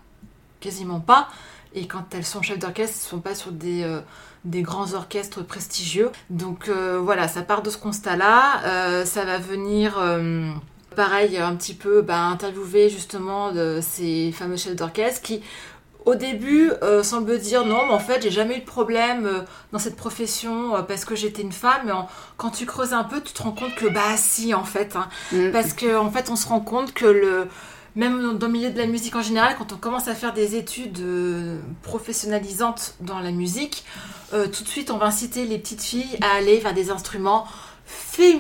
quasiment 0.60 1.00
pas. 1.00 1.28
Et 1.74 1.86
quand 1.86 2.14
elles 2.14 2.24
sont 2.24 2.40
chefs 2.42 2.58
d'orchestre, 2.58 2.96
elles 2.96 3.04
ne 3.06 3.10
sont 3.10 3.20
pas 3.20 3.34
sur 3.34 3.52
des, 3.52 3.82
euh, 3.82 4.00
des 4.47 4.62
grands 4.62 4.94
orchestres 4.94 5.44
prestigieux. 5.44 6.11
Donc 6.30 6.68
euh, 6.68 6.99
voilà, 7.03 7.28
ça 7.28 7.42
part 7.42 7.62
de 7.62 7.68
ce 7.70 7.76
constat-là. 7.78 8.62
Euh, 8.64 9.05
ça 9.05 9.24
va 9.26 9.36
venir, 9.38 9.97
euh, 9.99 10.51
pareil, 10.97 11.36
un 11.36 11.55
petit 11.57 11.74
peu 11.74 12.01
bah, 12.01 12.20
interviewer 12.22 12.88
justement 12.88 13.53
de 13.53 13.80
ces 13.82 14.32
fameux 14.32 14.57
chefs 14.57 14.76
d'orchestre 14.76 15.20
qui, 15.22 15.42
au 16.05 16.14
début, 16.14 16.70
euh, 16.84 17.03
semblent 17.03 17.36
dire 17.38 17.66
non, 17.66 17.86
mais 17.88 17.92
en 17.92 17.99
fait, 17.99 18.22
j'ai 18.22 18.30
jamais 18.30 18.59
eu 18.59 18.61
de 18.61 18.64
problème 18.64 19.26
euh, 19.26 19.40
dans 19.72 19.80
cette 19.80 19.97
profession 19.97 20.76
euh, 20.76 20.82
parce 20.82 21.05
que 21.05 21.16
j'étais 21.16 21.42
une 21.42 21.53
femme. 21.53 21.82
Mais 21.84 21.92
en- 21.92 22.09
quand 22.36 22.51
tu 22.51 22.64
creuses 22.64 22.92
un 22.92 23.05
peu, 23.05 23.20
tu 23.20 23.32
te 23.32 23.42
rends 23.42 23.51
compte 23.53 23.74
que 23.74 23.86
bah 23.88 24.16
si, 24.16 24.55
en 24.55 24.64
fait. 24.64 24.94
hein. 24.97 25.09
Mhm. 25.32 25.51
Parce 25.53 25.72
qu'en 25.72 26.07
en 26.07 26.11
fait, 26.12 26.30
on 26.30 26.36
se 26.36 26.47
rend 26.47 26.61
compte 26.61 26.94
que 26.94 27.07
le, 27.07 27.49
même 27.97 28.38
dans 28.38 28.47
le 28.47 28.53
milieu 28.53 28.70
de 28.70 28.78
la 28.78 28.86
musique 28.86 29.16
en 29.16 29.22
général, 29.22 29.57
quand 29.59 29.72
on 29.72 29.76
commence 29.76 30.07
à 30.07 30.14
faire 30.14 30.34
des 30.34 30.55
études 30.55 31.01
euh, 31.01 31.59
professionnalisantes 31.82 32.94
dans 33.01 33.18
la 33.18 33.32
musique, 33.32 33.84
euh, 34.34 34.47
tout 34.49 34.62
de 34.62 34.68
suite, 34.68 34.90
on 34.90 34.99
va 34.99 35.07
inciter 35.07 35.47
les 35.47 35.59
petites 35.59 35.82
filles 35.82 36.18
à 36.20 36.36
aller 36.36 36.59
vers 36.59 36.74
des 36.74 36.90
instruments 36.90 37.47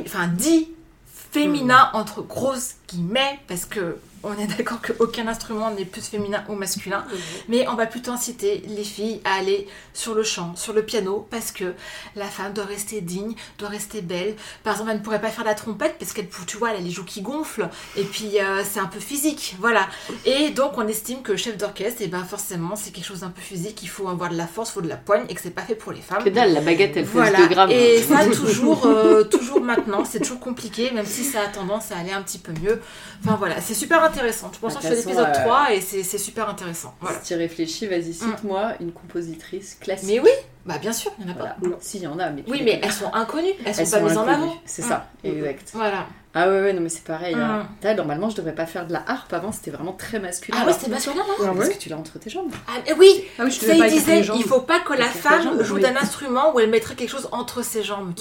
enfin, 0.04 0.28
dits 0.28 0.68
féminins, 1.06 1.90
entre 1.92 2.22
grosses 2.22 2.76
guillemets, 2.88 3.38
parce 3.48 3.64
que 3.64 3.98
on 4.26 4.38
est 4.38 4.46
d'accord 4.46 4.80
qu'aucun 4.82 5.26
instrument 5.28 5.70
n'est 5.70 5.84
plus 5.84 6.02
féminin 6.02 6.44
ou 6.48 6.54
masculin. 6.54 7.04
Mais 7.48 7.66
on 7.68 7.74
va 7.74 7.86
plutôt 7.86 8.10
inciter 8.12 8.62
les 8.68 8.84
filles 8.84 9.20
à 9.24 9.34
aller 9.34 9.66
sur 9.94 10.14
le 10.14 10.22
chant, 10.22 10.54
sur 10.56 10.72
le 10.72 10.82
piano, 10.82 11.26
parce 11.30 11.52
que 11.52 11.74
la 12.16 12.26
femme 12.26 12.52
doit 12.52 12.64
rester 12.64 13.00
digne, 13.00 13.34
doit 13.58 13.68
rester 13.68 14.02
belle. 14.02 14.34
Par 14.64 14.74
exemple, 14.74 14.90
elle 14.90 14.98
ne 14.98 15.02
pourrait 15.02 15.20
pas 15.20 15.30
faire 15.30 15.44
la 15.44 15.54
trompette 15.54 15.96
parce 15.98 16.12
qu'elle, 16.12 16.28
tu 16.46 16.56
vois, 16.56 16.70
elle 16.70 16.76
a 16.76 16.80
les 16.80 16.90
joues 16.90 17.04
qui 17.04 17.22
gonflent, 17.22 17.68
et 17.96 18.04
puis 18.04 18.40
euh, 18.40 18.62
c'est 18.68 18.80
un 18.80 18.86
peu 18.86 19.00
physique, 19.00 19.56
voilà. 19.60 19.86
Et 20.24 20.50
donc 20.50 20.72
on 20.76 20.86
estime 20.88 21.22
que 21.22 21.36
chef 21.36 21.56
d'orchestre, 21.56 22.02
et 22.02 22.08
ben 22.08 22.24
forcément 22.24 22.76
c'est 22.76 22.90
quelque 22.90 23.06
chose 23.06 23.20
d'un 23.20 23.30
peu 23.30 23.40
physique, 23.40 23.82
il 23.82 23.88
faut 23.88 24.08
avoir 24.08 24.30
de 24.30 24.36
la 24.36 24.46
force, 24.46 24.70
il 24.70 24.72
faut 24.74 24.80
de 24.82 24.88
la 24.88 24.96
poigne, 24.96 25.24
et 25.28 25.34
que 25.34 25.40
c'est 25.40 25.50
pas 25.50 25.62
fait 25.62 25.74
pour 25.76 25.92
les 25.92 26.00
femmes. 26.00 26.24
Que 26.24 26.30
dalle, 26.30 26.52
la 26.52 26.60
baguette 26.60 26.96
elle 26.96 27.06
fait 27.06 27.12
Voilà, 27.12 27.38
2 27.38 27.46
grammes. 27.48 27.70
et 27.70 28.02
ça 28.02 28.26
toujours, 28.26 28.86
euh, 28.86 29.24
toujours 29.24 29.60
maintenant, 29.60 30.04
c'est 30.04 30.20
toujours 30.20 30.40
compliqué, 30.40 30.90
même 30.90 31.06
si 31.06 31.24
ça 31.24 31.42
a 31.42 31.46
tendance 31.46 31.92
à 31.92 31.98
aller 31.98 32.12
un 32.12 32.22
petit 32.22 32.38
peu 32.38 32.52
mieux. 32.60 32.80
Enfin 33.24 33.36
voilà, 33.36 33.60
c'est 33.60 33.74
super 33.74 34.02
intéressant. 34.02 34.15
Je 34.54 34.58
pense 34.58 34.74
que 34.76 34.82
je 34.82 34.88
fais 34.88 34.94
l'épisode 34.94 35.28
euh, 35.28 35.44
3 35.44 35.72
et 35.74 35.80
c'est 35.80 36.02
c'est 36.02 36.18
super 36.18 36.48
intéressant. 36.48 36.94
Voilà. 37.00 37.20
Si 37.20 37.26
tu 37.28 37.34
réfléchis, 37.34 37.86
vas-y, 37.86 38.12
cite-moi 38.14 38.72
une 38.80 38.92
compositrice 38.92 39.76
classique. 39.80 40.08
Mais 40.08 40.20
oui, 40.20 40.30
Bah 40.66 40.78
bien 40.80 40.92
sûr, 40.92 41.12
il 41.18 41.26
y 41.26 41.28
en 41.28 41.32
a 41.32 41.36
pas. 41.36 41.56
Non. 41.62 41.76
Si, 41.80 41.98
il 41.98 42.02
y 42.02 42.06
en 42.06 42.18
a, 42.18 42.28
mais 42.30 42.42
tu 42.42 42.50
Oui, 42.50 42.62
mais 42.64 42.80
elles 42.82 42.92
sont 42.92 43.12
inconnues, 43.14 43.48
elles 43.64 43.74
sont 43.74 43.82
Elles 43.82 43.90
pas 43.90 43.98
sont 43.98 44.04
mises 44.04 44.18
en 44.18 44.26
avant. 44.28 44.54
C'est 44.64 44.84
Mm. 44.84 44.88
ça, 44.88 45.06
exact. 45.24 45.70
Voilà. 45.74 46.06
Ah 46.38 46.48
ouais, 46.50 46.60
ouais, 46.60 46.72
non, 46.74 46.82
mais 46.82 46.90
c'est 46.90 47.02
pareil. 47.04 47.34
hein. 47.34 47.62
Mm. 47.80 47.84
Là, 47.86 47.94
normalement, 47.94 48.28
je 48.28 48.36
devrais 48.36 48.54
pas 48.54 48.66
faire 48.66 48.86
de 48.86 48.92
la 48.92 49.02
harpe. 49.06 49.32
Avant, 49.32 49.52
c'était 49.52 49.70
vraiment 49.70 49.92
très 49.94 50.18
masculin. 50.18 50.58
Ah 50.60 50.66
ouais, 50.66 50.72
c'était 50.74 50.90
masculin, 50.90 51.16
non 51.16 51.46
Ah 51.46 51.52
Parce 51.56 51.70
que 51.70 51.78
tu 51.78 51.88
l'as 51.88 51.96
entre 51.96 52.18
tes 52.18 52.28
jambes. 52.28 52.50
Ah 52.68 52.72
oui, 52.98 53.24
Ah 53.38 53.42
oui, 53.46 53.50
je 53.50 53.58
ça 53.64 53.72
il 53.72 53.78
pas 53.78 53.88
disait, 53.88 54.20
il 54.20 54.44
faut 54.44 54.60
pas 54.60 54.80
que 54.80 54.92
la 54.92 55.06
femme 55.06 55.42
jambes, 55.42 55.62
joue 55.62 55.76
oui. 55.76 55.80
d'un 55.80 55.96
instrument 55.96 56.52
où 56.54 56.60
elle 56.60 56.68
mettrait 56.68 56.94
quelque 56.94 57.08
chose 57.08 57.26
entre 57.32 57.64
ses 57.64 57.82
jambes, 57.82 58.12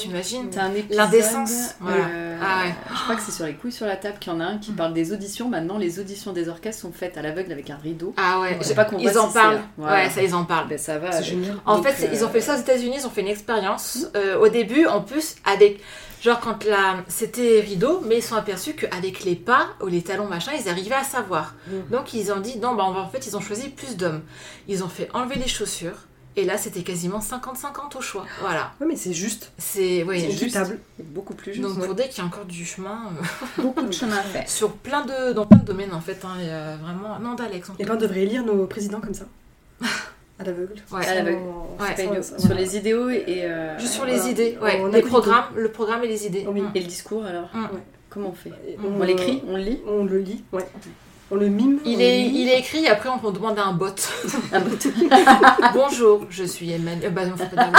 un 0.57 0.69
épisode. 0.73 0.95
L'indécence, 0.95 1.75
voilà. 1.81 2.05
euh, 2.09 2.37
Ah 2.41 2.65
ouais. 2.67 2.75
Je 2.95 3.03
crois 3.03 3.15
que 3.15 3.21
c'est 3.21 3.31
sur 3.33 3.45
les 3.45 3.53
couilles 3.55 3.71
sur 3.73 3.85
la 3.85 3.97
table 3.97 4.17
qu'il 4.19 4.31
y 4.31 4.35
en 4.35 4.39
a 4.39 4.45
un 4.45 4.57
qui 4.59 4.71
Mm. 4.71 4.75
parle 4.75 4.93
des 4.93 5.11
auditions. 5.11 5.49
Maintenant, 5.49 5.77
les 5.77 5.99
auditions 5.99 6.31
des 6.31 6.47
orchestres 6.47 6.81
sont 6.83 6.93
faites 6.93 7.17
à 7.17 7.21
l'aveugle 7.21 7.51
avec 7.51 7.69
un 7.69 7.77
rideau. 7.83 8.13
Ah 8.15 8.39
ouais, 8.39 8.55
Je 8.61 8.63
sais 8.65 8.75
pas 8.75 8.85
qu'on 8.85 8.97
ils 8.97 9.17
en 9.17 9.27
si 9.27 9.33
parlent. 9.33 9.59
Ouais, 9.77 10.09
ça 10.09 10.21
ils 10.23 10.33
en 10.35 10.45
parlent. 10.45 10.69
Ben, 10.69 10.77
ça 10.77 10.99
va. 10.99 11.09
Euh. 11.13 11.21
En 11.65 11.83
fait, 11.83 12.09
ils 12.13 12.23
ont 12.23 12.27
euh, 12.27 12.31
fait 12.35 12.41
ça 12.41 12.55
aux 12.55 12.59
États-Unis, 12.59 12.97
ils 12.99 13.07
ont 13.07 13.09
fait 13.09 13.21
une 13.21 13.27
expérience. 13.27 14.07
Euh, 14.15 14.37
au 14.37 14.49
début, 14.49 14.85
en 14.85 15.01
plus, 15.01 15.35
avec. 15.45 15.81
Genre, 16.21 16.39
quand 16.39 16.63
la... 16.65 17.03
c'était 17.07 17.59
rideau, 17.59 18.01
mais 18.05 18.17
ils 18.17 18.23
sont 18.23 18.35
aperçus 18.35 18.73
qu'avec 18.73 19.23
les 19.23 19.35
pas 19.35 19.69
ou 19.81 19.87
les 19.87 20.01
talons, 20.01 20.27
machin, 20.27 20.51
ils 20.59 20.67
arrivaient 20.67 20.95
à 20.95 21.03
savoir. 21.03 21.53
Mhm. 21.67 21.83
Donc, 21.91 22.13
ils 22.13 22.31
ont 22.31 22.39
dit, 22.39 22.57
non, 22.57 22.73
bah, 22.73 22.83
en 22.83 23.07
fait, 23.07 23.27
ils 23.27 23.37
ont 23.37 23.41
choisi 23.41 23.69
plus 23.69 23.95
d'hommes. 23.95 24.21
Ils 24.67 24.83
ont 24.83 24.89
fait 24.89 25.09
enlever 25.13 25.35
les 25.35 25.47
chaussures. 25.47 25.97
Et 26.37 26.43
là, 26.43 26.57
c'était 26.57 26.83
quasiment 26.83 27.19
50-50 27.19 27.97
au 27.97 28.01
choix. 28.01 28.25
Voilà. 28.41 28.73
Ouais, 28.81 28.87
mais 28.87 28.97
c'est 28.97 29.13
juste. 29.13 29.53
C'est. 29.57 30.03
Oui. 30.03 30.19
juste. 30.19 30.43
équitable. 30.43 30.79
beaucoup 30.99 31.33
plus 31.33 31.53
juste. 31.53 31.65
Donc, 31.65 31.85
pour 31.85 31.95
dire 31.95 32.09
qu'il 32.09 32.17
y 32.17 32.21
a 32.21 32.25
encore 32.25 32.43
du 32.45 32.65
chemin. 32.65 33.11
euh, 33.21 33.61
beaucoup 33.61 33.83
de 33.83 33.93
chemin 33.93 34.17
à 34.17 34.23
faire. 34.23 34.49
sur 34.49 34.73
plein 34.73 35.05
de. 35.05 35.31
dans 35.31 35.45
plein 35.45 35.59
de 35.59 35.65
domaines, 35.65 35.93
en 35.93 36.01
fait. 36.01 36.25
Hein, 36.25 36.41
y 36.41 36.49
a 36.49 36.75
vraiment. 36.75 37.19
Non, 37.19 37.35
d'Alex. 37.35 37.69
Et 37.79 37.85
ben, 37.85 37.95
on 37.95 37.99
devrait 37.99 38.23
élire 38.23 38.43
nos 38.43 38.65
présidents 38.65 38.99
comme 38.99 39.13
ça. 39.13 39.25
À 40.37 40.43
l'aveugle. 40.43 40.73
Ouais. 40.91 41.05
À 41.07 41.15
l'aveugle. 41.15 41.39
Ouais. 41.79 42.21
Sur 42.23 42.35
voilà. 42.39 42.61
les 42.61 42.77
idéaux 42.77 43.09
et. 43.09 43.25
euh, 43.45 43.77
Juste 43.79 43.93
sur 43.93 44.03
euh, 44.03 44.07
les 44.07 44.15
voilà. 44.17 44.31
idées, 44.31 44.57
ouais. 44.61 44.79
On 44.81 44.87
les 44.87 45.01
programmes, 45.01 45.45
le 45.55 45.69
programme 45.69 46.03
et 46.03 46.07
les 46.07 46.25
idées. 46.27 46.45
Oui. 46.51 46.61
Mm. 46.61 46.71
Et 46.75 46.79
le 46.81 46.87
discours 46.87 47.25
alors 47.25 47.49
Mm. 47.53 47.67
Comment 48.09 48.29
on 48.29 48.33
fait 48.33 48.51
On 48.83 49.03
l'écrit 49.03 49.41
On 49.47 49.55
le 49.57 49.63
lit 49.63 49.81
On 49.87 50.05
le 50.05 50.17
lit, 50.19 50.43
ouais. 50.53 50.65
On 51.31 51.35
le 51.37 51.47
mime. 51.47 51.79
on 51.83 51.89
Il 51.89 51.97
le 51.97 52.03
est, 52.03 52.17
lit. 52.19 52.31
il 52.43 52.49
est 52.49 52.59
écrit, 52.59 52.87
après 52.87 53.09
on 53.09 53.31
demande 53.31 53.57
à 53.57 53.63
un 53.63 53.73
bot. 53.73 53.87
Bonjour, 55.73 56.25
je 56.29 56.43
suis 56.43 56.71
Emmanuel. 56.71 57.11
bah, 57.11 57.25
non, 57.25 57.35
faut 57.35 57.45
pas 57.55 57.63
dire 57.63 57.73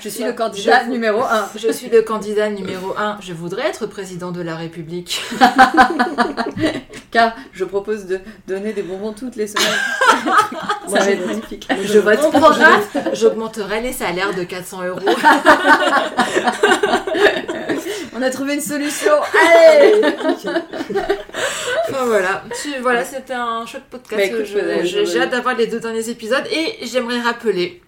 Je 0.00 0.08
suis 0.08 0.22
le 0.22 0.32
candidat 0.34 0.84
Je- 0.84 0.90
numéro 0.90 1.22
1. 1.24 1.48
Je 1.56 1.72
suis 1.72 1.88
le 1.88 2.02
candidat 2.02 2.50
numéro 2.50 2.94
1. 2.96 3.18
Je 3.20 3.32
voudrais 3.32 3.66
être 3.66 3.86
président 3.86 4.30
de 4.30 4.40
la 4.40 4.54
République. 4.54 5.20
Car 7.10 7.32
je 7.52 7.64
propose 7.64 8.06
de 8.06 8.20
donner 8.46 8.72
des 8.72 8.82
bonbons 8.82 9.12
toutes 9.12 9.34
les 9.36 9.48
semaines. 9.48 9.66
Ça 10.86 10.98
va 10.98 11.04
je 11.04 11.10
être 11.10 11.26
magnifique. 11.26 11.68
Je 11.82 11.98
vote. 11.98 12.20
Mon 12.22 12.30
programme, 12.40 12.80
j'augmenterai 13.14 13.80
les 13.80 13.92
salaires 13.92 14.32
de 14.34 14.44
400 14.44 14.84
euros. 14.84 15.00
On 18.16 18.22
a 18.22 18.30
trouvé 18.30 18.54
une 18.54 18.60
solution. 18.60 19.12
Allez 19.44 20.00
Enfin 21.90 22.04
voilà, 22.06 22.42
Tu- 22.62 22.80
voilà 22.80 23.04
c'était 23.04 23.32
un 23.34 23.64
chouette 23.66 23.84
podcast. 23.90 24.16
Bah, 24.16 24.24
écoute, 24.24 24.46
Je- 24.46 24.58
ouais, 24.58 24.84
J'ai 24.86 25.04
je- 25.06 25.10
j'ai 25.12 25.20
hâte 25.20 25.30
d'avoir 25.30 25.56
les 25.56 25.66
deux 25.66 25.80
derniers 25.80 26.08
épisodes 26.08 26.44
et 26.50 26.86
j'aimerais 26.86 27.20
rappeler 27.20 27.80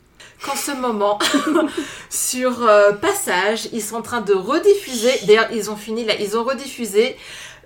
qu'en 0.44 0.54
ce 0.56 0.72
moment, 0.72 1.18
sur 2.10 2.66
euh, 2.66 2.92
Passage, 2.92 3.68
ils 3.72 3.82
sont 3.82 3.96
en 3.96 4.02
train 4.02 4.20
de 4.20 4.34
rediffuser. 4.34 5.12
D'ailleurs, 5.26 5.48
ils 5.52 5.70
ont 5.70 5.76
fini 5.76 6.04
là, 6.04 6.14
ils 6.20 6.36
ont 6.36 6.44
rediffusé 6.44 7.16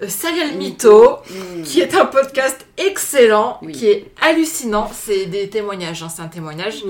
euh, 0.03 0.09
Serial 0.09 0.53
Mytho, 0.57 1.19
qui 1.65 1.81
est 1.81 1.95
un 1.95 2.07
podcast 2.07 2.65
excellent, 2.79 3.59
Oui. 3.63 3.73
qui 3.73 3.87
est 3.89 4.11
hallucinant. 4.21 4.91
C'est 4.95 5.27
des 5.27 5.49
témoignages, 5.51 6.03
hein, 6.03 6.09
c'est 6.09 6.23
un 6.23 6.29
témoignage 6.29 6.83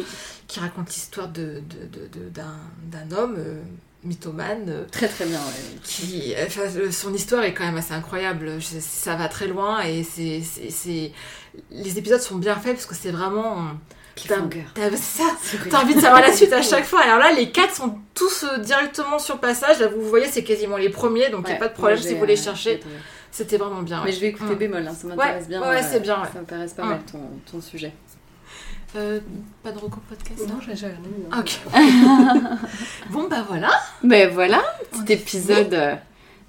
qui 0.46 0.60
raconte 0.60 0.88
l'histoire 0.88 1.28
de, 1.28 1.42
de- 1.42 1.98
de- 1.98 2.18
de- 2.24 2.28
d'un, 2.28 2.56
d'un 2.84 3.16
homme 3.16 3.36
euh, 3.38 3.60
mythomane. 4.04 4.66
euh, 4.68 4.84
Très 4.90 5.08
très 5.08 5.26
bien. 5.26 5.38
ouais. 5.38 5.78
qui, 5.84 6.34
enfin, 6.46 6.62
euh, 6.76 6.90
son 6.90 7.12
histoire 7.14 7.44
est 7.44 7.54
quand 7.54 7.64
même 7.64 7.76
assez 7.76 7.92
incroyable. 7.94 8.52
Je- 8.58 8.78
ça 8.80 9.16
va 9.16 9.28
très 9.28 9.46
loin 9.46 9.80
et 9.82 10.02
c'est, 10.04 10.40
les 11.70 11.98
épisodes 11.98 12.20
sont 12.20 12.36
bien 12.36 12.56
faits 12.56 12.74
parce 12.74 12.86
que 12.86 12.94
c'est 12.94 13.10
vraiment. 13.10 13.68
T'as, 14.16 14.34
Cliffhanger. 14.34 14.66
t'as- 14.74 14.90
c'est 14.90 15.22
ça, 15.22 15.24
t'as 15.70 15.82
envie 15.82 15.94
de 15.94 16.00
savoir 16.00 16.20
la 16.20 16.32
suite 16.32 16.52
à 16.52 16.60
chaque 16.62 16.84
fois. 16.84 17.00
Alors 17.00 17.18
là, 17.18 17.32
les 17.32 17.50
quatre 17.50 17.74
sont 17.74 17.96
tous 18.14 18.44
euh, 18.44 18.58
directement 18.58 19.18
sur 19.18 19.38
passage. 19.38 19.78
Là, 19.80 19.86
vous 19.88 20.02
voyez, 20.02 20.26
c'est 20.26 20.44
quasiment 20.44 20.76
les 20.76 20.90
premiers, 20.90 21.30
donc 21.30 21.42
il 21.46 21.46
n'y 21.46 21.50
a 21.52 21.54
Ouais, 21.54 21.58
pas 21.60 21.68
de 21.68 21.74
problème 21.74 21.98
si 21.98 22.14
vous 22.14 22.24
les 22.26 22.38
euh, 22.38 22.42
cherchez. 22.42 22.80
C'était 23.32 23.56
vraiment 23.58 23.82
bien. 23.82 24.00
Mais 24.04 24.10
ouais. 24.10 24.12
je 24.16 24.20
vais 24.20 24.26
écouter 24.26 24.54
Mm. 24.54 24.58
bémol, 24.58 24.86
hein, 24.88 24.92
ça 24.94 25.06
m'intéresse 25.06 25.42
Ouais, 25.44 25.48
bien. 25.48 25.60
ouais, 25.70 25.82
c'est 25.82 26.00
bien, 26.00 26.20
ouais. 26.20 26.26
Ça 26.32 26.38
m'intéresse 26.40 26.72
pas 26.74 26.84
Mm. 26.84 26.88
mal 26.88 27.00
ton, 27.10 27.20
ton 27.50 27.60
sujet. 27.62 27.92
Euh, 28.96 29.20
pas 29.62 29.70
de 29.70 29.78
recours 29.78 30.02
podcast 30.02 30.40
Non, 30.48 30.54
non 30.54 30.60
j'ai 30.60 30.86
non. 30.88 31.28
Ah, 31.30 31.38
Ok. 31.40 31.60
bon, 33.10 33.28
bah 33.28 33.44
voilà. 33.48 33.70
Mais 34.02 34.26
voilà, 34.26 34.62
petit 34.90 35.12
épisode 35.12 35.72
euh, 35.74 35.94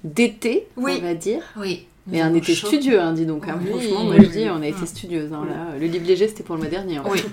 d'été, 0.02 0.66
Oui. 0.76 0.98
on 1.00 1.02
va 1.06 1.14
dire. 1.14 1.42
Oui. 1.56 1.86
Mais 2.08 2.20
un 2.20 2.34
été 2.34 2.52
Chaud. 2.54 2.66
studieux, 2.66 3.00
hein, 3.00 3.12
dis 3.12 3.26
donc. 3.26 3.46
hein. 3.48 3.60
Oui. 3.62 3.68
Franchement, 3.70 4.04
moi 4.06 4.14
Oui, 4.18 4.24
je 4.26 4.30
dis, 4.30 4.46
on 4.50 4.60
a 4.60 4.66
été 4.66 4.80
Mm. 4.82 4.86
studieuse. 4.86 5.32
hein, 5.32 5.46
là. 5.48 5.78
Le 5.78 5.86
livre 5.86 6.04
léger, 6.04 6.26
c'était 6.26 6.42
pour 6.42 6.56
le 6.56 6.62
mois 6.62 6.70
dernier. 6.70 6.96
hein. 6.96 7.04
Oui. 7.08 7.22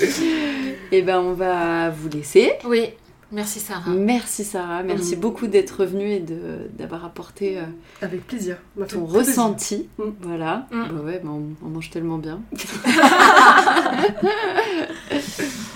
Et 0.92 1.02
ben, 1.02 1.20
on 1.20 1.32
va 1.34 1.90
vous 1.90 2.08
laisser. 2.08 2.54
Oui. 2.64 2.90
Merci 3.32 3.58
Sarah. 3.60 3.90
Merci 3.90 4.44
Sarah, 4.44 4.82
merci 4.84 5.16
Mm. 5.16 5.20
beaucoup 5.20 5.46
d'être 5.48 5.84
venue 5.84 6.10
et 6.12 6.20
de- 6.20 6.68
d'avoir 6.78 7.04
apporté 7.04 7.58
euh, 7.58 7.62
Avec 8.00 8.24
plaisir. 8.26 8.56
Ton 8.76 8.84
très 8.84 8.96
plaisir. 8.98 9.12
ressenti. 9.18 9.88
Mm. 9.98 10.02
Voilà. 10.20 10.66
Mm. 10.70 10.82
Bah 10.84 11.00
ouais, 11.04 11.20
bah 11.24 11.30
on, 11.32 11.42
on 11.66 11.68
mange 11.68 11.90
tellement 11.90 12.18
bien. 12.18 12.40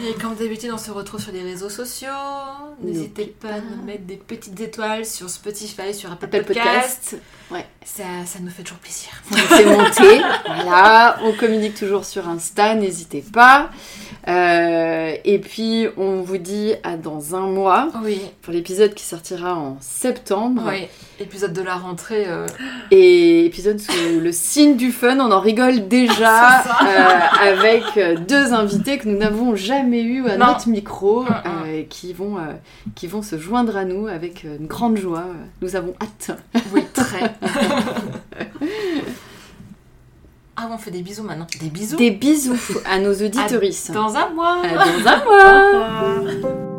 Et 0.02 0.14
comme 0.14 0.34
d'habitude, 0.34 0.70
on 0.72 0.78
se 0.78 0.90
retrouve 0.90 1.20
sur 1.20 1.32
les 1.32 1.42
réseaux 1.42 1.68
sociaux. 1.68 2.08
N'hésitez 2.82 3.26
pas 3.40 3.48
à 3.54 3.60
nous 3.60 3.82
mettre 3.84 4.04
des 4.04 4.16
petites 4.16 4.58
étoiles 4.60 5.04
sur 5.04 5.28
Spotify, 5.28 5.92
sur 5.92 6.10
Apple, 6.10 6.24
Apple 6.24 6.44
Podcast. 6.44 7.16
Podcast. 7.48 7.66
Ça, 7.84 8.04
ça 8.26 8.38
nous 8.40 8.48
fait 8.50 8.62
toujours 8.62 8.78
plaisir. 8.78 9.10
On 9.30 9.34
fait 9.36 9.64
monter. 9.66 10.22
voilà. 10.46 11.18
On 11.24 11.32
communique 11.32 11.74
toujours 11.74 12.04
sur 12.04 12.28
Insta, 12.28 12.74
n'hésitez 12.74 13.22
pas. 13.32 13.70
Euh, 14.28 15.12
et 15.24 15.38
puis, 15.38 15.86
on 15.96 16.20
vous 16.22 16.38
dit 16.38 16.72
à 16.82 16.96
dans 16.96 17.34
un 17.34 17.39
mois 17.46 17.88
Oui, 18.04 18.20
pour 18.42 18.52
l'épisode 18.52 18.94
qui 18.94 19.04
sortira 19.04 19.54
en 19.54 19.76
septembre. 19.80 20.62
oui. 20.66 20.86
Épisode 21.18 21.52
de 21.52 21.60
la 21.62 21.74
rentrée. 21.74 22.24
euh, 22.28 22.46
Et 22.90 23.44
épisode 23.44 23.78
sous 23.78 23.92
le 24.20 24.32
signe 24.32 24.76
du 24.76 24.90
fun, 24.90 25.18
on 25.20 25.30
en 25.30 25.40
rigole 25.40 25.86
déjà 25.86 26.60
euh, 26.82 27.18
avec 27.42 27.84
euh, 27.98 28.16
deux 28.16 28.54
invités 28.54 28.96
que 28.98 29.06
nous 29.08 29.18
n'avons 29.18 29.54
jamais 29.54 30.00
eu 30.02 30.26
à 30.28 30.36
Non. 30.38 30.46
notre 30.46 30.68
micro, 30.70 31.24
euh, 31.26 31.64
et 31.80 31.84
qui 31.86 32.12
vont, 32.14 32.36
qui 32.94 33.06
vont 33.06 33.20
se 33.22 33.38
joindre 33.38 33.76
à 33.76 33.84
nous 33.84 34.06
avec 34.06 34.44
une 34.44 34.66
grande 34.66 34.96
joie. 34.96 35.24
Nous 35.60 35.76
avons 35.76 35.94
hâte. 36.02 36.30
Oui, 36.72 36.84
très. 36.94 37.34
ah, 40.56 40.68
on 40.72 40.78
fait 40.78 40.90
des 40.90 41.02
bisous 41.02 41.22
maintenant. 41.22 41.46
Des 41.60 41.68
bisous 41.68 41.96
Des 41.98 42.10
bisous 42.12 42.56
à 42.90 42.98
nos 42.98 43.12
auditorices. 43.12 43.90
Dans 43.90 44.14
un 44.16 44.30
mois. 44.30 44.56
À 44.62 44.68
dans 44.86 45.06
un 45.06 45.24
mois. 45.24 46.69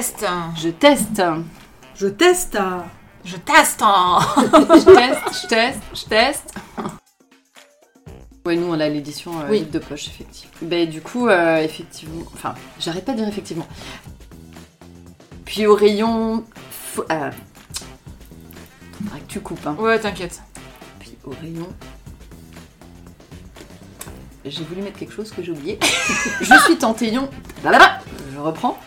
Teste. 0.00 0.26
Je 0.56 0.68
teste. 0.70 1.22
Je 1.94 2.06
teste. 2.06 2.58
Je 3.22 3.36
teste. 3.36 3.80
Je 3.84 4.94
teste, 4.94 5.42
je 5.42 5.46
teste, 5.46 5.80
je 5.94 6.04
teste. 6.06 6.54
Ouais, 8.46 8.56
nous 8.56 8.68
on 8.72 8.80
a 8.80 8.88
l'édition 8.88 9.38
euh, 9.40 9.50
Oui. 9.50 9.58
livre 9.58 9.72
de 9.72 9.78
poche, 9.78 10.06
effectivement. 10.06 10.56
Ben, 10.62 10.88
du 10.88 11.02
coup, 11.02 11.28
euh, 11.28 11.58
effectivement. 11.58 12.22
Enfin, 12.32 12.54
j'arrête 12.78 13.04
pas 13.04 13.12
de 13.12 13.18
dire 13.18 13.28
effectivement. 13.28 13.66
Puis 15.44 15.66
au 15.66 15.74
rayon. 15.74 16.44
Euh... 17.10 17.30
faudra 18.92 19.18
que 19.18 19.28
tu 19.28 19.40
coupes, 19.40 19.66
hein. 19.66 19.76
Ouais, 19.78 19.98
t'inquiète. 19.98 20.40
Puis 20.98 21.18
au 21.24 21.34
rayon. 21.42 21.68
J'ai 24.46 24.64
voulu 24.64 24.80
mettre 24.80 24.98
quelque 24.98 25.12
chose 25.12 25.30
que 25.30 25.42
j'ai 25.42 25.52
oublié. 25.52 25.78
je 26.40 26.54
suis. 26.64 26.78
Là-bas 27.62 27.98
Je 28.32 28.38
reprends. 28.38 28.78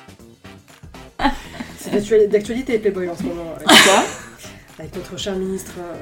C'est 1.80 1.92
d'actuali- 1.92 2.28
d'actualité 2.28 2.80
Playboy 2.80 3.10
en 3.10 3.16
ce 3.18 3.24
moment. 3.24 3.54
Avec, 3.56 3.68
Quoi 3.84 4.04
avec 4.80 4.96
notre 4.96 5.18
cher 5.18 5.36
ministre... 5.36 5.74
euh, 5.80 5.94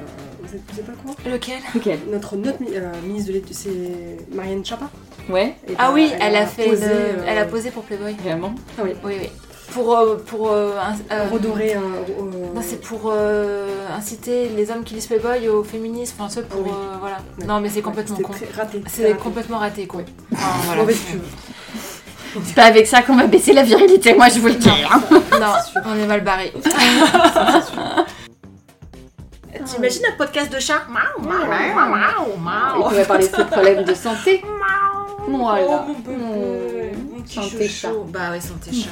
vous 0.42 0.54
êtes, 0.54 0.62
vous 0.72 0.80
êtes 0.80 0.86
pas 0.86 0.92
quoi 1.04 1.14
Lequel 1.30 1.58
Lequel 1.74 1.98
Notre, 2.10 2.36
notre 2.36 2.60
mi- 2.62 2.70
euh, 2.74 2.90
ministre 3.06 3.28
de 3.28 3.32
l'éducation, 3.34 3.70
c'est 3.70 4.34
Marianne 4.34 4.64
Chapa. 4.64 4.88
Ouais, 5.28 5.54
Et 5.68 5.74
Ah 5.78 5.88
ben, 5.88 5.94
oui, 5.94 6.10
elle, 6.20 6.36
a 6.36 6.46
fait. 6.46 6.68
posé, 6.70 6.86
le- 6.86 6.90
euh, 6.92 7.24
Elle 7.26 7.38
a 7.38 7.44
posé 7.44 7.70
pour 7.70 7.82
Playboy. 7.84 8.14
vraiment 8.22 8.54
Ah 8.78 8.82
oui. 8.84 8.90
Oui, 9.04 9.16
oui. 9.20 9.28
Pour. 9.72 9.96
euh, 9.96 10.16
pour 10.16 10.50
euh, 10.50 10.72
un- 10.80 11.14
euh, 11.14 11.28
Redorer 11.30 11.74
un... 11.74 11.80
euh, 11.82 12.54
Non, 12.54 12.62
c'est 12.62 12.80
pour 12.80 13.10
euh, 13.12 13.68
inciter 13.96 14.48
les 14.48 14.70
hommes 14.70 14.84
qui 14.84 14.94
lisent 14.94 15.06
Playboy 15.06 15.48
au 15.48 15.62
féminisme, 15.62 16.14
enfin, 16.18 16.28
ceux 16.30 16.42
pour. 16.42 16.62
Oui. 16.62 16.70
euh, 16.72 16.96
voilà. 16.98 17.18
Ouais. 17.38 17.44
Non, 17.46 17.60
mais 17.60 17.68
c'est 17.68 17.82
complètement 17.82 18.16
C'était 18.16 18.26
con. 18.26 18.32
très 18.32 18.46
raté. 18.62 18.82
C'est 18.86 19.02
très 19.02 19.12
raté. 19.12 19.22
complètement 19.22 19.58
raté, 19.58 19.86
quoi. 19.86 20.00
Enfin, 20.32 20.46
voilà. 20.64 20.80
Mauvaise 20.80 20.98
pub. 20.98 21.20
C'est 22.44 22.54
pas 22.54 22.64
avec 22.64 22.86
ça 22.86 23.02
qu'on 23.02 23.16
va 23.16 23.26
baisser 23.26 23.52
la 23.52 23.62
virilité, 23.62 24.14
moi 24.14 24.28
je 24.28 24.38
vous 24.40 24.48
le 24.48 24.54
dis. 24.54 24.68
hein. 24.70 25.02
Non, 25.40 25.52
on 25.86 25.94
est 25.96 26.06
mal 26.06 26.22
barré. 26.22 26.52
T'imagines 29.66 30.02
un 30.12 30.16
podcast 30.16 30.52
de 30.52 30.58
chat? 30.58 30.82
On 32.78 32.82
pourrait 32.88 33.04
parler 33.04 33.28
de 33.28 33.36
ses 33.36 33.44
problèmes 33.44 33.84
de 33.84 33.94
santé. 33.94 34.42
Voilà. 35.28 35.84
Oh, 35.86 35.88
mon 35.88 35.94
bébé, 36.00 36.90
mon 37.12 37.20
petit 37.22 37.34
Santé 37.34 37.68
chouchou. 37.68 38.04
Bah 38.08 38.30
ouais, 38.32 38.40
santé 38.40 38.70
chat. 38.72 38.90